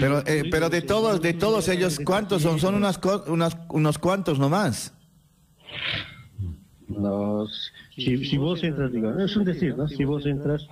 Pero, 0.00 0.22
eh, 0.26 0.44
pero 0.50 0.68
de 0.68 0.82
todos, 0.82 1.20
de 1.20 1.34
todos 1.34 1.68
ellos, 1.68 2.00
¿cuántos 2.04 2.42
son? 2.42 2.58
Son 2.58 2.74
unas, 2.74 3.00
unas, 3.26 3.56
unos 3.68 3.98
cuantos 3.98 4.38
nomás. 4.38 4.94
No, 6.88 7.46
si, 7.94 8.24
si 8.24 8.38
vos 8.38 8.62
entras, 8.64 8.90
digo, 8.92 9.12
es 9.18 9.36
un 9.36 9.44
decir, 9.44 9.76
¿no? 9.76 9.88
Si 9.88 10.04
vos 10.04 10.24
entras 10.26 10.66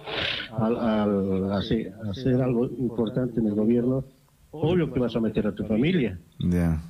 al, 0.59 0.77
al 0.77 1.53
hacer, 1.53 1.93
hacer 2.11 2.41
algo 2.41 2.67
importante 2.67 3.41
en 3.41 3.47
el 3.47 3.55
gobierno, 3.55 4.05
obvio 4.51 4.93
que 4.93 5.01
vas 5.01 5.15
a 5.15 5.21
meter 5.21 5.47
a 5.47 5.55
tu 5.55 5.65
familia. 5.65 6.19
Ya. 6.39 6.81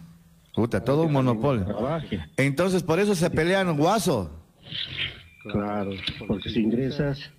Puta, 0.54 0.82
todo 0.82 1.02
un 1.02 1.12
monopolio. 1.12 1.66
Entonces, 2.36 2.82
por 2.82 2.98
eso 2.98 3.14
se 3.14 3.28
pelean 3.28 3.76
guaso. 3.76 4.30
Claro, 5.50 5.90
porque 6.26 6.48
si 6.48 6.60
ingresas, 6.60 7.30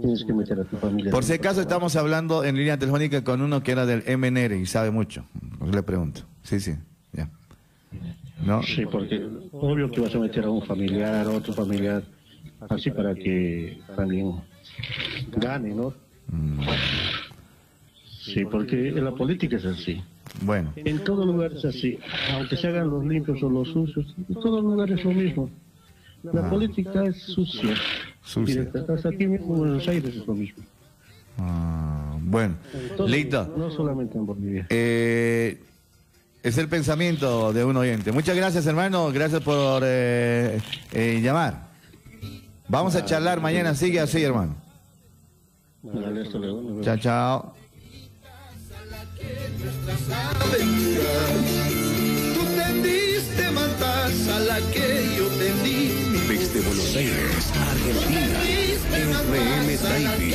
tienes 0.00 0.24
que 0.24 0.32
meter 0.32 0.60
a 0.60 0.64
tu 0.64 0.76
familia. 0.76 1.10
Por 1.10 1.24
si 1.24 1.32
acaso 1.34 1.60
estamos 1.60 1.96
hablando 1.96 2.44
en 2.44 2.56
línea 2.56 2.78
telefónica 2.78 3.22
con 3.24 3.40
uno 3.42 3.62
que 3.62 3.72
era 3.72 3.86
del 3.86 4.02
MNR 4.18 4.54
y 4.56 4.66
sabe 4.66 4.90
mucho. 4.90 5.24
Le 5.72 5.82
pregunto. 5.82 6.22
Sí, 6.42 6.60
sí, 6.60 6.74
ya. 7.12 7.28
¿No? 8.44 8.62
Sí, 8.62 8.84
porque 8.86 9.26
obvio 9.52 9.90
que 9.90 10.00
vas 10.00 10.14
a 10.14 10.18
meter 10.18 10.44
a 10.44 10.50
un 10.50 10.62
familiar, 10.62 11.26
a 11.26 11.30
otro 11.30 11.52
familiar, 11.52 12.02
así 12.68 12.90
para 12.90 13.14
que 13.14 13.78
también 13.96 14.32
gane, 15.36 15.74
¿no? 15.74 15.92
Mm. 16.28 16.60
Sí, 18.20 18.44
porque 18.44 18.88
en 18.88 19.04
la 19.04 19.12
política 19.12 19.56
es 19.56 19.64
así. 19.64 20.02
Bueno. 20.42 20.72
En 20.76 21.02
todo 21.04 21.24
lugar 21.24 21.52
es 21.52 21.64
así. 21.64 21.98
Aunque 22.34 22.56
se 22.56 22.66
hagan 22.68 22.90
los 22.90 23.04
limpios 23.04 23.42
o 23.42 23.48
los 23.48 23.68
sucios, 23.68 24.14
en 24.28 24.34
todo 24.34 24.60
lugar 24.60 24.90
es 24.90 25.04
lo 25.04 25.12
mismo. 25.12 25.48
La 26.24 26.46
Ah. 26.46 26.50
política 26.50 27.04
es 27.04 27.16
sucia. 27.22 27.74
Hasta 28.26 29.08
aquí 29.08 29.26
mismo 29.26 29.54
en 29.54 29.58
Buenos 29.60 29.88
Aires 29.88 30.14
es 30.14 30.26
lo 30.26 30.34
mismo. 30.34 30.62
Ah, 31.38 32.16
bueno, 32.20 32.56
En 32.72 32.96
todo 32.96 33.08
listo. 33.08 33.44
lugar, 33.44 33.58
No 33.58 33.70
solamente 33.70 34.18
en 34.18 34.26
Bolivia. 34.26 34.66
Eh, 34.70 35.60
es 36.42 36.58
el 36.58 36.68
pensamiento 36.68 37.52
de 37.52 37.64
un 37.64 37.76
oyente. 37.76 38.12
Muchas 38.12 38.36
gracias, 38.36 38.66
hermano. 38.66 39.10
Gracias 39.12 39.42
por 39.42 39.82
eh, 39.84 40.60
eh, 40.92 41.20
llamar. 41.22 41.66
Vamos 42.68 42.94
a 42.96 43.04
charlar 43.04 43.40
mañana. 43.40 43.74
Sigue 43.74 44.00
así, 44.00 44.22
hermano. 44.22 44.56
Chao, 46.82 46.96
chao. 46.98 47.54
Tú 52.34 52.42
tendiste 52.56 53.50
mantas 53.52 54.28
a 54.28 54.38
la 54.40 54.58
que 54.72 55.16
yo 55.16 55.26
tendí. 55.38 55.95
Desde 56.56 56.68
Buenos 56.68 56.96
Aires, 56.96 57.52
Argentina, 57.60 58.40
RM 59.30 59.76
Taipi. 59.76 60.32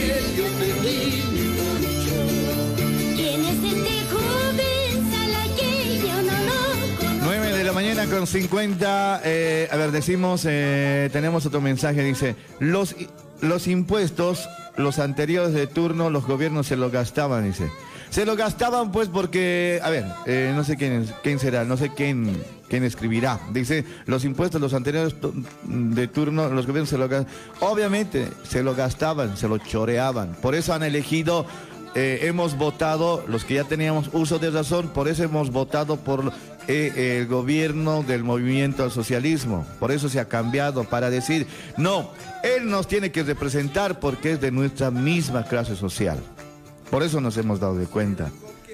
¿Quién 3.15 3.41
es 3.41 3.63
este 3.63 3.95
joven 4.11 5.11
salaqueño? 5.11 6.15
No 6.21 6.33
lo 6.45 6.97
conozco. 6.99 7.25
9 7.25 7.57
de 7.57 7.63
la 7.63 7.71
mañana 7.73 8.05
con 8.05 8.27
50. 8.27 9.21
eh, 9.23 9.67
a 9.71 9.77
ver, 9.77 9.89
decimos, 9.91 10.45
eh, 10.47 11.09
tenemos 11.11 11.47
otro 11.47 11.59
mensaje. 11.59 12.03
Dice, 12.03 12.35
los, 12.59 12.95
los 13.41 13.65
impuestos, 13.65 14.47
los 14.77 14.99
anteriores 14.99 15.53
de 15.53 15.65
turno, 15.65 16.11
los 16.11 16.27
gobiernos 16.27 16.67
se 16.67 16.75
lo 16.75 16.91
gastaban, 16.91 17.45
dice. 17.45 17.71
Se 18.11 18.25
lo 18.25 18.35
gastaban 18.35 18.91
pues 18.91 19.07
porque, 19.07 19.79
a 19.81 19.89
ver, 19.89 20.05
eh, 20.25 20.51
no 20.53 20.65
sé 20.65 20.75
quién, 20.75 21.07
quién 21.23 21.39
será, 21.39 21.63
no 21.63 21.77
sé 21.77 21.91
quién, 21.95 22.43
quién 22.67 22.83
escribirá. 22.83 23.39
Dice, 23.53 23.85
los 24.05 24.25
impuestos, 24.25 24.59
los 24.59 24.73
anteriores 24.73 25.15
de 25.63 26.07
turno, 26.09 26.49
los 26.49 26.67
gobiernos 26.67 26.89
se 26.89 26.97
lo 26.97 27.07
gastaban. 27.07 27.33
Obviamente, 27.61 28.27
se 28.43 28.63
lo 28.63 28.75
gastaban, 28.75 29.37
se 29.37 29.47
lo 29.47 29.57
choreaban. 29.59 30.35
Por 30.41 30.55
eso 30.55 30.73
han 30.73 30.83
elegido 30.83 31.45
eh, 31.93 32.19
hemos 32.23 32.57
votado, 32.57 33.23
los 33.27 33.43
que 33.43 33.55
ya 33.55 33.65
teníamos 33.65 34.09
uso 34.13 34.39
de 34.39 34.49
razón, 34.49 34.89
por 34.89 35.09
eso 35.09 35.23
hemos 35.23 35.51
votado 35.51 35.97
por 35.97 36.31
eh, 36.67 37.17
el 37.19 37.27
gobierno 37.27 38.03
del 38.03 38.23
movimiento 38.23 38.83
al 38.83 38.91
socialismo. 38.91 39.65
Por 39.79 39.91
eso 39.91 40.07
se 40.07 40.19
ha 40.19 40.25
cambiado 40.25 40.85
para 40.85 41.09
decir, 41.09 41.47
no, 41.77 42.11
él 42.43 42.69
nos 42.69 42.87
tiene 42.87 43.11
que 43.11 43.23
representar 43.23 43.99
porque 43.99 44.33
es 44.33 44.41
de 44.41 44.51
nuestra 44.51 44.91
misma 44.91 45.43
clase 45.43 45.75
social. 45.75 46.19
Por 46.91 47.03
eso 47.03 47.21
nos 47.21 47.37
hemos 47.37 47.59
dado 47.59 47.75
de 47.77 47.85
cuenta, 47.87 48.29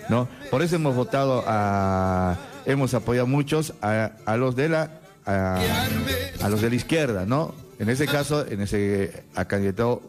¿no? 0.10 0.28
Por 0.52 0.62
eso 0.64 0.76
hemos 0.76 0.96
votado 0.96 1.44
a, 1.48 2.36
hemos 2.66 2.94
apoyado 2.94 3.28
muchos 3.28 3.74
a, 3.82 4.12
los 4.38 4.56
de 4.56 4.70
la, 4.70 4.92
a, 5.26 6.50
los 6.50 6.62
de 6.62 6.70
la 6.70 6.76
izquierda, 6.76 7.26
¿no? 7.26 7.54
En 7.80 7.90
ese 7.90 8.08
caso, 8.08 8.46
en 8.48 8.62
ese 8.62 9.24
ha 9.36 9.46
candidato, 9.46 10.02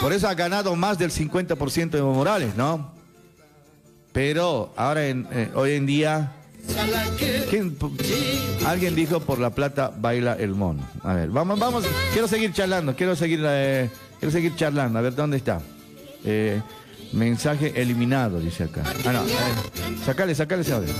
por 0.00 0.12
eso 0.12 0.28
ha 0.28 0.34
ganado 0.34 0.74
más 0.74 0.98
del 0.98 1.12
50% 1.12 1.90
de 1.90 1.98
Evo 1.98 2.12
Morales, 2.12 2.56
¿no? 2.56 2.92
Pero 4.12 4.72
ahora, 4.76 5.06
en, 5.06 5.26
eh, 5.32 5.50
hoy 5.54 5.72
en 5.72 5.86
día, 5.86 6.32
¿quién- 7.50 7.76
alguien 8.66 8.94
dijo 8.96 9.20
por 9.20 9.38
la 9.38 9.50
plata 9.50 9.92
baila 9.96 10.34
el 10.34 10.54
mono. 10.54 10.82
A 11.02 11.14
ver, 11.14 11.28
vamos, 11.30 11.58
vamos, 11.60 11.84
quiero 12.12 12.26
seguir 12.26 12.52
charlando, 12.52 12.94
quiero 12.96 13.14
seguir, 13.14 13.40
eh, 13.44 13.88
quiero 14.18 14.32
seguir 14.32 14.54
charlando, 14.56 14.98
a 14.98 15.02
ver 15.02 15.14
dónde 15.14 15.36
está. 15.36 15.60
Eh, 16.24 16.60
mensaje 17.14 17.72
eliminado, 17.80 18.40
dice 18.40 18.64
acá. 18.64 18.82
Ah, 19.04 19.12
no, 19.12 19.22
eh, 19.24 19.32
sacale, 20.04 20.34
sacale 20.34 20.62
ese 20.62 20.72
audio. 20.72 20.92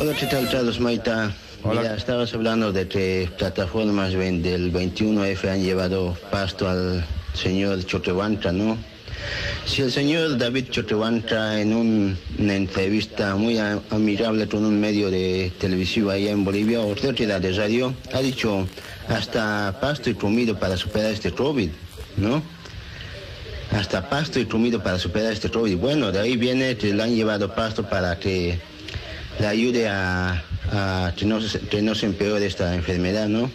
Hola, 0.00 0.14
¿qué 0.18 0.26
tal, 0.26 0.48
Carlos 0.50 0.80
Maita? 0.80 1.32
Mira, 1.64 1.96
estabas 1.96 2.32
hablando 2.34 2.72
de 2.72 2.86
que 2.88 3.28
plataformas 3.36 4.12
del 4.12 4.72
21F 4.72 5.48
han 5.50 5.62
llevado 5.62 6.16
pasto 6.30 6.68
al 6.68 7.04
señor 7.34 7.84
Chotehuantra, 7.84 8.52
¿no? 8.52 8.78
Si 9.66 9.82
el 9.82 9.90
señor 9.90 10.38
David 10.38 10.66
Chotehuantra 10.70 11.60
en 11.60 11.74
un- 11.74 12.16
una 12.38 12.54
entrevista 12.54 13.34
muy 13.34 13.58
a- 13.58 13.80
admirable 13.90 14.46
con 14.48 14.64
un 14.64 14.80
medio 14.80 15.10
de 15.10 15.52
televisivo 15.58 16.10
allá 16.10 16.30
en 16.30 16.44
Bolivia 16.44 16.80
o 16.80 16.88
otra 16.88 17.12
de 17.40 17.52
radio 17.52 17.92
ha 18.14 18.20
dicho 18.20 18.66
hasta 19.08 19.76
pasto 19.80 20.08
y 20.08 20.14
comido 20.14 20.58
para 20.58 20.76
superar 20.76 21.12
este 21.12 21.32
COVID, 21.32 21.70
¿no? 22.16 22.40
Hasta 23.72 24.08
pasto 24.08 24.38
y 24.40 24.46
comido 24.46 24.82
para 24.82 24.98
superar 24.98 25.32
este 25.32 25.50
COVID. 25.50 25.76
Bueno, 25.76 26.10
de 26.12 26.20
ahí 26.20 26.36
viene 26.36 26.76
que 26.76 26.92
le 26.92 27.02
han 27.02 27.14
llevado 27.14 27.54
pasto 27.54 27.82
para 27.88 28.18
que 28.18 28.58
le 29.38 29.46
ayude 29.46 29.88
a, 29.88 30.42
a 30.72 31.12
que, 31.16 31.24
no, 31.26 31.40
se- 31.40 31.60
que 31.60 31.82
no 31.82 31.94
se 31.94 32.06
empeore 32.06 32.46
esta 32.46 32.74
enfermedad, 32.74 33.28
¿no? 33.28 33.50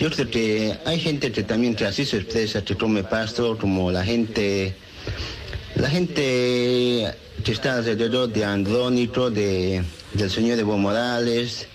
Yo 0.00 0.10
creo 0.10 0.30
que 0.30 0.74
hay 0.84 1.00
gente 1.00 1.32
que 1.32 1.42
también 1.42 1.74
que 1.74 1.84
así 1.86 2.04
se 2.04 2.18
expresa, 2.18 2.62
que 2.64 2.76
come 2.76 3.02
pasto, 3.04 3.56
como 3.58 3.90
la 3.90 4.04
gente, 4.04 4.74
la 5.76 5.88
gente 5.88 7.14
que 7.44 7.52
está 7.52 7.76
alrededor 7.76 8.32
de 8.32 8.44
Andrónico, 8.44 9.30
de, 9.30 9.82
del 10.12 10.30
señor 10.30 10.58
Evo 10.58 10.76
Morales, 10.78 11.66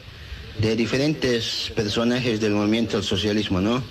de 0.59 0.75
diferentes 0.75 1.71
personajes 1.75 2.39
del 2.39 2.51
movimiento 2.51 2.97
del 2.97 3.05
socialismo, 3.05 3.59
¿no? 3.61 3.83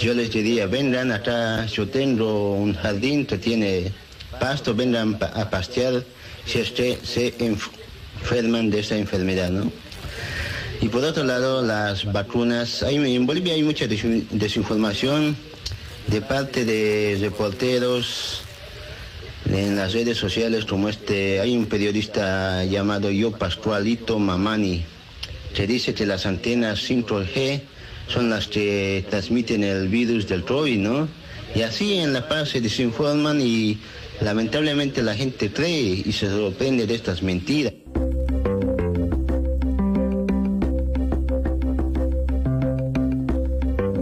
Yo 0.00 0.12
les 0.12 0.30
diría, 0.30 0.66
vengan 0.66 1.12
acá, 1.12 1.66
yo 1.66 1.88
tengo 1.88 2.54
un 2.54 2.74
jardín 2.74 3.26
que 3.26 3.38
tiene 3.38 3.92
pasto, 4.40 4.74
vengan 4.74 5.16
a 5.20 5.48
pastear 5.50 6.02
si 6.46 6.58
es 6.58 6.68
se 6.68 7.38
enf- 7.38 7.70
enferman 8.20 8.70
de 8.70 8.80
esta 8.80 8.96
enfermedad, 8.96 9.50
¿no? 9.50 9.70
Y 10.80 10.88
por 10.88 11.04
otro 11.04 11.22
lado, 11.24 11.62
las 11.62 12.10
vacunas, 12.12 12.82
en 12.82 13.24
Bolivia 13.26 13.54
hay 13.54 13.62
mucha 13.62 13.86
desin- 13.86 14.26
desinformación 14.30 15.36
de 16.08 16.20
parte 16.20 16.64
de 16.64 17.16
reporteros 17.20 18.42
en 19.50 19.76
las 19.76 19.92
redes 19.92 20.18
sociales 20.18 20.64
como 20.64 20.88
este, 20.88 21.40
hay 21.40 21.56
un 21.56 21.66
periodista 21.66 22.64
llamado 22.64 23.10
Yo 23.10 23.30
Pascualito 23.30 24.18
Mamani, 24.18 24.82
que 25.54 25.66
dice 25.66 25.94
que 25.94 26.04
las 26.04 26.26
antenas 26.26 26.80
5G 26.90 27.60
son 28.08 28.30
las 28.30 28.48
que 28.48 29.04
transmiten 29.10 29.64
el 29.64 29.88
virus 29.88 30.28
del 30.28 30.44
COVID, 30.44 30.78
¿no? 30.78 31.08
Y 31.54 31.62
así 31.62 31.98
en 31.98 32.12
La 32.12 32.28
Paz 32.28 32.50
se 32.50 32.60
desinforman 32.60 33.40
y 33.40 33.78
lamentablemente 34.20 35.02
la 35.02 35.14
gente 35.14 35.52
cree 35.52 36.02
y 36.04 36.12
se 36.12 36.28
sorprende 36.28 36.86
de 36.86 36.94
estas 36.94 37.22
mentiras. 37.22 37.72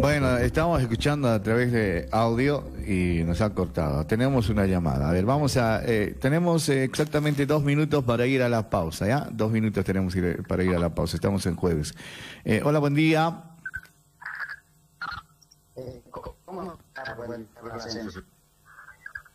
Bueno, 0.00 0.36
estamos 0.38 0.80
escuchando 0.80 1.28
a 1.28 1.42
través 1.42 1.72
de 1.72 2.08
audio 2.10 2.64
y 2.86 3.22
nos 3.24 3.40
han 3.40 3.52
cortado. 3.52 4.04
Tenemos 4.06 4.48
una 4.48 4.66
llamada. 4.66 5.08
A 5.08 5.12
ver, 5.12 5.24
vamos 5.24 5.56
a... 5.56 5.82
eh, 5.84 6.14
tenemos 6.20 6.68
eh, 6.68 6.84
exactamente 6.84 7.46
dos 7.46 7.62
minutos 7.62 8.02
para 8.04 8.26
ir 8.26 8.42
a 8.42 8.48
la 8.48 8.68
pausa, 8.68 9.06
¿ya? 9.06 9.28
Dos 9.30 9.52
minutos 9.52 9.84
tenemos 9.84 10.14
para 10.48 10.64
ir 10.64 10.74
a 10.74 10.78
la 10.78 10.94
pausa. 10.94 11.16
Estamos 11.16 11.46
en 11.46 11.54
jueves. 11.54 11.94
Eh, 12.44 12.60
hola, 12.64 12.78
buen 12.78 12.94
día. 12.94 13.51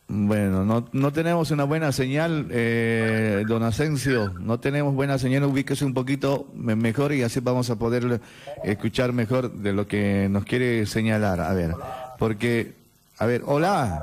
Bueno, 0.09 0.63
no, 0.63 0.87
no 0.93 1.11
tenemos 1.11 1.51
una 1.51 1.65
buena 1.65 1.91
señal, 1.91 2.47
eh, 2.49 3.43
don 3.45 3.61
Asensio, 3.63 4.33
no 4.39 4.57
tenemos 4.57 4.95
buena 4.95 5.17
señal, 5.19 5.43
ubíquese 5.43 5.83
un 5.83 5.93
poquito 5.93 6.47
me- 6.55 6.77
mejor 6.77 7.11
y 7.11 7.23
así 7.23 7.41
vamos 7.41 7.69
a 7.69 7.75
poder 7.75 8.21
escuchar 8.63 9.11
mejor 9.11 9.51
de 9.51 9.73
lo 9.73 9.85
que 9.85 10.29
nos 10.29 10.45
quiere 10.45 10.85
señalar. 10.85 11.41
A 11.41 11.53
ver, 11.53 11.75
porque, 12.19 12.73
a 13.17 13.25
ver, 13.25 13.41
hola. 13.45 14.01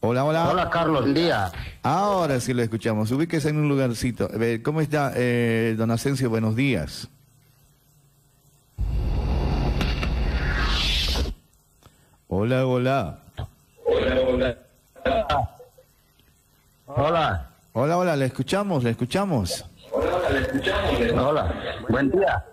Hola, 0.00 0.24
hola. 0.24 0.48
Hola, 0.50 0.70
Carlos, 0.70 1.02
buen 1.02 1.14
día. 1.14 1.52
Ahora 1.84 2.40
sí 2.40 2.52
lo 2.54 2.62
escuchamos, 2.62 3.10
ubíquese 3.12 3.50
en 3.50 3.58
un 3.58 3.68
lugarcito. 3.68 4.28
A 4.32 4.36
ver, 4.36 4.62
¿cómo 4.62 4.80
está, 4.80 5.12
eh, 5.14 5.76
don 5.78 5.92
Asensio? 5.92 6.28
Buenos 6.28 6.56
días. 6.56 7.08
Hola, 12.28 12.66
hola. 12.66 13.18
Hola. 16.86 17.50
Hola, 17.72 17.96
hola, 17.98 18.16
le 18.16 18.26
escuchamos, 18.26 18.84
le 18.84 18.90
escuchamos. 18.90 19.64
Hola, 21.16 21.54
buen 21.88 22.10
día. 22.10 22.44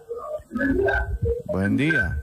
Buen 1.47 1.75
día. 1.77 2.21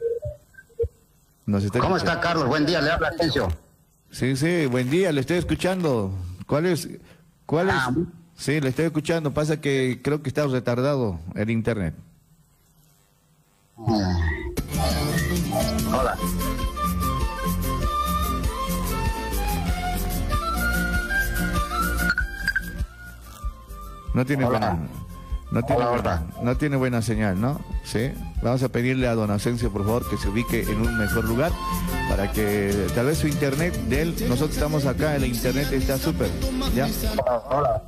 Nos 1.44 1.64
está 1.64 1.80
¿Cómo 1.80 1.96
escuchando. 1.96 2.20
está, 2.20 2.28
Carlos? 2.28 2.48
Buen 2.48 2.64
día, 2.64 2.80
le 2.80 2.90
habla 2.90 3.08
Asensio. 3.08 3.48
Sí, 4.10 4.36
sí, 4.36 4.66
buen 4.66 4.88
día, 4.88 5.12
le 5.12 5.20
estoy 5.20 5.36
escuchando. 5.38 6.10
¿Cuál 6.46 6.66
es? 6.66 6.88
¿Cuál 7.44 7.68
es? 7.68 7.74
Ah. 7.76 7.92
Sí, 8.36 8.60
le 8.60 8.70
estoy 8.70 8.86
escuchando. 8.86 9.32
Pasa 9.34 9.60
que 9.60 10.00
creo 10.02 10.22
que 10.22 10.28
está 10.28 10.46
retardado 10.46 11.18
el 11.34 11.50
internet. 11.50 11.94
Hola. 15.90 16.16
No 24.14 24.26
tiene 24.26 24.44
buena, 24.44 24.78
no 25.50 25.62
tiene, 25.62 25.84
buena, 25.86 26.22
no 26.42 26.56
tiene 26.56 26.76
buena 26.76 27.02
señal, 27.02 27.40
¿no? 27.40 27.60
Sí. 27.84 28.10
Vamos 28.42 28.62
a 28.62 28.68
pedirle 28.68 29.06
a 29.06 29.14
don 29.14 29.30
Asensio, 29.30 29.70
por 29.72 29.84
favor, 29.84 30.08
que 30.08 30.16
se 30.16 30.28
ubique 30.28 30.62
en 30.62 30.80
un 30.80 30.98
mejor 30.98 31.24
lugar 31.24 31.52
para 32.08 32.30
que 32.32 32.88
tal 32.94 33.06
vez 33.06 33.18
su 33.18 33.28
internet 33.28 33.74
de 33.88 34.02
él, 34.02 34.14
nosotros 34.28 34.56
estamos 34.56 34.86
acá, 34.86 35.16
el 35.16 35.24
internet 35.24 35.72
está 35.72 35.98
súper, 35.98 36.28
¿ya? 36.74 36.88
Hola. 37.50 37.82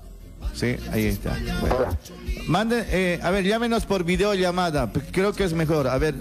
Sí, 0.55 0.76
ahí 0.92 1.06
está. 1.06 1.36
Bueno. 1.60 1.76
Mande, 2.46 2.86
eh, 2.90 3.20
a 3.22 3.30
ver, 3.30 3.44
llámenos 3.44 3.86
por 3.86 4.05
videollamada, 4.05 4.90
creo 5.10 5.32
que 5.32 5.44
es 5.44 5.52
mejor. 5.52 5.88
A 5.88 5.98
ver, 5.98 6.14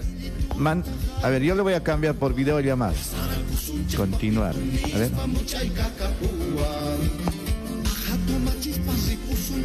man, 0.56 0.82
a 1.22 1.28
ver, 1.28 1.42
yo 1.42 1.54
le 1.54 1.62
voy 1.62 1.74
a 1.74 1.82
cambiar 1.82 2.14
por 2.14 2.34
videollamada. 2.34 2.94
Continuar. 3.96 4.54
A 4.94 4.98
ver. 4.98 5.10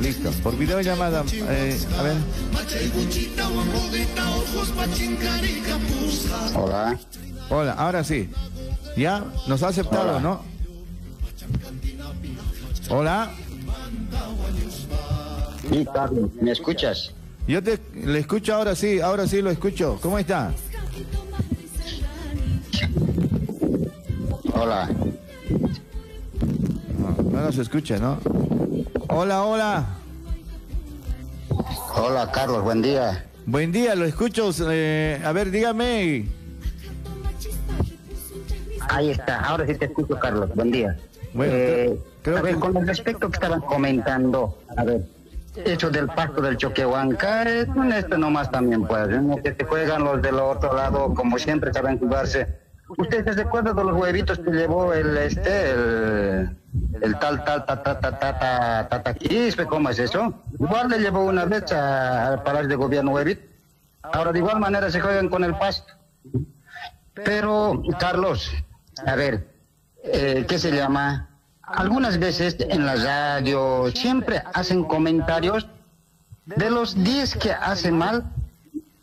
Listo, 0.02 0.32
por 0.44 0.57
videollamada, 0.57 1.24
eh, 1.34 1.78
a 1.98 2.03
ver. 2.03 2.16
Hola. 6.56 6.99
Hola, 7.49 7.74
ahora 7.74 8.03
sí. 8.03 8.30
¿Ya? 8.95 9.26
¿Nos 9.48 9.64
ha 9.64 9.70
aceptado, 9.70 10.18
Hola. 10.18 10.20
no? 10.20 10.41
Hola. 12.90 13.32
Sí, 15.70 15.86
¿me 16.41 16.52
escuchas? 16.52 17.14
Yo 17.48 17.64
te 17.64 17.80
le 17.95 18.20
escucho 18.20 18.53
ahora 18.56 18.76
sí, 18.76 18.99
ahora 18.99 19.28
sí 19.28 19.41
lo 19.41 19.49
escucho. 19.49 19.98
¿Cómo 20.02 20.20
está? 20.20 20.52
Hola. 24.53 24.90
No, 26.98 27.24
no 27.24 27.41
nos 27.41 27.57
escucha, 27.57 27.98
¿no? 27.98 28.20
Hola, 29.10 29.44
hola. 29.44 29.86
Hola, 31.95 32.31
Carlos, 32.31 32.64
buen 32.64 32.81
día. 32.81 33.26
Buen 33.45 33.72
día, 33.72 33.95
lo 33.95 34.06
escucho. 34.06 34.52
eh, 34.69 35.22
a 35.23 35.31
ver, 35.31 35.52
dígame. 35.52 36.27
Ahí 38.90 39.10
está, 39.11 39.40
ahora 39.41 39.65
sí 39.68 39.76
te 39.76 39.86
escucho, 39.86 40.18
Carlos, 40.19 40.49
buen 40.56 40.72
día. 40.72 40.95
Bueno, 41.34 41.53
Eh, 41.56 41.99
creo 42.23 42.38
a 42.38 42.41
ver, 42.41 42.56
que- 42.56 42.60
con 42.60 42.77
el 42.77 42.88
respecto 42.88 43.30
que 43.30 43.36
estaban 43.36 43.61
comentando, 43.61 44.57
a 44.76 44.84
ver, 44.84 45.02
eso 45.65 45.90
del 45.90 46.07
pasto 46.07 46.41
del 46.41 46.57
Choquehuanca, 46.57 47.44
es 47.44 47.68
un 47.69 47.91
esto 47.91 48.18
nomás 48.18 48.49
también, 48.49 48.86
pues, 48.88 49.07
¿no? 49.10 49.36
que 49.38 49.53
se 49.53 49.64
juegan 49.65 50.03
los 50.03 50.22
del 50.22 50.36
otro 50.40 50.73
lado, 50.76 51.14
como 51.14 51.38
siempre 51.38 51.72
saben 51.73 51.99
jugarse. 51.99 52.48
¿Ustedes 52.98 53.36
se 53.36 53.41
acuerdan 53.41 53.76
de 53.76 53.84
los 53.84 53.94
huevitos 53.94 54.40
que 54.40 54.52
llevó 54.52 54.94
el, 54.94 55.16
este, 55.18 55.72
el, 55.72 56.57
el 57.02 57.20
tal, 57.20 57.44
tal, 57.44 57.66
ta, 57.66 57.84
ta, 57.84 57.99
ta, 57.99 58.20
ta, 58.20 58.40
ta, 58.40 58.88
ta, 58.90 59.03
ta, 59.03 59.14
Quispe, 59.14 59.66
¿cómo 59.66 59.90
es 59.90 59.99
eso? 59.99 60.34
Igual 60.60 60.90
le 60.90 60.99
llevó 60.99 61.22
una 61.22 61.45
vez 61.45 61.72
al 61.72 62.41
Palacio 62.44 62.68
de 62.70 62.76
Gobierno 62.76 63.11
huevito. 63.11 63.41
Ahora, 64.02 64.32
de 64.32 64.40
igual 64.40 64.60
manera 64.60 64.90
se 64.90 64.99
juegan 64.99 65.30
con 65.30 65.44
el 65.44 65.56
pasto. 65.56 65.94
Pero, 67.14 67.82
Carlos, 67.99 68.52
a 69.06 69.16
ver, 69.16 69.48
eh, 70.03 70.45
¿qué 70.48 70.57
se 70.57 70.72
llama? 70.72 71.30
Algunas 71.61 72.18
veces 72.18 72.57
en 72.60 72.86
la 72.86 72.95
radio 72.95 73.91
siempre 73.94 74.41
hacen 74.53 74.84
comentarios 74.84 75.68
de 76.45 76.72
los 76.72 76.95
10 77.03 77.36
que 77.36 77.52
hacen 77.52 77.98
mal, 77.98 78.24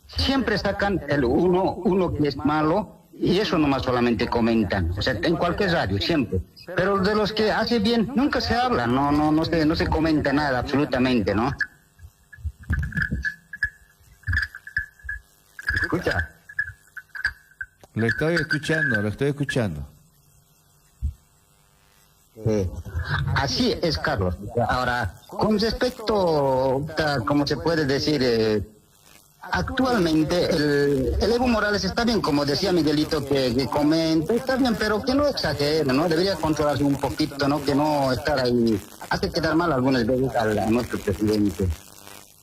siempre 0.08 0.58
sacan 0.58 1.00
el 1.08 1.24
uno, 1.24 1.74
uno 1.74 2.12
que 2.12 2.26
es 2.26 2.36
malo, 2.36 2.95
y 3.18 3.38
eso 3.38 3.56
nomás 3.58 3.82
solamente 3.82 4.28
comentan, 4.28 4.90
o 4.96 5.00
sea, 5.00 5.14
en 5.22 5.36
cualquier 5.36 5.72
radio, 5.72 5.98
siempre. 5.98 6.40
Pero 6.74 6.98
de 6.98 7.14
los 7.14 7.32
que 7.32 7.50
hace 7.50 7.78
bien, 7.78 8.12
nunca 8.14 8.40
se 8.40 8.54
habla, 8.54 8.86
no, 8.86 9.10
no, 9.10 9.32
no 9.32 9.44
se, 9.44 9.64
no 9.64 9.74
se 9.74 9.86
comenta 9.86 10.32
nada, 10.32 10.58
absolutamente, 10.58 11.34
¿no? 11.34 11.56
Escucha. 15.82 16.30
Lo 17.94 18.06
estoy 18.06 18.34
escuchando, 18.34 19.00
lo 19.00 19.08
estoy 19.08 19.28
escuchando. 19.28 19.88
Eh, 22.44 22.68
así 23.34 23.74
es, 23.82 23.96
Carlos. 23.96 24.36
Ahora, 24.68 25.14
con 25.26 25.58
respecto, 25.58 26.86
como 27.24 27.46
se 27.46 27.56
puede 27.56 27.86
decir, 27.86 28.20
eh, 28.22 28.62
actualmente 29.52 30.44
el, 30.54 31.16
el 31.20 31.32
Evo 31.32 31.48
Morales 31.48 31.84
está 31.84 32.04
bien, 32.04 32.20
como 32.20 32.44
decía 32.44 32.72
Miguelito, 32.72 33.24
que, 33.24 33.54
que 33.54 33.66
comenta, 33.66 34.34
está 34.34 34.56
bien, 34.56 34.76
pero 34.78 35.02
que 35.02 35.14
no 35.14 35.26
exagere, 35.26 35.92
¿no? 35.92 36.08
Debería 36.08 36.34
controlarse 36.36 36.84
un 36.84 36.96
poquito, 36.96 37.48
¿no? 37.48 37.62
Que 37.64 37.74
no 37.74 38.12
estar 38.12 38.38
ahí, 38.38 38.80
hace 39.10 39.30
quedar 39.30 39.54
mal 39.54 39.72
algunas 39.72 40.06
veces 40.06 40.34
a, 40.34 40.44
nuestro 40.70 40.98
presidente. 40.98 41.68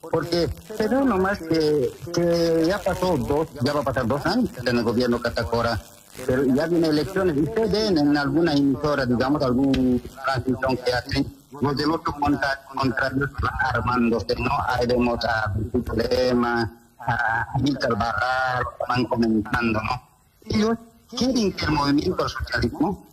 Porque 0.02 0.50
ve 0.78 0.90
nomás 0.90 1.40
que, 1.40 1.92
que 2.14 2.66
ya 2.68 2.78
pasó 2.80 3.18
dos, 3.18 3.48
ya 3.62 3.74
va 3.74 3.82
a 3.82 3.84
pasar 3.84 4.06
dos 4.06 4.26
años 4.26 4.50
en 4.66 4.78
el 4.78 4.84
gobierno 4.84 5.20
Catacora, 5.22 5.80
pero 6.26 6.44
ya 6.44 6.68
viene 6.68 6.90
elecciones. 6.90 7.38
Ustedes 7.38 7.72
ven 7.72 7.98
en 7.98 8.18
alguna 8.18 8.54
emisora, 8.54 9.06
digamos, 9.06 9.42
algún 9.42 10.02
transmisión 10.26 10.78
que 10.86 10.94
hacen, 10.94 11.36
los 11.62 11.78
del 11.78 11.92
otro 11.92 12.14
contra, 12.20 12.62
contrario 12.66 13.30
armándose, 13.74 14.36
¿no? 14.36 14.52
Ahí 14.68 14.86
vemos 14.88 15.24
a 15.26 15.54
Lema, 15.96 16.72
a 17.08 17.58
Víctor 17.60 17.98
Barral, 17.98 18.64
van 18.88 19.06
comentando, 19.06 19.82
¿no? 19.82 20.02
Ellos 20.46 20.78
quieren 21.10 21.54
que 21.54 21.66
el 21.66 21.72
movimiento 21.72 22.24
al 22.24 22.30
socialismo 22.30 23.06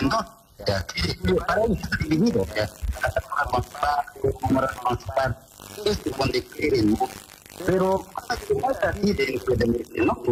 en 0.00 0.08
dos. 0.08 0.24
O 0.58 0.64
sea, 0.66 0.86
que- 0.86 1.16
que 1.18 1.34
para 1.34 1.64
ellos 1.64 1.78
está 1.82 1.96
dividido. 1.96 2.42
O 2.42 2.46
sea, 2.46 2.68
Catacora 3.00 3.44
con 3.50 3.62
su 3.64 3.70
parte, 3.70 4.34
Morales 4.50 4.76
con 4.78 5.00
su 5.00 5.06
parte. 5.06 5.40
Este 5.84 6.10
es 6.10 6.16
donde 6.16 6.44
quieren, 6.44 6.90
¿no? 6.92 7.08
Pero 7.66 8.06
no 8.60 8.70
es 8.70 8.78
así 8.82 9.12
dentro 9.12 9.54
del, 9.56 9.86
¿no? 9.96 10.22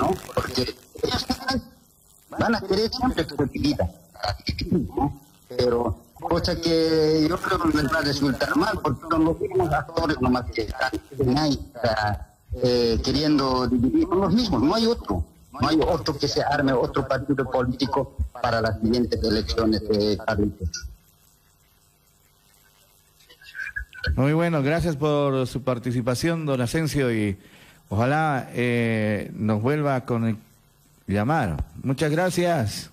¿no? 0.00 0.10
Porque 0.34 0.76
ellos 1.02 1.26
van 2.28 2.54
a 2.54 2.60
querer 2.60 2.90
siempre 2.90 3.26
que 3.26 3.36
se 3.36 4.74
¿no? 4.76 5.20
Pero 5.48 6.05
cosa 6.20 6.60
que 6.60 7.26
yo 7.28 7.36
creo 7.38 7.58
que 7.60 7.76
les 7.76 7.92
va 7.92 7.98
a 7.98 8.02
resultar 8.02 8.56
mal, 8.56 8.78
porque 8.82 9.00
son 9.10 9.24
los 9.24 9.40
mismos 9.40 9.72
actores 9.72 10.20
nomás 10.20 10.44
que 10.50 10.62
están 10.62 11.38
ahí, 11.38 11.72
eh, 12.62 13.00
queriendo 13.04 13.66
dividir, 13.66 14.08
son 14.08 14.20
los 14.20 14.32
mismos, 14.32 14.62
no 14.62 14.74
hay 14.74 14.86
otro. 14.86 15.24
No 15.60 15.68
hay 15.68 15.80
otro 15.80 16.18
que 16.18 16.28
se 16.28 16.42
arme 16.42 16.72
otro 16.72 17.08
partido 17.08 17.50
político 17.50 18.14
para 18.42 18.60
las 18.60 18.78
siguientes 18.80 19.22
elecciones 19.22 19.80
de 19.88 20.18
Carlitos. 20.18 20.86
Muy 24.14 24.32
bueno, 24.34 24.62
gracias 24.62 24.96
por 24.96 25.46
su 25.46 25.62
participación, 25.62 26.46
don 26.46 26.60
Asensio, 26.60 27.12
y 27.12 27.38
ojalá 27.88 28.48
eh, 28.52 29.30
nos 29.34 29.62
vuelva 29.62 29.96
a 29.96 30.04
llamar. 31.06 31.64
Muchas 31.82 32.10
gracias. 32.10 32.90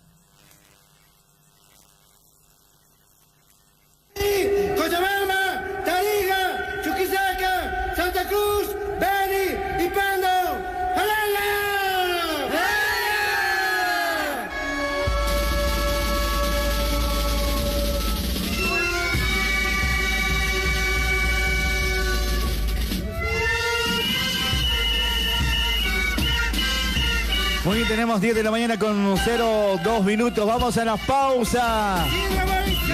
Tenemos 27.94 28.20
10 28.22 28.34
de 28.34 28.42
la 28.42 28.50
mañana 28.50 28.80
con 28.80 29.16
02 29.16 30.04
minutos. 30.04 30.48
Vamos 30.48 30.76
a 30.80 30.84
la 30.84 30.98
pausa. 30.98 32.04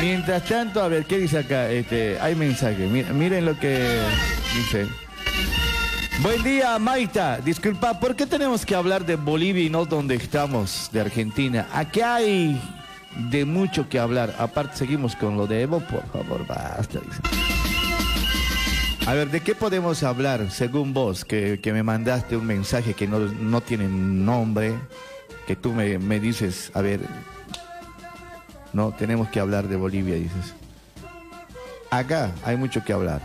Mientras 0.01 0.43
tanto, 0.43 0.83
a 0.83 0.89
ver, 0.89 1.05
¿qué 1.05 1.19
dice 1.19 1.37
acá? 1.37 1.69
Este, 1.69 2.19
hay 2.19 2.35
mensaje. 2.35 2.85
Mi- 2.87 3.03
Miren 3.03 3.45
lo 3.45 3.57
que 3.57 3.97
dice. 4.57 4.87
Buen 6.21 6.43
día, 6.43 6.77
Maita. 6.79 7.37
Disculpa, 7.37 7.97
¿por 7.97 8.13
qué 8.13 8.25
tenemos 8.25 8.65
que 8.65 8.75
hablar 8.75 9.05
de 9.05 9.15
Bolivia 9.15 9.63
y 9.63 9.69
no 9.69 9.85
donde 9.85 10.15
estamos, 10.15 10.89
de 10.91 10.99
Argentina? 10.99 11.67
Aquí 11.71 12.01
hay 12.01 12.61
de 13.29 13.45
mucho 13.45 13.87
que 13.87 13.99
hablar. 13.99 14.35
Aparte, 14.37 14.75
seguimos 14.75 15.15
con 15.15 15.37
lo 15.37 15.47
de 15.47 15.61
Evo, 15.61 15.79
por 15.79 16.03
favor, 16.11 16.45
basta. 16.45 16.99
A 19.09 19.15
ver, 19.15 19.31
¿de 19.31 19.39
qué 19.39 19.55
podemos 19.55 20.03
hablar 20.03 20.51
según 20.51 20.93
vos? 20.93 21.25
Que, 21.25 21.59
que 21.59 21.73
me 21.73 21.81
mandaste 21.81 22.37
un 22.37 22.45
mensaje 22.45 22.93
que 22.93 23.07
no, 23.07 23.17
no 23.17 23.59
tiene 23.59 23.87
nombre, 23.87 24.75
que 25.47 25.55
tú 25.55 25.73
me, 25.73 25.97
me 25.97 26.19
dices, 26.19 26.69
a 26.75 26.81
ver, 26.81 26.99
no, 28.71 28.91
tenemos 28.91 29.27
que 29.29 29.39
hablar 29.39 29.67
de 29.67 29.77
Bolivia, 29.77 30.13
dices. 30.13 30.53
Acá 31.89 32.31
hay 32.45 32.55
mucho 32.55 32.83
que 32.83 32.93
hablar. 32.93 33.19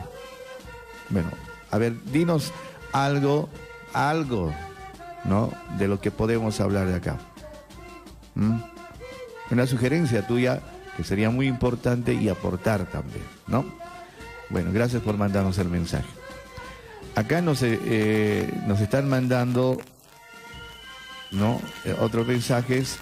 Bueno, 1.10 1.28
a 1.70 1.76
ver, 1.76 2.02
dinos 2.04 2.50
algo, 2.92 3.50
algo, 3.92 4.54
¿no? 5.24 5.52
De 5.76 5.86
lo 5.86 6.00
que 6.00 6.10
podemos 6.10 6.62
hablar 6.62 6.86
de 6.86 6.94
acá. 6.94 7.18
¿Mm? 8.36 8.56
Una 9.50 9.66
sugerencia 9.66 10.26
tuya 10.26 10.62
que 10.96 11.04
sería 11.04 11.28
muy 11.28 11.46
importante 11.46 12.14
y 12.14 12.30
aportar 12.30 12.86
también, 12.86 13.26
¿no? 13.46 13.83
Bueno, 14.50 14.70
gracias 14.72 15.02
por 15.02 15.16
mandarnos 15.16 15.58
el 15.58 15.68
mensaje. 15.68 16.06
Acá 17.16 17.40
nos, 17.40 17.62
eh, 17.62 17.78
eh, 17.84 18.62
nos 18.66 18.80
están 18.80 19.08
mandando, 19.08 19.78
¿no? 21.30 21.60
Eh, 21.84 21.94
otros 22.00 22.26
mensajes. 22.26 22.98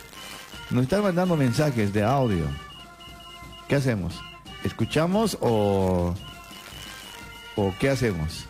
Nos 0.70 0.85
están 0.85 1.02
mandando 1.02 1.36
mensajes 1.36 1.93
de 1.93 2.02
audio. 2.02 2.44
¿Qué 3.69 3.77
hacemos? 3.77 4.20
¿Escuchamos 4.64 5.36
o, 5.40 6.14
o 7.56 7.74
qué 7.81 7.90
hacemos? 7.90 8.47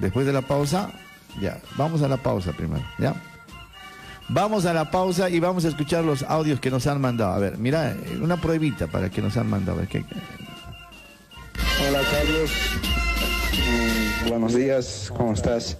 Después 0.00 0.26
de 0.26 0.32
la 0.32 0.42
pausa, 0.42 0.90
ya, 1.40 1.60
vamos 1.76 2.02
a 2.02 2.08
la 2.08 2.16
pausa 2.18 2.52
primero, 2.52 2.84
¿ya? 2.98 3.14
Vamos 4.30 4.66
a 4.66 4.74
la 4.74 4.90
pausa 4.90 5.30
y 5.30 5.40
vamos 5.40 5.64
a 5.64 5.68
escuchar 5.68 6.04
los 6.04 6.22
audios 6.22 6.60
que 6.60 6.70
nos 6.70 6.86
han 6.86 7.00
mandado. 7.00 7.32
A 7.32 7.38
ver, 7.38 7.56
mira, 7.58 7.92
eh, 7.92 8.18
una 8.20 8.36
pruebita 8.38 8.86
para 8.86 9.10
que 9.10 9.22
nos 9.22 9.36
han 9.38 9.48
mandado. 9.48 9.78
A 9.78 9.80
ver, 9.82 9.88
¿qué- 9.88 10.04
Hola 11.58 12.00
Carlos, 12.10 12.50
Mm, 13.58 14.28
buenos 14.30 14.54
días, 14.54 15.12
¿cómo 15.14 15.32
estás? 15.32 15.76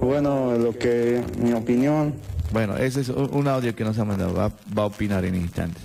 Bueno, 0.00 0.56
lo 0.58 0.76
que 0.76 1.22
mi 1.38 1.52
opinión. 1.52 2.14
Bueno, 2.50 2.76
ese 2.76 3.02
es 3.02 3.08
un 3.08 3.46
audio 3.46 3.74
que 3.76 3.84
nos 3.84 3.98
ha 3.98 4.04
mandado, 4.04 4.34
va, 4.34 4.48
va 4.76 4.82
a 4.82 4.86
opinar 4.86 5.24
en 5.24 5.36
instantes. 5.36 5.82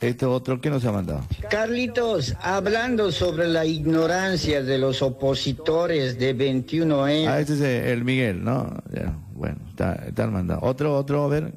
Este 0.00 0.26
otro, 0.26 0.60
¿qué 0.60 0.70
nos 0.70 0.84
ha 0.84 0.92
mandado? 0.92 1.20
Carlitos, 1.50 2.34
hablando 2.40 3.12
sobre 3.12 3.46
la 3.48 3.64
ignorancia 3.66 4.62
de 4.62 4.78
los 4.78 5.02
opositores 5.02 6.18
de 6.18 6.34
21N. 6.36 7.28
Ah, 7.28 7.40
este 7.40 7.54
es 7.54 7.60
eh, 7.60 7.92
el 7.92 8.04
Miguel, 8.04 8.42
¿no? 8.42 8.82
Ya, 8.92 9.14
bueno, 9.34 9.58
está, 9.70 9.94
está 10.06 10.26
mandado. 10.28 10.60
Otro, 10.62 10.96
otro, 10.96 11.24
a 11.24 11.28
ver. 11.28 11.52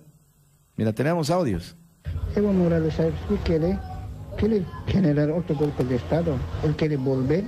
Mira, 0.75 0.91
tenemos 0.93 1.29
audios. 1.29 1.75
Evo 2.35 2.51
Morales, 2.51 2.93
¿sabes 2.95 3.13
qué 3.29 3.35
quiere? 3.43 3.79
Quiere 4.45 4.63
generar 4.85 5.31
otro 5.31 5.55
golpe 5.55 5.83
de 5.85 5.95
Estado. 5.95 6.37
Él 6.63 6.75
quiere 6.75 6.97
volver 6.97 7.45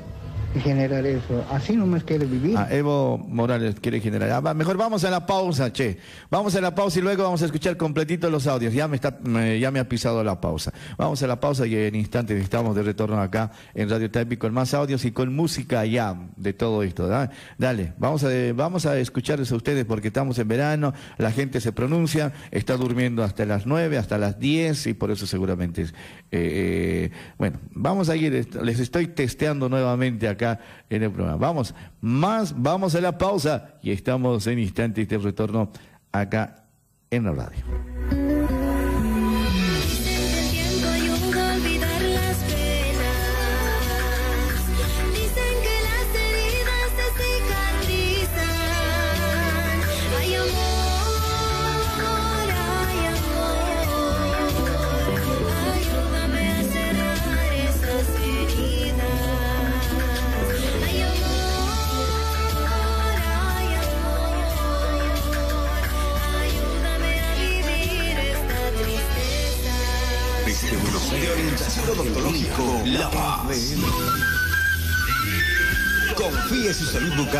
y 0.56 0.60
generar 0.62 1.06
eso. 1.06 1.46
Así 1.52 1.76
nomás 1.76 2.04
quiere 2.06 2.26
vivir. 2.26 2.58
Ah, 2.58 2.68
Evo 2.72 3.18
Morales 3.18 3.76
quiere 3.82 4.00
generar. 4.00 4.42
Ah, 4.44 4.54
mejor 4.56 4.78
vamos 4.78 5.04
a 5.04 5.12
la 5.12 5.26
pausa, 5.26 5.72
che. 5.74 5.98
Vamos 6.32 6.56
a 6.56 6.62
la 6.62 6.74
pausa 6.74 6.98
y 6.98 7.02
luego 7.04 7.22
vamos 7.24 7.42
a 7.42 7.46
escuchar 7.46 7.76
completito 7.78 8.30
los 8.32 8.48
audios. 8.48 8.74
Ya 8.74 8.88
me 8.88 8.96
está, 8.96 9.20
me- 9.24 9.60
ya 9.60 9.70
me 9.72 9.80
ha 9.80 9.88
pisado 9.90 10.24
la 10.24 10.40
pausa. 10.42 10.74
Vamos 10.98 11.22
a 11.22 11.28
la 11.28 11.40
pausa 11.40 11.68
y 11.68 11.76
en 11.76 11.96
instantes 11.96 12.42
estamos 12.42 12.76
de 12.78 12.82
retorno 12.82 13.22
acá 13.22 13.52
en 13.76 13.90
Radio 13.90 14.10
Taipi 14.10 14.38
con 14.38 14.54
más 14.54 14.74
audios 14.74 15.04
y 15.06 15.12
con 15.12 15.36
música 15.36 15.86
ya 15.86 16.16
de 16.38 16.54
todo 16.54 16.82
esto. 16.82 17.08
¿da? 17.08 17.30
Dale, 17.58 17.94
vamos 18.00 18.24
a, 18.24 18.30
vamos 18.56 18.86
a 18.86 18.98
escucharles 18.98 19.52
a 19.52 19.56
ustedes 19.56 19.86
porque 19.86 20.08
estamos 20.08 20.40
en 20.40 20.48
verano, 20.48 20.94
la 21.18 21.32
gente 21.32 21.60
se 21.62 21.74
pronuncia, 21.74 22.32
está 22.52 22.78
durmiendo 22.78 23.22
hasta 23.22 23.46
las 23.46 23.68
9, 23.68 23.98
hasta 23.98 24.18
las 24.18 24.40
10 24.40 24.88
y 24.88 24.94
por 24.94 25.12
eso 25.12 25.28
seguramente 25.28 25.86
eh, 26.32 27.10
eh, 27.12 27.12
bueno, 27.38 27.60
vamos 27.72 28.10
a 28.10 28.16
ir, 28.16 28.48
les 28.62 28.80
estoy 28.80 29.08
testeando 29.08 29.70
nuevamente 29.70 30.28
acá 30.28 30.60
en 30.90 31.04
el 31.04 31.12
programa. 31.12 31.38
Vamos, 31.38 31.74
más, 32.02 32.54
vamos 32.62 32.96
a 32.96 33.02
la 33.02 33.18
pausa 33.18 33.76
y 33.82 33.92
estamos 33.92 34.46
en 34.48 34.60
instantes 34.60 35.08
de 35.08 35.18
retorno 35.18 35.72
acá 36.12 36.66
en 37.10 37.24
la 37.24 37.32
radio. 37.32 38.27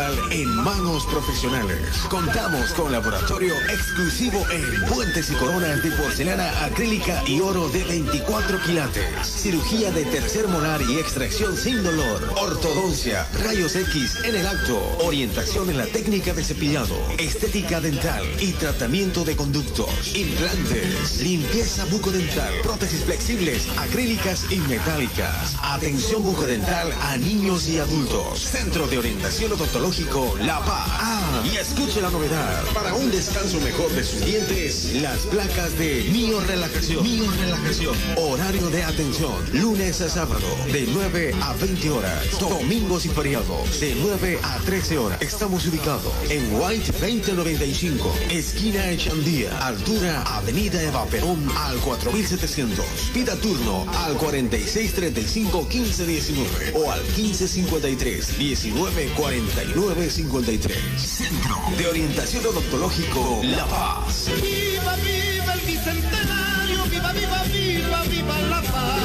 Bucal 0.08 0.27
en 0.42 0.54
manos 0.54 1.04
profesionales. 1.06 1.80
Contamos 2.08 2.72
con 2.74 2.92
laboratorio 2.92 3.54
exclusivo 3.68 4.46
en 4.50 4.84
puentes 4.86 5.30
y 5.30 5.34
coronas 5.34 5.82
de 5.82 5.90
porcelana 5.92 6.64
acrílica 6.64 7.24
y 7.26 7.40
oro 7.40 7.68
de 7.70 7.82
24 7.82 8.60
quilates. 8.62 9.26
Cirugía 9.26 9.90
de 9.90 10.04
tercer 10.04 10.46
molar 10.46 10.80
y 10.82 10.98
extracción 10.98 11.56
sin 11.56 11.82
dolor. 11.82 12.22
Ortodoncia, 12.36 13.26
rayos 13.44 13.74
X 13.74 14.24
en 14.24 14.36
el 14.36 14.46
acto. 14.46 14.78
Orientación 15.00 15.70
en 15.70 15.78
la 15.78 15.86
técnica 15.86 16.32
de 16.32 16.44
cepillado. 16.44 16.96
Estética 17.18 17.80
dental 17.80 18.24
y 18.38 18.52
tratamiento 18.52 19.24
de 19.24 19.34
conductos. 19.34 20.14
Implantes. 20.14 21.20
Limpieza 21.20 21.84
bucodental. 21.86 22.52
Prótesis 22.62 23.04
flexibles, 23.04 23.66
acrílicas 23.76 24.46
y 24.52 24.58
metálicas. 24.58 25.56
Atención 25.62 26.22
bucodental 26.22 26.92
a 27.02 27.16
niños 27.16 27.68
y 27.68 27.78
adultos. 27.78 28.38
Centro 28.38 28.86
de 28.86 28.98
Orientación 28.98 29.52
Odontológico 29.52 30.27
La 30.36 30.60
Paz. 30.60 30.88
Ah, 31.00 31.42
y 31.44 31.56
escuche 31.56 32.00
la 32.00 32.10
novedad. 32.10 32.64
Para 32.74 32.94
un 32.94 33.10
descanso 33.10 33.60
mejor 33.60 33.90
de 33.92 34.04
sus 34.04 34.24
dientes, 34.24 34.92
las 35.00 35.18
placas 35.26 35.78
de 35.78 36.08
Mio 36.12 36.40
Relajación. 36.40 37.02
Mio 37.02 37.30
Relajación. 37.30 37.94
Horario 38.16 38.68
de 38.70 38.84
atención. 38.84 39.34
Lunes 39.52 40.00
a 40.00 40.08
sábado, 40.08 40.46
de 40.72 40.86
9 40.92 41.34
a 41.42 41.52
20 41.54 41.90
horas. 41.90 42.38
Domingos 42.40 43.06
y 43.06 43.08
feriados, 43.08 43.80
de 43.80 43.94
9 43.94 44.38
a 44.42 44.58
13 44.58 44.98
horas. 44.98 45.22
Estamos 45.22 45.66
ubicados 45.66 46.12
en 46.28 46.60
White 46.60 46.92
2095, 46.92 48.14
esquina 48.30 48.90
Echandía, 48.90 49.56
altura 49.66 50.22
Avenida 50.22 50.82
Eva 50.82 51.04
Perón 51.06 51.48
al 51.56 51.76
4700. 51.78 52.84
Pida 53.14 53.36
turno 53.36 53.86
al 54.04 54.14
4635 54.14 55.62
1519 55.62 56.72
o 56.74 56.90
al 56.90 57.00
1553 57.02 58.38
1949 58.38 60.10
53. 60.18 60.76
Centro 61.00 61.54
de 61.76 61.86
Orientación 61.86 62.44
Odontológico 62.44 63.40
La 63.44 63.64
Paz. 63.66 64.28
Viva, 64.42 64.96
viva 64.96 65.52
el 65.54 65.60
bicentenario, 65.60 66.84
viva, 66.90 67.12
viva, 67.12 67.44
viva, 67.44 68.02
viva 68.02 68.38
la 68.50 68.60
paz. 68.60 69.00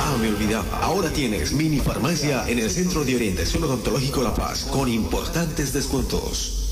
Ah, 0.00 0.16
me 0.20 0.30
olvidaba. 0.30 0.80
Ahora 0.82 1.10
tienes 1.10 1.52
mini 1.52 1.78
farmacia 1.78 2.44
en 2.48 2.58
el 2.58 2.72
Centro 2.72 3.04
de 3.04 3.14
Orientación 3.14 3.62
Odontológico 3.62 4.20
La 4.20 4.34
Paz 4.34 4.64
con 4.64 4.88
importantes 4.88 5.72
descuentos. 5.72 6.67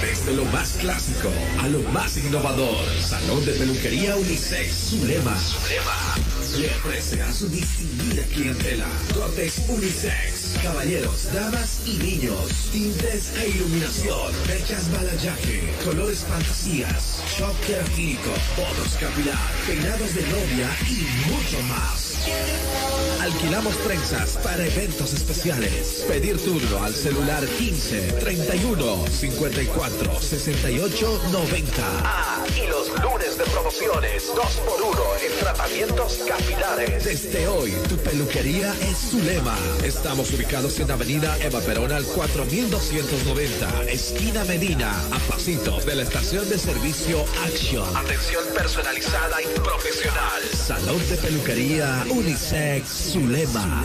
Desde 0.00 0.32
lo 0.32 0.44
más 0.46 0.70
clásico 0.80 1.30
a 1.60 1.68
lo 1.68 1.80
más 1.90 2.16
innovador, 2.16 2.84
Salón 3.00 3.44
de 3.44 3.52
Peluquería 3.52 4.16
Unisex, 4.16 4.90
Zulema, 4.90 5.36
le 6.58 6.66
ofrece 6.66 7.22
a 7.22 7.32
su 7.32 7.48
distinguida 7.48 8.22
clientela 8.32 8.86
cortes 9.14 9.62
unisex, 9.68 10.58
caballeros, 10.62 11.32
damas 11.32 11.82
y 11.86 11.98
niños, 11.98 12.70
tintes 12.72 13.36
e 13.36 13.50
iluminación, 13.50 14.32
fechas 14.46 14.90
balayaje, 14.90 15.72
colores 15.84 16.20
fantasías, 16.20 17.22
shock 17.38 17.54
queratínico, 17.66 18.30
bonos 18.56 18.94
capilar, 18.98 19.38
peinados 19.66 20.14
de 20.14 20.22
novia 20.22 20.68
y 20.88 21.30
mucho 21.30 21.62
más. 21.68 22.09
Alquilamos 23.20 23.76
trenzas 23.78 24.38
para 24.42 24.66
eventos 24.66 25.12
especiales. 25.12 26.04
Pedir 26.08 26.36
turno 26.38 26.82
al 26.82 26.94
celular 26.94 27.46
15 27.46 28.12
31 28.20 29.06
54 29.06 30.20
68 30.20 31.20
90. 31.30 31.70
Ah, 32.04 32.44
y 32.56 32.66
los 32.66 32.88
lunes 33.02 33.38
de 33.38 33.44
promociones 33.44 34.32
2x1 34.34 35.00
en 35.26 35.38
tratamientos 35.38 36.18
capilares. 36.26 37.04
Desde 37.04 37.46
hoy, 37.46 37.72
tu 37.88 37.96
peluquería 37.98 38.74
es 38.80 39.10
Zulema. 39.10 39.56
Estamos 39.84 40.32
ubicados 40.32 40.80
en 40.80 40.90
Avenida 40.90 41.36
Eva 41.40 41.60
Perón 41.60 41.92
al 41.92 42.04
4290, 42.04 43.84
esquina 43.90 44.44
Medina, 44.44 44.90
a 45.12 45.18
pasitos 45.30 45.86
de 45.86 45.94
la 45.94 46.02
estación 46.02 46.48
de 46.48 46.58
servicio 46.58 47.24
Action. 47.44 47.96
Atención 47.96 48.44
personalizada 48.54 49.42
y 49.42 49.46
profesional. 49.60 50.42
Salón 50.52 51.08
de 51.08 51.16
peluquería 51.16 52.04
Unisex 52.10 53.12
Zulema. 53.12 53.84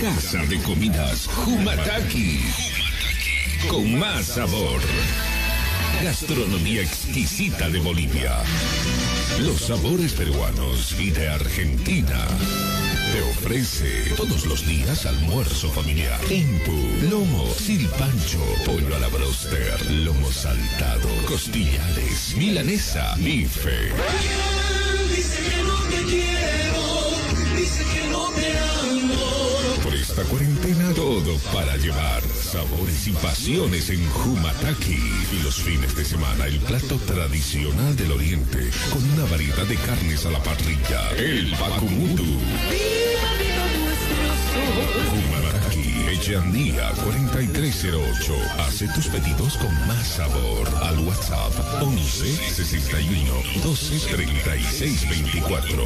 Casa 0.00 0.44
de 0.46 0.60
comidas 0.62 1.28
Humataki. 1.46 2.40
Con 3.68 3.98
más 3.98 4.26
sabor. 4.26 4.80
Gastronomía 6.04 6.82
exquisita 6.82 7.70
de 7.70 7.78
Bolivia. 7.80 8.36
Los 9.40 9.62
sabores 9.62 10.12
peruanos 10.12 10.94
y 10.98 11.10
de 11.10 11.28
Argentina. 11.28 12.26
Te 13.12 13.20
ofrece 13.20 14.14
todos 14.16 14.46
los 14.46 14.66
días 14.66 15.04
almuerzo 15.04 15.70
familiar. 15.70 16.18
Impu, 16.32 16.72
lomo, 17.10 17.46
silpancho, 17.52 18.40
pollo 18.64 18.96
a 18.96 19.00
la 19.00 19.08
broster, 19.08 19.90
lomo 19.90 20.32
saltado, 20.32 21.10
costillares, 21.26 22.34
milanesa, 22.38 23.14
bife. 23.18 23.92
Dice 25.14 25.38
que 25.42 25.62
no 25.62 25.76
te 25.90 26.02
quiero, 26.10 26.84
dice 27.54 27.84
que 27.92 28.08
no 28.10 28.30
te 28.30 28.58
amo. 28.88 29.82
Por 29.82 29.94
esta 29.94 30.22
cuarentena 30.22 30.51
todo 31.12 31.36
para 31.52 31.76
llevar 31.76 32.22
sabores 32.22 33.06
y 33.06 33.12
pasiones 33.12 33.90
en 33.90 34.00
Humataki. 34.24 34.96
Y 35.30 35.42
los 35.42 35.56
fines 35.56 35.94
de 35.94 36.06
semana 36.06 36.46
el 36.46 36.58
plato 36.60 36.96
tradicional 37.00 37.94
del 37.96 38.12
oriente 38.12 38.70
con 38.90 39.04
una 39.12 39.26
variedad 39.30 39.66
de 39.66 39.76
carnes 39.76 40.24
a 40.24 40.30
la 40.30 40.42
parrilla. 40.42 41.10
El 41.18 41.50
Bakumutu. 41.50 42.24
Humataki, 45.12 46.16
Echandía 46.16 46.92
4308. 47.04 48.34
Hace 48.66 48.88
tus 48.94 49.08
pedidos 49.08 49.58
con 49.58 49.86
más 49.86 50.06
sabor 50.06 50.66
al 50.82 50.98
WhatsApp 51.00 51.52
11 51.82 52.54
61 52.54 53.34
12 53.62 54.16
36 54.16 55.10
24. 55.10 55.84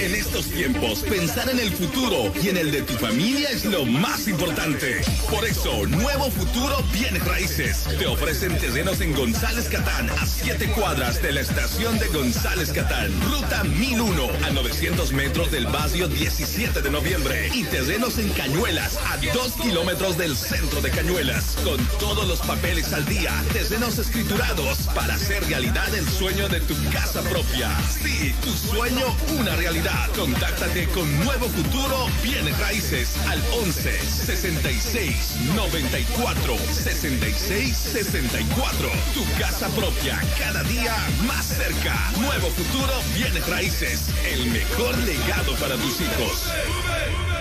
En 0.00 0.14
estos 0.14 0.46
tiempos, 0.46 1.00
pensar 1.00 1.48
en 1.48 1.60
el 1.60 1.70
futuro 1.70 2.32
y 2.42 2.48
en 2.48 2.56
el 2.56 2.72
de 2.72 2.82
tu 2.82 2.94
familia 2.94 3.48
es 3.50 3.64
lo 3.64 3.84
más 3.84 4.26
importante. 4.26 5.00
Por 5.30 5.44
eso, 5.44 5.86
Nuevo 5.86 6.30
Futuro 6.30 6.76
Bienes 6.92 7.24
Raíces 7.24 7.84
te 7.98 8.06
ofrecen 8.06 8.58
terrenos 8.58 9.00
en 9.00 9.14
González 9.14 9.68
Catán, 9.68 10.10
a 10.10 10.26
7 10.26 10.72
cuadras 10.72 11.22
de 11.22 11.32
la 11.32 11.42
estación 11.42 11.96
de 11.98 12.08
González 12.08 12.72
Catán. 12.72 13.12
Ruta 13.30 13.62
1001, 13.62 14.28
a 14.44 14.50
900 14.50 15.12
metros 15.12 15.50
del 15.52 15.66
barrio 15.66 16.08
17 16.08 16.82
de 16.82 16.90
noviembre. 16.90 17.50
Y 17.54 17.62
terrenos 17.64 18.18
en 18.18 18.30
Cañuelas, 18.30 18.98
a 19.12 19.16
2 19.18 19.52
kilómetros 19.62 20.18
del 20.18 20.36
centro 20.36 20.80
de 20.80 20.90
Cañuelas. 20.90 21.56
Con 21.62 21.78
todos 22.00 22.26
los 22.26 22.40
papeles 22.40 22.92
al 22.92 23.06
día, 23.06 23.32
terrenos 23.52 23.98
escriturados 23.98 24.78
para 24.94 25.14
hacer 25.14 25.44
realidad 25.44 25.94
el 25.94 26.08
sueño 26.08 26.48
de 26.48 26.60
tu 26.60 26.74
casa 26.90 27.22
propia. 27.22 27.70
Sí, 28.02 28.34
tu 28.42 28.50
sueño, 28.50 29.04
una 29.38 29.54
realidad. 29.54 29.83
Contáctate 30.16 30.86
con 30.88 31.24
Nuevo 31.24 31.46
Futuro 31.48 32.06
Bienes 32.22 32.58
Raíces 32.58 33.16
al 33.28 33.42
11 33.52 34.00
66 34.00 35.36
94 35.54 36.56
66 36.56 37.76
64. 37.76 38.88
Tu 39.12 39.24
casa 39.38 39.68
propia 39.70 40.18
cada 40.38 40.62
día 40.64 40.96
más 41.26 41.44
cerca. 41.44 41.94
Nuevo 42.18 42.48
Futuro 42.50 42.94
Bienes 43.14 43.46
Raíces. 43.48 44.08
El 44.32 44.46
mejor 44.46 44.96
legado 44.98 45.54
para 45.56 45.74
tus 45.76 46.00
hijos. 46.00 47.33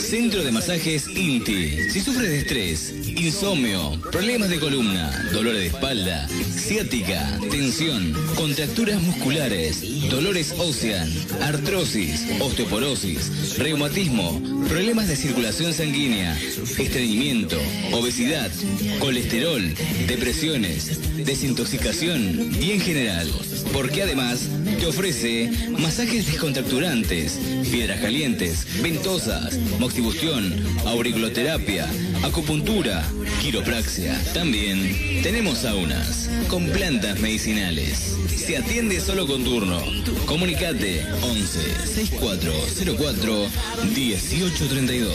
Centro 0.00 0.44
de 0.44 0.52
Masajes 0.52 1.08
INTI. 1.08 1.90
Si 1.90 2.00
sufres 2.00 2.30
de 2.30 2.38
estrés, 2.38 2.94
insomnio, 3.16 4.00
problemas 4.12 4.48
de 4.48 4.58
columna, 4.58 5.10
dolores 5.32 5.60
de 5.60 5.66
espalda, 5.66 6.28
ciática, 6.28 7.38
tensión, 7.50 8.12
contracturas 8.36 9.02
musculares, 9.02 10.08
dolores 10.08 10.54
óseas, 10.58 11.10
artrosis, 11.42 12.26
osteoporosis, 12.40 13.58
reumatismo, 13.58 14.40
problemas 14.68 15.08
de 15.08 15.16
circulación 15.16 15.74
sanguínea, 15.74 16.38
estreñimiento, 16.78 17.58
obesidad, 17.92 18.50
colesterol, 19.00 19.62
depresiones, 20.06 21.24
desintoxicación 21.24 22.50
y 22.60 22.70
en 22.72 22.80
general. 22.80 23.30
Porque 23.72 24.02
además 24.02 24.48
te 24.78 24.86
ofrece 24.86 25.50
masajes 25.78 26.26
descontracturantes, 26.26 27.38
piedras 27.70 28.00
calientes, 28.00 28.66
ventosas, 28.82 29.58
moxibustión, 29.88 30.54
auriculoterapia, 30.86 31.88
acupuntura, 32.22 33.02
quiropraxia. 33.40 34.22
También 34.34 35.22
tenemos 35.22 35.60
saunas 35.60 36.28
con 36.48 36.66
plantas 36.66 37.18
medicinales. 37.20 38.14
Se 38.28 38.58
atiende 38.58 39.00
solo 39.00 39.26
con 39.26 39.42
turno. 39.44 39.80
Comunicate 40.26 41.06
11 41.22 41.86
6404 41.86 43.32
1832. 43.96 45.14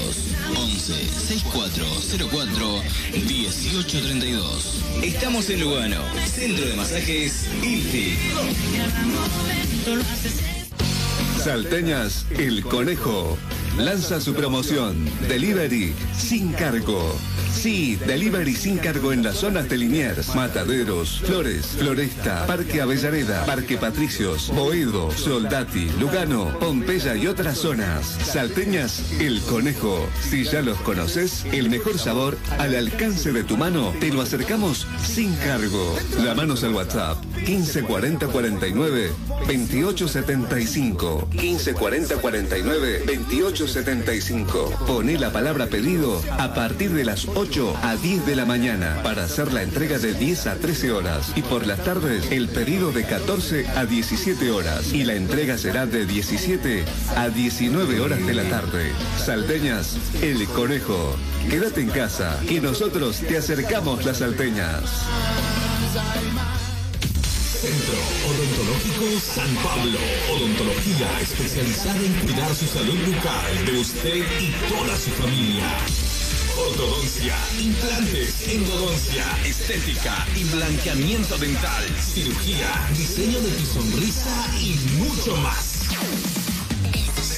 11 0.55 0.93
6404 1.27 2.81
1832. 3.13 4.83
Estamos 5.03 5.51
en 5.51 5.59
Lugano, 5.59 6.01
Centro 6.25 6.65
de 6.65 6.73
Masajes 6.73 7.47
ILTI. 7.61 8.17
Salteñas 11.43 12.25
El 12.39 12.63
Conejo 12.63 13.37
lanza 13.77 14.21
su 14.21 14.33
promoción 14.33 15.09
Delivery 15.27 15.93
sin 16.15 16.51
cargo. 16.53 17.15
Sí, 17.53 17.95
delivery 18.07 18.55
sin 18.55 18.77
cargo 18.77 19.13
en 19.13 19.23
las 19.23 19.37
zonas 19.37 19.69
de 19.69 19.77
Liniers, 19.77 20.35
Mataderos, 20.35 21.21
Flores, 21.23 21.67
Floresta, 21.77 22.45
Parque 22.47 22.81
Avellaneda, 22.81 23.45
Parque 23.45 23.77
Patricios, 23.77 24.51
Boedo, 24.53 25.11
Soldati, 25.11 25.89
Lugano, 25.99 26.57
Pompeya 26.59 27.15
y 27.15 27.27
otras 27.27 27.59
zonas. 27.59 28.05
Salteñas 28.05 29.13
El 29.19 29.39
Conejo. 29.41 30.09
Si 30.19 30.43
ya 30.43 30.61
los 30.61 30.77
conoces, 30.79 31.45
el 31.53 31.69
mejor 31.69 31.97
sabor 31.99 32.37
al 32.57 32.75
alcance 32.75 33.31
de 33.31 33.43
tu 33.43 33.55
mano, 33.55 33.93
te 33.99 34.11
lo 34.11 34.21
acercamos 34.21 34.87
sin 35.01 35.33
cargo. 35.35 35.95
Llamanos 36.23 36.63
al 36.63 36.73
WhatsApp 36.73 37.23
1540 37.35 38.27
49 38.27 39.11
2875 39.47 41.29
1540 41.31 42.15
49 42.17 43.03
2875. 43.63 44.85
Poné 44.85 45.17
la 45.17 45.31
palabra 45.31 45.67
pedido 45.67 46.21
a 46.37 46.53
partir 46.53 46.91
de 46.91 47.05
las 47.05 47.27
8 47.27 47.73
a 47.81 47.95
10 47.95 48.25
de 48.25 48.35
la 48.35 48.45
mañana 48.45 48.99
para 49.03 49.23
hacer 49.23 49.53
la 49.53 49.63
entrega 49.63 49.99
de 49.99 50.13
10 50.13 50.47
a 50.47 50.55
13 50.55 50.91
horas 50.91 51.31
y 51.35 51.43
por 51.43 51.65
las 51.65 51.81
tardes 51.83 52.29
el 52.31 52.49
pedido 52.49 52.91
de 52.91 53.05
14 53.05 53.67
a 53.69 53.85
17 53.85 54.51
horas 54.51 54.91
y 54.93 55.05
la 55.05 55.13
entrega 55.13 55.57
será 55.57 55.85
de 55.85 56.05
17 56.05 56.83
a 57.15 57.29
19 57.29 58.01
horas 58.01 58.25
de 58.25 58.33
la 58.33 58.43
tarde. 58.49 58.91
Salteñas, 59.17 59.97
el 60.21 60.45
conejo. 60.49 61.15
Quédate 61.49 61.81
en 61.81 61.89
casa 61.89 62.39
que 62.47 62.59
nosotros 62.59 63.19
te 63.19 63.37
acercamos 63.37 64.03
las 64.03 64.17
salteñas. 64.17 65.05
Centro 67.63 67.95
Odontológico 68.27 69.21
San 69.21 69.55
Pablo. 69.63 69.97
Odontología 70.29 71.21
especializada 71.21 71.97
en 72.01 72.11
cuidar 72.15 72.53
su 72.53 72.67
salud 72.67 72.99
bucal 73.05 73.65
de 73.65 73.79
usted 73.79 74.25
y 74.41 74.51
toda 74.67 74.97
su 74.97 75.09
familia. 75.11 75.63
Ortodoncia, 76.57 77.33
implantes, 77.57 78.49
endodoncia, 78.49 79.23
estética 79.45 80.27
y 80.35 80.43
blanqueamiento 80.43 81.37
dental, 81.37 81.85
cirugía, 82.01 82.67
diseño 82.97 83.39
de 83.39 83.51
tu 83.51 83.65
sonrisa 83.65 84.53
y 84.59 84.75
mucho 84.97 85.37
más. 85.37 86.32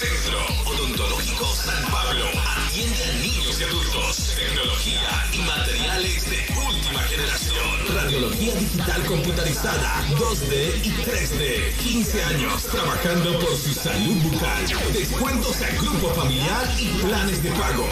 Centro 0.06 0.38
Odontológico 0.66 1.46
San 1.56 1.84
Pablo 1.90 2.26
atiende 2.46 3.04
a 3.04 3.14
niños 3.14 3.60
y 3.60 3.64
adultos, 3.64 4.36
tecnología 4.36 5.02
y 5.34 5.40
materiales 5.40 6.30
de 6.30 6.46
última 6.68 7.02
generación. 7.02 7.96
Radiología 7.96 8.54
digital 8.54 9.04
computarizada, 9.06 10.06
2D 10.20 10.76
y 10.84 10.92
3D. 10.92 11.74
15 11.78 12.24
años 12.24 12.64
trabajando 12.66 13.40
por 13.40 13.58
su 13.58 13.74
salud 13.74 14.22
bucal. 14.22 14.68
Descuentos 14.94 15.60
al 15.62 15.76
grupo 15.78 16.10
familiar 16.10 16.70
y 16.80 16.90
planes 17.04 17.42
de 17.42 17.50
pago. 17.52 17.88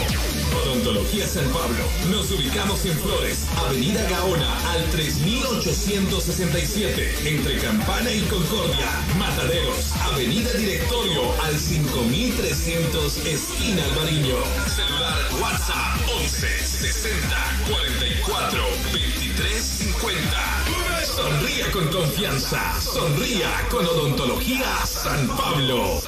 Odontología 0.62 1.26
San 1.26 1.46
Pablo. 1.46 1.84
Nos 2.10 2.30
ubicamos 2.30 2.84
en 2.84 2.96
Flores, 2.98 3.46
Avenida 3.66 4.06
Gaona, 4.08 4.70
al 4.70 4.84
3867, 4.90 7.14
entre 7.24 7.58
Campana 7.58 8.12
y 8.12 8.20
Concordia. 8.22 8.88
Mataderos, 9.18 9.92
Avenida 10.12 10.52
Directorio, 10.52 11.22
al 11.42 11.58
5300, 12.10 13.16
esquina 13.26 13.82
Alvariño. 13.84 14.36
Celular 14.66 15.18
WhatsApp 15.40 16.08
11 16.20 16.48
60 16.58 17.36
44 17.66 18.64
23 18.92 19.62
50. 19.62 20.24
Sonría 21.06 21.70
con 21.72 21.88
confianza. 21.88 22.80
Sonría 22.80 23.48
con 23.70 23.86
Odontología 23.86 24.66
San 24.84 25.26
Pablo. 25.28 26.00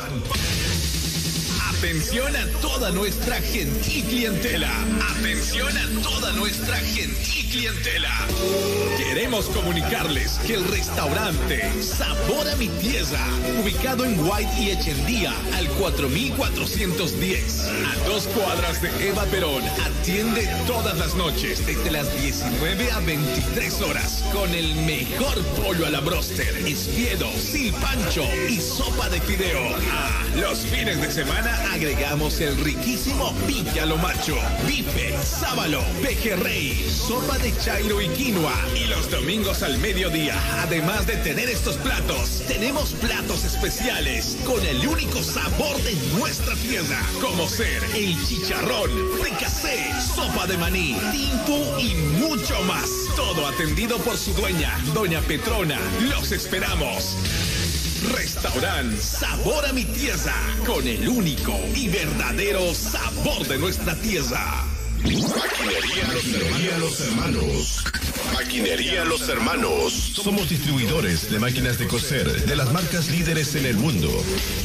Atención 1.79 2.35
a 2.35 2.47
toda 2.63 2.91
nuestra 2.91 3.37
gentil 3.37 4.03
clientela. 4.05 4.71
Atención 5.19 5.69
a 5.77 6.03
toda 6.03 6.33
nuestra 6.33 6.75
gentil 6.77 7.51
clientela. 7.51 8.09
Queremos 8.97 9.45
comunicarles 9.51 10.41
que 10.47 10.55
el 10.55 10.65
restaurante 10.65 11.71
Sabor 11.83 12.49
a 12.49 12.57
mi 12.57 12.69
Tierra, 12.69 13.21
ubicado 13.63 14.07
en 14.07 14.19
White 14.19 14.53
y 14.59 14.71
Echendía, 14.71 15.35
al 15.55 15.69
4410, 15.69 17.69
a 17.69 18.09
dos 18.09 18.27
cuadras 18.29 18.81
de 18.81 19.09
Eva 19.09 19.25
Perón, 19.25 19.63
atiende 19.85 20.49
todas 20.67 20.97
las 20.99 21.15
noches 21.15 21.67
desde 21.67 21.91
las 21.91 22.11
19 22.23 22.91
a 22.91 23.01
23 23.01 23.83
horas 23.83 24.25
con 24.33 24.49
el 24.55 24.75
mejor 24.77 25.43
pollo 25.63 25.87
a 25.87 25.91
la 25.91 26.01
broster, 26.01 26.57
espiedo, 26.67 27.31
silpancho 27.33 28.25
y 28.49 28.61
sopa 28.61 29.11
de 29.11 29.21
fideo. 29.21 29.77
Ah, 29.93 30.25
los 30.37 30.61
fines 30.61 31.01
de 31.01 31.11
semana 31.11 31.66
agregamos 31.73 32.41
el 32.41 32.57
riquísimo 32.63 33.35
pique 33.47 33.81
a 33.81 33.87
lo 33.87 33.97
macho, 33.99 34.37
bife, 34.67 35.15
sábalo, 35.23 35.83
pejerrey, 36.03 36.89
sopa 36.91 37.39
de 37.39 37.57
chairo 37.59 38.01
y 38.01 38.09
quinoa. 38.09 38.55
Y 38.75 38.87
los 38.87 39.11
domingos 39.11 39.63
al 39.63 39.79
mediodía, 39.79 40.35
además 40.63 41.07
de 41.07 41.17
tener 41.17 41.49
estos 41.49 41.77
platos, 41.77 42.43
tenemos 42.47 42.93
platos 42.93 43.45
especiales 43.45 44.37
con 44.47 44.65
el 44.65 44.87
único 44.87 45.23
sabor 45.23 45.77
de 45.83 45.95
nuestra 46.19 46.55
tierra, 46.57 47.01
como 47.21 47.49
ser 47.49 47.83
el 47.95 48.17
chicharrón, 48.27 48.91
fricasé, 49.21 49.93
sopa 50.15 50.47
de 50.47 50.57
maní, 50.59 50.97
tinfu 51.13 51.81
y 51.81 51.95
mucho 52.21 52.61
más. 52.63 52.89
Todo 53.17 53.47
atendido 53.47 53.99
por 53.99 54.17
su 54.17 54.33
dueña, 54.35 54.79
Doña 54.95 55.21
Petrona. 55.23 55.79
Los 56.11 56.33
esperamos. 56.33 57.17
Restaurant 58.03 58.99
Sabor 58.99 59.65
a 59.65 59.73
mi 59.73 59.85
Tierra, 59.85 60.35
con 60.67 60.87
el 60.87 61.09
único 61.09 61.59
y 61.75 61.89
verdadero 61.89 62.75
sabor 62.75 63.47
de 63.47 63.59
nuestra 63.59 63.95
tierra. 63.97 64.76
Maquinería 65.07 66.79
Los 66.79 67.01
Hermanos. 67.01 67.85
Maquinería 68.35 69.05
Los 69.05 69.29
Hermanos. 69.29 69.93
Somos 69.93 70.49
distribuidores 70.49 71.31
de 71.31 71.39
máquinas 71.39 71.79
de 71.79 71.87
coser 71.87 72.45
de 72.45 72.57
las 72.57 72.73
marcas 72.73 73.09
líderes 73.09 73.55
en 73.55 73.67
el 73.67 73.77
mundo. 73.77 74.11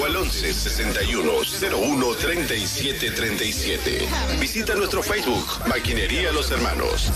O 0.00 0.04
al 0.04 0.16
11 0.16 0.54
61 0.54 1.30
01 1.72 2.14
37 2.14 3.10
37. 3.10 4.08
Visita 4.40 4.74
nuestro 4.74 5.02
Facebook, 5.02 5.44
Maquinería 5.68 6.32
Los 6.32 6.50
Hermanos. 6.50 7.12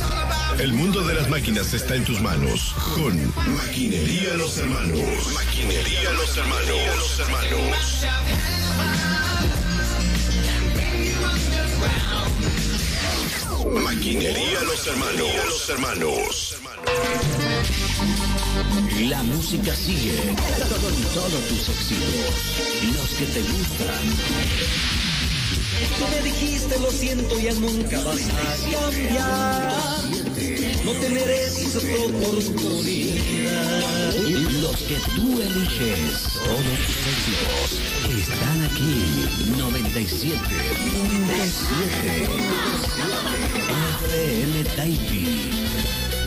El 0.58 0.74
mundo 0.74 1.00
de 1.02 1.14
las 1.14 1.28
máquinas 1.30 1.72
está 1.72 1.94
en 1.94 2.04
tus 2.04 2.20
manos. 2.20 2.74
Con 2.94 3.16
Maquinería 3.56 4.34
Los 4.34 4.58
Hermanos. 4.58 4.89
Maquinería 4.90 6.10
Los 6.14 6.36
Hermanos. 6.36 6.96
Los 6.96 7.20
Hermanos. 7.20 8.06
Maquinería 13.84 14.62
Los 14.62 14.86
Hermanos. 14.88 15.28
Los 15.46 15.68
Hermanos. 15.70 16.56
La 19.08 19.22
música 19.22 19.76
sigue 19.76 20.16
con 20.82 20.94
todos 21.14 21.48
tus 21.48 21.68
éxitos, 21.68 22.34
los 22.96 23.10
que 23.10 23.26
te 23.26 23.42
gustan. 23.42 25.09
Tú 25.98 26.04
me 26.10 26.20
dijiste 26.22 26.78
lo 26.78 26.90
siento, 26.90 27.38
ya 27.38 27.54
nunca 27.54 28.02
vas 28.04 28.20
a 28.28 28.32
cambiar. 28.70 29.72
No 30.84 30.92
te 30.92 31.08
mereces 31.08 31.76
oportunidad. 31.76 33.00
Los 34.60 34.76
que 34.76 34.96
tú 35.14 35.40
eliges, 35.40 36.28
todos 36.44 36.78
tus 36.86 37.06
éxitos, 37.06 37.80
están 38.18 38.58
aquí. 38.64 38.94
97.7 39.58 40.36
FM 44.12 44.64
Taipi. 44.76 45.24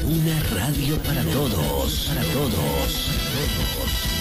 Una 0.05 0.37
radio 0.49 0.97
para 1.03 1.23
todos, 1.25 2.09
para 2.09 2.23
todos. 2.33 4.12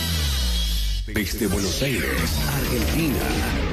Desde 1.15 1.47
Buenos 1.47 1.83
Aires, 1.83 2.41
Argentina, 2.57 3.19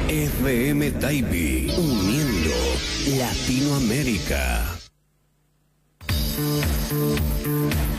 FM 0.09 0.91
Taipi, 0.91 1.71
uniendo 1.77 2.51
Latinoamérica. 3.17 4.77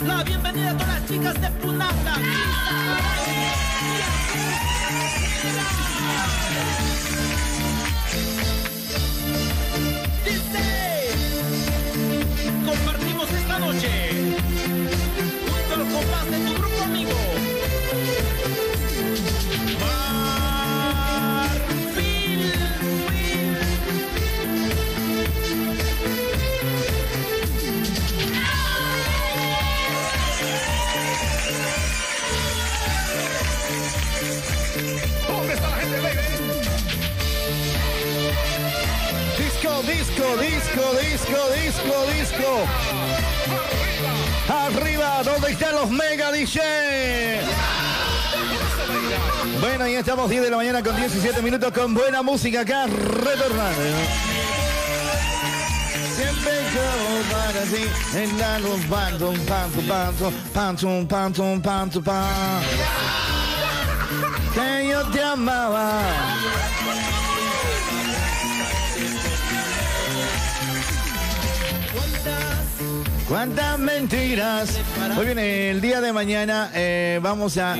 La 0.07 0.23
bienvenida 0.25 0.71
a 0.71 0.77
todas 0.77 0.89
las 0.89 1.09
chicas 1.09 1.41
de 1.41 1.51
Punata. 1.63 2.17
Disco, 39.93 40.37
disco, 40.37 40.83
disco, 41.01 41.39
disco, 41.63 42.07
disco. 42.13 42.67
Arriba, 44.49 45.23
¿dónde 45.25 45.51
están 45.51 45.75
los 45.75 45.91
mega 45.91 46.31
DJ? 46.31 47.41
Bueno, 49.61 49.87
ya 49.89 49.99
estamos 49.99 50.31
10 50.31 50.43
de 50.43 50.51
la 50.51 50.57
mañana 50.57 50.83
con 50.83 50.95
17 50.95 51.43
minutos 51.43 51.73
con 51.73 51.95
buena 51.95 52.23
música 52.23 52.61
acá, 52.61 52.87
retornando. 52.87 53.83
Siempre 56.15 56.53
como 56.75 57.23
para 57.33 57.63
ti, 57.65 57.85
en 58.17 58.39
la 58.39 58.59
luz, 58.61 58.81
pantum, 58.89 59.37
pantum, 59.47 59.87
pantum, 60.55 61.07
pantum, 61.07 61.61
pantum. 61.61 62.05
Que 64.55 64.89
yo 64.89 65.03
te 65.11 65.23
amaba. 65.23 66.01
¿Cuántas, 73.31 73.31
¿Cuántas 73.31 73.79
mentiras? 73.79 74.77
Muy 75.15 75.25
bien, 75.25 75.39
el 75.39 75.81
día 75.81 76.01
de 76.01 76.13
mañana 76.13 76.69
eh, 76.75 77.21
vamos 77.23 77.59
a... 77.59 77.77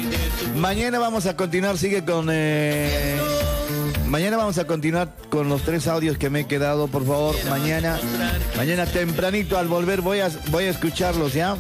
Mañana 0.55 1.01
vamos 1.01 1.27
a 1.27 1.37
continuar, 1.37 1.77
sigue 1.77 2.05
con... 2.05 2.29
eh, 2.31 3.21
mañana 4.07 4.37
vamos 4.37 4.59
a 4.59 4.67
continuar 4.69 5.13
con 5.29 5.49
los 5.49 5.63
tres 5.63 5.89
audios 5.89 6.19
que 6.19 6.31
me 6.31 6.43
he 6.43 6.47
quedado, 6.47 6.87
por 6.87 7.05
favor. 7.05 7.35
Mañana, 7.49 7.99
mañana 8.57 8.87
tempranito 8.87 9.59
al 9.59 9.67
volver 9.67 10.03
voy 10.03 10.21
a, 10.21 10.31
voy 10.53 10.67
a 10.67 10.71
escucharlos, 10.71 11.35
¿ya? 11.35 11.57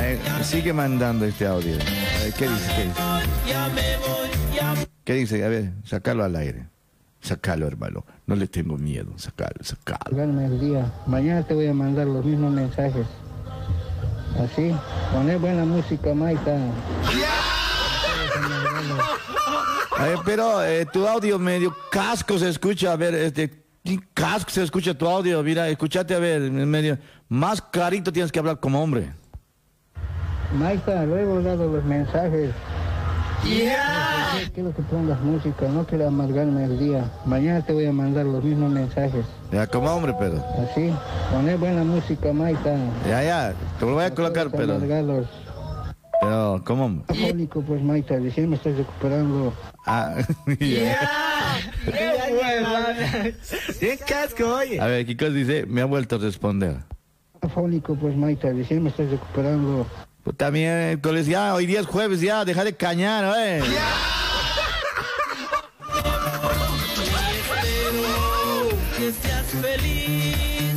Ver, 0.00 0.18
sigue 0.46 0.72
mandando 0.72 1.26
este 1.26 1.46
audio. 1.46 1.76
¿qué 2.38 2.48
dice? 2.48 2.72
¿Qué 2.74 2.84
dice? 2.84 3.00
¿Qué 5.04 5.12
dice? 5.12 5.44
A 5.44 5.48
ver, 5.48 5.72
sacalo 5.84 6.24
al 6.24 6.36
aire. 6.36 6.68
Sacalo, 7.26 7.66
hermano. 7.66 8.04
No 8.26 8.36
le 8.36 8.46
tengo 8.46 8.78
miedo. 8.78 9.12
Sacalo, 9.16 9.58
sacalo. 9.62 10.22
El 10.22 10.60
día. 10.60 10.92
Mañana 11.08 11.42
te 11.44 11.54
voy 11.54 11.66
a 11.66 11.74
mandar 11.74 12.06
los 12.06 12.24
mismos 12.24 12.52
mensajes. 12.52 13.04
Así, 14.38 14.72
poner 15.12 15.40
buena 15.40 15.64
música, 15.64 16.14
Maita. 16.14 16.56
A 19.98 20.04
ver, 20.04 20.18
pero 20.24 20.64
eh, 20.64 20.86
tu 20.86 21.04
audio 21.04 21.36
medio 21.36 21.74
casco 21.90 22.38
se 22.38 22.48
escucha. 22.48 22.92
A 22.92 22.96
ver, 22.96 23.12
este, 23.14 23.50
¿qué 23.82 23.98
casco 24.14 24.50
se 24.50 24.62
escucha 24.62 24.94
tu 24.94 25.08
audio. 25.08 25.42
Mira, 25.42 25.68
escúchate, 25.68 26.14
a 26.14 26.20
ver, 26.20 26.48
medio. 26.48 26.96
Más 27.28 27.60
clarito 27.60 28.12
tienes 28.12 28.30
que 28.30 28.38
hablar 28.38 28.60
como 28.60 28.80
hombre. 28.80 29.10
Maita, 30.56 31.04
luego 31.04 31.40
he 31.40 31.42
dado 31.42 31.72
los 31.72 31.82
mensajes. 31.82 32.52
Quiero 34.54 34.74
que 34.74 34.82
pongas 34.82 35.20
música, 35.20 35.68
no 35.68 35.86
quiero 35.86 36.08
amargarme 36.08 36.64
el 36.64 36.78
día. 36.78 37.08
Mañana 37.24 37.64
te 37.64 37.72
voy 37.72 37.86
a 37.86 37.92
mandar 37.92 38.26
los 38.26 38.42
mismos 38.42 38.70
mensajes. 38.72 39.24
Ya, 39.52 39.66
como 39.66 39.90
hombre, 39.90 40.14
pero. 40.18 40.42
Así, 40.58 40.92
poner 41.30 41.56
buena 41.58 41.84
música, 41.84 42.32
Maita. 42.32 42.76
Ya, 43.08 43.22
ya, 43.22 43.54
te 43.78 43.86
lo 43.86 43.94
voy 43.94 44.04
a 44.04 44.14
colocar, 44.14 44.50
pero. 44.50 44.74
Amargarlos. 44.74 45.28
Pero, 46.20 46.62
como 46.64 46.86
hombre. 46.86 47.04
Afónico, 47.08 47.60
pues, 47.62 47.82
Maita, 47.82 48.16
recién 48.18 48.50
me 48.50 48.56
estás 48.56 48.76
recuperando. 48.76 49.52
Ah, 49.86 50.16
¡Qué 53.78 53.98
casco, 54.06 54.56
oye! 54.56 54.80
A 54.80 54.86
ver, 54.86 55.06
Kiko 55.06 55.30
dice, 55.30 55.66
me 55.66 55.82
ha 55.82 55.84
vuelto 55.84 56.16
a 56.16 56.18
responder. 56.18 56.78
Afónico, 57.42 57.94
pues, 57.94 58.16
Maita, 58.16 58.50
recién 58.50 58.82
me 58.82 58.88
estás 58.88 59.08
recuperando. 59.10 59.86
Puta 60.26 60.50
miércoles, 60.50 61.28
ya, 61.28 61.54
hoy 61.54 61.66
día 61.66 61.78
es 61.78 61.86
jueves, 61.86 62.20
ya, 62.20 62.44
deja 62.44 62.64
de 62.64 62.74
cañar, 62.74 63.32
eh. 63.38 63.62
que 68.98 69.12
seas 69.12 69.46
feliz. 69.62 70.74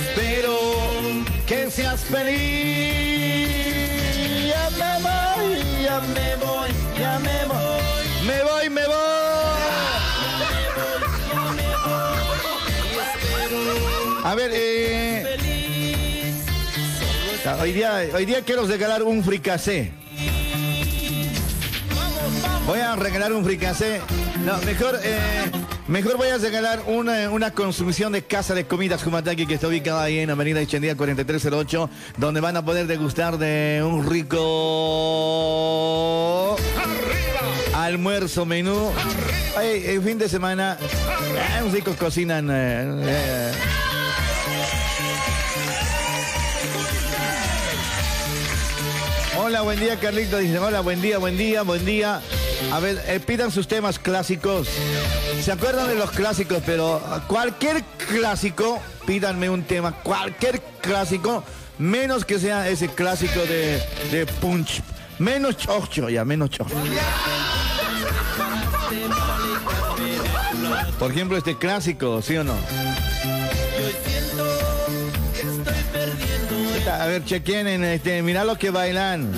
Espero 0.00 0.58
que 1.46 1.70
seas 1.70 2.00
feliz. 2.00 2.38
Ya 4.48 4.70
me 4.70 4.92
voy, 5.02 5.82
ya 5.82 6.00
me 6.00 6.36
voy, 6.36 6.70
ya 6.98 7.18
me 7.18 7.44
voy. 7.44 8.26
Me 8.26 8.42
voy, 8.44 8.70
me 8.70 8.86
voy. 8.86 8.94
A 14.24 14.34
ver, 14.34 14.50
eh, 14.54 14.77
hoy 17.60 17.72
día, 17.72 18.02
hoy 18.14 18.24
día 18.24 18.42
quiero 18.42 18.66
regalar 18.66 19.02
un 19.02 19.22
fricasé. 19.24 19.92
Voy 22.66 22.80
a 22.80 22.96
regalar 22.96 23.32
un 23.32 23.44
fricasé. 23.44 24.00
No, 24.44 24.58
mejor, 24.58 24.98
eh, 25.02 25.18
mejor 25.88 26.16
voy 26.16 26.28
a 26.28 26.38
regalar 26.38 26.82
una, 26.86 27.30
una 27.30 27.50
construcción 27.52 28.12
de 28.12 28.22
casa 28.22 28.54
de 28.54 28.66
comidas 28.66 29.02
Jumataki 29.02 29.46
que 29.46 29.54
está 29.54 29.68
ubicada 29.68 30.02
ahí 30.02 30.18
en 30.18 30.30
Avenida 30.30 30.60
Echendía 30.60 30.94
4308, 30.96 31.88
donde 32.18 32.40
van 32.40 32.56
a 32.56 32.64
poder 32.64 32.86
degustar 32.86 33.38
de 33.38 33.82
un 33.84 34.08
rico 34.08 34.36
almuerzo 37.74 38.44
menú. 38.44 38.90
Ay, 39.56 39.82
el 39.86 40.02
fin 40.02 40.18
de 40.18 40.28
semana, 40.28 40.76
eh, 40.80 41.60
unos 41.62 41.72
ricos 41.72 41.96
cocinan. 41.96 42.48
eh, 42.50 43.52
Hola, 49.48 49.62
buen 49.62 49.80
día, 49.80 49.98
Carlito. 49.98 50.36
Dice, 50.36 50.58
hola, 50.58 50.80
buen 50.80 51.00
día, 51.00 51.16
buen 51.16 51.38
día, 51.38 51.62
buen 51.62 51.82
día. 51.86 52.20
A 52.70 52.80
ver, 52.80 53.02
eh, 53.06 53.18
pidan 53.18 53.50
sus 53.50 53.66
temas 53.66 53.98
clásicos. 53.98 54.68
¿Se 55.40 55.50
acuerdan 55.50 55.88
de 55.88 55.94
los 55.94 56.10
clásicos? 56.10 56.62
Pero 56.66 57.00
cualquier 57.28 57.82
clásico, 57.82 58.78
pídanme 59.06 59.48
un 59.48 59.62
tema, 59.62 59.92
cualquier 59.92 60.60
clásico, 60.82 61.42
menos 61.78 62.26
que 62.26 62.38
sea 62.38 62.68
ese 62.68 62.88
clásico 62.88 63.40
de, 63.40 63.82
de 64.10 64.26
punch. 64.26 64.82
Menos 65.18 65.56
chocho, 65.56 66.10
ya, 66.10 66.26
menos 66.26 66.50
chocho. 66.50 66.74
Por 70.98 71.10
ejemplo, 71.10 71.38
este 71.38 71.56
clásico, 71.56 72.20
¿sí 72.20 72.36
o 72.36 72.44
no? 72.44 72.54
A 76.88 77.06
ver, 77.06 77.24
chequen 77.24 77.66
en 77.68 77.84
este, 77.84 78.22
mira 78.22 78.44
lo 78.44 78.56
que 78.56 78.70
bailan. 78.70 79.30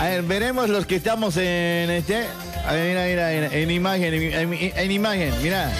A 0.00 0.04
ver, 0.08 0.22
veremos 0.22 0.68
los 0.68 0.86
que 0.86 0.96
estamos 0.96 1.36
en 1.36 1.90
este. 1.90 2.26
A 2.66 2.72
ver, 2.74 2.88
mira, 3.08 3.28
mira, 3.28 3.46
en 3.56 3.70
imagen, 3.70 4.14
en, 4.14 4.52
en- 4.54 4.72
en 4.76 4.90
imagen, 4.90 5.32
mira. 5.42 5.70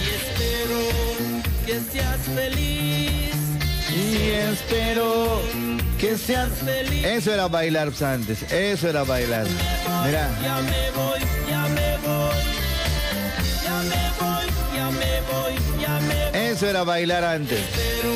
Y 0.00 0.08
espero 0.14 0.80
que 1.66 1.80
seas 1.92 2.18
feliz. 2.34 3.32
Y 3.90 4.30
espero 4.52 5.40
que 5.98 6.16
sean. 6.16 6.50
Eso 7.04 7.32
era 7.32 7.48
bailar 7.48 7.88
pues, 7.88 8.02
antes, 8.02 8.42
eso 8.52 8.88
era 8.88 9.02
bailar. 9.04 9.46
Mira. 10.04 10.28
Ya 10.42 10.56
me 10.60 10.90
voy. 10.92 11.20
Ya 11.48 11.62
me 11.66 11.96
voy, 12.06 12.36
ya 13.64 13.76
me 13.82 14.02
voy, 14.20 14.46
ya 14.76 14.90
me 14.90 15.20
voy. 15.32 15.69
Eso 16.60 16.68
era 16.68 16.84
bailar 16.84 17.24
antes. 17.24 17.58
Espero 17.58 18.12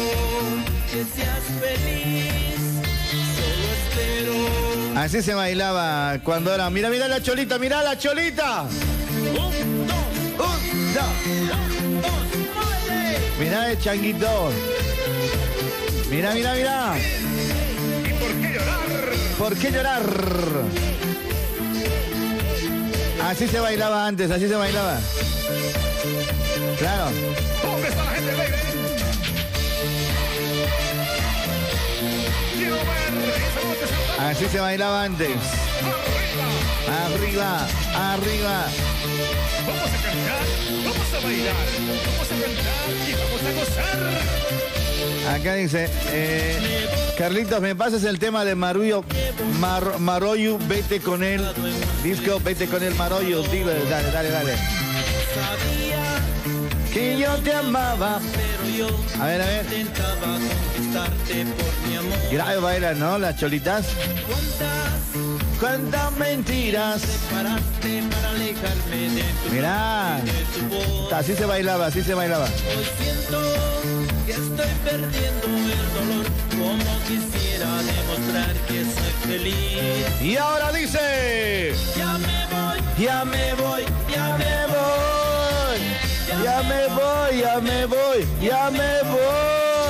que 0.90 1.02
seas 1.16 1.44
feliz. 1.62 2.60
Solo 3.40 3.68
espero. 3.88 5.00
Así 5.00 5.22
se 5.22 5.32
bailaba 5.32 6.18
cuando 6.22 6.54
era. 6.54 6.68
Mira, 6.68 6.90
mira 6.90 7.08
la 7.08 7.22
cholita, 7.22 7.58
mira 7.58 7.82
la 7.82 7.96
cholita. 7.96 8.64
Un, 8.64 9.34
dos, 9.34 9.46
Un, 9.54 9.86
dos. 10.36 11.06
un, 11.24 12.02
dos, 12.02 12.12
mueve. 12.54 13.18
Mira 13.40 13.70
el 13.70 13.78
changuito. 13.78 14.50
Mira, 16.10 16.34
mira, 16.34 16.52
mira. 16.52 16.96
¿Y 18.04 18.12
por 18.12 18.28
qué 18.42 18.52
llorar? 18.52 19.12
¿Por 19.38 19.56
qué 19.56 19.70
llorar? 19.70 20.02
Así 23.24 23.48
se 23.48 23.58
bailaba 23.58 24.06
antes, 24.06 24.30
así 24.30 24.46
se 24.46 24.54
bailaba. 24.54 24.98
Claro. 26.78 27.10
¿Dónde 27.62 27.88
está 27.88 28.04
la 28.04 28.10
gente 28.10 28.30
alegre? 28.30 28.58
Quiero 32.52 32.76
ver 32.76 33.42
esa 33.42 33.60
noche 33.64 33.86
saltar. 33.94 34.26
Así 34.30 34.44
se 34.46 34.60
bailaba 34.60 35.04
antes. 35.04 35.36
Arriba, 37.06 37.66
arriba. 37.94 38.66
Vamos 39.66 39.90
a 39.90 40.02
cantar, 40.02 40.44
vamos 40.84 41.14
a 41.14 41.20
bailar, 41.26 41.54
vamos 42.06 42.28
a 42.30 42.36
cantar 42.42 42.86
y 43.08 43.12
vamos 43.12 43.42
a 43.42 43.52
gozar. 43.58 43.98
Acá 45.40 45.54
dice, 45.54 45.88
eh, 46.12 46.86
Carlitos, 47.16 47.60
¿me 47.60 47.74
pasas 47.74 48.04
el 48.04 48.18
tema 48.18 48.44
de 48.44 48.54
Marullo, 48.54 49.04
Mar- 49.58 49.98
Maroyu, 49.98 50.58
vete 50.68 51.00
con 51.00 51.22
él? 51.24 51.42
Disco, 52.02 52.38
vete 52.44 52.66
con 52.66 52.82
el 52.82 52.94
Maroyu, 52.94 53.42
dile, 53.44 53.74
dale, 53.88 54.10
dale, 54.10 54.30
dale. 54.30 54.52
Que 56.94 57.18
yo 57.18 57.34
te 57.38 57.52
amaba. 57.52 58.20
Pero 58.32 58.76
yo 58.76 58.86
A 59.20 59.26
ver, 59.26 59.42
a 59.42 59.46
ver. 59.46 59.66
intentaba 59.66 60.38
conquistarte 60.38 61.44
por 61.46 61.88
mi 61.88 61.96
amor. 61.96 62.18
Grave 62.30 62.56
baila, 62.60 62.94
¿no? 62.94 63.18
Las 63.18 63.36
cholitas. 63.36 63.86
¿Cuántas 64.26 65.58
Cuántas 65.60 66.12
mentiras. 66.16 67.02
paraste 67.32 68.02
para 68.10 68.28
alejarme 68.30 68.96
de 69.14 69.22
tu 69.22 69.50
Mirá. 69.54 70.20
de 70.24 70.76
voz? 70.76 71.12
Así 71.12 71.34
se 71.34 71.44
bailaba, 71.46 71.86
así 71.86 72.02
se 72.02 72.14
bailaba. 72.14 72.44
Hoy 72.46 72.86
siento 72.98 73.40
que 74.26 74.32
estoy 74.32 74.70
perdiendo 74.84 75.46
el 75.46 75.94
dolor. 75.94 76.26
Como 76.50 76.98
quisiera 77.08 77.70
demostrar 77.82 78.52
que 78.68 78.84
soy 78.84 79.12
feliz. 79.26 80.22
Y 80.22 80.36
ahora 80.36 80.72
dice. 80.72 81.74
Ya 81.96 82.18
me 82.18 82.46
voy, 82.46 83.04
Ya 83.04 83.24
me 83.24 83.54
voy, 83.54 83.82
ya 84.14 84.36
me 84.38 84.66
voy. 84.68 85.13
Ya 86.26 86.62
me 86.62 86.86
voy, 86.88 87.40
ya 87.40 87.60
me 87.60 87.86
voy, 87.86 88.26
ya 88.40 88.70
me 88.70 89.02
voy. 89.10 89.84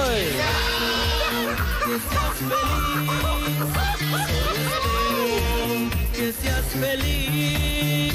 que 6.13 6.33
seas 6.33 6.65
feliz. 6.81 8.13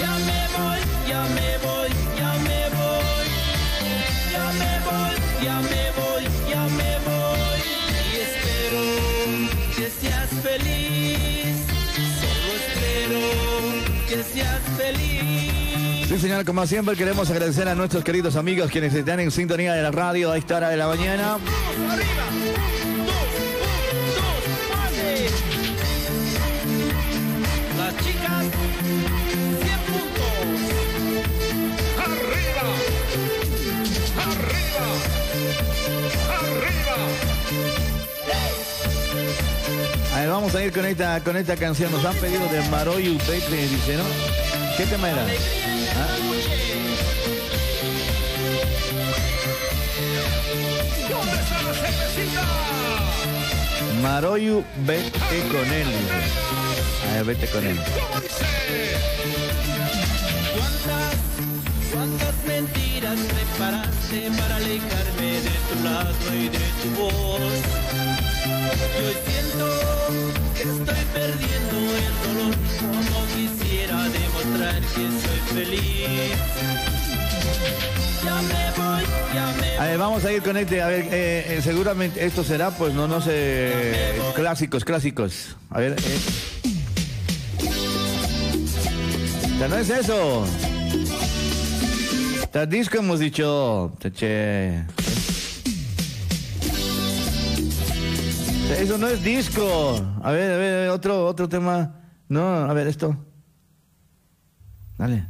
Ya 0.00 0.12
me 0.28 0.40
voy, 0.56 0.80
ya 1.08 1.22
me 1.36 1.58
voy, 1.58 1.90
ya 2.18 2.32
me 2.46 2.60
voy. 2.78 3.26
Ya 4.32 4.46
me 4.60 4.72
voy, 4.88 5.14
ya 5.44 5.56
me 5.60 5.84
voy, 6.00 6.24
ya 6.48 6.62
me 6.78 6.92
voy. 7.06 7.60
Y 8.12 8.16
espero 8.26 8.82
que 9.76 9.90
seas 9.90 10.30
feliz. 10.42 11.56
Solo 12.20 12.50
espero 12.60 13.22
que 14.08 14.22
seas 14.24 14.62
feliz. 14.76 15.59
Sí, 16.10 16.18
señor, 16.18 16.44
como 16.44 16.66
siempre 16.66 16.96
queremos 16.96 17.30
agradecer 17.30 17.68
a 17.68 17.76
nuestros 17.76 18.02
queridos 18.02 18.34
amigos 18.34 18.68
quienes 18.68 18.92
están 18.92 19.20
en 19.20 19.30
sintonía 19.30 19.74
de 19.74 19.82
la 19.82 19.92
radio 19.92 20.32
a 20.32 20.38
esta 20.38 20.56
hora 20.56 20.68
de 20.68 20.76
la 20.76 20.88
mañana. 20.88 21.38
Las 27.78 27.96
chicas, 28.04 28.44
100 29.62 29.78
puntos. 29.86 30.34
Arriba, 32.02 32.62
arriba, 34.26 34.86
arriba. 36.40 36.96
A 40.12 40.18
ver, 40.18 40.28
vamos 40.28 40.52
a 40.56 40.64
ir 40.64 40.72
con 40.72 40.84
esta, 40.86 41.20
con 41.22 41.36
esta 41.36 41.54
canción. 41.54 41.92
Nos 41.92 42.04
han 42.04 42.16
pedido 42.16 42.48
de 42.48 42.68
Maroyu 42.68 43.16
Pepe, 43.18 43.68
dice, 43.68 43.96
¿no? 43.96 44.02
¿Qué 44.76 44.86
tema 44.86 45.08
era? 45.08 45.24
Maroyu, 54.02 54.64
vete 54.86 55.40
con 55.50 55.72
él. 55.72 55.88
vete 57.24 57.46
con 57.48 57.66
él. 57.66 57.78
¿Cuántas, 60.54 61.14
cuántas 61.92 62.34
mentiras 62.46 63.18
preparaste 63.18 64.30
para 64.38 64.56
alejarme 64.56 65.32
de 65.46 65.50
tu 65.68 65.84
lado 65.84 66.34
y 66.34 66.48
de 66.48 66.58
tu 66.82 66.90
voz? 67.00 68.09
Y 68.70 69.02
hoy 69.04 69.14
que 70.54 70.62
estoy 70.62 71.04
perdiendo 71.12 71.76
el 71.96 72.14
dolor, 72.22 72.54
como 72.78 73.26
quisiera 73.34 74.08
demostrar 74.08 74.80
que 74.80 75.04
soy 75.20 75.40
feliz. 75.54 76.36
Ya 78.24 78.34
me 78.42 78.70
voy, 78.76 79.02
ya 79.34 79.54
me 79.60 79.78
A 79.78 79.84
ver, 79.86 79.98
vamos 79.98 80.24
a 80.24 80.32
ir 80.32 80.42
con 80.42 80.56
este. 80.56 80.82
A 80.82 80.86
ver, 80.88 81.06
eh, 81.10 81.56
eh, 81.56 81.60
seguramente 81.62 82.24
esto 82.24 82.44
será, 82.44 82.70
pues 82.70 82.94
no, 82.94 83.08
no 83.08 83.20
sé. 83.20 83.72
Clásicos, 84.34 84.84
clásicos. 84.84 85.56
A 85.70 85.80
ver. 85.80 85.96
eh. 85.98 86.18
Ya 89.58 89.68
no 89.68 89.76
es 89.76 89.90
eso. 89.90 90.46
Está 92.42 92.66
disco 92.66 92.98
hemos 92.98 93.18
dicho. 93.20 93.92
Che. 94.14 94.84
Eso 98.78 98.98
no 98.98 99.08
es 99.08 99.22
disco. 99.22 100.00
A 100.22 100.32
ver, 100.32 100.52
a 100.52 100.56
ver, 100.56 100.90
otro, 100.90 101.26
otro 101.26 101.48
tema. 101.48 101.94
No, 102.28 102.40
a 102.42 102.72
ver, 102.72 102.86
esto. 102.86 103.16
Dale. 104.96 105.26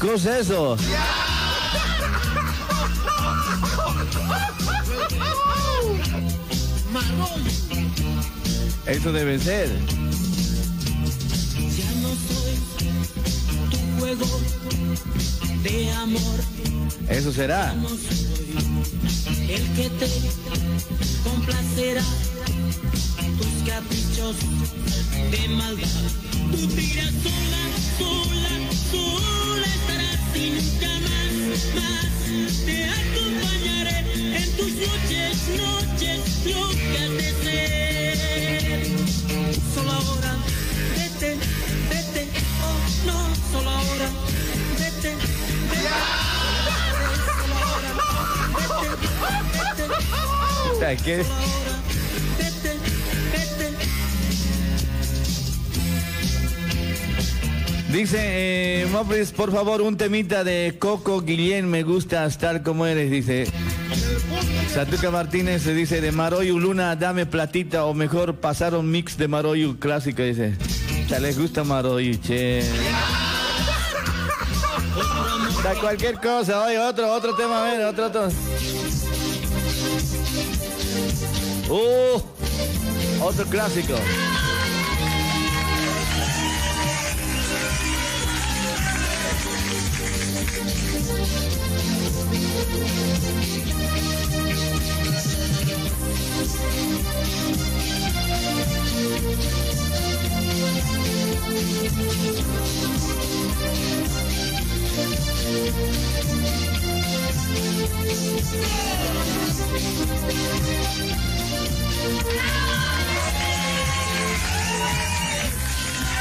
¿Qué 0.00 0.14
es 0.14 0.26
eso? 0.26 0.76
Eso 8.86 9.12
debe 9.12 9.38
ser. 9.38 9.68
Ya 11.76 11.90
no 12.00 12.08
soy 12.08 12.54
tu 13.70 13.78
juego 13.98 14.26
de 15.62 15.90
amor. 15.92 16.40
Eso 17.08 17.32
será. 17.32 17.72
No 17.74 17.88
soy 17.88 18.26
el 19.48 19.62
que 19.74 19.90
te 19.90 20.08
complacerá 21.24 22.04
tus 23.38 23.68
caprichos 23.68 24.36
de 25.30 25.48
maldad. 25.48 25.88
Tú 26.52 26.68
te 26.68 26.82
irás 26.82 27.12
sola, 27.24 27.62
sola, 27.98 28.54
sola 28.90 29.66
estarás 29.66 30.36
y 30.36 30.50
nunca 30.50 30.92
más, 31.06 31.34
más 31.74 32.64
te 32.64 32.84
acompañaré 32.84 33.98
en 34.42 34.48
tus 34.56 34.72
noches, 34.74 35.34
noches 35.58 36.20
locas 36.46 37.10
de 37.16 37.45
Dice, 57.96 58.18
eh, 58.20 58.86
Mopris, 58.92 59.32
por 59.32 59.50
favor, 59.50 59.80
un 59.80 59.96
temita 59.96 60.44
de 60.44 60.76
Coco 60.78 61.22
Guillén, 61.22 61.68
me 61.70 61.82
gustas 61.82 62.36
tal 62.36 62.62
como 62.62 62.84
eres, 62.86 63.10
dice. 63.10 63.46
Satuca 64.72 65.10
Martínez 65.10 65.62
se 65.62 65.72
dice, 65.72 66.02
de 66.02 66.12
Maroyu 66.12 66.58
Luna, 66.58 66.94
dame 66.94 67.24
platita, 67.24 67.86
o 67.86 67.94
mejor 67.94 68.36
pasar 68.36 68.74
un 68.74 68.90
mix 68.90 69.16
de 69.16 69.28
Maroyu 69.28 69.78
clásico, 69.78 70.22
dice. 70.22 70.56
Ya 71.08 71.18
les 71.20 71.38
gusta 71.38 71.64
Maroyu, 71.64 72.20
che. 72.20 72.62
Da 75.66 75.74
cualquier 75.74 76.20
cosa, 76.20 76.62
oye, 76.62 76.78
otro, 76.78 77.12
otro 77.12 77.34
tema, 77.34 77.60
a 77.60 77.64
ver, 77.64 77.84
otro, 77.86 78.06
otro. 78.06 78.28
Uh, 81.68 82.22
otro 83.20 83.44
clásico. 83.46 83.94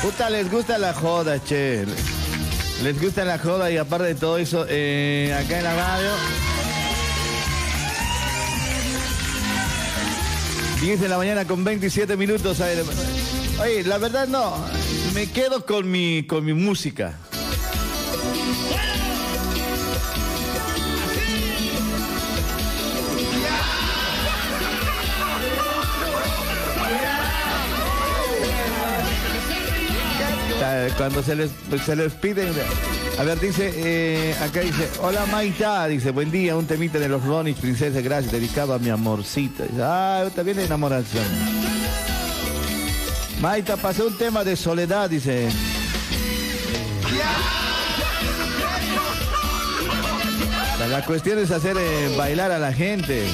Puta, 0.01 0.29
les 0.29 0.51
gusta 0.51 0.77
la 0.77 0.93
joda, 0.93 1.39
che. 1.43 1.83
Les 2.83 3.01
gusta 3.01 3.25
la 3.25 3.39
joda 3.39 3.71
y 3.71 3.77
aparte 3.77 4.05
de 4.05 4.15
todo 4.15 4.37
eso, 4.37 4.65
eh, 4.69 5.33
acá 5.33 5.57
en 5.57 5.63
la 5.63 5.75
radio. 5.75 6.09
10 10.81 11.01
de 11.01 11.09
la 11.09 11.17
mañana 11.17 11.45
con 11.45 11.63
27 11.63 12.15
minutos. 12.17 12.59
Oye, 13.59 13.83
la 13.83 13.97
verdad 13.97 14.27
no, 14.27 14.53
me 15.15 15.31
quedo 15.31 15.65
con 15.65 15.89
mi, 15.89 16.27
con 16.27 16.45
mi 16.45 16.53
música. 16.53 17.17
Ta- 30.89 30.95
Cuando 30.97 31.23
se 31.23 31.35
les, 31.35 31.51
se 31.85 31.95
les 31.95 32.13
pide... 32.13 32.47
A 33.17 33.23
ver, 33.23 33.39
dice, 33.39 33.71
eh, 33.75 34.35
acá 34.41 34.59
dice, 34.59 34.89
hola 35.01 35.25
Maita, 35.27 35.87
dice, 35.87 36.11
buen 36.11 36.31
día, 36.31 36.55
un 36.57 36.65
temita 36.67 36.99
de 36.99 37.07
los 37.07 37.23
Ronis, 37.23 37.55
princesa, 37.57 38.01
gracias, 38.01 38.31
dedicado 38.33 38.73
a 38.73 38.79
mi 38.79 38.89
amorcita. 38.89 39.63
Dice, 39.63 39.81
ah, 39.81 40.25
también 40.35 40.59
enamoración. 40.59 41.23
Maita, 43.41 43.77
pasé 43.77 44.03
un 44.03 44.17
tema 44.17 44.43
de 44.43 44.55
soledad, 44.57 45.09
dice. 45.09 45.47
La- 50.89 51.05
cuestión 51.05 51.39
es 51.39 51.51
hacer 51.51 51.75
eh, 51.79 52.13
bailar 52.17 52.51
a 52.51 52.59
la 52.59 52.71
gente. 52.73 53.25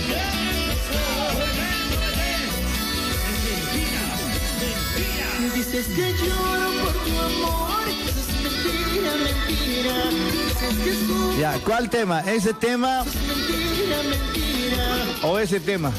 Dices 5.55 5.85
que 5.87 6.13
lloro 6.13 6.71
por 6.83 6.93
tu 7.03 7.19
amor, 7.19 7.85
dices 7.87 8.27
mentira, 8.41 9.11
mentira. 9.23 9.93
Dices 10.09 10.73
que 10.83 10.89
es 11.33 11.39
Ya, 11.39 11.59
¿cuál 11.65 11.89
tema? 11.89 12.21
¿Ese 12.21 12.53
tema 12.53 13.03
mentira, 13.03 14.03
mentira. 14.03 15.05
o 15.23 15.39
ese 15.39 15.59
tema? 15.59 15.91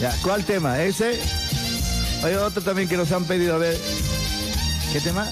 Ya, 0.00 0.12
¿cuál 0.22 0.44
tema? 0.44 0.82
¿Ese? 0.82 1.20
Hay 2.24 2.34
otro 2.34 2.62
también 2.62 2.88
que 2.88 2.96
nos 2.96 3.10
han 3.12 3.24
pedido, 3.24 3.54
a 3.54 3.58
ver. 3.58 3.78
¿Qué 4.92 5.00
tema? 5.00 5.28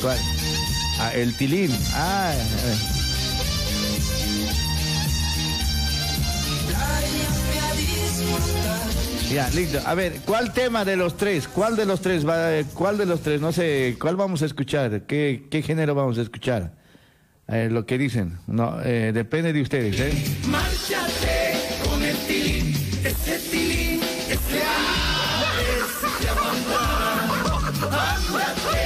¿Cuál? 0.00 0.18
Ah, 0.98 1.12
el 1.14 1.36
tilín. 1.36 1.70
Ah, 1.94 2.32
a 2.32 2.66
ver. 2.66 2.99
Ya, 9.32 9.48
listo. 9.50 9.78
A 9.86 9.94
ver, 9.94 10.14
¿cuál 10.26 10.52
tema 10.52 10.84
de 10.84 10.96
los 10.96 11.16
tres? 11.16 11.46
¿Cuál 11.46 11.76
de 11.76 11.86
los 11.86 12.00
tres 12.00 12.26
va? 12.28 12.58
eh, 12.58 12.66
¿Cuál 12.74 12.98
de 12.98 13.06
los 13.06 13.20
tres? 13.22 13.40
No 13.40 13.52
sé, 13.52 13.96
¿cuál 14.00 14.16
vamos 14.16 14.42
a 14.42 14.46
escuchar? 14.46 15.02
¿Qué, 15.02 15.46
qué 15.50 15.62
género 15.62 15.94
vamos 15.94 16.18
a 16.18 16.22
escuchar? 16.22 16.72
Eh, 17.46 17.68
lo 17.70 17.86
que 17.86 17.96
dicen. 17.96 18.38
No, 18.48 18.80
eh, 18.82 19.12
depende 19.14 19.52
de 19.52 19.62
ustedes, 19.62 20.00
¿eh? 20.00 20.12
Márchate 20.48 21.52
con 21.88 22.02
el 22.02 22.16
tilín, 22.26 22.74
ese 23.04 23.38
tilín, 23.50 24.00
ese 24.28 24.62
ese 25.78 26.28
aguanta. 26.28 26.80
Ándate 27.82 28.80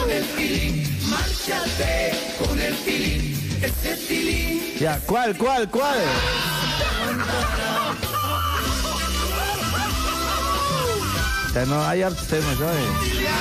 con 0.00 0.10
el 0.10 0.24
tilín, 0.36 0.98
márchate 1.10 2.12
con 2.38 2.60
el 2.60 2.74
tilín, 2.76 3.38
ese 3.62 3.96
tilín. 4.06 4.60
Ya, 4.78 5.00
¿cuál, 5.06 5.36
cuál, 5.36 5.68
cuál? 5.70 5.98
Hay. 11.54 13.38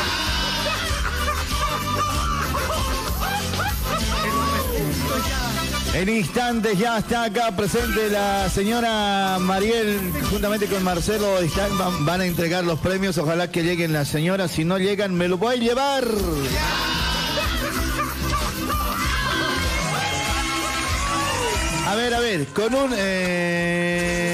En 5.94 6.10
instantes 6.10 6.78
ya 6.78 7.00
está 7.00 7.24
acá 7.24 7.56
presente 7.56 8.10
la 8.10 8.50
señora 8.52 9.38
Mariel, 9.40 10.14
juntamente 10.30 10.68
con 10.68 10.84
Marcelo, 10.84 11.40
van, 11.80 12.06
van 12.06 12.22
a 12.22 12.26
entregar 12.26 12.64
los 12.64 12.80
premios. 12.80 13.18
Ojalá 13.18 13.50
que 13.50 13.64
lleguen 13.64 13.94
las 13.94 14.08
señoras. 14.08 14.52
Si 14.52 14.64
no 14.64 14.78
llegan, 14.78 15.16
me 15.16 15.28
lo 15.28 15.38
voy 15.38 15.56
a 15.56 15.60
llevar. 15.60 16.04
A 21.88 21.96
ver, 21.96 22.14
a 22.14 22.20
ver, 22.20 22.46
con 22.48 22.76
un 22.76 22.94
eh, 22.96 24.27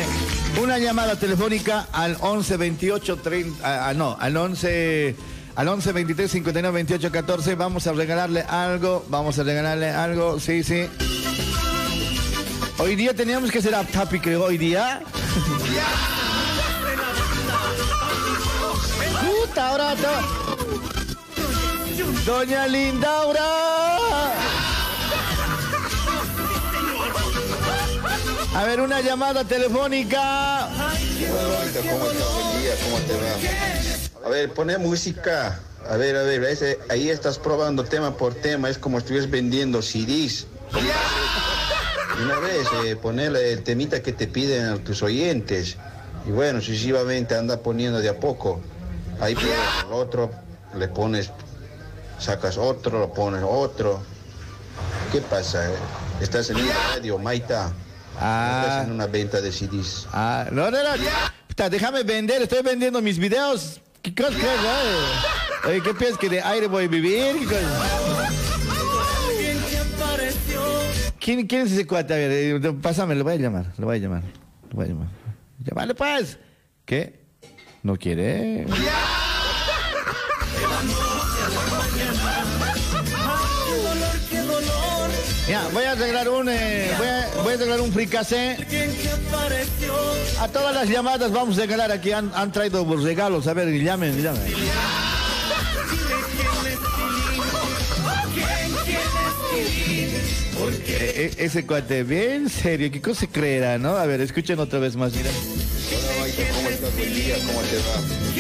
una 0.62 0.78
llamada 0.78 1.16
telefónica 1.16 1.88
al 1.92 2.18
11 2.20 2.58
28 2.58 3.18
30, 3.18 3.90
ah, 3.90 3.94
no, 3.94 4.18
al 4.20 4.36
11 4.36 5.16
al 5.56 5.68
11 5.68 5.92
23 5.92 6.32
59 6.32 6.76
28 6.76 7.12
14 7.12 7.56
vamos 7.56 7.88
a 7.88 7.94
regalarle 7.94 8.42
algo, 8.42 9.06
vamos 9.10 9.38
a 9.40 9.44
regalarle 9.44 9.90
algo, 9.90 10.40
sí, 10.40 10.64
sí. 10.64 10.88
Hoy 12.78 12.96
día 12.96 13.14
teníamos 13.14 13.52
que 13.52 13.60
hacer 13.60 13.76
Aptapi, 13.76 14.20
creo, 14.20 14.44
hoy 14.44 14.58
día. 14.58 15.02
Puta, 19.22 19.70
ahora 19.70 19.96
Doña 22.26 22.68
Lindaura. 22.68 24.63
A 28.56 28.64
ver, 28.66 28.82
una 28.82 29.02
llamada 29.02 29.44
telefónica. 29.44 30.68
¿Cómo 30.70 32.06
estás? 32.06 32.34
Buen 32.34 32.62
día, 32.62 32.74
¿cómo 32.84 32.98
te 33.00 33.14
va? 33.14 34.28
A 34.28 34.30
ver, 34.30 34.54
pone 34.54 34.78
música. 34.78 35.60
A 35.90 35.98
ver, 35.98 36.16
a 36.16 36.24
ver, 36.24 36.44
ese- 36.44 36.80
ahí 36.90 37.10
estás 37.10 37.40
probando 37.40 37.84
tema 37.84 38.16
por 38.16 38.36
tema, 38.36 38.70
es 38.70 38.78
como 38.78 38.98
si 38.98 39.04
estuvieras 39.04 39.30
vendiendo 39.30 39.82
CDs. 39.82 40.46
Una 42.24 42.40
vez, 42.40 42.68
eh, 42.86 42.96
ponerle 42.96 43.52
el 43.54 43.64
temita 43.64 44.02
que 44.02 44.14
te 44.14 44.28
piden 44.28 44.66
a 44.66 44.78
tus 44.78 45.02
oyentes. 45.02 45.78
Y 46.28 46.32
bueno, 46.32 46.62
sucesivamente 46.62 47.36
anda 47.36 47.58
poniendo 47.58 48.00
de 48.00 48.10
a 48.10 48.20
poco. 48.20 48.62
Ahí 49.20 49.34
el 49.34 49.92
otro, 49.92 50.32
le 50.78 50.88
pones, 50.88 51.32
sacas 52.20 52.58
otro, 52.58 53.00
lo 53.00 53.14
pones 53.14 53.42
otro. 53.46 54.02
¿Qué 55.12 55.22
pasa? 55.22 55.66
eh? 55.70 55.76
Estás 56.22 56.50
en 56.52 56.58
una 56.58 56.74
radio, 56.94 57.18
Maita. 57.18 57.74
Estás 58.14 58.86
en 58.88 58.94
una 58.94 59.08
venta 59.08 59.42
de 59.42 59.52
CDs. 59.52 60.08
Ah, 60.12 60.48
no, 60.52 60.72
no, 60.72 60.78
no. 60.84 60.90
Puta, 61.48 61.70
déjame 61.70 62.04
vender, 62.04 62.42
estoy 62.42 62.62
vendiendo 62.62 63.02
mis 63.02 63.18
videos. 63.18 63.82
¿Qué 64.02 64.14
cosa 64.14 64.32
eh? 64.32 65.68
Oye, 65.68 65.82
¿qué 65.82 65.94
piensas 65.94 66.20
que 66.20 66.30
de 66.30 66.42
aire 66.42 66.68
voy 66.68 66.86
a 66.86 66.88
vivir? 66.88 67.40
¿Qué 67.40 67.46
cosa? 67.46 68.30
¿Quién, 71.20 71.48
quién 71.48 71.62
es 71.62 71.72
ese 71.72 71.88
cuate? 71.88 72.14
A 72.14 72.18
ver, 72.18 72.32
eh, 72.32 72.74
pásame, 72.82 73.16
lo 73.16 73.24
voy 73.24 73.34
a 73.34 73.38
llamar, 73.38 73.68
lo 73.78 73.86
voy 73.86 73.96
a 73.96 74.00
llamar. 74.00 74.24
Lo 74.70 74.76
voy 74.76 74.86
a 74.86 74.88
llamar. 74.90 75.08
Llámale 75.60 75.96
pues. 75.96 76.38
¿Qué? 76.86 77.24
¿No 77.82 77.96
quiere? 77.96 78.66
Ya, 85.48 85.68
voy 85.74 85.84
a 85.84 85.92
arreglar 85.92 86.30
un, 86.30 86.48
eh, 86.50 86.90
voy, 86.98 87.08
a, 87.08 87.30
voy 87.44 87.52
a 87.52 87.56
arreglar 87.56 87.82
un 87.82 87.92
fricasé. 87.92 88.58
A 90.40 90.48
todas 90.48 90.74
las 90.74 90.88
llamadas 90.88 91.32
vamos 91.32 91.58
a 91.58 91.62
regalar 91.62 91.92
aquí, 91.92 92.12
han, 92.12 92.32
han 92.34 92.52
traído 92.52 92.86
regalos. 92.96 93.48
A 93.48 93.54
ver, 93.54 93.68
llamen, 93.70 94.22
llamen. 94.22 94.54
E- 100.88 101.34
e- 101.38 101.46
ese 101.46 101.66
cuate, 101.66 102.04
bien 102.04 102.50
serio, 102.50 102.90
¿qué 102.92 103.02
cosa 103.02 103.28
creerá, 103.28 103.78
no? 103.78 103.96
A 103.98 104.06
ver, 104.06 104.22
escuchen 104.22 104.60
otra 104.60 104.80
vez 104.80 104.96
más, 104.96 105.14
mira. 105.14 105.30
Hola, 105.30 106.20
Maite, 106.22 106.48
¿cómo 106.56 106.70
estás? 106.70 106.96
Buen 106.96 107.14
día, 107.14 107.36
¿cómo 107.46 107.60
te 107.62 107.78
va? 107.78 108.33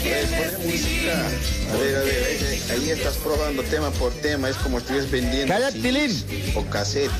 A 0.00 0.02
ver, 0.02 0.58
música. 0.64 1.26
A 1.72 1.76
ver, 1.76 1.96
a 1.96 2.00
ver, 2.00 2.24
ahí, 2.48 2.62
ahí 2.70 2.90
estás 2.90 3.16
probando 3.18 3.62
tema 3.64 3.90
por 3.90 4.12
tema, 4.14 4.48
es 4.48 4.56
como 4.56 4.78
estuvieras 4.78 5.10
vendiendo 5.10 5.54
CDs 5.72 6.24
o 6.54 6.64
cassette. 6.64 7.10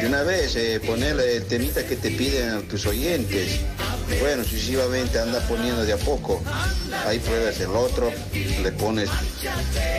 De 0.00 0.06
una 0.06 0.22
vez, 0.22 0.54
eh, 0.56 0.80
ponerle 0.86 1.36
el 1.36 1.46
temita 1.46 1.84
que 1.86 1.96
te 1.96 2.10
piden 2.10 2.50
a 2.50 2.60
tus 2.60 2.84
oyentes. 2.86 3.60
Bueno, 4.20 4.44
sucesivamente 4.44 5.18
anda 5.18 5.40
poniendo 5.48 5.84
de 5.84 5.94
a 5.94 5.96
poco. 5.96 6.42
Ahí 7.06 7.18
pruebas 7.20 7.58
el 7.60 7.70
otro, 7.70 8.12
le 8.62 8.72
pones, 8.72 9.08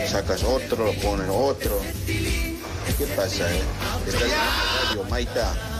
sacas 0.08 0.44
otro, 0.44 0.86
lo 0.86 0.92
pones 1.00 1.26
otro. 1.28 1.80
¿Qué 2.06 3.06
pasa? 3.16 3.52
eh? 3.52 3.60
Estás 4.06 4.22
en 4.22 4.28
una 4.28 4.84
radio, 4.86 5.04
Maita. 5.10 5.75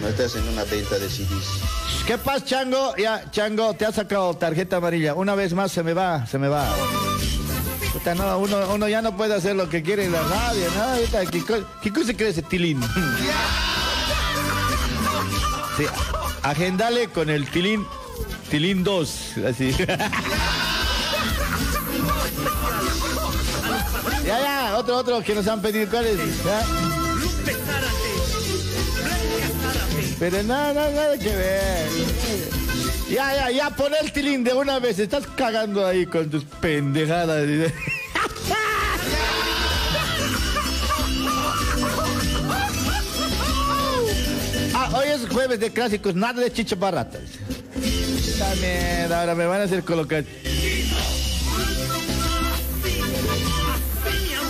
No 0.00 0.08
estás 0.08 0.36
en 0.36 0.48
una 0.48 0.64
venta 0.64 0.98
de 0.98 1.08
CDs. 1.08 1.60
¿Qué 2.06 2.16
pasa, 2.18 2.44
Chango? 2.44 2.94
Ya, 2.96 3.30
Chango, 3.30 3.74
te 3.74 3.84
ha 3.84 3.92
sacado 3.92 4.34
tarjeta 4.34 4.76
amarilla. 4.76 5.14
Una 5.14 5.34
vez 5.34 5.52
más 5.52 5.72
se 5.72 5.82
me 5.82 5.92
va, 5.92 6.26
se 6.26 6.38
me 6.38 6.48
va. 6.48 6.66
Puta, 7.92 8.14
no, 8.14 8.38
uno, 8.38 8.74
uno 8.74 8.88
ya 8.88 9.02
no 9.02 9.16
puede 9.16 9.34
hacer 9.34 9.56
lo 9.56 9.68
que 9.68 9.82
quiere 9.82 10.08
la 10.08 10.22
radio, 10.22 10.66
¿no? 10.76 11.30
¿Qué, 11.30 11.64
qué 11.82 11.92
cosa 11.92 12.14
cree 12.14 12.30
ese 12.30 12.42
tilín? 12.42 12.80
Sí, 15.76 15.84
agendale 16.42 17.08
con 17.08 17.30
el 17.30 17.48
tilín, 17.50 17.86
tilín 18.50 18.84
2, 18.84 19.32
así. 19.48 19.74
Ya, 24.24 24.40
ya, 24.42 24.76
otro, 24.76 24.96
otro 24.98 25.22
que 25.22 25.34
nos 25.34 25.48
han 25.48 25.62
pedido, 25.62 25.88
¿cuál 25.88 26.04
es? 26.06 26.18
Pero 30.18 30.42
nada, 30.42 30.72
nada, 30.74 30.90
nada 30.90 31.18
que 31.18 31.28
ver. 31.34 31.88
Ya, 33.10 33.34
ya, 33.34 33.50
ya, 33.50 33.70
pon 33.70 33.92
el 34.00 34.12
tilín 34.12 34.44
de 34.44 34.52
una 34.52 34.78
vez. 34.78 34.98
Estás 34.98 35.26
cagando 35.36 35.86
ahí 35.86 36.06
con 36.06 36.28
tus 36.28 36.44
pendejadas. 36.44 37.46
Ah, 44.74 44.90
hoy 44.96 45.08
es 45.08 45.28
jueves 45.28 45.58
de 45.60 45.70
clásicos, 45.70 46.14
nada 46.14 46.40
de 46.40 46.52
chicha 46.52 46.76
barata. 46.76 47.18
También, 48.38 49.12
ahora 49.12 49.34
me 49.34 49.46
van 49.46 49.60
a 49.60 49.64
hacer 49.64 49.82
colocar. 49.82 50.24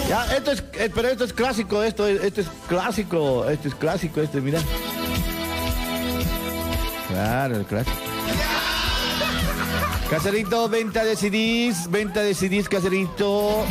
Ya, 0.08 0.36
esto 0.36 0.52
es, 0.52 0.64
eh, 0.74 0.90
pero 0.94 1.08
esto 1.08 1.24
es 1.24 1.32
clásico, 1.32 1.82
esto, 1.82 2.06
es- 2.06 2.22
esto 2.22 2.40
es 2.40 2.46
clásico, 2.66 3.48
esto 3.48 3.68
es 3.68 3.74
clásico, 3.74 4.20
esto, 4.22 4.38
mira. 4.40 4.60
Claro, 7.08 7.56
el 7.56 7.64
clásico. 7.64 7.96
Caserito, 10.10 10.68
venta 10.68 11.04
de 11.04 11.16
CDs, 11.16 11.90
venta 11.90 12.20
de 12.20 12.34
CDs, 12.34 12.68
Caserito. 12.68 13.64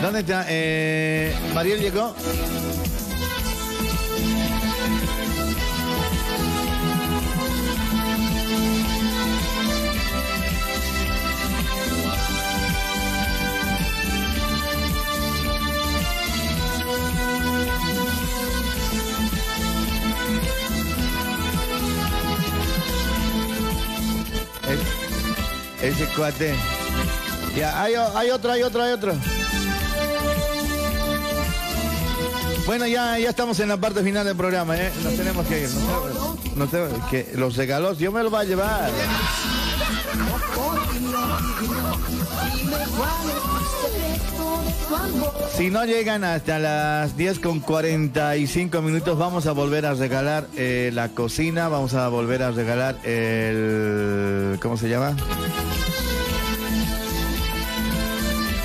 ¿Dónde 0.00 0.20
está? 0.20 0.46
Eh, 0.48 1.34
Mariel 1.54 1.80
llegó. 1.80 2.14
Ese 25.82 26.06
cuate. 26.14 26.54
Ya, 27.56 27.82
hay, 27.82 27.94
otro, 28.30 28.52
hay 28.52 28.62
otro, 28.62 28.82
hay 28.82 28.92
otro. 28.92 29.14
Bueno, 32.66 32.86
ya, 32.86 33.18
ya 33.18 33.30
estamos 33.30 33.58
en 33.60 33.68
la 33.68 33.76
parte 33.76 34.02
final 34.02 34.24
del 34.24 34.36
programa, 34.36 34.76
¿eh? 34.76 34.92
Nos 35.02 35.16
tenemos 35.16 35.46
que 35.46 35.62
ir. 35.62 35.68
Nos 36.54 36.70
tenemos 36.70 37.10
que 37.10 37.32
los 37.34 37.56
regalos, 37.56 37.98
yo 37.98 38.12
me 38.12 38.22
los 38.22 38.30
voy 38.30 38.42
a 38.42 38.44
llevar. 38.44 38.90
Si 45.56 45.70
no 45.70 45.84
llegan 45.84 46.24
hasta 46.24 46.58
las 46.58 47.16
10 47.16 47.38
con 47.38 47.60
45 47.60 48.82
minutos, 48.82 49.18
vamos 49.18 49.46
a 49.46 49.52
volver 49.52 49.86
a 49.86 49.94
regalar 49.94 50.46
eh, 50.56 50.90
la 50.92 51.10
cocina, 51.10 51.68
vamos 51.68 51.94
a 51.94 52.08
volver 52.08 52.42
a 52.42 52.50
regalar 52.50 52.96
el... 53.04 54.58
¿Cómo 54.60 54.76
se 54.76 54.88
llama? 54.88 55.16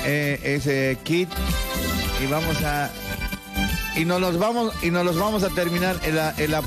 Eh, 0.06 0.40
ese 0.42 0.98
kit 1.04 1.28
y 2.22 2.26
vamos 2.26 2.62
a 2.62 2.90
y 3.94 4.04
nos 4.04 4.20
los 4.20 4.38
vamos 4.38 4.72
y 4.82 4.90
nos 4.90 5.04
los 5.04 5.18
vamos 5.18 5.42
a 5.42 5.50
terminar 5.50 5.96
en 6.04 6.16
la, 6.16 6.32
en 6.38 6.50
la. 6.50 6.62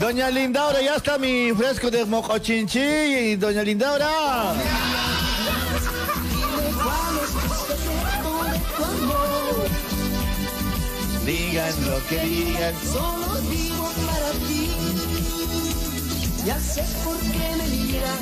Doña 0.00 0.30
Lindaura, 0.30 0.80
ya 0.82 0.96
está 0.96 1.18
mi 1.18 1.52
fresco 1.52 1.90
de 1.90 2.04
mocochinchi 2.04 3.36
doña 3.36 3.62
Lindaura. 3.62 4.08
Digan 11.24 11.74
lo 11.86 12.06
que 12.08 12.20
digan. 12.20 12.74
Solo 12.92 13.40
vivo 13.50 13.90
para 14.06 14.30
ti. 14.46 14.70
Ya 16.44 16.60
sé 16.60 16.84
por 17.02 17.18
qué 17.18 17.56
me 17.58 17.66
miras. 17.66 18.20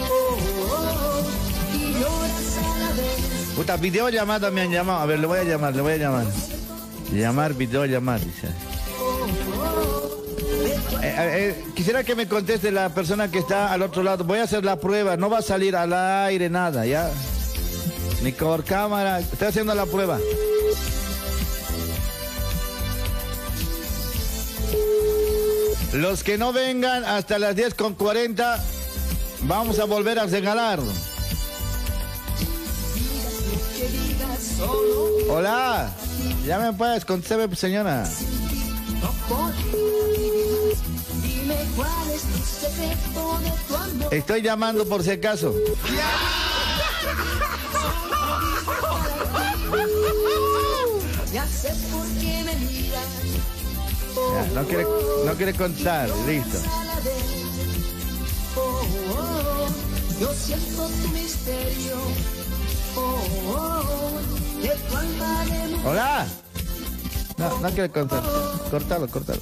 Oh, 0.00 0.38
oh, 0.62 0.72
oh, 0.72 1.76
y 1.76 1.92
lloras 1.92 2.56
a 2.56 2.78
la 2.78 2.88
vez. 2.92 3.54
Puta, 3.56 3.76
videollamada 3.76 4.50
me 4.50 4.62
han 4.62 4.70
llamado. 4.70 5.00
A 5.00 5.06
ver, 5.06 5.18
le 5.18 5.26
voy 5.26 5.40
a 5.40 5.44
llamar, 5.44 5.74
le 5.76 5.82
voy 5.82 5.92
a 5.92 5.96
llamar. 5.98 6.26
Llamar, 7.12 7.52
videollamar, 7.52 8.20
dice. 8.20 8.48
Eh, 11.02 11.14
eh, 11.16 11.64
quisiera 11.74 12.04
que 12.04 12.14
me 12.14 12.28
conteste 12.28 12.70
la 12.70 12.88
persona 12.90 13.30
que 13.30 13.38
está 13.38 13.72
al 13.72 13.82
otro 13.82 14.02
lado. 14.02 14.24
Voy 14.24 14.38
a 14.38 14.44
hacer 14.44 14.64
la 14.64 14.76
prueba, 14.76 15.16
no 15.16 15.30
va 15.30 15.38
a 15.38 15.42
salir 15.42 15.76
al 15.76 15.92
aire 15.92 16.48
nada, 16.48 16.86
¿ya? 16.86 17.10
Ni 18.22 18.32
por 18.32 18.64
cámara. 18.64 19.20
Estoy 19.20 19.48
haciendo 19.48 19.74
la 19.74 19.86
prueba. 19.86 20.18
Los 25.92 26.22
que 26.22 26.36
no 26.36 26.52
vengan 26.52 27.04
hasta 27.04 27.38
las 27.38 27.56
10 27.56 27.74
con 27.74 27.94
40, 27.94 28.62
vamos 29.42 29.78
a 29.78 29.84
volver 29.84 30.18
a 30.18 30.26
regalar. 30.26 30.80
Hola, 35.30 35.90
ya 36.46 36.58
me 36.58 36.72
puedes 36.72 37.04
contestar, 37.04 37.56
señora. 37.56 38.04
Dime 41.22 41.56
cuál 41.76 42.10
es 42.10 42.22
tu 42.22 42.38
secreto 42.38 43.38
de 43.40 43.52
tu 43.66 43.76
amor. 43.76 44.14
Estoy 44.14 44.42
llamando 44.42 44.86
por 44.86 45.02
si 45.02 45.10
acaso. 45.10 45.54
Ya 51.32 51.46
sé 51.46 51.68
por 51.92 52.06
qué 52.20 52.42
me 52.44 52.54
miras. 52.56 53.04
Ya, 54.32 54.60
no 54.60 54.66
quiere, 54.66 54.86
no 55.24 55.34
quiere 55.34 55.54
contar, 55.54 56.08
listo. 56.26 56.58
yo 60.20 60.34
siento 60.34 60.88
tu 60.88 61.08
misterio. 61.08 61.96
Oh, 62.96 63.20
oh, 63.46 63.82
oh. 63.84 64.38
Hola. 65.84 66.26
No, 67.38 67.58
no 67.60 67.70
quiere 67.70 67.88
contar. 67.90 68.22
Cortalo, 68.70 69.06
cortalo. 69.08 69.40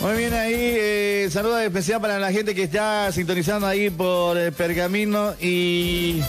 Muy 0.00 0.16
bien 0.16 0.32
ahí, 0.32 0.54
eh, 0.54 1.28
saludo 1.30 1.58
especial 1.58 2.00
para 2.00 2.20
la 2.20 2.30
gente 2.30 2.54
que 2.54 2.62
está 2.62 3.10
sintonizando 3.10 3.66
ahí 3.66 3.90
por 3.90 4.38
eh, 4.38 4.52
Pergamino 4.52 5.34
y 5.40 6.22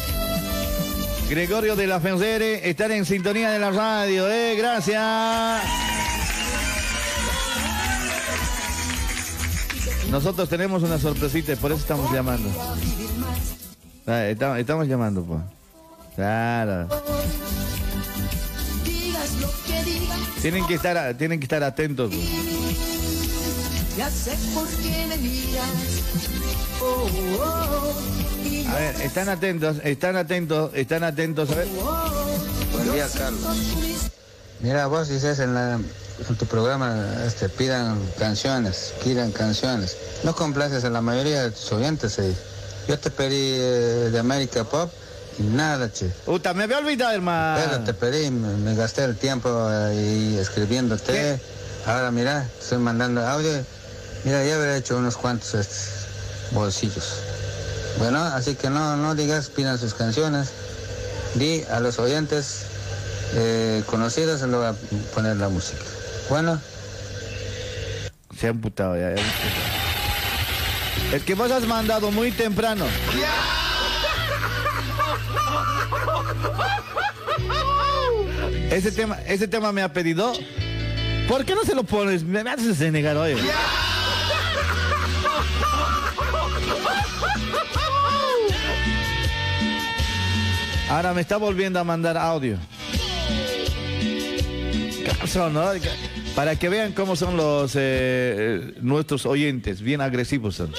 Gregorio 1.30 1.76
de 1.76 1.86
la 1.86 2.00
Fensere, 2.00 2.68
están 2.68 2.92
en 2.92 3.06
sintonía 3.06 3.52
de 3.52 3.60
la 3.60 3.70
radio, 3.70 4.28
eh, 4.28 4.56
gracias. 4.58 5.62
Nosotros 10.10 10.50
tenemos 10.50 10.82
una 10.82 10.98
sorpresita, 10.98 11.56
por 11.58 11.72
eso 11.72 11.82
estamos 11.82 12.12
llamando. 12.12 12.50
Ah, 14.08 14.26
Estamos, 14.26 14.58
estamos 14.58 14.88
llamando, 14.88 15.24
pues. 15.24 15.59
Claro. 16.20 16.86
Digas 18.84 19.32
lo 19.40 19.48
que 19.66 19.84
digas. 19.86 20.20
Tienen 20.42 20.68
que 20.68 20.74
estar, 20.74 21.18
tienen 21.18 21.40
que 21.40 21.46
estar 21.46 21.64
atentos. 21.64 22.12
Ya 23.98 24.10
sé 24.10 24.38
por 24.54 24.68
qué 24.68 25.06
me 25.08 25.16
miras. 25.16 25.70
Y 28.44 28.68
A 28.68 28.76
ver, 28.76 29.02
están 29.02 29.30
atentos, 29.30 29.78
están 29.82 30.18
atentos, 30.18 30.72
están 30.74 31.06
atentos. 31.06 31.50
A 31.52 31.56
ver. 31.56 31.68
Buen 32.74 32.92
día, 32.92 33.08
Carlos. 33.18 33.42
Mira, 34.60 34.88
vos 34.88 35.08
dices 35.08 35.40
en, 35.40 35.54
la, 35.54 35.76
en 35.76 36.36
tu 36.38 36.46
programa, 36.48 37.02
este, 37.26 37.48
pidan 37.48 37.98
canciones, 38.18 38.94
pidan 39.06 39.32
canciones. 39.32 39.96
No 40.26 40.36
complaces 40.36 40.84
a 40.84 40.90
la 40.90 41.00
mayoría 41.00 41.44
de 41.44 41.52
tus 41.52 41.72
oyentes 41.72 42.20
ahí. 42.20 42.36
Yo 42.90 43.00
te 43.00 43.10
pedí 43.10 43.54
eh, 43.54 44.10
de 44.12 44.20
América 44.20 44.66
Pop 44.66 44.92
nada, 45.44 45.92
che. 45.92 46.08
Puta, 46.26 46.54
me 46.54 46.64
había 46.64 46.80
olvidado, 46.80 47.14
hermano. 47.14 47.62
Pero 47.64 47.84
te 47.84 47.94
pedí, 47.94 48.30
me, 48.32 48.56
me 48.58 48.76
gasté 48.76 49.04
el 49.04 49.16
tiempo 49.16 49.50
ahí 49.68 50.38
escribiéndote. 50.40 51.40
Ahora 51.86 52.12
mira, 52.12 52.46
estoy 52.60 52.78
mandando 52.80 53.26
audio. 53.26 53.52
Mira, 54.26 54.44
ya 54.44 54.56
habré 54.56 54.78
hecho 54.78 54.98
unos 54.98 55.16
cuantos 55.18 55.54
estos 55.54 56.08
bolsillos. 56.52 57.14
Bueno, 57.98 58.22
así 58.24 58.56
que 58.56 58.70
no, 58.70 58.98
no 58.98 59.16
digas, 59.16 59.50
pidan 59.50 59.78
sus 59.78 59.94
canciones. 59.94 60.50
Di 61.36 61.64
a 61.72 61.80
los 61.80 62.00
oyentes 62.00 62.64
eh, 63.34 63.84
conocidos, 63.86 64.42
le 64.42 64.58
voy 64.58 64.66
a 64.66 64.74
poner 65.14 65.38
la 65.38 65.50
música. 65.50 65.84
Bueno, 66.30 66.60
Se 68.40 68.48
han 68.48 68.60
putado 68.62 68.96
ya. 68.96 69.16
ya. 69.16 69.24
Es 71.16 71.24
que 71.24 71.34
vos 71.34 71.52
has 71.52 71.66
mandado 71.66 72.12
muy 72.12 72.32
temprano. 72.32 72.86
Ese 78.72 78.92
tema, 78.92 79.18
ese 79.26 79.48
tema 79.48 79.72
me 79.72 79.82
ha 79.82 79.92
pedido. 79.92 80.34
¿Por 81.28 81.44
qué 81.44 81.56
no 81.56 81.64
se 81.64 81.74
lo 81.74 81.84
pones? 81.84 82.24
Me 82.24 82.42
haces 82.42 82.80
negar 82.92 83.18
hoy. 83.18 83.36
Ahora 90.90 91.14
me 91.14 91.22
está 91.22 91.38
volviendo 91.38 91.80
a 91.80 91.84
mandar 91.84 92.18
audio. 92.18 92.58
Para 96.36 96.56
que 96.56 96.70
vean 96.70 96.94
cómo 96.94 97.16
son 97.16 97.38
los 97.38 97.76
eh, 97.76 97.80
eh, 97.82 98.74
nuestros 98.82 99.26
oyentes, 99.26 99.82
bien 99.82 100.02
agresivos 100.02 100.56
son. 100.56 100.72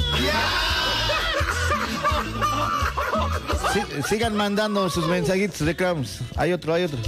Sí, 3.73 3.81
sigan 4.09 4.35
mandando 4.37 4.89
sus 4.91 5.07
mensajitos, 5.07 5.61
reclamos. 5.61 6.21
Hay 6.37 6.53
otro, 6.53 6.75
hay 6.75 6.85
otro. 6.85 6.99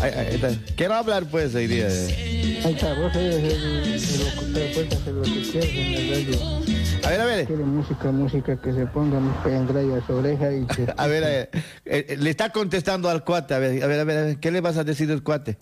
Ahí- 0.00 0.10
ahí 0.16 0.34
está. 0.36 0.48
Quiero 0.76 0.94
hablar 0.94 1.24
pues 1.30 1.54
hoy 1.54 1.66
día. 1.66 1.86
eh. 1.88 2.62
Ahí 2.64 2.74
está, 2.74 2.94
vos 2.94 3.14
eres 3.14 3.36
el, 3.36 3.92
el 3.92 4.24
locutor, 4.24 4.62
puedes 4.74 4.92
hacer 4.94 5.12
lo 5.14 5.22
que 5.22 5.42
quieras 5.50 5.70
en 5.70 5.94
el 5.94 6.10
radio. 6.14 6.62
A 7.04 7.10
ver, 7.10 7.20
a 7.20 7.24
ver. 7.26 7.46
Quiere 7.46 7.64
música, 7.64 8.10
música, 8.12 8.56
que 8.60 8.72
se 8.72 8.86
ponga 8.86 9.18
mi 9.20 9.32
pendrive 9.44 9.96
a 9.98 10.06
su 10.06 10.12
oreja 10.14 10.52
y 10.54 10.64
que... 10.66 10.92
A 10.96 11.06
ver, 11.08 11.24
a 11.24 11.28
ver. 11.28 11.50
Eh, 11.84 12.06
eh, 12.08 12.16
le 12.16 12.30
está 12.30 12.50
contestando 12.50 13.08
al 13.10 13.24
cuate. 13.24 13.54
A 13.54 13.58
ver, 13.58 13.82
a 13.82 13.86
ver, 13.86 14.00
a 14.00 14.04
ver, 14.04 14.18
a 14.18 14.22
ver. 14.22 14.36
¿Qué 14.38 14.50
le 14.50 14.60
vas 14.60 14.76
a 14.78 14.84
decir 14.84 15.10
al 15.10 15.22
cuate? 15.22 15.58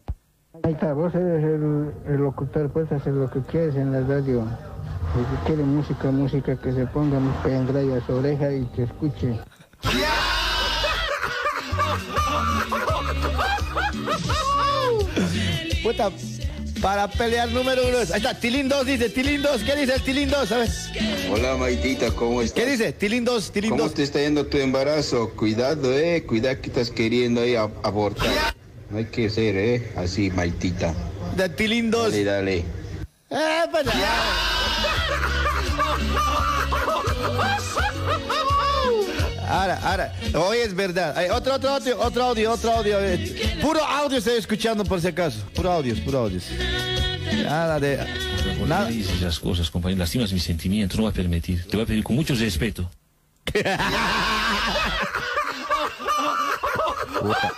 Ahí 0.62 0.72
está, 0.74 0.92
vos 0.92 1.14
eres 1.14 1.42
el, 1.42 1.90
el 2.06 2.16
locutor, 2.18 2.70
puedes 2.70 2.92
hacer 2.92 3.14
lo 3.14 3.30
que 3.30 3.40
quieras 3.40 3.74
en 3.76 3.92
la 3.92 4.00
radio. 4.02 4.46
Quiere 5.46 5.62
música, 5.64 6.10
música, 6.10 6.54
que 6.56 6.72
se 6.72 6.86
ponga 6.86 7.18
mi 7.18 7.30
pendrive 7.42 7.96
a 7.96 8.06
su 8.06 8.12
oreja 8.12 8.52
y 8.52 8.64
que 8.76 8.82
escuche. 8.84 9.38
Puta, 15.82 16.10
para 16.80 17.08
pelear 17.10 17.48
número 17.50 17.86
uno. 17.88 17.98
Ahí 17.98 18.04
está, 18.16 18.38
Tilín 18.38 18.68
2 18.68 18.86
dice, 18.86 19.08
Tilín 19.08 19.42
2. 19.42 19.62
¿Qué 19.62 19.76
dice 19.76 19.94
el 19.94 20.02
Tilín 20.02 20.30
2? 20.30 20.52
A 20.52 20.58
ver. 20.58 20.68
Hola 21.30 21.56
Maitita, 21.56 22.10
¿cómo 22.12 22.42
estás? 22.42 22.64
¿Qué 22.64 22.70
dice? 22.70 22.92
Tilín 22.92 23.24
2, 23.24 23.52
Tilín 23.52 23.70
¿Cómo 23.70 23.84
2. 23.84 23.94
te 23.94 24.02
está 24.02 24.20
yendo 24.20 24.46
tu 24.46 24.58
embarazo? 24.58 25.30
Cuidado, 25.30 25.96
eh, 25.96 26.24
cuidado 26.26 26.60
que 26.60 26.68
estás 26.68 26.90
queriendo 26.90 27.40
ahí 27.40 27.54
abortar. 27.56 28.28
No 28.90 28.98
hay 28.98 29.06
que 29.06 29.30
ser, 29.30 29.56
eh, 29.56 29.92
así, 29.96 30.30
Maitita. 30.30 30.94
De 31.36 31.48
tilindos. 31.48 32.12
Dale, 32.12 32.24
dale. 32.24 32.64
Eh, 33.30 33.62
pues. 33.70 33.86
Ahora, 39.50 39.80
ahora, 39.82 40.12
hoy 40.34 40.58
es 40.58 40.74
verdad. 40.74 41.16
Hay 41.18 41.28
otro, 41.30 41.54
otro, 41.54 41.74
otro, 41.74 42.00
otro 42.00 42.22
audio, 42.24 42.52
otro 42.52 42.70
audio. 42.72 42.98
eh, 43.00 43.58
Puro 43.60 43.84
audio 43.84 44.18
estoy 44.18 44.38
escuchando 44.38 44.84
por 44.84 45.00
si 45.00 45.08
acaso. 45.08 45.38
Puro 45.54 45.72
audios, 45.72 45.98
puro 46.00 46.18
audios. 46.20 46.44
Nada 47.44 47.80
de. 47.80 47.96
¿Por 47.96 48.06
qué 48.54 48.66
Nada. 48.66 48.86
dices 48.86 49.16
esas 49.16 49.38
cosas, 49.40 49.70
compañero? 49.70 49.98
Lastimas 50.00 50.32
mis 50.32 50.42
sentimientos, 50.44 50.96
no 50.96 51.02
voy 51.04 51.10
a 51.10 51.14
permitir. 51.14 51.64
Te 51.66 51.76
voy 51.76 51.84
a 51.84 51.86
pedir 51.86 52.04
con 52.04 52.16
mucho 52.16 52.34
respeto. 52.34 52.88
Puta. 57.20 57.52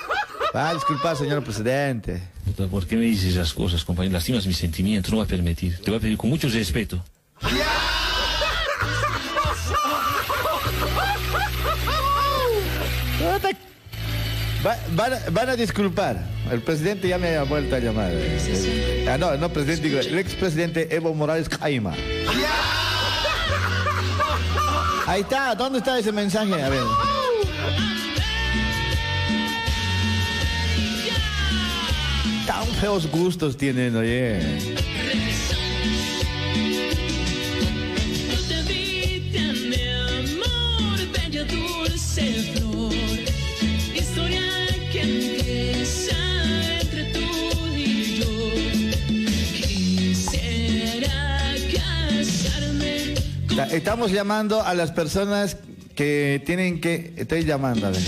Ah, 0.54 0.74
disculpa, 0.74 1.14
señor 1.14 1.42
presidente. 1.42 2.22
Puta, 2.44 2.66
¿Por 2.68 2.86
qué 2.86 2.96
me 2.96 3.04
dices 3.04 3.32
esas 3.34 3.52
cosas, 3.52 3.84
compañero? 3.84 4.12
Lastimas 4.14 4.46
mis 4.46 4.56
sentimientos, 4.58 5.10
no 5.10 5.18
voy 5.18 5.24
a 5.24 5.28
permitir. 5.28 5.78
Te 5.78 5.90
voy 5.90 5.98
a 5.98 6.00
pedir 6.00 6.16
con 6.18 6.30
mucho 6.30 6.48
respeto. 6.48 7.02
Va- 14.64 14.78
van, 14.92 15.12
a- 15.12 15.30
van 15.30 15.48
a 15.50 15.56
disculpar. 15.56 16.16
El 16.50 16.60
presidente 16.62 17.08
ya 17.08 17.18
me 17.18 17.36
ha 17.36 17.42
vuelto 17.44 17.74
a 17.74 17.78
llamar. 17.80 18.12
Ah, 19.08 19.18
no, 19.18 19.36
no, 19.36 19.48
presidente, 19.52 19.88
digo, 19.88 20.00
el 20.00 20.18
expresidente 20.18 20.88
Evo 20.94 21.12
Morales 21.14 21.48
Caima. 21.48 21.94
Ahí 25.06 25.22
está, 25.22 25.54
¿dónde 25.56 25.78
está 25.78 25.98
ese 25.98 26.12
mensaje? 26.12 26.62
A 26.62 26.68
ver. 26.68 26.80
Tan 32.46 32.66
feos 32.80 33.06
gustos 33.10 33.56
tienen, 33.56 33.96
oye. 33.96 34.38
Estamos 53.70 54.12
llamando 54.12 54.62
a 54.62 54.74
las 54.74 54.92
personas 54.92 55.56
que 55.94 56.42
tienen 56.46 56.80
que... 56.80 57.12
Estoy 57.16 57.44
llamando, 57.44 57.86
a 57.86 57.90
ver. 57.90 58.00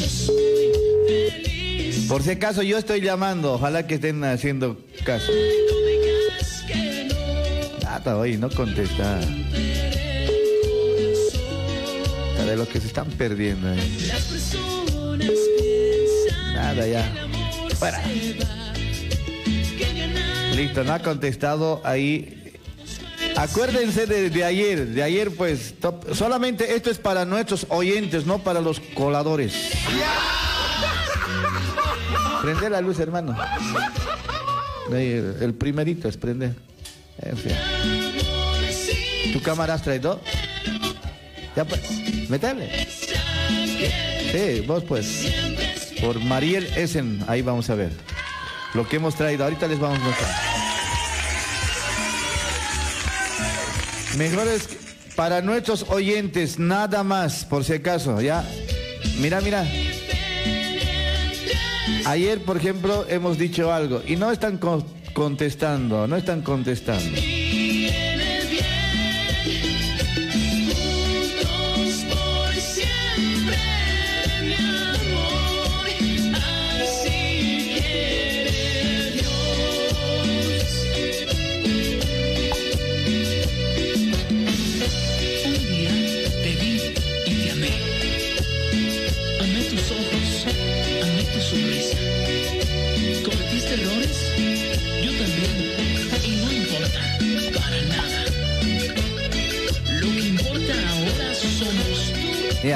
Por 2.08 2.22
si 2.22 2.30
acaso 2.30 2.62
yo 2.62 2.78
estoy 2.78 3.00
llamando, 3.00 3.54
ojalá 3.54 3.86
que 3.86 3.94
estén 3.96 4.24
haciendo 4.24 4.78
caso. 5.04 5.30
Nada, 7.82 8.16
oye, 8.18 8.36
no 8.38 8.50
contesta. 8.50 9.20
De 12.44 12.56
lo 12.56 12.68
que 12.68 12.78
se 12.80 12.88
están 12.88 13.06
perdiendo. 13.12 13.72
eh. 13.72 13.76
Nada, 16.54 16.86
ya. 16.86 17.10
Fuera. 17.78 18.02
Listo, 20.54 20.84
no 20.84 20.92
ha 20.92 20.98
contestado 21.00 21.80
ahí. 21.84 22.43
Acuérdense 23.36 24.06
de, 24.06 24.30
de 24.30 24.44
ayer, 24.44 24.86
de 24.86 25.02
ayer 25.02 25.30
pues, 25.34 25.74
solamente 26.12 26.76
esto 26.76 26.90
es 26.90 26.98
para 26.98 27.24
nuestros 27.24 27.66
oyentes, 27.68 28.26
no 28.26 28.38
para 28.38 28.60
los 28.60 28.80
coladores. 28.80 29.52
Prende 32.42 32.70
la 32.70 32.80
luz, 32.80 32.98
hermano. 32.98 33.36
El, 34.92 35.54
primerito 35.54 36.08
es 36.08 36.16
prender. 36.16 36.54
¿Tu 39.32 39.40
cámara 39.40 39.74
has 39.74 39.82
traído? 39.82 40.20
Ya 41.56 41.64
pues, 41.64 41.80
métele. 42.28 42.86
Sí, 42.86 44.60
vos 44.66 44.84
pues. 44.84 45.32
Por 46.00 46.20
Mariel 46.20 46.66
Essen, 46.76 47.24
ahí 47.28 47.40
vamos 47.40 47.70
a 47.70 47.74
ver. 47.74 47.92
Lo 48.74 48.86
que 48.86 48.96
hemos 48.96 49.14
traído, 49.14 49.44
ahorita 49.44 49.66
les 49.66 49.78
vamos 49.78 49.98
a 50.00 50.02
mostrar. 50.02 50.53
Mejor 54.18 54.46
es 54.48 54.66
que 54.68 54.76
para 55.16 55.40
nuestros 55.42 55.84
oyentes, 55.88 56.58
nada 56.58 57.02
más, 57.04 57.44
por 57.44 57.64
si 57.64 57.74
acaso, 57.74 58.20
ya. 58.20 58.44
Mira, 59.20 59.40
mira. 59.40 59.66
Ayer, 62.06 62.40
por 62.42 62.56
ejemplo, 62.56 63.06
hemos 63.08 63.38
dicho 63.38 63.72
algo 63.72 64.02
y 64.06 64.16
no 64.16 64.30
están 64.30 64.58
con- 64.58 64.84
contestando, 65.14 66.06
no 66.06 66.16
están 66.16 66.42
contestando. 66.42 67.18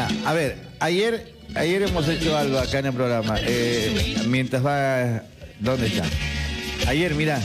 A 0.07 0.33
ver, 0.33 0.57
ayer, 0.81 1.35
ayer 1.55 1.83
hemos 1.83 2.07
hecho 2.09 2.37
algo 2.37 2.59
acá 2.59 2.79
en 2.79 2.87
el 2.87 2.93
programa. 2.93 3.37
eh, 3.41 4.17
mientras 4.27 4.65
va, 4.65 5.23
¿dónde 5.59 5.87
está? 5.89 6.05
Ayer, 6.87 7.15
mira, 7.15 7.41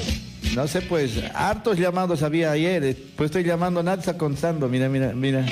no 0.55 0.67
sé, 0.67 0.81
pues, 0.81 1.11
hartos 1.33 1.77
llamados 1.79 2.21
había 2.21 2.51
ayer. 2.51 2.83
eh, 2.83 2.97
Pues 3.15 3.27
estoy 3.29 3.43
llamando, 3.43 3.81
nadie 3.81 4.01
está 4.01 4.17
contestando. 4.17 4.67
Mira, 4.67 4.89
mira, 4.89 5.13
mira. 5.13 5.45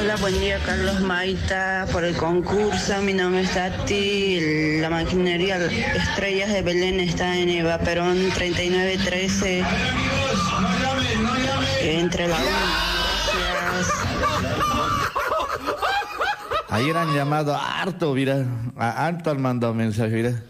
Hola, 0.00 0.16
buen 0.16 0.38
día 0.40 0.58
Carlos 0.64 1.00
Maita 1.00 1.86
por 1.92 2.02
el 2.04 2.16
concurso. 2.16 3.02
Mi 3.02 3.12
nombre 3.12 3.42
es 3.42 3.50
Tati. 3.50 4.78
La 4.80 4.88
maquinaria 4.88 5.58
Estrellas 5.66 6.50
de 6.52 6.62
Belén 6.62 6.98
está 7.00 7.36
en 7.36 7.50
Eva 7.50 7.78
Perón 7.78 8.30
3913. 8.34 9.62
Entre 11.82 12.28
la 12.28 12.36
Gracias. 12.38 12.91
Ayer 16.72 16.96
han 16.96 17.14
llamado 17.14 17.54
harto, 17.54 18.14
mira. 18.14 18.46
A 18.78 19.06
harto 19.06 19.30
han 19.30 19.42
mandado 19.42 19.74
mensaje, 19.74 20.10
mira. 20.14 20.42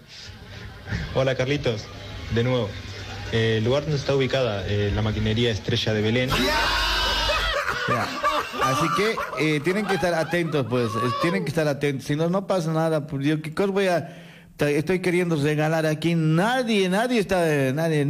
Hola 1.14 1.34
Carlitos, 1.34 1.84
de 2.32 2.44
nuevo. 2.44 2.68
Eh, 3.32 3.56
el 3.58 3.64
lugar 3.64 3.82
donde 3.82 3.96
está 3.96 4.14
ubicada 4.14 4.64
eh, 4.68 4.92
la 4.94 5.02
maquinería 5.02 5.50
Estrella 5.50 5.92
de 5.92 6.00
Belén. 6.00 6.30
Así 8.62 8.86
que 8.96 9.16
eh, 9.56 9.60
tienen 9.60 9.84
que 9.84 9.94
estar 9.94 10.14
atentos, 10.14 10.64
pues, 10.70 10.90
eh, 10.92 11.10
tienen 11.22 11.42
que 11.42 11.48
estar 11.48 11.66
atentos. 11.66 12.06
Si 12.06 12.14
no, 12.14 12.30
no 12.30 12.46
pasa 12.46 12.72
nada. 12.72 13.04
Pues, 13.06 13.26
yo, 13.26 13.42
¿qué 13.42 13.52
cosa 13.52 13.72
voy 13.72 13.88
a...? 13.88 14.16
Estoy 14.58 15.00
queriendo 15.00 15.34
regalar 15.34 15.86
aquí. 15.86 16.14
Nadie, 16.14 16.88
nadie 16.88 17.18
está... 17.18 17.52
eh, 17.52 17.72
Nadie, 17.72 18.04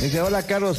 Dice, 0.00 0.20
hola 0.20 0.42
Carlos. 0.44 0.78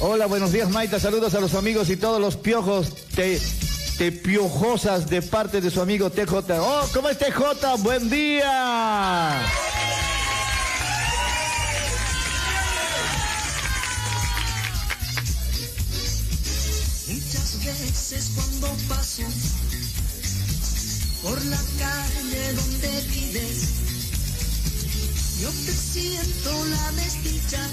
Hola, 0.00 0.26
buenos 0.26 0.52
días 0.52 0.70
Maita, 0.70 1.00
saludos 1.00 1.34
a 1.34 1.40
los 1.40 1.54
amigos 1.54 1.90
y 1.90 1.96
todos 1.96 2.20
los 2.20 2.36
piojos 2.36 2.94
te, 3.16 3.40
te 3.98 4.12
piojosas 4.12 5.10
de 5.10 5.22
parte 5.22 5.60
de 5.60 5.70
su 5.70 5.80
amigo 5.80 6.10
TJ. 6.10 6.34
Oh, 6.60 6.88
¿cómo 6.94 7.08
es 7.08 7.18
TJ? 7.18 7.82
Buen 7.82 8.08
día. 8.08 9.32
Muchas 17.08 17.64
veces 17.64 18.30
cuando 18.36 18.68
paso 18.88 19.22
por 21.22 21.44
la 21.46 21.58
calle 21.78 22.52
donde 22.52 23.00
vives, 23.08 23.97
yo 25.40 25.50
te 25.50 25.72
siento 25.72 26.64
la 26.66 26.92
desdicha 26.92 27.68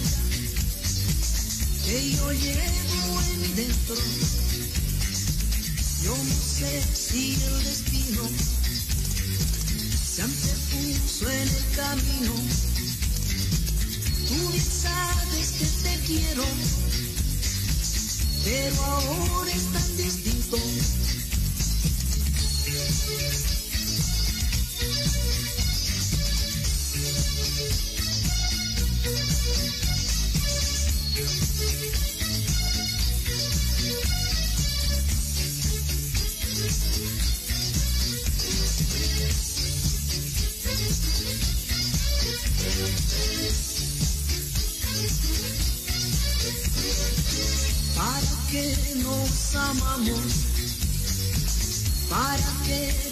que 1.86 2.12
yo 2.12 2.32
llevo 2.32 3.22
en 3.22 3.56
dentro. 3.56 3.96
Yo 6.04 6.16
no 6.16 6.36
sé 6.36 6.84
si 6.94 7.34
el 7.34 7.64
destino 7.64 8.30
se 10.14 10.22
antepuso 10.22 11.30
en 11.30 11.48
el 11.48 11.66
camino. 11.76 12.34
Tú 14.28 14.50
bien 14.52 14.64
sabes 14.64 15.52
que 15.58 15.66
te 15.66 16.00
quiero, 16.06 16.46
pero 18.44 18.84
ahora 18.84 19.52
es 19.52 19.72
tan 19.72 19.98
distinto. 19.98 20.58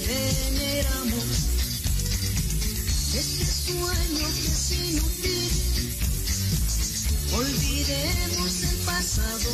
Veneramos? 0.07 1.25
Este 3.13 3.45
sueño 3.45 4.27
que 4.33 4.47
es 4.47 4.71
inútil. 4.71 5.72
Olvidemos 7.35 8.63
el 8.63 8.77
pasado. 8.85 9.49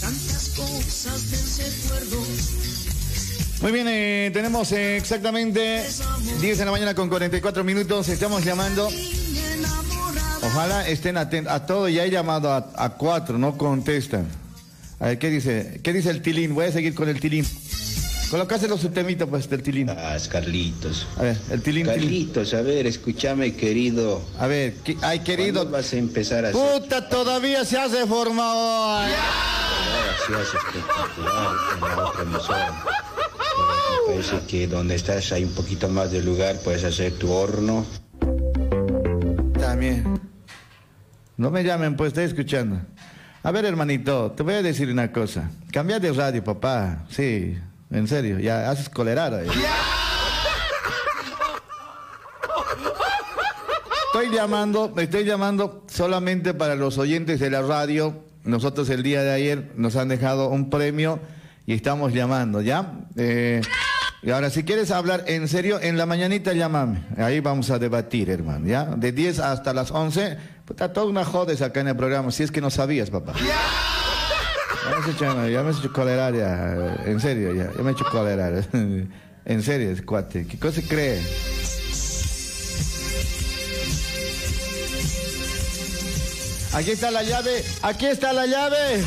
Tantas 0.00 0.48
cosas 0.50 1.30
del 1.30 1.66
recuerdo. 1.66 2.26
Muy 3.62 3.72
bien, 3.72 3.86
eh, 3.88 4.30
tenemos 4.32 4.72
exactamente 4.72 5.84
10 6.40 6.58
de 6.58 6.64
la 6.64 6.70
mañana 6.70 6.94
con 6.94 7.08
44 7.08 7.64
minutos. 7.64 8.08
Estamos 8.08 8.44
llamando. 8.44 8.88
Ojalá 10.42 10.88
estén 10.88 11.16
atentos 11.16 11.52
a 11.52 11.66
todo. 11.66 11.88
Ya 11.88 12.04
he 12.04 12.10
llamado 12.10 12.52
a, 12.52 12.72
a 12.76 12.90
cuatro, 12.90 13.36
no 13.36 13.58
contestan. 13.58 14.26
A 15.00 15.08
ver, 15.08 15.18
¿qué 15.18 15.28
dice? 15.28 15.80
¿Qué 15.82 15.92
dice 15.92 16.10
el 16.10 16.22
tilín? 16.22 16.54
Voy 16.54 16.66
a 16.66 16.72
seguir 16.72 16.94
con 16.94 17.08
el 17.08 17.18
tilín. 17.20 17.44
Colocase 18.30 18.68
los 18.68 18.80
subtemitas, 18.80 19.28
pues, 19.28 19.48
del 19.50 19.62
tilín. 19.62 19.90
Ah, 19.90 20.16
Carlitos. 20.30 21.06
A 21.18 21.22
ver, 21.22 21.36
el 21.50 21.62
tilín. 21.62 21.86
Carlitos, 21.86 22.54
a 22.54 22.62
ver, 22.62 22.86
escúchame, 22.86 23.54
querido. 23.56 24.22
A 24.38 24.46
ver, 24.46 24.74
¿qué- 24.84 24.96
ay, 25.02 25.18
querido. 25.20 25.62
¿Cuándo 25.62 25.72
vas 25.78 25.92
a 25.92 25.96
empezar 25.96 26.44
a 26.44 26.48
hacer? 26.50 26.60
Puta, 26.80 27.08
todavía 27.08 27.64
se 27.64 27.76
hace 27.78 28.06
formado. 28.06 28.98
Ahora 28.98 29.08
sí 30.26 30.32
haces 30.32 30.54
espectacular 30.54 31.56
en 31.74 31.80
la 31.96 32.04
otra 32.06 32.22
emisora. 32.22 32.84
Parece 34.06 34.46
que 34.46 34.66
donde 34.68 34.94
estás 34.94 35.32
hay 35.32 35.44
un 35.44 35.52
poquito 35.52 35.88
más 35.88 36.10
de 36.12 36.22
lugar, 36.22 36.56
puedes 36.62 36.84
hacer 36.84 37.12
tu 37.14 37.32
horno. 37.32 37.84
También. 39.58 40.20
No 41.36 41.50
me 41.50 41.64
llamen, 41.64 41.96
pues 41.96 42.08
estoy 42.08 42.24
escuchando. 42.24 42.80
A 43.42 43.50
ver, 43.50 43.64
hermanito, 43.64 44.32
te 44.32 44.42
voy 44.42 44.54
a 44.54 44.62
decir 44.62 44.90
una 44.90 45.10
cosa. 45.10 45.50
Cambia 45.72 45.98
de 45.98 46.12
radio, 46.12 46.44
papá. 46.44 47.06
Sí, 47.08 47.56
en 47.90 48.06
serio, 48.06 48.38
ya 48.38 48.70
haces 48.70 48.88
colerar 48.88 49.34
ahí. 49.34 49.48
Estoy 54.06 54.34
llamando, 54.34 54.92
estoy 54.96 55.24
llamando 55.24 55.84
solamente 55.88 56.52
para 56.52 56.74
los 56.74 56.98
oyentes 56.98 57.40
de 57.40 57.50
la 57.50 57.62
radio. 57.62 58.24
Nosotros 58.44 58.90
el 58.90 59.02
día 59.02 59.22
de 59.22 59.30
ayer 59.30 59.72
nos 59.76 59.96
han 59.96 60.08
dejado 60.08 60.48
un 60.48 60.68
premio 60.68 61.20
y 61.66 61.74
estamos 61.74 62.12
llamando, 62.12 62.60
¿ya? 62.60 62.92
Eh, 63.16 63.60
y 64.22 64.30
ahora, 64.30 64.50
si 64.50 64.64
quieres 64.64 64.90
hablar 64.90 65.24
en 65.28 65.48
serio, 65.48 65.80
en 65.80 65.96
la 65.96 66.04
mañanita 66.04 66.52
llámame. 66.52 67.04
Ahí 67.16 67.40
vamos 67.40 67.70
a 67.70 67.78
debatir, 67.78 68.28
hermano, 68.28 68.66
¿ya? 68.66 68.84
De 68.84 69.12
10 69.12 69.38
hasta 69.38 69.72
las 69.72 69.90
11. 69.90 70.36
Puta, 70.66 70.92
toda 70.92 71.06
una 71.06 71.24
jodes 71.24 71.62
acá 71.62 71.80
en 71.80 71.88
el 71.88 71.96
programa, 71.96 72.30
si 72.30 72.42
es 72.42 72.50
que 72.50 72.60
no 72.60 72.70
sabías, 72.70 73.10
papá. 73.10 73.32
Ya 74.90 75.62
me 75.62 75.70
has 75.70 75.80
hecho, 75.80 76.34
ya. 76.34 77.02
En 77.06 77.20
serio, 77.20 77.54
ya. 77.54 77.72
Ya 77.76 77.82
me 77.82 77.90
he 77.90 77.92
hecho 77.92 78.04
colerar. 78.10 78.64
En 79.46 79.62
serio, 79.62 79.90
cuate. 80.04 80.46
¿Qué 80.46 80.58
cosa 80.58 80.80
cree? 80.86 81.20
Aquí 86.72 86.90
está 86.92 87.10
la 87.10 87.22
llave. 87.22 87.64
Aquí 87.82 88.06
está 88.06 88.32
la 88.32 88.46
llave. 88.46 89.02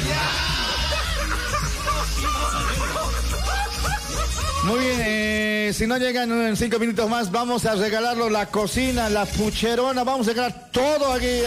Muy 4.65 4.79
bien, 4.79 5.01
eh, 5.03 5.71
si 5.73 5.87
no 5.87 5.97
llegan 5.97 6.31
en 6.31 6.55
cinco 6.55 6.79
minutos 6.79 7.09
más, 7.09 7.31
vamos 7.31 7.65
a 7.65 7.75
regalarlo 7.75 8.29
la 8.29 8.45
cocina, 8.47 9.09
la 9.09 9.25
pucherona, 9.25 10.03
vamos 10.05 10.27
a 10.27 10.29
regalar 10.31 10.69
todo 10.71 11.11
aquí. 11.13 11.25
eh. 11.25 11.45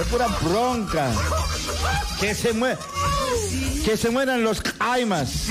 Es 0.00 0.06
pura 0.08 0.26
bronca. 0.42 1.10
Que 2.20 2.34
se 2.34 2.52
mue 2.52 2.76
que 3.84 3.96
se 3.98 4.08
mueran 4.08 4.42
los 4.42 4.62
aimas. 4.78 5.48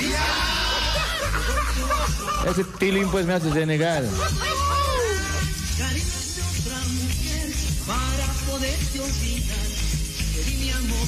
Ese 2.46 2.64
tilín 2.78 3.08
pues 3.10 3.24
me 3.24 3.34
hace 3.34 3.50
denegar. 3.50 4.02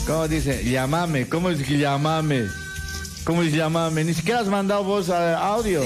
¿Cómo 0.06 0.28
dice? 0.28 0.64
Llámame. 0.64 1.28
¿Cómo 1.28 1.50
dice 1.50 1.64
que 1.64 1.78
llámame? 1.78 2.46
¿Cómo 3.24 3.42
dice 3.42 3.56
llámame? 3.56 4.04
Ni 4.04 4.14
siquiera 4.14 4.40
has 4.40 4.46
mandado 4.46 4.84
vos 4.84 5.10
a 5.10 5.36
audio. 5.38 5.82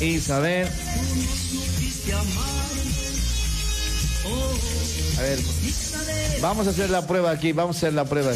Isabel. 0.00 0.68
A 5.18 5.22
ver, 5.22 5.38
vamos 6.40 6.66
a 6.66 6.70
hacer 6.70 6.90
la 6.90 7.06
prueba 7.06 7.30
aquí. 7.30 7.52
Vamos 7.52 7.76
a 7.76 7.78
hacer 7.78 7.92
la 7.92 8.04
prueba. 8.04 8.32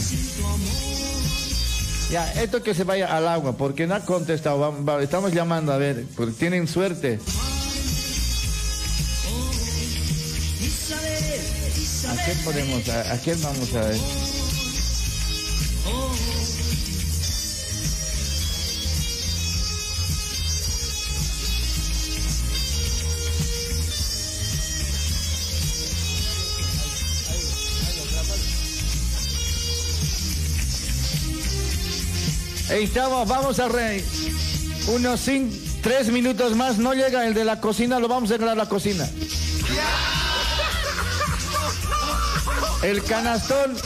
Ya, 2.10 2.30
esto 2.34 2.62
que 2.62 2.74
se 2.74 2.84
vaya 2.84 3.16
al 3.16 3.26
agua, 3.28 3.56
porque 3.56 3.86
no 3.86 3.94
ha 3.94 4.00
contestado. 4.00 5.00
Estamos 5.00 5.32
llamando, 5.32 5.72
a 5.72 5.78
ver, 5.78 6.04
porque 6.16 6.32
tienen 6.32 6.68
suerte. 6.68 7.20
¿A 12.08 12.24
quién 12.24 12.38
podemos, 12.44 12.88
a, 12.88 13.12
a 13.12 13.18
quién 13.18 13.40
vamos 13.40 13.74
a 13.74 13.80
ver? 13.82 13.98
Estamos, 32.72 33.28
vamos 33.28 33.58
a 33.58 33.68
rey. 33.68 34.04
Unos 34.88 35.20
cinco, 35.20 35.54
tres 35.82 36.10
minutos 36.10 36.56
más, 36.56 36.78
no 36.78 36.94
llega 36.94 37.26
el 37.26 37.34
de 37.34 37.44
la 37.44 37.60
cocina, 37.60 37.98
lo 37.98 38.08
vamos 38.08 38.30
a 38.30 38.34
regalar 38.34 38.58
a 38.58 38.64
la 38.64 38.68
cocina. 38.68 39.08
El 42.82 43.02
canastón 43.04 43.76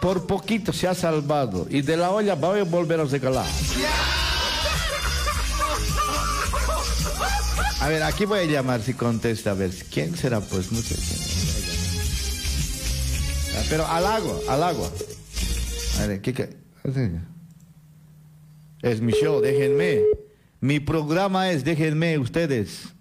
por 0.00 0.26
poquito 0.26 0.72
se 0.72 0.86
ha 0.86 0.94
salvado 0.94 1.66
y 1.68 1.82
de 1.82 1.96
la 1.96 2.10
olla 2.10 2.34
va 2.36 2.56
a 2.56 2.62
volver 2.62 3.00
a 3.00 3.04
regalar. 3.04 3.46
A 7.80 7.88
ver, 7.88 8.02
aquí 8.02 8.24
voy 8.24 8.40
a 8.40 8.44
llamar 8.44 8.82
si 8.82 8.94
contesta, 8.94 9.50
a 9.50 9.54
ver, 9.54 9.70
¿quién 9.92 10.16
será? 10.16 10.40
Pues 10.40 10.72
no 10.72 10.80
sé. 10.80 10.96
Ah, 13.56 13.62
Pero 13.68 13.86
al 13.86 14.06
agua, 14.06 14.36
al 14.48 14.62
agua. 14.62 14.90
A 16.00 16.06
ver, 16.06 16.20
¿qué, 16.20 16.32
qué? 16.32 16.56
Es 18.82 19.00
mi 19.00 19.12
show, 19.12 19.40
déjenme. 19.40 20.02
Mi 20.60 20.80
programa 20.80 21.50
es, 21.50 21.64
déjenme 21.64 22.18
ustedes. 22.18 22.92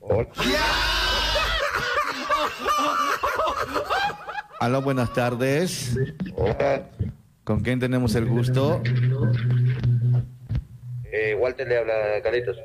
Aló, 4.60 4.82
buenas 4.82 5.12
tardes. 5.12 5.96
¿Con 7.44 7.60
quién 7.60 7.78
tenemos 7.80 8.14
el 8.14 8.26
gusto? 8.26 8.82
Eh, 11.12 11.34
Walter 11.38 11.66
le 11.66 11.78
habla 11.78 11.94
a 12.18 12.22
Carlitos. 12.22 12.56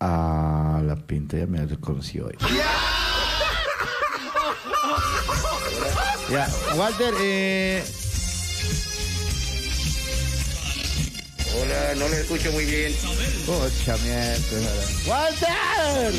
Ah, 0.00 0.82
la 0.84 0.96
pinta 0.96 1.36
ya 1.38 1.46
me 1.46 1.64
reconoció 1.64 2.26
hoy. 2.26 2.36
Ya, 6.30 6.48
Walter, 6.76 7.12
eh, 7.20 7.82
Hola, 11.54 11.94
no 11.96 12.08
le 12.08 12.20
escucho 12.20 12.50
muy 12.52 12.64
bien. 12.64 12.94
Pocha 13.44 13.96
mierda. 13.98 14.72
¡Walter! 15.06 16.12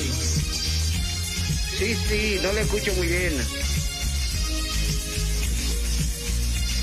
Sí, 1.78 1.96
sí, 2.08 2.40
no 2.44 2.54
le 2.54 2.62
escucho 2.62 2.94
muy 2.94 3.08
bien. 3.08 3.34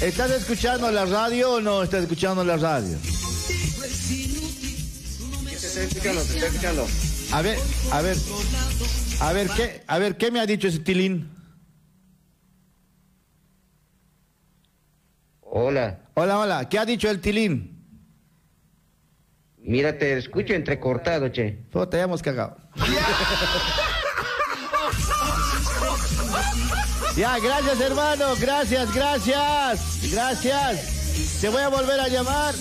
¿Estás 0.01 0.31
escuchando 0.33 0.91
la 0.91 1.05
radio 1.05 1.53
o 1.53 1.61
no 1.61 1.83
estás 1.83 2.03
escuchando 2.03 2.43
la 2.43 2.57
radio? 2.57 2.99
Te 5.45 5.55
estoy 5.55 5.85
escuchando, 5.85 6.23
te 6.23 6.33
estoy 6.33 6.49
escuchando. 6.49 6.89
A 7.33 7.43
ver, 7.43 7.59
a 7.93 8.01
ver, 8.01 8.17
a 9.20 9.33
ver, 9.33 9.49
¿qué, 9.51 9.83
a 9.87 9.99
ver, 9.99 10.17
¿qué 10.17 10.31
me 10.33 10.41
ha 10.41 10.47
dicho 10.47 10.67
ese 10.67 10.81
tilín? 10.81 11.31
Hola. 15.43 16.01
Hola, 16.15 16.39
hola, 16.39 16.69
¿qué 16.69 16.79
ha 16.79 16.85
dicho 16.85 17.09
el 17.09 17.20
tilín? 17.20 17.80
Mira, 19.63 19.97
te 19.99 20.17
escucho 20.17 20.55
entrecortado, 20.55 21.29
che. 21.31 21.53
Puta, 21.71 21.97
ya 21.97 22.05
hemos 22.05 22.23
cagado. 22.23 22.57
Ya, 27.17 27.39
gracias 27.39 27.81
hermano, 27.81 28.35
gracias, 28.41 28.95
gracias, 28.95 30.11
gracias. 30.11 31.41
Te 31.41 31.49
voy 31.49 31.61
a 31.61 31.69
volver 31.69 32.01
a 32.01 32.09
llamar. 32.09 32.55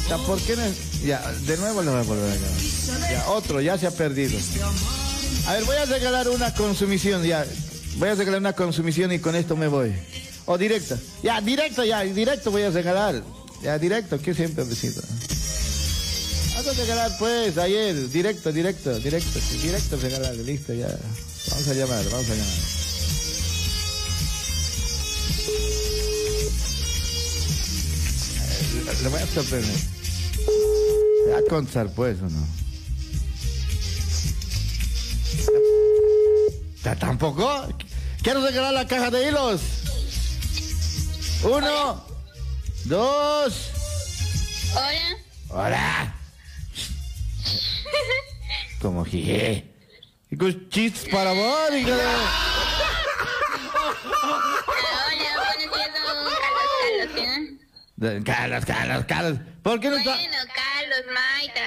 Ya, 0.10 0.18
¿por 0.18 0.40
qué 0.42 0.56
no? 0.56 0.64
Ya, 1.04 1.32
de 1.32 1.58
nuevo 1.58 1.82
lo 1.82 1.92
voy 1.92 2.02
a 2.02 2.04
volver 2.04 2.32
a 2.32 2.36
llamar. 2.36 3.12
Ya, 3.12 3.28
otro, 3.30 3.62
ya 3.62 3.78
se 3.78 3.88
ha 3.88 3.92
perdido. 3.92 4.38
A 5.48 5.54
ver, 5.54 5.64
voy 5.66 5.78
a 5.78 5.86
regalar 5.86 6.28
una 6.30 6.54
consumición, 6.54 7.24
ya. 7.24 7.46
Voy 7.98 8.10
a 8.10 8.16
regalar 8.16 8.40
una 8.40 8.54
consumición 8.54 9.12
y 9.12 9.20
con 9.20 9.36
esto 9.36 9.56
me 9.56 9.68
voy. 9.68 9.94
O 10.46 10.58
directo. 10.58 10.98
Ya, 11.22 11.40
directo, 11.40 11.84
ya, 11.86 12.02
directo 12.02 12.50
voy 12.50 12.64
a 12.64 12.72
regalar. 12.72 13.22
Ya, 13.62 13.78
directo, 13.78 14.20
que 14.20 14.34
siempre 14.34 14.66
necesito. 14.66 15.02
Vamos 16.56 16.68
a 16.68 16.74
regalar, 16.82 17.12
pues, 17.20 17.58
ayer, 17.60 18.10
directo, 18.10 18.52
directo, 18.52 18.98
directo, 19.00 19.40
directo 19.62 19.98
regalar, 19.98 20.36
listo, 20.36 20.74
ya. 20.74 20.88
Vamos 21.52 21.68
a 21.68 21.74
llamar, 21.74 22.04
vamos 22.12 22.30
a 22.30 22.34
llamar. 22.34 22.76
Le 29.04 29.10
voy 29.10 29.22
a 29.22 29.28
sorprender. 29.28 29.78
Va 31.32 31.38
a 31.38 31.42
contar, 31.44 31.94
pues, 31.94 32.20
¿o 32.20 32.30
no? 32.30 32.65
¿Ta- 36.84 36.96
¿Tampoco? 36.96 37.68
Quiero 38.22 38.42
regalar 38.46 38.74
la 38.74 38.88
caja 38.88 39.10
de 39.12 39.28
hilos. 39.30 39.62
Uno, 41.44 42.06
dos. 42.86 43.72
Hola. 44.74 45.18
Hola. 45.50 46.16
Como 48.82 49.06
jije. 49.06 49.72
Chistes 50.70 51.08
para 51.12 51.32
vos, 51.34 51.70
hija 51.76 51.96
de- 51.96 52.04
de- 57.96 58.24
Carlos, 58.24 58.66
Carlos, 58.66 59.06
Carlos. 59.08 59.40
¿Por 59.64 59.80
qué 59.80 59.90
no 59.90 59.98
está? 59.98 60.16
Bueno, 60.16 60.36
Carlos, 60.54 61.06
Maita, 61.14 61.62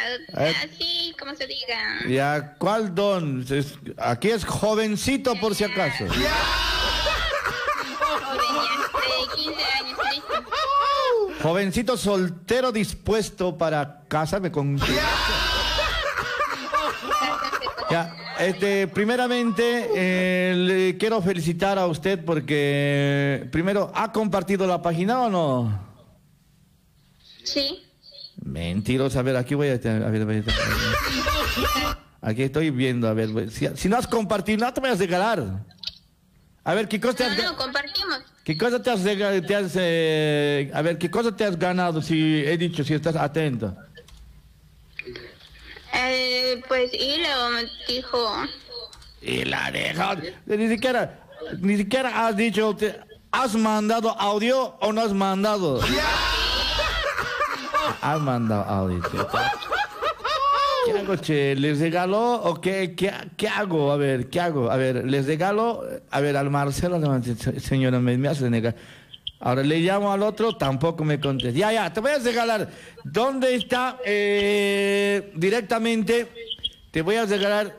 Eh. 0.47 0.55
así 0.65 1.15
como 1.19 1.35
se 1.35 1.47
diga. 1.47 2.07
Ya, 2.09 2.55
¿cuál 2.59 2.95
don? 2.95 3.45
Es- 3.51 3.79
Aquí 3.99 4.29
es 4.31 4.45
jovencito 4.45 5.35
por 5.41 5.55
si 5.55 5.65
acaso. 5.65 6.05
Joven, 6.07 6.21
ya, 6.23 6.31
de 9.01 9.43
15 9.43 9.65
años, 9.65 9.99
listo. 10.13 10.45
Jovencito 11.43 11.97
soltero 11.97 12.73
dispuesto 12.73 13.57
para 13.57 14.03
casarme 14.09 14.51
con... 14.51 14.79
Ya, 17.91 18.15
este, 18.39 18.87
primeramente 18.89 19.89
eh, 19.95 20.55
le 20.55 20.99
quiero 20.99 21.23
felicitar 21.23 21.79
a 21.79 21.87
usted 21.87 22.23
porque 22.23 23.49
primero 23.51 23.91
ha 23.95 24.13
compartido 24.13 24.67
la 24.67 24.83
página 24.83 25.21
o 25.23 25.31
no. 25.31 25.88
Sí. 27.53 27.83
Mentiros, 28.45 29.17
a 29.17 29.23
ver, 29.23 29.37
aquí 29.37 29.55
voy 29.55 29.69
a, 29.69 29.73
a 29.73 29.77
ver, 29.77 30.03
a 30.05 30.11
ver, 30.11 30.23
a 30.23 30.25
ver. 30.25 30.45
Aquí 32.21 32.43
estoy 32.43 32.71
viendo, 32.71 33.09
a 33.09 33.15
ver, 33.15 33.51
si, 33.51 33.69
si 33.75 33.89
no 33.89 33.97
has 33.97 34.07
compartido, 34.07 34.65
no 34.67 34.73
te 34.73 34.81
vayas 34.81 34.99
a 34.99 35.01
regalar. 35.01 35.45
A 36.65 36.75
ver, 36.75 36.89
¿qué 36.89 37.01
cosa 37.01 37.17
te 37.17 37.25
has, 37.25 37.43
no, 37.43 37.57
compartimos. 37.57 38.19
¿qué 38.45 38.59
cosa 38.59 38.83
te 38.83 38.91
has, 38.91 39.03
te 39.03 39.55
has, 39.55 39.73
eh, 39.77 40.71
a 40.75 40.83
ver, 40.83 40.99
qué 40.99 41.11
cosa 41.11 41.35
te 41.35 41.45
has 41.45 41.59
ganado 41.59 42.03
si 42.03 42.45
he 42.45 42.57
dicho, 42.59 42.85
si 42.85 42.95
estás 42.95 43.17
atento? 43.17 43.75
Eh, 45.95 46.63
pues, 46.69 46.93
y 46.93 47.17
lo 47.23 47.69
dijo. 47.89 48.43
Y 49.23 49.45
la 49.45 49.71
deja, 49.71 50.17
ni 50.47 50.69
siquiera, 50.69 51.21
ni 51.61 51.77
siquiera 51.77 52.27
has 52.29 52.37
dicho, 52.37 52.75
te- 52.77 52.99
¿has 53.33 53.55
mandado 53.55 54.11
audio 54.19 54.77
o 54.81 54.93
no 54.93 55.01
has 55.01 55.13
mandado? 55.13 55.81
Has 58.01 58.21
mandado 58.21 58.63
audio. 58.65 59.01
¿Qué 60.87 60.99
hago, 60.99 61.17
che? 61.17 61.55
¿Les 61.57 61.79
regalo 61.81 62.35
o 62.43 62.61
qué, 62.61 62.95
qué, 62.97 63.13
qué 63.37 63.49
hago? 63.49 63.93
A 63.93 63.97
ver, 63.97 64.29
¿qué 64.31 64.41
hago? 64.41 64.71
A 64.71 64.77
ver, 64.77 65.05
les 65.05 65.27
regalo, 65.27 65.83
a 66.11 66.21
ver, 66.21 66.37
al 66.37 66.51
Marcelo, 66.51 66.99
señora, 67.59 67.99
me, 68.01 68.17
me 68.17 68.29
hace 68.29 68.49
negar. 68.49 68.75
Ahora 69.41 69.63
le 69.63 69.79
llamo 69.81 70.13
al 70.13 70.23
otro, 70.23 70.57
tampoco 70.57 71.05
me 71.05 71.21
contesta. 71.21 71.57
Ya, 71.57 71.73
ya, 71.73 71.93
te 71.93 72.01
voy 72.01 72.13
a 72.13 72.19
regalar. 72.19 72.71
¿Dónde 73.05 73.55
está? 73.55 73.99
Eh, 74.05 75.31
directamente, 75.37 76.27
te 76.91 77.03
voy 77.03 77.17
a 77.17 77.27
regalar 77.27 77.77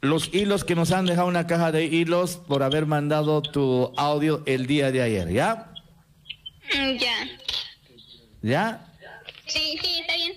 los 0.00 0.32
hilos 0.32 0.64
que 0.64 0.74
nos 0.74 0.92
han 0.92 1.06
dejado 1.06 1.26
una 1.28 1.46
caja 1.46 1.72
de 1.72 1.84
hilos 1.86 2.36
por 2.36 2.62
haber 2.62 2.86
mandado 2.86 3.42
tu 3.42 3.92
audio 3.96 4.42
el 4.46 4.66
día 4.66 4.90
de 4.92 5.02
ayer, 5.02 5.30
¿ya? 5.32 5.70
Mm, 6.74 6.96
Ya. 6.98 7.14
¿Ya? 8.42 8.86
Sí, 9.46 9.78
sí, 9.80 10.00
está 10.00 10.16
bien. 10.16 10.32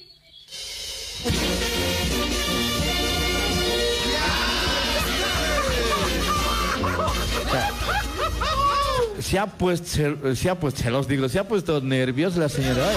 Se 9.20 9.40
ha 9.40 9.48
puesto, 9.48 10.36
se, 10.36 10.50
ha 10.50 10.56
puesto, 10.56 10.82
se 10.82 10.92
los 10.92 11.08
digo, 11.08 11.28
se 11.28 11.40
ha 11.40 11.48
puesto 11.48 11.82
nerviosa 11.82 12.40
la 12.40 12.50
señora. 12.50 12.88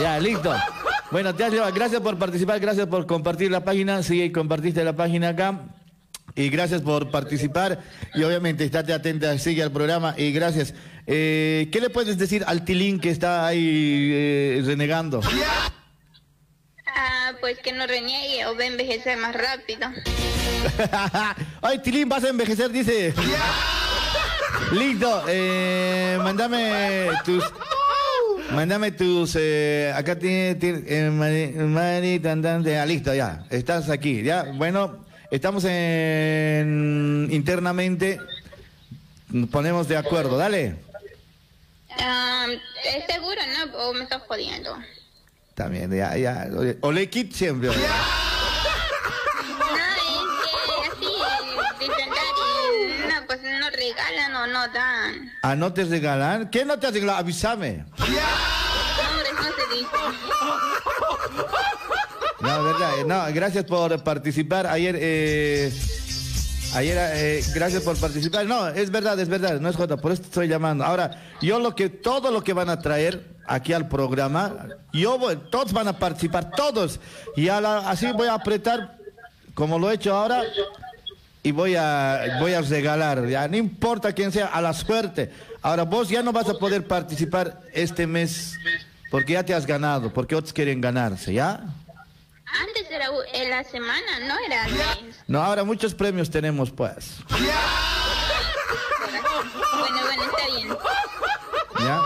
Ya, 0.00 0.18
listo. 0.18 0.54
Bueno, 1.10 1.34
te 1.34 1.44
has. 1.44 1.74
Gracias 1.74 2.00
por 2.00 2.16
participar, 2.16 2.60
gracias 2.60 2.86
por 2.86 3.06
compartir 3.06 3.50
la 3.50 3.62
página. 3.64 4.02
Sí, 4.02 4.30
compartiste 4.32 4.82
la 4.84 4.94
página 4.94 5.30
acá. 5.30 5.60
Y 6.34 6.48
gracias 6.48 6.82
por 6.82 7.10
participar. 7.10 7.80
Y 8.14 8.22
obviamente, 8.22 8.64
estate 8.64 8.92
atenta, 8.92 9.36
sigue 9.38 9.62
al 9.62 9.72
programa. 9.72 10.14
Y 10.16 10.32
gracias. 10.32 10.74
Eh, 11.06 11.68
¿Qué 11.72 11.80
le 11.80 11.90
puedes 11.90 12.18
decir 12.18 12.44
al 12.46 12.64
Tilín 12.64 13.00
que 13.00 13.10
está 13.10 13.46
ahí 13.46 14.10
eh, 14.12 14.62
renegando? 14.64 15.20
Ah, 16.86 17.32
pues 17.40 17.58
que 17.58 17.72
no 17.72 17.86
reniegue 17.86 18.46
o 18.46 18.56
va 18.56 18.62
a 18.62 18.66
envejecer 18.66 19.18
más 19.18 19.34
rápido. 19.34 19.88
Ay, 21.62 21.78
Tilín, 21.78 22.08
vas 22.08 22.24
a 22.24 22.28
envejecer, 22.28 22.70
dice. 22.70 23.14
Listo, 24.72 25.24
eh, 25.28 26.18
mándame 26.22 27.08
tus. 27.24 27.44
Mándame 28.52 28.92
tus. 28.92 29.36
eh, 29.38 29.92
acá 29.94 30.16
tiene. 30.18 30.54
tiene, 30.56 30.82
eh, 30.86 32.20
tan, 32.22 32.42
tan, 32.42 32.62
de- 32.62 32.78
ah, 32.78 32.86
listo, 32.86 33.14
ya. 33.14 33.44
Estás 33.50 33.88
aquí, 33.90 34.22
ya. 34.22 34.44
Bueno, 34.54 35.04
estamos 35.30 35.64
en. 35.64 37.28
internamente. 37.30 38.18
Nos 39.28 39.48
ponemos 39.48 39.86
de 39.88 39.96
acuerdo, 39.96 40.36
dale. 40.36 40.76
Ah, 42.00 42.46
¿Es 42.84 43.04
seguro, 43.06 43.40
no? 43.46 43.78
¿O 43.78 43.92
me 43.94 44.02
estás 44.02 44.22
jodiendo? 44.26 44.76
También, 45.54 45.90
ya, 45.94 46.16
ya. 46.16 46.48
O 46.80 46.90
le 46.92 47.08
quit 47.08 47.32
siempre. 47.32 47.70
No, 49.70 50.84
es 50.84 50.94
que 50.94 51.06
así, 51.82 51.84
y 51.84 53.08
no, 53.08 53.26
pues 53.26 53.40
no 53.42 53.70
regalan 53.70 54.34
o 54.36 54.46
no 54.48 54.68
dan. 54.68 55.32
¿A 55.42 55.54
no 55.54 55.72
te 55.72 55.84
regalan? 55.84 56.50
¿Qué 56.50 56.64
no 56.64 56.78
te 56.78 56.86
has 56.86 56.92
regalado? 56.92 57.18
Avísame. 57.18 57.84
Nombres 57.98 59.34
no 59.34 59.42
se 59.42 59.74
dicen. 59.74 59.90
Eh, 62.68 63.04
no, 63.06 63.24
gracias 63.32 63.64
por 63.64 64.02
participar. 64.02 64.66
Ayer, 64.66 64.96
eh, 64.98 65.72
ayer, 66.74 66.96
eh, 67.14 67.44
gracias 67.54 67.82
por 67.82 67.96
participar. 67.98 68.44
No, 68.46 68.68
es 68.68 68.90
verdad, 68.90 69.18
es 69.18 69.28
verdad, 69.28 69.60
no 69.60 69.68
es 69.68 69.76
jota, 69.76 69.96
por 69.96 70.12
eso 70.12 70.22
estoy 70.22 70.48
llamando. 70.48 70.84
Ahora, 70.84 71.10
yo 71.40 71.58
lo 71.58 71.74
que, 71.74 71.88
todo 71.88 72.30
lo 72.30 72.42
que 72.44 72.52
van 72.52 72.68
a 72.68 72.80
traer 72.80 73.24
aquí 73.46 73.72
al 73.72 73.88
programa, 73.88 74.66
yo 74.92 75.18
voy, 75.18 75.36
todos 75.50 75.72
van 75.72 75.88
a 75.88 75.98
participar, 75.98 76.50
todos. 76.56 77.00
Y 77.36 77.48
a 77.48 77.60
la- 77.60 77.90
así 77.90 78.06
voy 78.12 78.28
a 78.28 78.34
apretar, 78.34 78.96
como 79.54 79.78
lo 79.78 79.90
he 79.90 79.94
hecho 79.94 80.14
ahora, 80.14 80.42
y 81.42 81.52
voy 81.52 81.74
a, 81.76 82.36
voy 82.40 82.52
a 82.52 82.60
regalar, 82.60 83.26
ya, 83.26 83.48
no 83.48 83.56
importa 83.56 84.12
quién 84.12 84.30
sea, 84.32 84.46
a 84.46 84.60
la 84.60 84.74
suerte. 84.74 85.30
Ahora, 85.62 85.84
vos 85.84 86.08
ya 86.08 86.22
no 86.22 86.32
vas 86.32 86.48
a 86.48 86.54
poder 86.54 86.86
participar 86.86 87.60
este 87.72 88.06
mes 88.06 88.54
Porque 89.10 89.32
ya 89.32 89.42
te 89.42 89.52
has 89.52 89.66
ganado, 89.66 90.12
porque 90.12 90.36
otros 90.36 90.52
quieren 90.52 90.80
ganarse, 90.80 91.32
¿ya? 91.32 91.64
Antes 92.60 92.90
era 92.90 93.06
en 93.32 93.50
la 93.50 93.62
semana, 93.64 94.18
no 94.26 94.34
era 94.46 94.66
mes. 94.68 95.16
No, 95.28 95.40
ahora 95.42 95.62
muchos 95.64 95.94
premios 95.94 96.30
tenemos, 96.30 96.70
pues. 96.70 97.16
Bueno, 97.28 97.48
bueno, 100.02 100.22
está 100.24 100.46
bien. 100.56 100.68
¿Ya? 101.78 102.00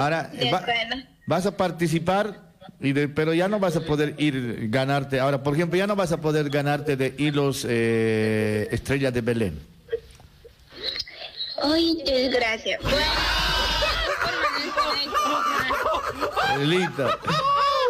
Ahora, 0.00 0.22
De 0.32 0.50
va- 0.50 0.58
acuerdo. 0.58 0.96
vas 1.26 1.46
a 1.46 1.56
participar, 1.56 2.40
y 2.80 2.92
de- 2.92 3.08
pero 3.08 3.34
ya 3.34 3.48
no 3.48 3.58
vas 3.60 3.76
a 3.76 3.80
poder 3.82 4.14
ir 4.18 4.68
ganarte. 4.70 5.20
Ahora, 5.20 5.42
por 5.42 5.54
ejemplo, 5.54 5.76
ya 5.78 5.86
no 5.86 5.96
vas 5.96 6.12
a 6.12 6.20
poder 6.20 6.48
ganarte 6.50 6.96
de 6.96 7.14
hilos 7.18 7.66
eh, 7.68 8.68
Estrella 8.70 9.10
de 9.10 9.20
Belén. 9.20 9.60
Ay, 11.62 12.02
desgracia. 12.04 12.78
Bueno, 12.82 13.04
Listo. 16.64 17.08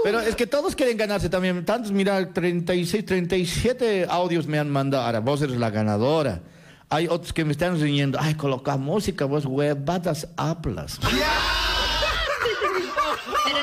Pero 0.07 0.20
es 0.20 0.36
que 0.36 0.47
todos 0.47 0.76
quieren 0.76 0.97
ganarse 0.97 1.28
también. 1.28 1.65
Tantos, 1.65 1.91
mira, 1.91 2.33
36, 2.33 3.05
37 3.05 4.07
audios 4.09 4.47
me 4.47 4.57
han 4.57 4.70
mandado. 4.70 5.02
Ahora, 5.02 5.18
vos 5.18 5.43
eres 5.43 5.57
la 5.57 5.68
ganadora. 5.68 6.43
Hay 6.89 7.09
otros 7.09 7.33
que 7.33 7.44
me 7.44 7.51
están 7.51 7.81
riñendo. 7.81 8.17
Ay, 8.20 8.36
coloca 8.36 8.76
música, 8.76 9.25
vos 9.25 9.44
huevadas 9.44 10.28
hablas. 10.36 11.01
pero 11.01 11.17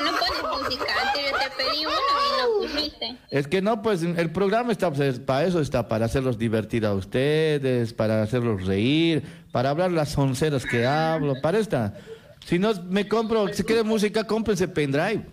no 0.04 0.10
pones 0.18 0.42
música. 0.42 0.84
Antes 1.06 1.22
yo 1.24 1.38
te 1.38 1.48
pedí 1.56 1.86
uno 1.86 1.96
y 1.96 2.36
no 2.38 2.46
pusiste. 2.60 3.16
Es 3.30 3.48
que 3.48 3.62
no, 3.62 3.80
pues 3.80 4.02
el 4.02 4.30
programa 4.30 4.70
está, 4.70 4.92
pues, 4.92 5.20
para 5.20 5.46
eso 5.46 5.62
está, 5.62 5.88
para 5.88 6.04
hacerlos 6.04 6.36
divertir 6.36 6.84
a 6.84 6.92
ustedes, 6.92 7.94
para 7.94 8.22
hacerlos 8.22 8.66
reír, 8.66 9.22
para 9.50 9.70
hablar 9.70 9.92
las 9.92 10.18
onceras 10.18 10.66
que 10.66 10.84
hablo, 10.84 11.40
para 11.40 11.56
esta. 11.56 11.94
Si 12.44 12.58
no 12.58 12.74
me 12.90 13.08
compro, 13.08 13.48
si 13.48 13.64
quiere 13.64 13.82
música, 13.82 14.24
cómprense 14.24 14.68
pendrive. 14.68 15.24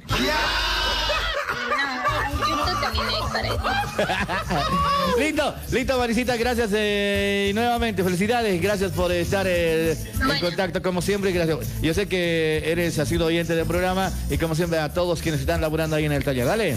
listo, 5.19 5.55
listo, 5.71 5.97
Marisita, 5.97 6.35
gracias 6.37 6.69
eh, 6.73 7.47
y 7.51 7.53
nuevamente, 7.53 8.03
felicidades, 8.03 8.61
gracias 8.61 8.91
por 8.91 9.11
estar 9.11 9.45
eh, 9.47 9.91
en 9.93 10.39
contacto 10.39 10.81
como 10.81 11.01
siempre, 11.01 11.31
gracias. 11.31 11.81
Yo 11.81 11.93
sé 11.93 12.07
que 12.07 12.63
eres, 12.65 12.97
has 12.99 13.07
sido 13.07 13.25
oyente 13.25 13.55
del 13.55 13.65
programa 13.65 14.11
y 14.29 14.37
como 14.37 14.55
siempre 14.55 14.79
a 14.79 14.93
todos 14.93 15.21
quienes 15.21 15.41
están 15.41 15.61
laburando 15.61 15.95
ahí 15.95 16.05
en 16.05 16.11
el 16.11 16.23
taller, 16.23 16.45
dale. 16.45 16.75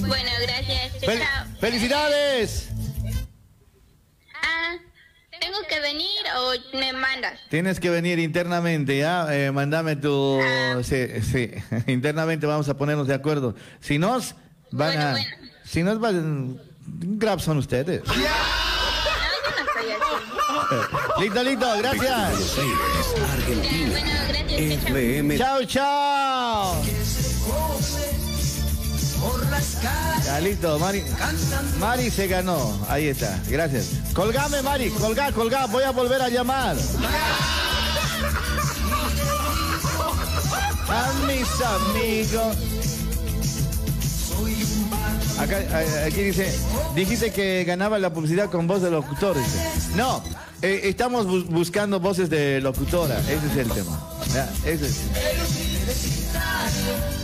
Bueno, 0.00 0.30
gracias. 0.42 0.92
Chao, 1.00 1.10
Fel- 1.10 1.18
chao. 1.20 1.46
¡Felicidades! 1.60 2.68
Ah, 4.42 4.74
¿tengo 5.40 5.58
que 5.68 5.80
venir 5.80 6.08
o 6.36 6.76
me 6.78 6.92
mandas? 6.92 7.38
Tienes 7.48 7.78
que 7.80 7.90
venir 7.90 8.18
internamente, 8.18 8.98
¿ya? 8.98 9.26
Eh, 9.34 9.50
mándame 9.52 9.96
tu... 9.96 10.40
Sí, 10.82 11.06
sí, 11.22 11.50
internamente 11.86 12.46
vamos 12.46 12.68
a 12.68 12.76
ponernos 12.76 13.06
de 13.06 13.14
acuerdo. 13.14 13.54
Si 13.80 13.98
nos 13.98 14.34
van 14.72 14.98
a... 14.98 15.16
Si 15.70 15.82
nos 15.84 16.00
van... 16.00 16.60
Grab 16.84 17.40
son 17.40 17.58
ustedes. 17.58 18.02
No, 18.04 18.14
no 21.14 21.20
listo, 21.20 21.42
listo, 21.44 21.66
gracias. 21.78 22.58
FM. 24.48 25.38
Chao, 25.38 25.64
chao. 25.64 26.82
Ya, 30.24 30.40
listo, 30.40 30.78
Mari. 30.80 31.04
Mari 31.78 32.10
se 32.10 32.26
ganó. 32.26 32.76
Ahí 32.88 33.06
está. 33.08 33.40
Gracias. 33.48 33.90
Colgame, 34.12 34.62
Mari. 34.62 34.90
Colga, 34.90 35.30
colga. 35.30 35.66
Voy 35.66 35.84
a 35.84 35.92
volver 35.92 36.20
a 36.20 36.28
llamar. 36.28 36.76
A 40.88 41.12
mis 41.26 41.48
amigos. 41.60 42.56
A- 45.44 46.04
aquí 46.06 46.22
dice, 46.22 46.52
dijiste 46.94 47.32
que 47.32 47.64
ganaba 47.64 47.98
la 47.98 48.12
publicidad 48.12 48.50
con 48.50 48.66
voz 48.66 48.82
de 48.82 48.90
locutor. 48.90 49.36
dice. 49.38 49.58
No, 49.96 50.22
eh, 50.62 50.80
estamos 50.84 51.26
bus- 51.26 51.46
buscando 51.48 51.98
voces 52.00 52.28
de 52.28 52.60
locutora. 52.60 53.18
Ese 53.20 53.46
es 53.52 53.56
el 53.56 53.68
tema. 53.70 53.98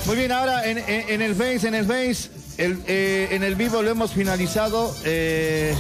Muy 0.07 0.17
bien, 0.17 0.33
ahora 0.33 0.65
en, 0.67 0.79
el 1.23 1.35
Face, 1.35 1.69
en 1.69 1.75
el 1.75 1.85
Face, 1.87 2.31
eh, 2.59 3.29
en 3.33 3.43
el 3.43 3.55
vivo 3.55 3.83
lo 3.83 3.91
hemos 3.91 4.13
finalizado. 4.13 4.95
eh, 5.05 5.75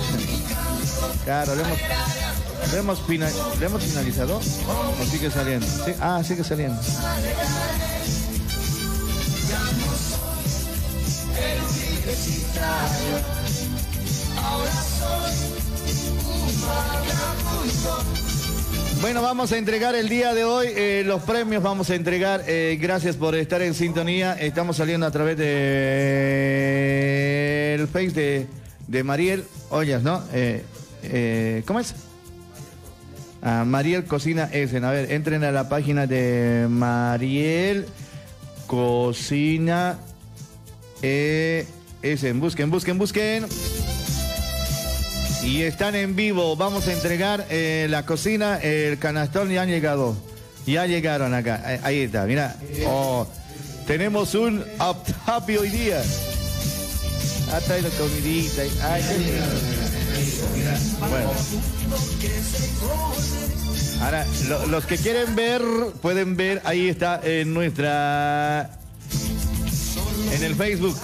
claro, 1.24 1.54
lo 1.54 1.62
hemos, 1.62 1.78
lo 2.72 2.78
hemos, 2.78 3.00
¿lo 3.60 3.66
hemos 3.66 3.82
finalizado. 3.82 4.36
¿O 4.38 5.04
sigue 5.10 5.30
saliendo? 5.30 5.66
Sí, 5.66 5.92
Ah, 6.00 6.22
sigue 6.24 6.44
saliendo. 6.44 6.80
Bueno, 19.00 19.22
vamos 19.22 19.50
a 19.52 19.58
entregar 19.58 19.94
el 19.94 20.08
día 20.08 20.32
de 20.34 20.44
hoy 20.44 20.68
eh, 20.68 21.02
los 21.04 21.22
premios, 21.22 21.62
vamos 21.62 21.90
a 21.90 21.94
entregar, 21.94 22.44
eh, 22.46 22.78
gracias 22.80 23.16
por 23.16 23.34
estar 23.34 23.60
en 23.62 23.74
sintonía, 23.74 24.34
estamos 24.34 24.76
saliendo 24.76 25.06
a 25.06 25.10
través 25.10 25.36
de 25.36 26.66
el 27.78 27.88
Face 27.88 28.10
de, 28.10 28.46
de 28.86 29.02
Mariel 29.02 29.44
Ollas, 29.70 30.02
¿no? 30.02 30.22
Eh, 30.32 31.62
¿Cómo 31.66 31.80
es? 31.80 31.94
Ah, 33.42 33.64
Mariel 33.66 34.04
Cocina 34.04 34.48
Essen, 34.52 34.84
a 34.84 34.90
ver, 34.90 35.12
entren 35.12 35.44
a 35.44 35.52
la 35.52 35.68
página 35.68 36.06
de 36.06 36.66
Mariel 36.68 37.86
Cocina 38.66 39.98
eh, 41.02 41.66
Essen, 42.02 42.40
busquen, 42.40 42.70
busquen, 42.70 42.98
busquen. 42.98 43.46
Y 45.42 45.62
están 45.62 45.94
en 45.94 46.16
vivo. 46.16 46.56
Vamos 46.56 46.86
a 46.88 46.92
entregar 46.92 47.46
eh, 47.50 47.86
la 47.90 48.04
cocina, 48.04 48.58
el 48.58 48.98
canastón 48.98 49.50
ya 49.50 49.62
han 49.62 49.68
llegado. 49.68 50.16
Ya 50.66 50.86
llegaron 50.86 51.34
acá. 51.34 51.62
Eh, 51.66 51.80
Ahí 51.82 52.00
está, 52.00 52.24
mira. 52.26 52.56
Oh, 52.86 53.26
tenemos 53.86 54.34
un 54.34 54.64
aptapio 54.78 55.60
hoy 55.60 55.68
día. 55.70 56.02
Ha 57.52 57.60
traído 57.60 57.88
comidita. 57.90 58.62
Bueno. 61.08 61.32
Ahora, 64.02 64.26
lo- 64.48 64.66
los 64.66 64.84
que 64.84 64.96
quieren 64.98 65.36
ver, 65.36 65.62
pueden 66.02 66.36
ver, 66.36 66.60
ahí 66.64 66.88
está 66.88 67.20
en 67.22 67.54
nuestra... 67.54 68.70
En 70.32 70.42
el 70.42 70.54
Facebook. 70.56 70.96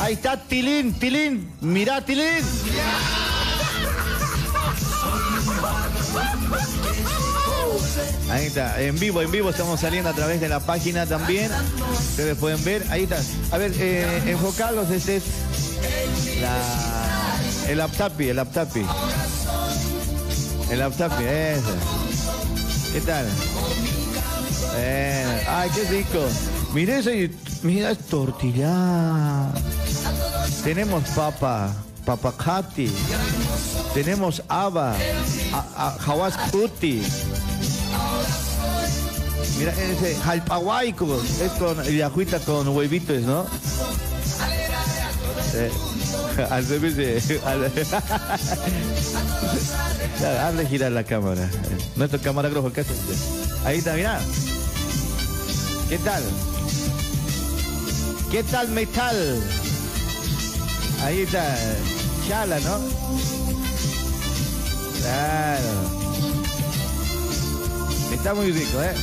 Ahí 0.00 0.14
está 0.14 0.40
Tilín, 0.40 0.92
Tilín, 0.94 1.50
mira 1.60 2.04
Tilín. 2.04 2.44
Ahí 8.30 8.46
está, 8.46 8.80
en 8.80 8.98
vivo, 8.98 9.22
en 9.22 9.30
vivo 9.30 9.50
estamos 9.50 9.80
saliendo 9.80 10.10
a 10.10 10.12
través 10.12 10.40
de 10.40 10.48
la 10.48 10.60
página 10.60 11.06
también. 11.06 11.50
Ustedes 12.10 12.36
pueden 12.36 12.62
ver, 12.64 12.84
ahí 12.90 13.04
está. 13.04 13.20
A 13.50 13.58
ver, 13.58 13.72
eh, 13.78 14.22
enfocarlos, 14.26 14.90
es 14.90 15.22
la, 16.40 17.68
el 17.68 17.80
aptapi, 17.80 18.28
el 18.28 18.38
aptapi. 18.38 18.84
El 20.70 20.82
aptapi, 20.82 21.24
ese. 21.24 22.92
¿Qué 22.92 23.00
tal? 23.00 23.26
Eh, 24.76 25.46
ay, 25.48 25.70
qué 25.74 25.84
rico. 25.84 26.28
Mire 26.74 26.98
ese, 26.98 27.30
mira, 27.62 27.90
es 27.90 27.98
tortilla. 28.06 29.48
Tenemos 30.62 31.04
papa, 31.14 31.72
papacati. 32.04 32.90
Tenemos 33.94 34.42
haba, 34.48 34.94
a- 35.52 35.96
hawaskuti. 36.06 37.02
Mira, 39.58 39.72
ese 39.72 40.16
jalpahuaico, 40.16 41.18
es 41.42 41.52
con 41.52 41.82
yajuita 41.82 42.40
con 42.40 42.68
huevitos, 42.68 43.22
¿no? 43.22 43.46
Eh, 45.54 45.70
al 46.50 46.66
revés 46.68 46.96
de... 46.96 47.40
al- 47.46 47.72
hazle 50.42 50.66
girar 50.66 50.92
la 50.92 51.04
cámara. 51.04 51.48
Nuestro 51.94 52.20
camarógrafo, 52.20 52.70
¿qué 52.70 52.82
hace? 52.82 52.92
Ahí 53.64 53.78
está, 53.78 53.94
mira. 53.94 54.20
¿Qué 55.88 55.96
tal? 55.98 56.22
¿Qué 58.30 58.42
tal 58.42 58.68
metal? 58.68 59.40
Ahí 61.04 61.20
está. 61.20 61.56
Chala, 62.28 62.58
¿no? 62.60 62.78
Claro. 65.00 65.96
Está 68.12 68.34
muy 68.34 68.50
rico, 68.50 68.82
¿eh? 68.82 68.94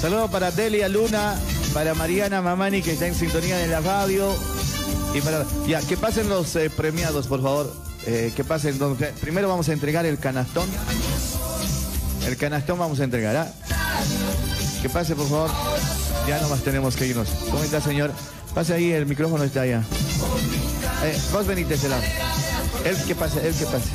Saludos 0.00 0.30
para 0.30 0.50
Delia 0.50 0.88
Luna, 0.88 1.34
para 1.74 1.94
Mariana 1.94 2.40
Mamani 2.42 2.82
que 2.82 2.92
está 2.92 3.06
en 3.06 3.14
sintonía 3.14 3.56
de 3.58 3.66
la 3.66 3.80
radio. 3.80 4.32
Y 5.14 5.20
para. 5.20 5.44
Ya, 5.66 5.80
que 5.80 5.96
pasen 5.96 6.28
los 6.28 6.54
eh, 6.56 6.70
premiados, 6.70 7.26
por 7.26 7.42
favor. 7.42 7.72
Eh, 8.06 8.32
que 8.36 8.44
pasen. 8.44 8.78
don- 8.78 8.96
Primero 9.20 9.48
vamos 9.48 9.68
a 9.68 9.72
entregar 9.72 10.06
el 10.06 10.18
canastón. 10.18 10.68
El 12.26 12.36
canastón 12.36 12.78
vamos 12.78 13.00
a 13.00 13.04
entregar, 13.04 13.36
¿ah? 13.36 13.52
Que 14.82 14.88
pase, 14.88 15.16
por 15.16 15.28
favor. 15.28 15.50
Ya 16.28 16.40
nomás 16.40 16.60
tenemos 16.62 16.94
que 16.96 17.06
irnos. 17.06 17.28
¿Cómo 17.50 17.62
está, 17.62 17.80
señor? 17.80 18.12
Pase 18.56 18.72
ahí, 18.72 18.90
el 18.90 19.04
micrófono 19.04 19.44
está 19.44 19.60
allá. 19.60 19.82
Eh, 21.04 21.20
vos 21.30 21.46
venite 21.46 21.74
ese. 21.74 21.88
El 22.86 22.96
que 23.04 23.14
pase, 23.14 23.46
el 23.46 23.54
que 23.54 23.66
pase. 23.66 23.90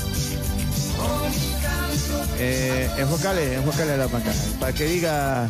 Eh, 2.38 2.88
enfocale, 3.00 3.56
enfocale 3.56 3.94
a 3.94 3.98
la 3.98 4.06
banca. 4.06 4.32
Para 4.60 4.72
que 4.72 4.86
diga. 4.86 5.50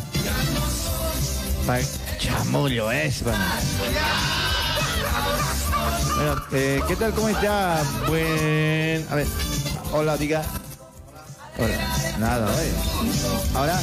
Chamullo 2.20 2.90
es, 2.90 3.22
bueno. 3.22 3.38
Bueno, 6.16 6.42
eh, 6.54 6.82
¿qué 6.88 6.96
tal? 6.96 7.14
¿Cómo 7.14 7.28
está? 7.28 7.84
Buen. 8.08 9.06
A 9.10 9.16
ver. 9.16 9.28
Hola, 9.92 10.16
diga. 10.16 10.42
Hola. 11.58 12.18
Nada, 12.18 12.50
oye. 12.50 12.72
Ahora. 13.56 13.78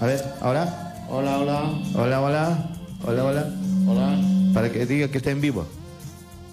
A 0.00 0.06
ver, 0.06 0.34
ahora. 0.40 0.83
Hola, 1.08 1.38
hola. 1.38 1.62
Hola, 1.94 2.20
hola. 2.20 2.70
Hola, 3.06 3.24
hola. 3.24 3.50
Hola. 3.86 4.18
Para 4.54 4.72
que 4.72 4.86
diga 4.86 5.08
que 5.08 5.18
está 5.18 5.30
en 5.30 5.40
vivo. 5.40 5.66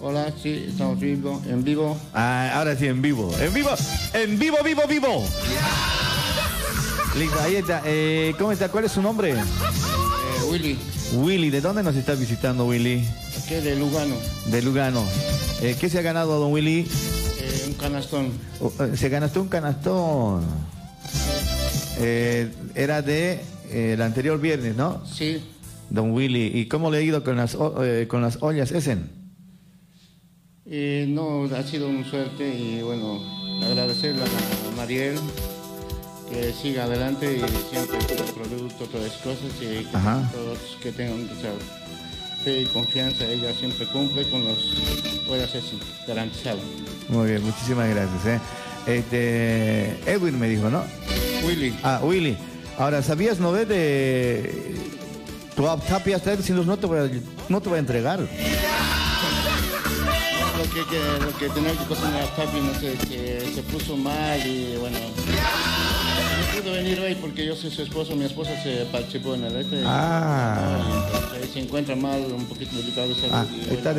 Hola, 0.00 0.32
sí, 0.42 0.66
estamos 0.68 0.98
vivo, 0.98 1.40
en 1.46 1.62
vivo. 1.64 1.96
Ah, 2.12 2.50
ahora 2.54 2.76
sí, 2.76 2.86
en 2.86 3.00
vivo. 3.00 3.32
En 3.40 3.54
vivo. 3.54 3.70
En 4.12 4.38
vivo, 4.38 4.58
vivo, 4.64 4.82
vivo. 4.88 5.24
Listo, 7.16 7.40
ahí 7.40 7.56
está. 7.56 7.82
Eh, 7.84 8.34
¿Cómo 8.38 8.52
está? 8.52 8.68
¿Cuál 8.68 8.84
es 8.84 8.92
su 8.92 9.00
nombre? 9.00 9.30
Eh, 9.30 9.36
Willy, 10.50 10.78
Willy. 11.14 11.50
¿De 11.50 11.60
dónde 11.60 11.82
nos 11.82 11.94
está 11.94 12.14
visitando, 12.14 12.66
Willy? 12.66 13.06
¿qué 13.48 13.60
de 13.60 13.76
Lugano? 13.76 14.16
De 14.46 14.62
Lugano. 14.62 15.04
Eh, 15.60 15.76
¿Qué 15.80 15.88
se 15.88 15.98
ha 15.98 16.02
ganado, 16.02 16.38
don 16.40 16.52
Willy? 16.52 16.88
Eh, 17.38 17.64
un 17.68 17.74
canastón. 17.74 18.32
Oh, 18.60 18.72
eh, 18.82 18.96
se 18.96 19.08
ganó 19.08 19.28
un 19.34 19.48
canastón. 19.48 20.44
Era 22.74 23.02
de 23.02 23.40
eh, 23.72 23.94
el 23.94 24.02
anterior 24.02 24.40
viernes, 24.40 24.76
¿no? 24.76 25.04
Sí. 25.06 25.42
Don 25.90 26.12
Willy. 26.12 26.50
¿Y 26.54 26.66
cómo 26.66 26.90
le 26.90 26.98
ha 26.98 27.02
ido 27.02 27.22
con 27.24 27.36
las, 27.36 27.56
eh, 27.82 28.06
con 28.08 28.22
las 28.22 28.38
ollas 28.42 28.72
Essen? 28.72 29.10
Eh, 30.66 31.06
no, 31.08 31.44
ha 31.44 31.62
sido 31.64 31.88
una 31.88 32.08
suerte 32.08 32.48
y 32.48 32.82
bueno, 32.82 33.20
agradecerle 33.64 34.22
a 34.22 34.76
Mariel 34.76 35.16
que 36.30 36.52
siga 36.52 36.84
adelante 36.84 37.36
y 37.36 37.40
siempre 37.74 37.98
con 37.98 38.26
el 38.26 38.32
producto, 38.32 38.84
todas 38.86 39.08
las 39.08 39.16
cosas 39.18 39.50
y 39.60 39.84
que 39.84 39.86
Ajá. 39.92 40.30
todos 40.32 40.58
que 40.82 40.92
tengan 40.92 41.28
fe 42.42 42.62
y 42.62 42.64
confianza, 42.66 43.26
ella 43.26 43.52
siempre 43.52 43.86
cumple 43.86 44.28
con 44.30 44.44
los 44.44 44.58
puede 45.28 45.44
hacerse 45.44 45.76
garantizado. 46.06 46.58
Muy 47.08 47.30
bien, 47.30 47.42
muchísimas 47.44 47.88
gracias. 47.90 48.26
¿eh? 48.26 48.40
Este, 48.86 50.10
Edwin 50.10 50.38
me 50.38 50.48
dijo, 50.48 50.70
¿no? 50.70 50.84
Willy. 51.44 51.74
Ah, 51.82 52.00
Willy. 52.02 52.36
Ahora, 52.78 53.02
¿sabías, 53.02 53.38
no 53.38 53.52
de... 53.52 54.74
Tu 55.54 55.62
Tapia 55.88 56.16
está 56.16 56.34
diciendo, 56.34 56.64
no 56.64 56.78
te 56.78 56.86
voy 56.86 56.98
a, 56.98 57.10
no 57.50 57.60
te 57.60 57.68
voy 57.68 57.76
a 57.76 57.80
entregar. 57.80 58.20
Lo 58.20 58.28
que, 60.64 60.80
que- 60.88 61.24
lo 61.24 61.36
que 61.38 61.48
tenía 61.50 61.72
que 61.72 61.84
cocinar 61.86 62.24
Tapi, 62.36 62.60
no 62.60 62.72
sé, 62.80 62.92
que 63.08 63.50
se 63.54 63.62
puso 63.62 63.96
mal 63.96 64.40
y 64.46 64.76
bueno. 64.78 64.98
No 64.98 66.62
pudo 66.62 66.72
venir 66.72 67.00
hoy 67.00 67.14
porque 67.16 67.44
yo 67.44 67.54
soy 67.56 67.70
su 67.70 67.82
esposo, 67.82 68.16
mi 68.16 68.24
esposa 68.24 68.50
se 68.62 68.86
participó 68.90 69.34
en 69.34 69.44
el 69.44 69.56
este. 69.56 69.82
Ah. 69.84 70.78
Se 71.52 71.60
encuentra 71.60 71.94
mal, 71.96 72.20
un 72.32 72.46
poquito 72.46 72.76
delicado 72.76 73.08
de 73.08 73.14
salud. 73.14 73.28
Ah, 73.32 73.44
está 73.70 73.92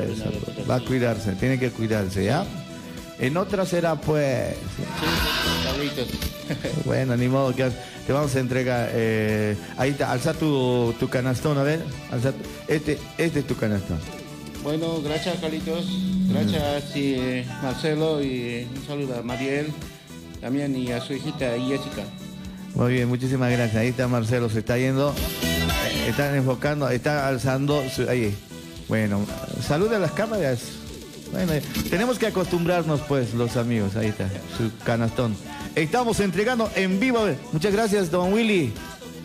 eso. 0.00 0.24
Va 0.70 0.76
a 0.76 0.80
cuidarse, 0.80 1.32
tiene 1.32 1.58
que 1.58 1.70
cuidarse, 1.70 2.24
¿ya? 2.24 2.44
En 3.18 3.36
otra 3.36 3.66
será, 3.66 3.96
pues... 3.96 4.54
Carlitos. 5.80 6.08
Bueno, 6.84 7.16
ni 7.16 7.28
modo 7.28 7.54
que 7.54 7.70
te 8.06 8.12
vamos 8.12 8.34
a 8.34 8.40
entregar. 8.40 8.90
eh, 8.92 9.56
ahí 9.76 9.90
está, 9.90 10.10
alza 10.10 10.34
tu, 10.34 10.92
tu 10.98 11.08
canastón, 11.08 11.58
a 11.58 11.62
ver. 11.62 11.80
alza 12.10 12.32
este, 12.66 12.98
este 13.18 13.40
es 13.40 13.46
tu 13.46 13.56
canastón. 13.56 13.98
Bueno, 14.64 15.00
gracias 15.00 15.38
Carlitos, 15.40 15.86
gracias 16.28 16.84
sí, 16.92 17.14
eh, 17.16 17.46
Marcelo 17.62 18.22
y 18.22 18.66
un 18.76 18.86
saludo 18.86 19.18
a 19.18 19.22
Mariel 19.22 19.68
también 20.40 20.76
y 20.76 20.90
a 20.92 21.00
su 21.00 21.14
hijita 21.14 21.52
Jessica. 21.56 22.02
Muy 22.74 22.92
bien, 22.94 23.08
muchísimas 23.08 23.50
gracias. 23.52 23.76
Ahí 23.76 23.88
está 23.88 24.06
Marcelo, 24.08 24.50
se 24.50 24.58
está 24.58 24.76
yendo. 24.76 25.14
eh, 25.42 26.08
Están 26.08 26.34
enfocando, 26.34 26.88
está 26.90 27.28
alzando. 27.28 27.82
su- 27.88 28.08
ahí. 28.08 28.34
Bueno, 28.88 29.24
salude 29.66 29.96
a 29.96 29.98
las 30.00 30.12
cámaras. 30.12 30.60
Bueno, 31.32 31.52
eh, 31.52 31.62
tenemos 31.88 32.18
que 32.18 32.26
acostumbrarnos, 32.26 33.00
pues, 33.02 33.34
los 33.34 33.56
amigos. 33.56 33.94
Ahí 33.96 34.08
está, 34.08 34.28
su 34.58 34.70
canastón. 34.84 35.36
Estamos 35.74 36.20
entregando 36.20 36.70
en 36.74 36.98
vivo. 37.00 37.26
Muchas 37.52 37.72
gracias, 37.72 38.10
don 38.10 38.32
Willy. 38.32 38.72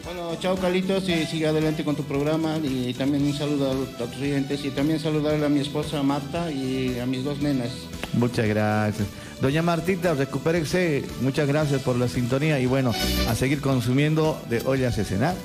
Bueno, 0.06 0.36
chao 0.40 0.56
Carlitos 0.56 1.10
y 1.10 1.26
sigue 1.26 1.48
adelante 1.48 1.84
con 1.84 1.96
tu 1.96 2.04
programa 2.04 2.58
y 2.64 2.94
también 2.94 3.24
un 3.26 3.34
saludo 3.36 3.72
a, 3.72 3.74
los- 3.74 3.90
a 4.00 4.06
tus 4.12 4.22
oyentes 4.22 4.64
y 4.64 4.70
también 4.70 5.00
saludarle 5.00 5.44
a 5.46 5.50
mi 5.50 5.60
esposa 5.62 6.04
Marta 6.04 6.52
y 6.52 7.00
a 7.00 7.08
mis 7.08 7.24
dos 7.24 7.40
nenas. 7.42 7.70
Muchas 8.14 8.48
gracias. 8.48 9.08
Doña 9.42 9.64
Martita, 9.64 10.14
recupérese. 10.14 11.04
Muchas 11.22 11.48
gracias 11.48 11.82
por 11.82 11.98
la 11.98 12.08
sintonía 12.08 12.60
y 12.60 12.68
bueno, 12.68 12.94
a 13.28 13.34
seguir 13.36 13.62
consumiendo 13.62 14.40
de 14.48 14.62
ollas 14.66 14.96
de 14.96 15.04
cenar. 15.06 15.36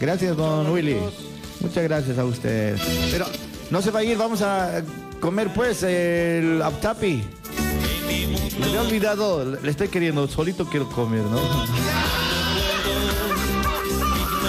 Gracias, 0.00 0.36
don 0.36 0.70
Willy. 0.70 0.96
Muchas 1.60 1.84
gracias 1.84 2.18
a 2.18 2.24
usted. 2.24 2.78
Pero 3.10 3.26
no 3.70 3.82
se 3.82 3.90
va 3.90 4.00
a 4.00 4.04
ir, 4.04 4.16
vamos 4.16 4.40
a 4.40 4.82
comer 5.20 5.52
pues 5.54 5.82
el 5.82 6.62
aptapi. 6.62 7.22
Me 8.56 8.66
había 8.66 8.82
olvidado, 8.82 9.44
le 9.44 9.70
estoy 9.70 9.88
queriendo, 9.88 10.26
solito 10.28 10.66
quiero 10.66 10.88
comer, 10.88 11.22
¿no? 11.22 11.40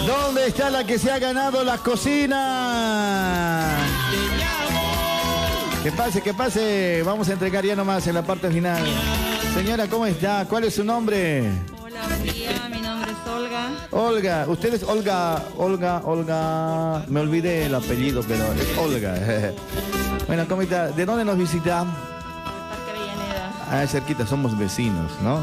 ¿Dónde 0.06 0.48
está 0.48 0.70
la 0.70 0.86
que 0.86 0.98
se 0.98 1.12
ha 1.12 1.20
ganado 1.20 1.64
la 1.64 1.78
cocina? 1.78 3.68
Que 5.84 5.92
pase, 5.92 6.22
que 6.22 6.34
pase. 6.34 7.04
Vamos 7.06 7.30
a 7.30 7.34
entregar 7.34 7.66
ya 7.66 7.76
nomás 7.76 8.08
en 8.08 8.16
la 8.16 8.24
parte 8.24 8.50
final. 8.50 8.84
Señora, 9.54 9.88
¿cómo 9.88 10.06
está? 10.06 10.46
¿Cuál 10.50 10.66
es 10.66 10.76
su 10.76 10.84
nombre? 10.84 11.50
Hola, 11.82 12.02
buen 12.08 12.24
día. 12.24 12.70
Mi 12.72 12.82
nombre 12.82 13.12
es 13.12 13.30
Olga. 13.30 13.72
Olga. 13.92 14.46
Usted 14.48 14.74
es 14.74 14.84
Olga, 14.84 15.44
Olga, 15.58 16.02
Olga. 16.06 17.06
Me 17.08 17.20
olvidé 17.20 17.66
el 17.66 17.76
apellido, 17.76 18.24
pero 18.28 18.44
es 18.54 18.78
Olga. 18.78 19.16
bueno, 20.28 20.46
¿cómo 20.48 20.62
está? 20.62 20.90
¿De 20.90 21.06
dónde 21.06 21.26
nos 21.26 21.38
visita? 21.38 21.86
Ah, 23.72 23.86
cerquita, 23.88 24.26
somos 24.26 24.58
vecinos, 24.58 25.12
¿no? 25.22 25.40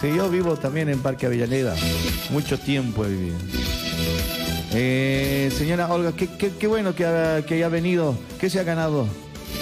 Sí, 0.00 0.08
yo 0.14 0.28
vivo 0.30 0.56
también 0.56 0.88
en 0.88 1.00
Parque 1.00 1.26
Avellaneda. 1.26 1.74
Mucho 2.30 2.58
tiempo 2.58 3.04
he 3.04 3.08
vivido. 3.08 3.36
Eh, 4.72 5.52
señora 5.56 5.88
Olga, 5.92 6.12
qué, 6.12 6.28
qué- 6.36 6.52
qué 6.58 6.66
bueno 6.66 6.94
que, 6.94 7.04
ha- 7.04 7.42
que 7.44 7.54
haya 7.54 7.68
venido. 7.68 8.16
¿Qué 8.38 8.48
se 8.48 8.60
ha 8.60 8.62
ganado? 8.62 9.06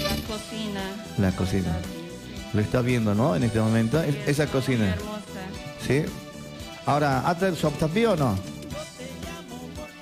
La 0.03 0.35
cocina. 0.35 0.81
La 1.19 1.33
cocina. 1.33 1.77
Lo 2.53 2.61
está 2.61 2.81
viendo, 2.81 3.15
¿no? 3.15 3.35
En 3.35 3.45
este 3.45 3.61
momento. 3.61 4.01
Es- 4.03 4.17
Esa 4.29 4.47
cocina. 4.47 4.91
Hermosa. 4.95 5.23
¿Sí? 5.87 6.05
Ahora, 6.85 7.29
¿ha 7.29 7.37
traído 7.37 7.57
su 7.57 7.67
o 7.67 8.17
no? 8.17 8.39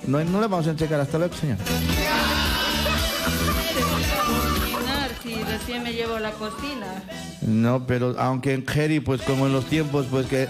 no? 0.07 0.23
No 0.23 0.41
le 0.41 0.47
vamos 0.47 0.67
a 0.67 0.71
entregar 0.71 0.99
hasta 0.99 1.17
luego, 1.17 1.33
señor. 1.35 1.57
Si 5.35 5.43
recién 5.43 5.83
me 5.83 5.91
llevo 5.93 6.17
la 6.19 6.31
cocina. 6.31 7.03
No, 7.41 7.85
pero 7.85 8.15
aunque 8.17 8.53
en 8.53 8.65
Jerry, 8.65 8.99
pues 9.01 9.21
como 9.21 9.45
en 9.47 9.53
los 9.53 9.65
tiempos, 9.65 10.05
pues 10.09 10.25
que... 10.27 10.47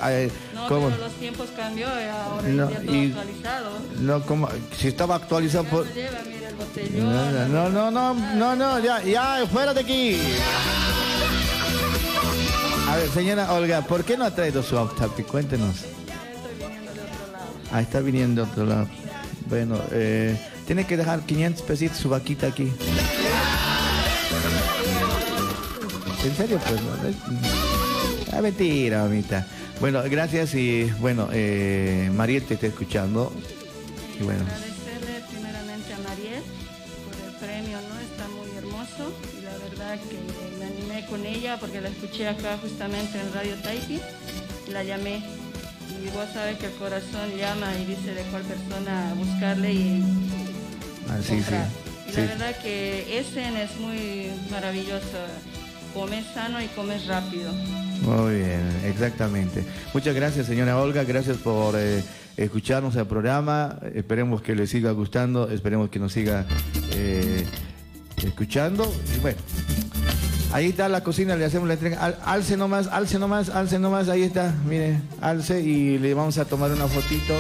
No, 0.54 0.68
como, 0.68 0.90
pero 0.90 1.02
los 1.04 1.14
tiempos 1.14 1.50
cambió 1.58 1.88
y 1.88 2.04
ahora 2.08 2.48
No, 2.48 2.70
ya 2.70 2.80
todo 2.82 2.96
y- 2.96 3.08
actualizado. 3.08 3.70
no, 4.00 4.22
como, 4.22 4.50
si 4.78 4.88
estaba 4.88 5.16
actualizado 5.16 5.64
por... 5.66 5.92
Lleva, 5.94 6.20
mira 6.28 6.50
el 6.50 6.56
botellón. 6.56 7.14
No, 7.14 7.70
no, 7.70 7.70
no, 7.70 7.92
no, 7.92 8.14
no, 8.36 8.56
no, 8.56 8.80
ya, 8.80 9.02
ya, 9.04 9.46
fuera 9.52 9.74
de 9.74 9.82
aquí. 9.82 10.18
A 12.88 12.96
ver, 12.98 13.10
señora 13.10 13.52
Olga, 13.54 13.82
¿por 13.82 14.04
qué 14.06 14.16
no 14.18 14.26
ha 14.26 14.32
traído 14.32 14.62
su 14.64 14.78
aptapi? 14.78 15.24
Cuéntenos. 15.24 15.78
Ah, 17.72 17.82
está 17.82 18.00
viniendo 18.00 18.46
de 18.46 18.52
otro 18.52 18.66
lado. 18.66 18.88
Bueno, 19.48 19.80
eh, 19.92 20.40
tiene 20.68 20.86
que 20.86 20.96
dejar 20.96 21.22
500 21.22 21.62
pesitos 21.64 21.98
su 21.98 22.10
vaquita 22.10 22.48
aquí. 22.48 22.72
¿En 26.26 26.36
serio? 26.36 26.60
Pues 26.68 26.82
no. 26.82 28.36
Ah, 28.36 28.42
mentira, 28.42 29.04
mamita. 29.04 29.46
Bueno, 29.80 30.02
gracias 30.10 30.56
y 30.56 30.86
bueno, 31.00 31.30
eh, 31.32 32.10
Mariel 32.16 32.44
te 32.44 32.56
está 32.56 32.66
escuchando. 32.66 33.32
Y 34.20 34.24
bueno, 34.24 34.42
Agradecerle 34.42 35.22
primeramente 35.32 35.94
a 35.94 36.00
Mariel 36.00 36.42
por 37.06 37.28
el 37.28 37.36
premio, 37.36 37.78
¿no? 37.78 38.00
Está 38.00 38.28
muy 38.30 38.58
hermoso 38.58 39.14
y 39.38 39.44
la 39.44 39.56
verdad 39.70 40.00
que 40.00 40.58
me 40.58 40.66
animé 40.66 41.06
con 41.06 41.24
ella 41.28 41.58
porque 41.60 41.80
la 41.80 41.90
escuché 41.90 42.28
acá 42.28 42.58
justamente 42.60 43.20
en 43.20 43.32
Radio 43.32 43.56
Taipi 43.62 44.00
y 44.68 44.72
la 44.72 44.84
llamé. 44.84 45.18
Y 46.04 46.10
vos 46.10 46.26
sabes 46.34 46.58
que 46.58 46.66
el 46.66 46.74
corazón 46.74 47.38
llama 47.38 47.72
y 47.78 47.86
dice 47.86 48.16
de 48.16 48.24
cuál 48.32 48.42
persona 48.44 49.14
buscarle 49.16 49.74
y 49.74 50.04
ah, 51.08 51.18
sí, 51.22 51.28
sí. 51.28 51.36
comprar. 51.36 51.68
Y 52.08 52.12
sí. 52.12 52.18
la 52.18 52.26
verdad 52.26 52.56
que 52.64 53.20
Essen 53.20 53.58
es 53.58 53.78
muy 53.78 54.32
maravilloso. 54.50 55.20
Comes 55.96 56.26
sano 56.34 56.62
y 56.62 56.68
comes 56.68 57.08
rápido. 57.08 57.52
Muy 58.02 58.36
bien, 58.36 58.62
exactamente. 58.84 59.64
Muchas 59.94 60.14
gracias, 60.14 60.46
señora 60.46 60.78
Olga. 60.78 61.04
Gracias 61.06 61.38
por 61.38 61.74
eh, 61.78 62.04
escucharnos 62.38 62.96
el 62.98 63.08
programa. 63.08 63.80
Esperemos 63.96 64.42
que 64.42 64.54
le 64.56 64.68
siga 64.68 64.92
gustando. 64.92 65.50
Esperemos 65.50 65.90
que 65.90 65.98
nos 66.00 66.12
siga 66.12 66.46
eh, 66.92 67.46
escuchando. 68.24 68.94
Bueno, 69.22 69.38
ahí 70.52 70.68
está 70.68 70.90
la 70.90 71.02
cocina. 71.04 71.36
Le 71.38 71.46
hacemos 71.46 71.68
la 71.68 71.76
entrega. 71.76 71.98
Al- 72.04 72.20
alce 72.26 72.58
nomás, 72.58 72.88
alce 72.88 73.18
nomás, 73.18 73.50
alce 73.50 73.80
nomás. 73.80 74.10
Ahí 74.10 74.24
está. 74.24 74.54
Mire, 74.68 75.00
alce 75.22 75.62
y 75.62 75.98
le 75.98 76.14
vamos 76.14 76.38
a 76.38 76.46
tomar 76.46 76.72
una 76.72 76.88
fotito. 76.88 77.34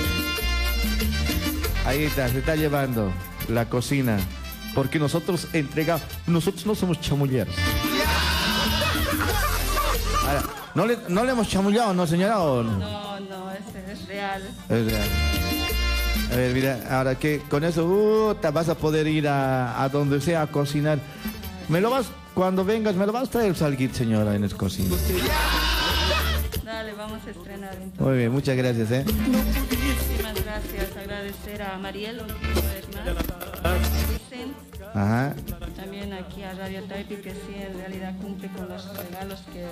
Ahí 1.85 2.03
está, 2.05 2.27
se 2.29 2.39
está 2.39 2.55
llevando 2.55 3.11
la 3.49 3.69
cocina. 3.69 4.17
Porque 4.73 4.97
nosotros 4.99 5.47
entregamos. 5.53 6.03
Nosotros 6.25 6.65
no 6.65 6.73
somos 6.75 6.99
chamulleros. 7.01 7.53
Ahora, 10.27 10.43
¿no, 10.73 10.85
le, 10.85 10.97
¿No 11.09 11.23
le 11.23 11.31
hemos 11.31 11.47
chamullado, 11.47 11.93
no, 11.93 12.07
señora? 12.07 12.39
o 12.41 12.63
no? 12.63 12.77
No, 12.77 13.19
no, 13.19 13.51
ese 13.51 13.91
es 13.91 14.07
real. 14.07 14.41
Es 14.69 14.85
real. 14.91 15.07
A 16.31 16.35
ver, 16.35 16.53
mira, 16.53 16.79
ahora 16.89 17.15
que 17.15 17.39
con 17.49 17.63
eso 17.63 17.85
uh, 17.85 18.35
te 18.35 18.49
vas 18.49 18.67
a 18.69 18.75
poder 18.75 19.07
ir 19.07 19.27
a, 19.27 19.81
a 19.81 19.89
donde 19.89 20.19
sea 20.19 20.41
a 20.41 20.47
cocinar. 20.47 20.97
Me 21.69 21.79
lo 21.79 21.91
vas, 21.91 22.07
cuando 22.33 22.65
vengas, 22.65 22.95
me 22.95 23.05
lo 23.05 23.11
vas 23.13 23.27
a 23.29 23.31
traer 23.31 23.49
el 23.49 23.55
salguit, 23.55 23.93
señora, 23.93 24.35
en 24.35 24.43
el 24.43 24.55
cocina. 24.55 24.95
Dale, 26.63 26.93
vamos 26.93 27.19
a 27.25 27.29
estrenar 27.29 27.73
entonces. 27.75 27.99
Muy 28.01 28.17
bien, 28.17 28.31
muchas 28.31 28.57
gracias, 28.57 28.91
¿eh? 28.91 29.05
Muchísimas 29.05 30.43
gracias. 30.43 30.97
Agradecer 30.97 31.61
a 31.61 31.77
Mariel 31.77 32.21
una 32.21 32.33
vez 32.33 32.85
más. 32.93 33.07
Ajá. 34.95 35.35
También 35.75 36.13
aquí 36.13 36.41
a 36.43 36.53
Radio 36.53 36.83
Taipi 36.83 37.15
que 37.17 37.31
sí 37.31 37.53
en 37.55 37.77
realidad 37.77 38.13
cumple 38.21 38.47
con 38.49 38.69
los 38.69 38.87
regalos 38.97 39.41
que 39.51 39.65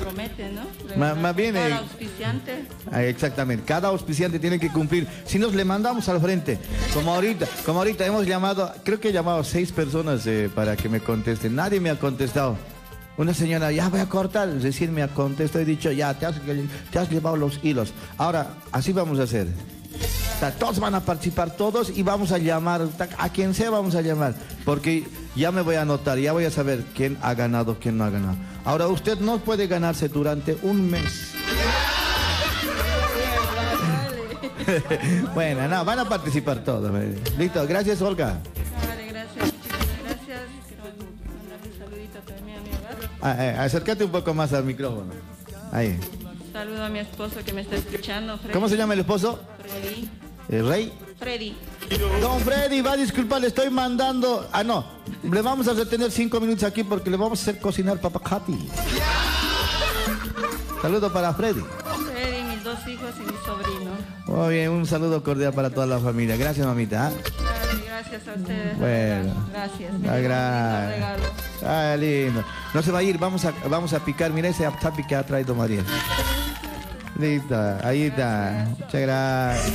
prometen, 0.00 0.54
¿no? 0.54 0.62
Ma- 0.96 1.14
más 1.14 1.34
bien, 1.34 1.54
Cada 1.54 1.68
eh, 1.68 1.72
auspiciante. 1.74 2.64
Exactamente, 3.08 3.64
cada 3.64 3.88
auspiciante 3.88 4.38
tiene 4.38 4.60
que 4.60 4.70
cumplir. 4.70 5.06
Si 5.26 5.38
nos 5.40 5.54
le 5.54 5.64
mandamos 5.64 6.08
al 6.08 6.20
frente, 6.20 6.58
como 6.94 7.12
ahorita, 7.14 7.46
como 7.66 7.80
ahorita 7.80 8.06
hemos 8.06 8.24
llamado, 8.26 8.72
creo 8.84 9.00
que 9.00 9.08
he 9.08 9.12
llamado 9.12 9.40
a 9.40 9.44
seis 9.44 9.72
personas 9.72 10.26
eh, 10.26 10.48
para 10.54 10.76
que 10.76 10.88
me 10.88 11.00
contesten. 11.00 11.56
Nadie 11.56 11.80
me 11.80 11.90
ha 11.90 11.98
contestado. 11.98 12.56
Una 13.18 13.34
señora, 13.34 13.70
ya 13.72 13.88
voy 13.88 14.00
a 14.00 14.08
cortar, 14.08 14.48
recién 14.60 14.94
me 14.94 15.02
ha 15.02 15.08
contestado 15.08 15.60
y 15.62 15.66
dicho, 15.66 15.90
ya, 15.92 16.14
te 16.14 16.24
has, 16.24 16.36
te 16.90 16.98
has 16.98 17.10
llevado 17.10 17.36
los 17.36 17.58
hilos. 17.62 17.92
Ahora, 18.16 18.54
así 18.70 18.92
vamos 18.92 19.18
a 19.18 19.24
hacer. 19.24 19.48
Sea, 20.42 20.50
todos 20.50 20.80
van 20.80 20.96
a 20.96 21.00
participar, 21.00 21.52
todos, 21.52 21.96
y 21.96 22.02
vamos 22.02 22.32
a 22.32 22.38
llamar, 22.38 22.88
a 23.16 23.28
quien 23.28 23.54
sea 23.54 23.70
vamos 23.70 23.94
a 23.94 24.00
llamar, 24.00 24.34
porque 24.64 25.06
ya 25.36 25.52
me 25.52 25.62
voy 25.62 25.76
a 25.76 25.82
anotar, 25.82 26.18
ya 26.18 26.32
voy 26.32 26.44
a 26.46 26.50
saber 26.50 26.82
quién 26.96 27.16
ha 27.22 27.34
ganado, 27.34 27.78
quién 27.78 27.96
no 27.96 28.02
ha 28.02 28.10
ganado. 28.10 28.36
Ahora, 28.64 28.88
usted 28.88 29.20
no 29.20 29.38
puede 29.38 29.68
ganarse 29.68 30.08
durante 30.08 30.58
un 30.62 30.90
mes. 30.90 31.34
bueno, 35.32 35.68
no, 35.68 35.84
van 35.84 36.00
a 36.00 36.08
participar 36.08 36.64
todos. 36.64 36.90
Listo, 37.38 37.64
gracias 37.68 38.02
Olga. 38.02 38.40
Vale, 38.84 39.06
gracias, 39.12 39.52
gracias. 40.02 40.40
Quiero 40.66 40.82
mandar 40.82 41.60
un 41.64 41.78
saludito 41.78 42.18
también 42.26 42.58
a 42.58 42.62
mi 42.62 42.70
hogar. 42.70 42.96
Ah, 43.20 43.36
eh, 43.38 43.56
acércate 43.60 44.02
un 44.02 44.10
poco 44.10 44.34
más 44.34 44.52
al 44.52 44.64
micrófono. 44.64 45.12
Ahí. 45.70 45.96
Saludo 46.52 46.84
a 46.84 46.88
mi 46.88 46.98
esposo 46.98 47.44
que 47.44 47.52
me 47.52 47.60
está 47.60 47.76
escuchando. 47.76 48.36
Freddy. 48.38 48.52
¿Cómo 48.52 48.68
se 48.68 48.76
llama 48.76 48.94
el 48.94 49.00
esposo? 49.00 49.40
Freddy. 49.62 50.10
¿El 50.48 50.68
rey? 50.68 50.92
Freddy. 51.18 51.56
Don 52.20 52.40
Freddy, 52.40 52.80
va 52.80 52.92
a 52.92 52.96
disculpar, 52.96 53.40
le 53.40 53.48
estoy 53.48 53.70
mandando. 53.70 54.48
Ah, 54.52 54.64
no. 54.64 54.84
Le 55.30 55.42
vamos 55.42 55.68
a 55.68 55.72
retener 55.74 56.10
cinco 56.10 56.40
minutos 56.40 56.64
aquí 56.64 56.82
porque 56.84 57.10
le 57.10 57.16
vamos 57.16 57.38
a 57.38 57.42
hacer 57.42 57.60
cocinar 57.60 58.00
papacati. 58.00 58.52
Saludo 60.82 61.12
para 61.12 61.32
Freddy. 61.34 61.60
Freddy, 61.60 62.42
mis 62.44 62.64
dos 62.64 62.78
hijos 62.88 63.10
y 63.18 63.20
mi 63.20 63.34
sobrino. 63.46 63.90
Muy 64.26 64.54
bien, 64.54 64.70
un 64.70 64.86
saludo 64.86 65.22
cordial 65.22 65.52
para 65.52 65.70
toda 65.70 65.86
la 65.86 66.00
familia. 66.00 66.36
Gracias, 66.36 66.66
mamita. 66.66 67.08
¿ah? 67.08 67.12
Gracias 67.86 68.26
a 68.28 68.32
ustedes. 68.40 68.78
Bueno. 68.78 69.34
Gracias. 69.52 69.92
Gra- 70.02 70.88
regalo. 70.88 71.22
Ah, 71.64 71.96
lindo. 71.98 72.42
No 72.74 72.82
se 72.82 72.90
va 72.90 72.98
a 72.98 73.02
ir, 73.04 73.16
vamos 73.18 73.44
a, 73.44 73.52
vamos 73.68 73.92
a 73.92 74.04
picar. 74.04 74.32
Mira 74.32 74.48
ese 74.48 74.66
aptapi 74.66 75.06
que 75.06 75.14
ha 75.14 75.24
traído 75.24 75.54
María. 75.54 75.84
Listo, 77.18 77.56
ahí 77.82 78.02
está. 78.04 78.66
Muchas 78.78 79.00
gracias. 79.00 79.72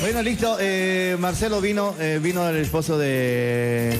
Bueno, 0.00 0.22
listo. 0.22 0.56
eh, 0.60 1.16
Marcelo 1.18 1.60
vino, 1.60 1.94
eh, 2.00 2.18
vino 2.22 2.48
el 2.48 2.56
esposo 2.56 2.98
de, 2.98 3.98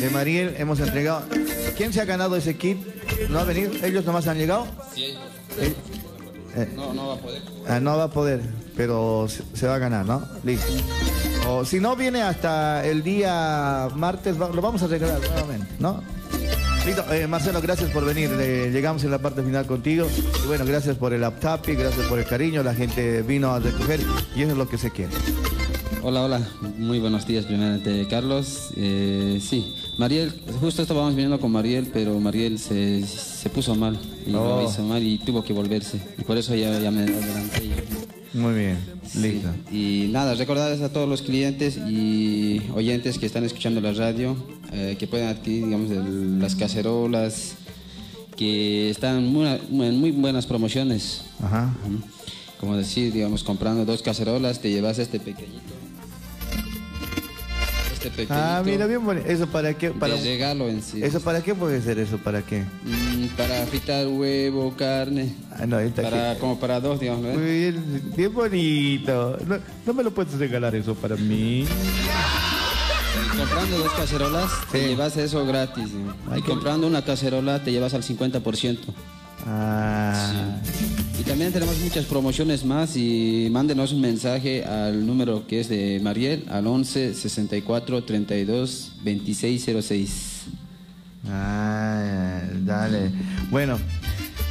de 0.00 0.10
Mariel. 0.10 0.54
Hemos 0.58 0.80
entregado. 0.80 1.22
¿Quién 1.76 1.92
se 1.92 2.00
ha 2.00 2.04
ganado 2.04 2.36
ese 2.36 2.56
kit? 2.56 2.78
¿No 3.28 3.40
ha 3.40 3.44
venido? 3.44 3.72
¿Ellos 3.84 4.04
nomás 4.04 4.26
han 4.26 4.38
llegado? 4.38 4.66
Sí, 4.94 5.14
Eh, 5.58 5.74
eh, 6.56 6.68
no, 6.76 6.94
no 6.94 7.08
va 7.08 7.14
a 7.14 7.18
poder. 7.18 7.42
Ah, 7.68 7.80
no 7.80 7.96
va 7.96 8.04
a 8.04 8.10
poder, 8.10 8.40
pero 8.76 9.26
se, 9.54 9.66
va 9.66 9.74
a 9.74 9.78
ganar, 9.78 10.06
¿no? 10.06 10.22
Listo. 10.44 10.66
O 11.48 11.64
si 11.64 11.80
no 11.80 11.96
viene 11.96 12.22
hasta 12.22 12.84
el 12.86 13.02
día 13.02 13.88
martes, 13.94 14.36
lo 14.38 14.62
vamos 14.62 14.82
a 14.82 14.86
regalar 14.86 15.20
nuevamente, 15.20 15.66
¿no? 15.78 16.02
Listo, 16.86 17.02
eh, 17.14 17.26
Marcelo, 17.26 17.60
gracias 17.62 17.90
por 17.90 18.04
venir. 18.04 18.30
Eh, 18.38 18.70
llegamos 18.72 19.02
en 19.04 19.10
la 19.10 19.18
parte 19.18 19.42
final 19.42 19.66
contigo. 19.66 20.06
Y 20.44 20.46
bueno, 20.46 20.66
gracias 20.66 20.96
por 20.96 21.14
el 21.14 21.24
aptapi, 21.24 21.74
gracias 21.74 22.06
por 22.08 22.18
el 22.18 22.26
cariño. 22.26 22.62
La 22.62 22.74
gente 22.74 23.22
vino 23.22 23.50
a 23.52 23.58
recoger 23.60 24.00
y 24.36 24.42
eso 24.42 24.52
es 24.52 24.58
lo 24.58 24.68
que 24.68 24.76
se 24.76 24.90
quiere. 24.90 25.12
Hola, 26.02 26.22
hola. 26.22 26.46
Muy 26.76 26.98
buenos 26.98 27.26
días, 27.26 27.46
primeramente, 27.46 28.06
Carlos. 28.10 28.68
Eh, 28.76 29.40
sí, 29.42 29.74
Mariel, 29.96 30.38
justo 30.60 30.82
estábamos 30.82 31.14
viniendo 31.14 31.40
con 31.40 31.50
Mariel, 31.52 31.88
pero 31.90 32.20
Mariel 32.20 32.58
se, 32.58 33.06
se 33.06 33.48
puso 33.48 33.74
mal. 33.74 33.98
Y 34.26 34.30
lo 34.30 34.58
Oh. 34.58 34.68
hizo 34.70 34.82
mal 34.82 35.02
y 35.02 35.16
tuvo 35.16 35.42
que 35.42 35.54
volverse. 35.54 35.98
Y 36.18 36.22
por 36.24 36.36
eso 36.36 36.54
ya, 36.54 36.78
ya 36.78 36.90
me 36.90 37.04
adelanté. 37.04 38.03
Muy 38.34 38.52
bien, 38.54 38.78
listo. 39.20 39.48
Y 39.72 40.08
nada, 40.10 40.34
recordarles 40.34 40.80
a 40.80 40.92
todos 40.92 41.08
los 41.08 41.22
clientes 41.22 41.76
y 41.88 42.60
oyentes 42.74 43.16
que 43.18 43.26
están 43.26 43.44
escuchando 43.44 43.80
la 43.80 43.92
radio 43.92 44.36
eh, 44.72 44.96
que 44.98 45.06
pueden 45.06 45.28
adquirir, 45.28 45.64
digamos, 45.66 45.90
el- 45.92 46.40
las 46.40 46.56
cacerolas 46.56 47.52
que 48.36 48.90
están 48.90 49.24
muy, 49.26 49.46
en 49.46 50.00
muy 50.00 50.10
buenas 50.10 50.46
promociones. 50.46 51.22
Ajá. 51.40 51.72
Como 52.58 52.76
decir, 52.76 53.12
digamos, 53.12 53.44
comprando 53.44 53.84
dos 53.84 54.02
cacerolas 54.02 54.60
te 54.60 54.70
llevas 54.70 54.98
este 54.98 55.20
pequeñito. 55.20 55.72
Este 58.04 58.10
pequeñito. 58.10 58.34
Ah, 58.34 58.62
mira, 58.64 58.86
bien 58.86 59.02
bonito. 59.04 59.26
¿Eso 59.26 59.46
para 59.46 59.72
qué? 59.72 59.90
Para, 59.90 60.14
de 60.14 60.22
regalo 60.22 60.68
en 60.68 60.82
sí. 60.82 61.02
¿Eso 61.02 61.20
para 61.20 61.40
qué 61.42 61.54
puede 61.54 61.80
ser 61.80 61.98
eso? 61.98 62.18
¿Para 62.18 62.42
qué? 62.42 62.62
Mm, 62.84 63.28
para 63.36 63.64
fritar 63.66 64.06
huevo, 64.06 64.74
carne. 64.76 65.34
Ah, 65.50 65.64
no, 65.66 65.78
está 65.78 66.02
Para, 66.02 66.32
aquí. 66.32 66.40
como 66.40 66.60
para 66.60 66.80
dos, 66.80 67.00
digamos. 67.00 67.24
Muy 67.34 67.42
bien, 67.42 68.02
bien 68.14 68.34
bonito. 68.34 69.38
No, 69.46 69.56
no 69.86 69.94
me 69.94 70.02
lo 70.02 70.12
puedes 70.12 70.34
regalar 70.34 70.74
eso 70.74 70.94
para 70.94 71.16
mí. 71.16 71.66
Comprando 73.38 73.78
dos 73.78 73.92
cacerolas, 73.92 74.50
te 74.70 74.86
llevas 74.88 75.16
eso 75.16 75.46
gratis. 75.46 75.88
¿no? 75.92 76.36
Y 76.36 76.42
comprando 76.42 76.86
una 76.86 77.02
cacerola, 77.02 77.64
te 77.64 77.72
llevas 77.72 77.94
al 77.94 78.02
50%. 78.02 78.78
Ah. 79.46 80.60
Y 81.18 81.22
también 81.22 81.52
tenemos 81.52 81.78
muchas 81.78 82.06
promociones 82.06 82.64
más 82.64 82.96
y 82.96 83.48
mándenos 83.50 83.92
un 83.92 84.00
mensaje 84.00 84.64
al 84.64 85.06
número 85.06 85.46
que 85.46 85.60
es 85.60 85.68
de 85.68 86.00
Mariel, 86.02 86.44
al 86.50 86.66
11 86.66 87.14
64 87.14 88.04
32 88.04 88.96
26 89.02 89.70
06. 89.80 90.42
Ah, 91.28 92.42
dale. 92.64 93.12
Bueno, 93.50 93.78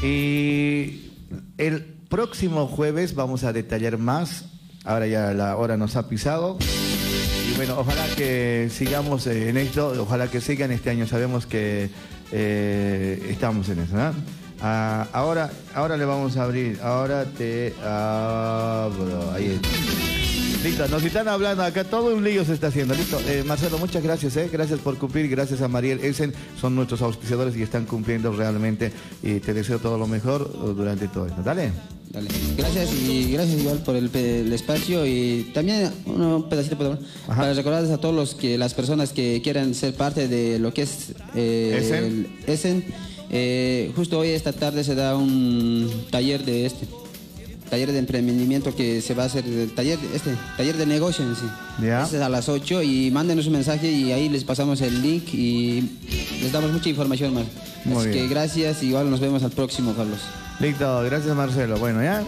y 0.02 1.12
el 1.58 1.84
próximo 2.10 2.68
jueves 2.68 3.14
vamos 3.14 3.44
a 3.44 3.52
detallar 3.52 3.98
más. 3.98 4.46
Ahora 4.86 5.08
ya 5.08 5.34
la 5.34 5.58
hora 5.58 5.76
nos 5.76 5.96
ha 5.98 6.08
pisado. 6.08 6.58
Y 6.62 7.56
bueno, 7.58 7.78
ojalá 7.78 8.06
que 8.16 8.70
sigamos 8.72 9.28
en 9.28 9.58
esto, 9.58 9.94
ojalá 10.00 10.30
que 10.30 10.40
sigan 10.40 10.72
este 10.72 10.90
año. 10.90 11.08
Sabemos 11.08 11.46
que 11.46 11.90
eh, 12.32 13.28
estamos 13.30 13.68
en 13.70 13.80
eso, 13.80 13.96
¿no? 13.96 14.43
Ah, 14.66 15.08
ahora, 15.12 15.52
ahora 15.76 15.98
le 15.98 16.06
vamos 16.06 16.38
a 16.38 16.44
abrir. 16.44 16.80
Ahora 16.82 17.26
te 17.26 17.74
abro. 17.84 19.32
Ahí. 19.34 19.60
Listo, 20.64 20.88
nos 20.88 21.04
están 21.04 21.28
hablando 21.28 21.62
acá, 21.62 21.84
todo 21.84 22.16
un 22.16 22.24
lío 22.24 22.46
se 22.46 22.54
está 22.54 22.68
haciendo. 22.68 22.96
Listo, 22.96 23.20
Eh, 23.28 23.44
Marcelo, 23.46 23.78
muchas 23.78 24.02
gracias, 24.02 24.38
¿eh? 24.38 24.50
gracias 24.50 24.80
por 24.80 24.98
cumplir, 24.98 25.28
gracias 25.28 25.62
a 25.62 25.68
Mariel 25.68 26.00
Essen, 26.00 26.34
son 26.62 26.74
nuestros 26.76 27.02
auspiciadores 27.02 27.58
y 27.58 27.62
están 27.62 27.84
cumpliendo 27.84 28.32
realmente. 28.32 28.94
Y 29.22 29.42
te 29.42 29.54
deseo 29.54 29.80
todo 29.80 29.98
lo 29.98 30.08
mejor 30.08 30.50
eh, 30.54 30.58
durante 30.74 31.10
todo 31.10 31.28
esto. 31.28 31.44
Dale. 31.44 31.74
Dale. 32.12 32.30
Gracias 32.56 32.94
y 32.94 33.34
gracias 33.34 33.60
igual 33.60 33.80
por 33.80 33.98
el, 33.98 34.54
espacio 34.54 35.06
y 35.06 35.52
también 35.54 35.92
un 36.06 36.48
pedacito 36.48 36.78
para, 36.78 36.98
para 37.28 37.54
recordarles 37.54 37.92
a 37.92 37.98
todos 37.98 38.16
los 38.16 38.34
que 38.34 38.58
las 38.58 38.74
personas 38.74 39.12
que 39.12 39.42
quieran 39.42 39.74
ser 39.74 39.96
parte 39.96 40.30
de 40.30 40.60
lo 40.60 40.74
que 40.74 40.84
es 40.84 41.12
eh, 41.36 41.90
el 41.92 42.28
Essen, 42.48 42.86
eh, 43.36 43.92
justo 43.96 44.20
hoy 44.20 44.30
esta 44.30 44.54
tarde 44.54 44.84
se 44.84 44.94
da 44.94 45.18
un 45.18 46.06
taller 46.12 46.46
de 46.46 46.68
este 46.68 46.88
taller 47.70 47.92
de 47.92 47.98
emprendimiento 47.98 48.76
que 48.76 49.02
se 49.02 49.16
va 49.16 49.24
a 49.24 49.26
hacer, 49.26 49.44
el 49.48 49.72
taller, 49.74 49.98
este, 50.14 50.36
taller 50.58 50.78
de 50.78 50.86
negocio 50.86 51.26
en 51.26 51.36
sí. 51.36 51.46
Ya. 51.82 52.04
Este 52.04 52.18
es 52.18 52.22
a 52.22 52.30
las 52.30 52.48
8 52.48 52.84
y 52.84 53.10
mándenos 53.10 53.48
un 53.48 53.54
mensaje 53.54 53.92
y 53.92 54.12
ahí 54.12 54.30
les 54.30 54.44
pasamos 54.44 54.80
el 54.82 55.02
link 55.02 55.34
y 55.34 55.82
les 56.40 56.52
damos 56.52 56.72
mucha 56.72 56.90
información 56.90 57.34
más. 57.34 57.46
Muy 57.84 57.98
Así 57.98 58.10
bien. 58.10 58.28
que 58.28 58.32
gracias, 58.32 58.84
igual 58.84 59.10
nos 59.10 59.20
vemos 59.20 59.42
al 59.42 59.50
próximo, 59.50 59.96
Carlos. 59.96 60.20
Listo, 60.60 61.02
gracias 61.04 61.36
Marcelo. 61.36 61.78
Bueno, 61.78 62.02
ya. 62.04 62.24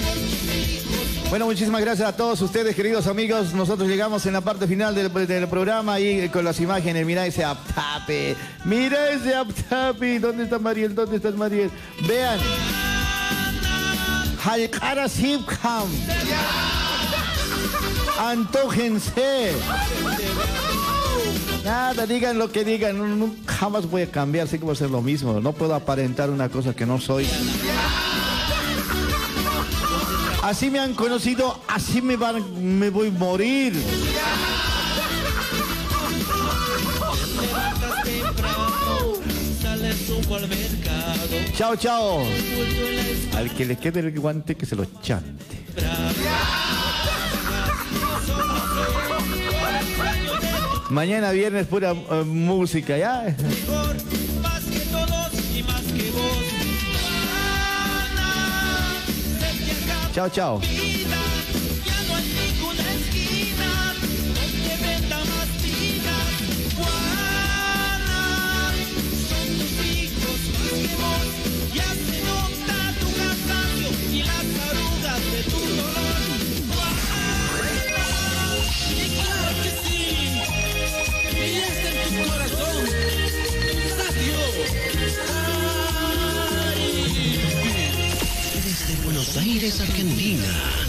Bueno, 1.30 1.46
muchísimas 1.46 1.82
gracias 1.82 2.08
a 2.08 2.16
todos 2.16 2.40
ustedes, 2.42 2.76
queridos 2.76 3.08
amigos. 3.08 3.54
Nosotros 3.54 3.88
llegamos 3.90 4.26
en 4.26 4.34
la 4.34 4.42
parte 4.42 4.68
final 4.68 4.94
del, 4.94 5.10
programa 5.48 6.00
y 6.00 6.30
con 6.30 6.46
las 6.46 6.60
imágenes. 6.60 7.06
Mira 7.06 7.26
ese 7.26 7.44
aptape. 7.44 8.36
Mira 8.64 9.10
ese 9.12 9.36
aptape. 9.36 10.20
¿Dónde 10.20 10.44
está 10.44 10.60
Mariel? 10.60 10.94
¿Dónde 10.94 11.18
está 11.18 11.32
Mariel? 11.32 11.72
Vean. 12.08 12.40
Halkara 14.44 15.10
Sipkam. 15.10 15.88
Antójense. 18.20 19.54
Nada, 21.64 22.06
digan 22.06 22.38
lo 22.38 22.52
que 22.52 22.64
digan, 22.64 22.96
no- 22.98 23.08
no- 23.08 23.36
jamás 23.48 23.90
voy 23.90 24.04
a 24.04 24.12
cambiar, 24.12 24.48
sé 24.48 24.60
que 24.60 24.64
voy 24.66 24.74
a 24.74 24.76
hacer 24.76 24.92
lo 24.92 25.02
mismo. 25.02 25.42
No 25.42 25.52
puedo 25.54 25.74
aparentar 25.74 26.30
una 26.30 26.48
cosa 26.48 26.76
que 26.76 26.86
no 26.86 27.00
soy. 27.02 27.28
Así 30.46 30.70
me 30.70 30.78
han 30.78 30.94
conocido, 30.94 31.60
así 31.68 32.04
me 32.04 32.18
van, 32.18 32.78
me 32.78 32.92
voy 32.92 33.08
a 33.08 33.12
morir. 33.12 33.74
Chao, 41.56 41.76
chao. 41.76 42.24
Al 43.36 43.50
que 43.56 43.66
le 43.66 43.76
quede 43.78 44.02
el 44.02 44.20
guante 44.20 44.54
que 44.54 44.68
se 44.68 44.76
lo 44.76 44.86
chante. 45.02 45.66
Mañana 50.92 51.32
viernes 51.32 51.66
pura 51.66 51.94
eh, 51.94 52.24
música, 52.24 52.96
¿ya? 52.96 53.36
Arrugas 74.58 75.32
de 75.32 75.44
tu 75.44 75.60
dolor. 75.60 75.95
Argentina, 89.46 90.44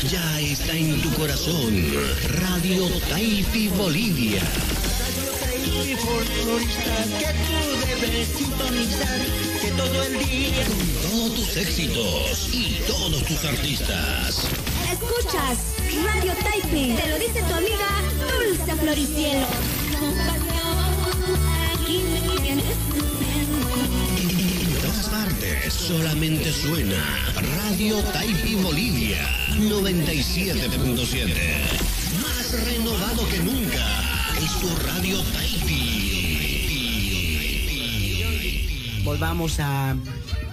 ya 0.08 0.40
está 0.40 0.72
en 0.72 0.98
tu 1.02 1.12
corazón. 1.12 1.92
Radio 2.40 2.88
Taipi 3.10 3.68
Bolivia. 3.68 4.40
Y 5.66 5.94
folcloristas 5.96 7.06
que 7.18 7.34
tú 7.44 7.86
debes 7.86 8.28
sintonizar, 8.28 9.26
que 9.60 9.70
todo 9.72 10.02
el 10.04 10.18
día 10.18 10.64
Todos 11.02 11.34
tus 11.34 11.56
éxitos 11.58 12.48
y 12.50 12.80
todos 12.86 13.22
tus 13.24 13.44
artistas. 13.44 14.48
Escuchas 14.90 15.58
Radio 16.02 16.32
Taiping, 16.42 16.96
te 16.96 17.08
lo 17.08 17.18
dice 17.18 17.42
tu 17.42 17.54
amiga 17.54 17.88
Dulce 18.18 18.74
Floricielo. 18.74 20.45
Solamente 25.86 26.52
suena 26.52 26.96
Radio 27.56 28.02
Taipi 28.02 28.56
Bolivia 28.56 29.18
97.7. 29.58 31.28
Más 32.20 32.64
renovado 32.64 33.28
que 33.28 33.38
nunca 33.38 33.86
es 34.42 34.50
tu 34.60 34.68
Radio 34.84 35.22
volvamos 39.06 39.60
a 39.60 39.96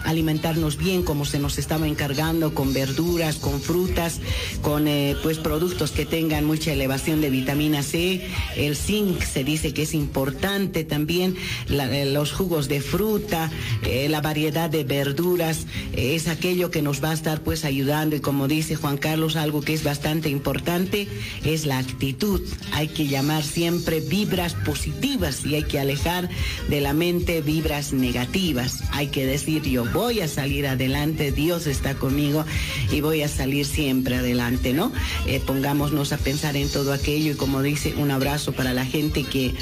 alimentarnos 0.03 0.77
bien 0.77 1.03
como 1.03 1.25
se 1.25 1.39
nos 1.39 1.57
estaba 1.57 1.87
encargando 1.87 2.53
con 2.53 2.73
verduras, 2.73 3.37
con 3.37 3.61
frutas, 3.61 4.19
con 4.61 4.87
eh, 4.87 5.15
pues 5.23 5.37
productos 5.37 5.91
que 5.91 6.05
tengan 6.05 6.45
mucha 6.45 6.71
elevación 6.71 7.21
de 7.21 7.29
vitamina 7.29 7.83
C. 7.83 8.27
El 8.55 8.75
zinc 8.75 9.21
se 9.21 9.43
dice 9.43 9.73
que 9.73 9.83
es 9.83 9.93
importante 9.93 10.83
también, 10.83 11.35
eh, 11.69 12.05
los 12.11 12.31
jugos 12.31 12.67
de 12.67 12.81
fruta, 12.81 13.51
eh, 13.83 14.07
la 14.09 14.21
variedad 14.21 14.69
de 14.69 14.83
verduras, 14.83 15.65
es 15.93 16.27
aquello 16.27 16.71
que 16.71 16.81
nos 16.81 17.03
va 17.03 17.11
a 17.11 17.13
estar 17.13 17.41
pues 17.41 17.65
ayudando 17.65 18.15
y 18.15 18.19
como 18.19 18.47
dice 18.47 18.75
Juan 18.75 18.97
Carlos, 18.97 19.35
algo 19.35 19.61
que 19.61 19.73
es 19.73 19.83
bastante 19.83 20.29
importante 20.29 21.07
es 21.43 21.65
la 21.65 21.77
actitud. 21.77 22.41
Hay 22.71 22.87
que 22.87 23.07
llamar 23.07 23.43
siempre 23.43 23.99
vibras 23.99 24.53
positivas 24.53 25.45
y 25.45 25.55
hay 25.55 25.63
que 25.63 25.79
alejar 25.79 26.29
de 26.69 26.81
la 26.81 26.93
mente 26.93 27.41
vibras 27.41 27.93
negativas. 27.93 28.83
Hay 28.91 29.07
que 29.07 29.25
decir 29.25 29.63
yo 29.63 29.85
voy 29.93 30.21
a 30.21 30.27
salir 30.27 30.67
adelante, 30.67 31.31
Dios 31.31 31.67
está 31.67 31.95
conmigo 31.95 32.45
y 32.91 33.01
voy 33.01 33.21
a 33.21 33.27
salir 33.27 33.65
siempre 33.65 34.15
adelante, 34.15 34.73
¿no? 34.73 34.91
Eh, 35.27 35.39
pongámonos 35.45 36.11
a 36.11 36.17
pensar 36.17 36.57
en 36.57 36.69
todo 36.69 36.93
aquello 36.93 37.31
y 37.31 37.35
como 37.35 37.61
dice, 37.61 37.93
un 37.97 38.11
abrazo 38.11 38.51
para 38.53 38.73
la 38.73 38.85
gente 38.85 39.23
que 39.23 39.53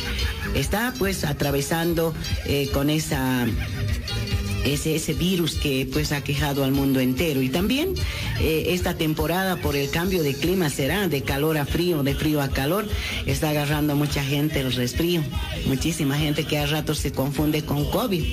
está 0.55 0.93
pues 0.97 1.23
atravesando 1.23 2.13
eh, 2.45 2.69
con 2.73 2.89
esa 2.89 3.45
ese, 4.65 4.95
ese 4.95 5.13
virus 5.13 5.55
que 5.55 5.87
pues 5.91 6.11
ha 6.11 6.21
quejado 6.21 6.63
al 6.63 6.71
mundo 6.71 6.99
entero. 6.99 7.41
Y 7.41 7.49
también 7.49 7.93
eh, 8.39 8.65
esta 8.69 8.95
temporada 8.95 9.57
por 9.57 9.75
el 9.75 9.89
cambio 9.89 10.23
de 10.23 10.33
clima 10.33 10.69
será 10.69 11.07
de 11.07 11.23
calor 11.23 11.57
a 11.57 11.65
frío, 11.65 12.03
de 12.03 12.15
frío 12.15 12.41
a 12.41 12.49
calor, 12.49 12.87
está 13.25 13.49
agarrando 13.49 13.95
mucha 13.95 14.23
gente 14.23 14.59
el 14.59 14.73
resfrío. 14.73 15.23
Muchísima 15.65 16.17
gente 16.17 16.43
que 16.43 16.57
a 16.57 16.65
ratos 16.65 16.99
se 16.99 17.11
confunde 17.11 17.63
con 17.63 17.85
COVID. 17.89 18.23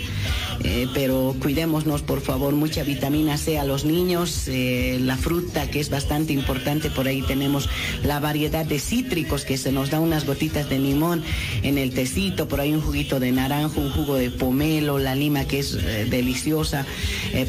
Eh, 0.65 0.89
pero 0.93 1.37
cuidémonos 1.41 2.03
por 2.03 2.21
favor, 2.21 2.55
mucha 2.55 2.83
vitamina 2.83 3.39
C 3.39 3.59
a 3.59 3.65
los 3.65 3.85
niños, 3.85 4.49
eh, 4.49 4.99
la 5.01 5.17
fruta 5.17 5.71
que 5.71 5.79
es 5.79 5.89
bastante 5.89 6.33
importante, 6.33 6.91
por 6.91 7.07
ahí 7.07 7.23
tenemos 7.23 7.69
la 8.03 8.19
variedad 8.19 8.67
de 8.67 8.81
cítricos 8.81 9.45
que 9.45 9.57
se 9.57 9.71
nos 9.71 9.91
da 9.91 10.01
unas 10.01 10.27
gotitas 10.27 10.69
de 10.69 10.79
limón 10.79 11.23
en 11.63 11.79
el 11.79 11.91
tecito, 11.91 12.49
por 12.49 12.61
ahí 12.61 12.73
un 12.73 12.81
juguito 12.81 13.21
de 13.21 13.31
naranja, 13.31 13.81
un 13.81 13.93
jugo 13.93 14.17
de 14.17 14.31
pomelo, 14.31 14.99
la 14.99 15.15
lima 15.15 15.45
que 15.45 15.61
es 15.61 15.75
eh, 15.75 16.07
deliciosa, 16.11 16.87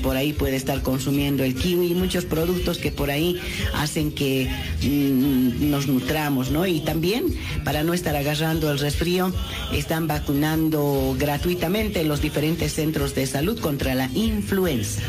por 0.03 0.15
ahí 0.15 0.33
puede 0.33 0.55
estar 0.55 0.81
consumiendo 0.83 1.43
el 1.43 1.55
kiwi 1.55 1.91
y 1.91 1.95
muchos 1.95 2.25
productos 2.25 2.77
que 2.77 2.91
por 2.91 3.09
ahí 3.09 3.39
hacen 3.73 4.11
que 4.11 4.49
mm, 4.83 5.69
nos 5.69 5.87
nutramos, 5.87 6.51
¿no? 6.51 6.67
Y 6.67 6.81
también 6.81 7.25
para 7.63 7.83
no 7.83 7.93
estar 7.93 8.15
agarrando 8.15 8.71
el 8.71 8.77
resfrío, 8.77 9.33
están 9.73 10.07
vacunando 10.07 11.15
gratuitamente 11.17 12.01
en 12.01 12.07
los 12.07 12.21
diferentes 12.21 12.73
centros 12.73 12.98
de 13.07 13.25
salud 13.25 13.57
contra 13.59 13.95
la 13.95 14.09
influenza. 14.13 15.01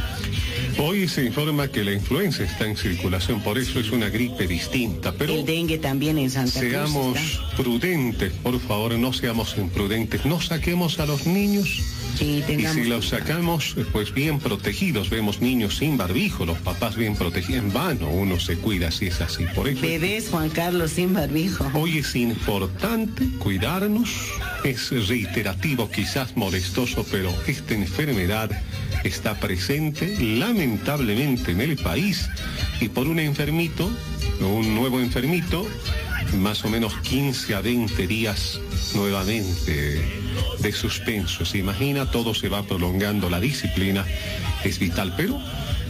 Hoy 0.79 1.09
se 1.09 1.25
informa 1.25 1.69
que 1.69 1.83
la 1.83 1.93
influenza 1.93 2.45
está 2.45 2.67
en 2.67 2.77
circulación, 2.77 3.43
por 3.43 3.59
eso 3.59 3.81
es 3.81 3.91
una 3.91 4.09
gripe 4.09 4.47
distinta, 4.47 5.13
pero 5.13 5.35
El 5.35 5.45
dengue 5.45 5.79
también 5.79 6.17
en 6.17 6.31
Santa 6.31 6.61
Cruz. 6.61 6.71
seamos 6.71 7.19
prudentes, 7.57 8.33
por 8.43 8.59
favor, 8.61 8.93
no 8.93 9.13
seamos 9.13 9.57
imprudentes, 9.59 10.25
no 10.25 10.41
saquemos 10.41 11.01
a 11.01 11.07
los 11.07 11.27
niños. 11.27 11.83
Sí, 12.17 12.45
Y 12.49 12.67
si 12.67 12.85
los 12.85 13.09
sacamos, 13.09 13.77
pues 13.93 14.13
bien 14.13 14.39
protegidos, 14.39 15.11
vemos 15.11 15.41
niños 15.41 15.77
sin 15.79 15.97
barbijo, 15.97 16.45
los 16.45 16.59
papás 16.59 16.97
bien 16.97 17.17
protegidos, 17.17 17.65
en 17.65 17.73
vano 17.73 18.09
uno 18.11 18.39
se 18.39 18.57
cuida 18.57 18.91
si 18.91 19.07
es 19.07 19.21
así. 19.21 19.45
Por 19.55 19.69
eso 19.69 19.81
Bebés 19.83 20.29
Juan 20.31 20.51
Carlos 20.51 20.93
sin 20.93 21.15
barbijo. 21.15 21.71
Hoy 21.75 21.99
es 21.99 22.15
importante 22.17 23.29
cuidarnos, 23.39 24.11
es 24.65 24.91
reiterativo, 25.09 25.91
quizás 25.91 26.37
molestoso, 26.37 27.07
pero 27.11 27.33
esta 27.47 27.75
enfermedad 27.75 28.51
está 29.05 29.35
presente 29.39 30.17
lamentablemente 30.21 31.53
en 31.53 31.61
el 31.61 31.77
país 31.77 32.29
y 32.81 32.89
por 32.89 33.07
un 33.07 33.19
enfermito, 33.19 33.91
un 34.41 34.75
nuevo 34.75 35.01
enfermito, 35.01 35.67
más 36.39 36.65
o 36.65 36.69
menos 36.69 36.95
15 37.01 37.55
a 37.55 37.61
20 37.61 38.07
días 38.07 38.61
nuevamente 38.95 40.01
de 40.61 40.73
suspenso. 40.73 41.45
Se 41.45 41.59
imagina, 41.59 42.11
todo 42.11 42.35
se 42.35 42.49
va 42.49 42.63
prolongando, 42.63 43.29
la 43.31 43.41
disciplina 43.41 44.05
es 44.65 44.79
vital, 44.79 45.15
pero 45.17 45.41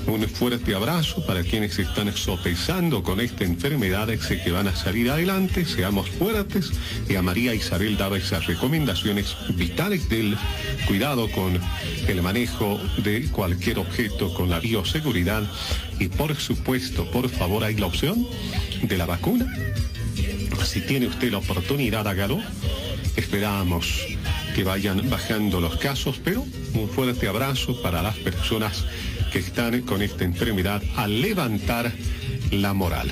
Un 0.06 0.26
fuerte 0.28 0.74
abrazo 0.74 1.24
para 1.26 1.42
quienes 1.42 1.78
están 1.78 2.12
sopesando 2.16 3.02
con 3.02 3.20
esta 3.20 3.44
enfermedad, 3.44 4.08
sé 4.18 4.42
que 4.42 4.50
van 4.50 4.66
a 4.66 4.74
salir 4.74 5.10
adelante, 5.10 5.64
seamos 5.64 6.08
fuertes. 6.08 6.72
Y 7.08 7.16
a 7.16 7.22
María 7.22 7.54
Isabel 7.54 7.96
daba 7.96 8.16
esas 8.16 8.46
recomendaciones 8.46 9.36
vitales 9.54 10.08
del 10.08 10.36
cuidado 10.88 11.30
con 11.30 11.60
el 12.08 12.22
manejo 12.22 12.80
de 13.04 13.28
cualquier 13.28 13.78
objeto 13.78 14.32
con 14.32 14.48
la 14.48 14.58
bioseguridad. 14.58 15.44
Y 15.98 16.08
por 16.08 16.34
supuesto, 16.34 17.08
por 17.10 17.28
favor, 17.28 17.62
hay 17.62 17.76
la 17.76 17.86
opción 17.86 18.26
de 18.82 18.96
la 18.96 19.06
vacuna. 19.06 19.46
Si 20.64 20.80
tiene 20.80 21.06
usted 21.06 21.32
la 21.32 21.38
oportunidad, 21.38 22.06
hágalo. 22.06 22.40
Esperamos 23.16 24.06
que 24.54 24.64
vayan 24.64 25.08
bajando 25.10 25.60
los 25.60 25.76
casos, 25.76 26.20
pero 26.22 26.44
un 26.74 26.88
fuerte 26.88 27.28
abrazo 27.28 27.80
para 27.82 28.02
las 28.02 28.16
personas 28.16 28.84
que 29.32 29.38
están 29.38 29.82
con 29.82 30.02
esta 30.02 30.24
enfermedad 30.24 30.82
a 30.96 31.06
levantar 31.06 31.92
la 32.50 32.74
moral. 32.74 33.10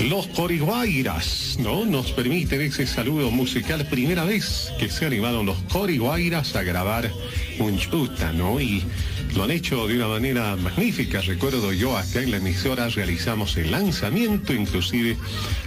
Los 0.00 0.26
Coriguairas, 0.28 1.56
¿no? 1.60 1.84
Nos 1.84 2.10
permiten 2.12 2.60
ese 2.60 2.86
saludo 2.86 3.30
musical. 3.30 3.86
Primera 3.86 4.24
vez 4.24 4.72
que 4.78 4.88
se 4.88 5.06
animaron 5.06 5.46
los 5.46 5.58
Coriguairas 5.70 6.56
a 6.56 6.62
grabar 6.62 7.10
un 7.58 7.78
chuta, 7.78 8.32
¿no? 8.32 8.60
Y 8.60 8.82
lo 9.34 9.44
han 9.44 9.50
hecho 9.50 9.86
de 9.86 9.96
una 9.96 10.08
manera 10.08 10.56
magnífica. 10.56 11.20
Recuerdo 11.20 11.72
yo 11.72 11.96
acá 11.96 12.20
en 12.20 12.30
la 12.30 12.36
emisora 12.38 12.88
realizamos 12.88 13.56
el 13.56 13.70
lanzamiento, 13.70 14.52
inclusive 14.52 15.16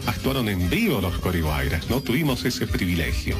actuaron 0.05 0.49
en 0.49 0.69
vivo 0.69 1.01
los 1.01 1.17
Coriguairas, 1.19 1.89
¿no? 1.89 2.01
Tuvimos 2.01 2.45
ese 2.45 2.67
privilegio. 2.67 3.35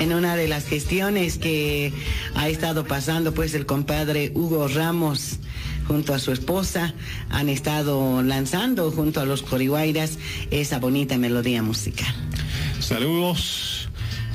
En 0.00 0.12
una 0.12 0.36
de 0.36 0.48
las 0.48 0.66
gestiones 0.66 1.38
que 1.38 1.92
ha 2.34 2.48
estado 2.48 2.84
pasando, 2.84 3.34
pues 3.34 3.54
el 3.54 3.66
compadre 3.66 4.32
Hugo 4.34 4.68
Ramos 4.68 5.38
junto 5.86 6.14
a 6.14 6.18
su 6.18 6.32
esposa 6.32 6.94
han 7.30 7.48
estado 7.48 8.22
lanzando 8.22 8.90
junto 8.90 9.20
a 9.20 9.24
los 9.24 9.42
Coriguairas 9.42 10.18
esa 10.50 10.78
bonita 10.78 11.18
melodía 11.18 11.62
musical. 11.62 12.14
Saludos 12.80 13.75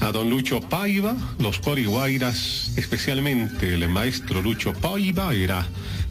a 0.01 0.11
don 0.11 0.29
Lucho 0.29 0.59
Paiva, 0.61 1.15
los 1.37 1.59
Coriguairas, 1.59 2.71
especialmente 2.75 3.73
el 3.73 3.87
maestro 3.87 4.41
Lucho 4.41 4.73
Paiva 4.73 5.33
era 5.33 5.65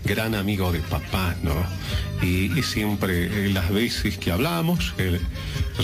gran 0.05 0.35
amigo 0.35 0.73
de 0.73 0.79
papá, 0.79 1.35
¿no? 1.43 1.55
Y, 2.23 2.63
siempre 2.63 3.47
eh, 3.47 3.51
las 3.53 3.71
veces 3.71 4.17
que 4.17 4.31
hablamos, 4.31 4.95
él 4.99 5.21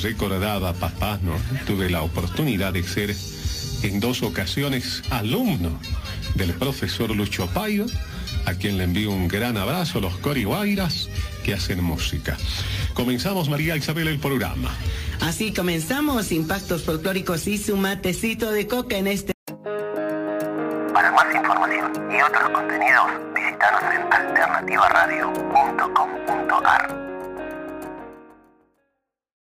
recordaba 0.02 0.70
a 0.70 0.74
papá, 0.74 1.18
¿no? 1.22 1.32
Tuve 1.66 1.90
la 1.90 2.02
oportunidad 2.02 2.72
de 2.72 2.82
ser 2.84 3.14
en 3.82 4.00
dos 4.00 4.22
ocasiones 4.22 5.02
alumno 5.10 5.78
del 6.34 6.52
profesor 6.54 7.14
Lucho 7.14 7.46
Paiva, 7.48 7.86
a 8.44 8.54
quien 8.54 8.78
le 8.78 8.84
envío 8.84 9.10
un 9.10 9.26
gran 9.26 9.56
abrazo, 9.56 10.00
los 10.00 10.16
Coriguairas 10.18 11.08
que 11.46 11.54
hacen 11.54 11.82
música. 11.82 12.36
Comenzamos, 12.92 13.48
María 13.48 13.74
Isabel, 13.76 14.08
el 14.08 14.18
programa. 14.18 14.74
Así 15.20 15.54
comenzamos 15.54 16.32
Impactos 16.32 16.82
Folclóricos 16.82 17.46
y 17.46 17.56
su 17.56 17.76
matecito 17.76 18.50
de 18.50 18.66
coca 18.66 18.96
en 18.96 19.06
este... 19.06 19.32
Para 20.92 21.12
más 21.12 21.32
información 21.32 21.92
y 22.10 22.20
otros 22.20 22.50
contenidos, 22.50 23.12
visítanos 23.32 23.82
en 23.94 24.12
alternativaradio.com.ar. 24.12 27.05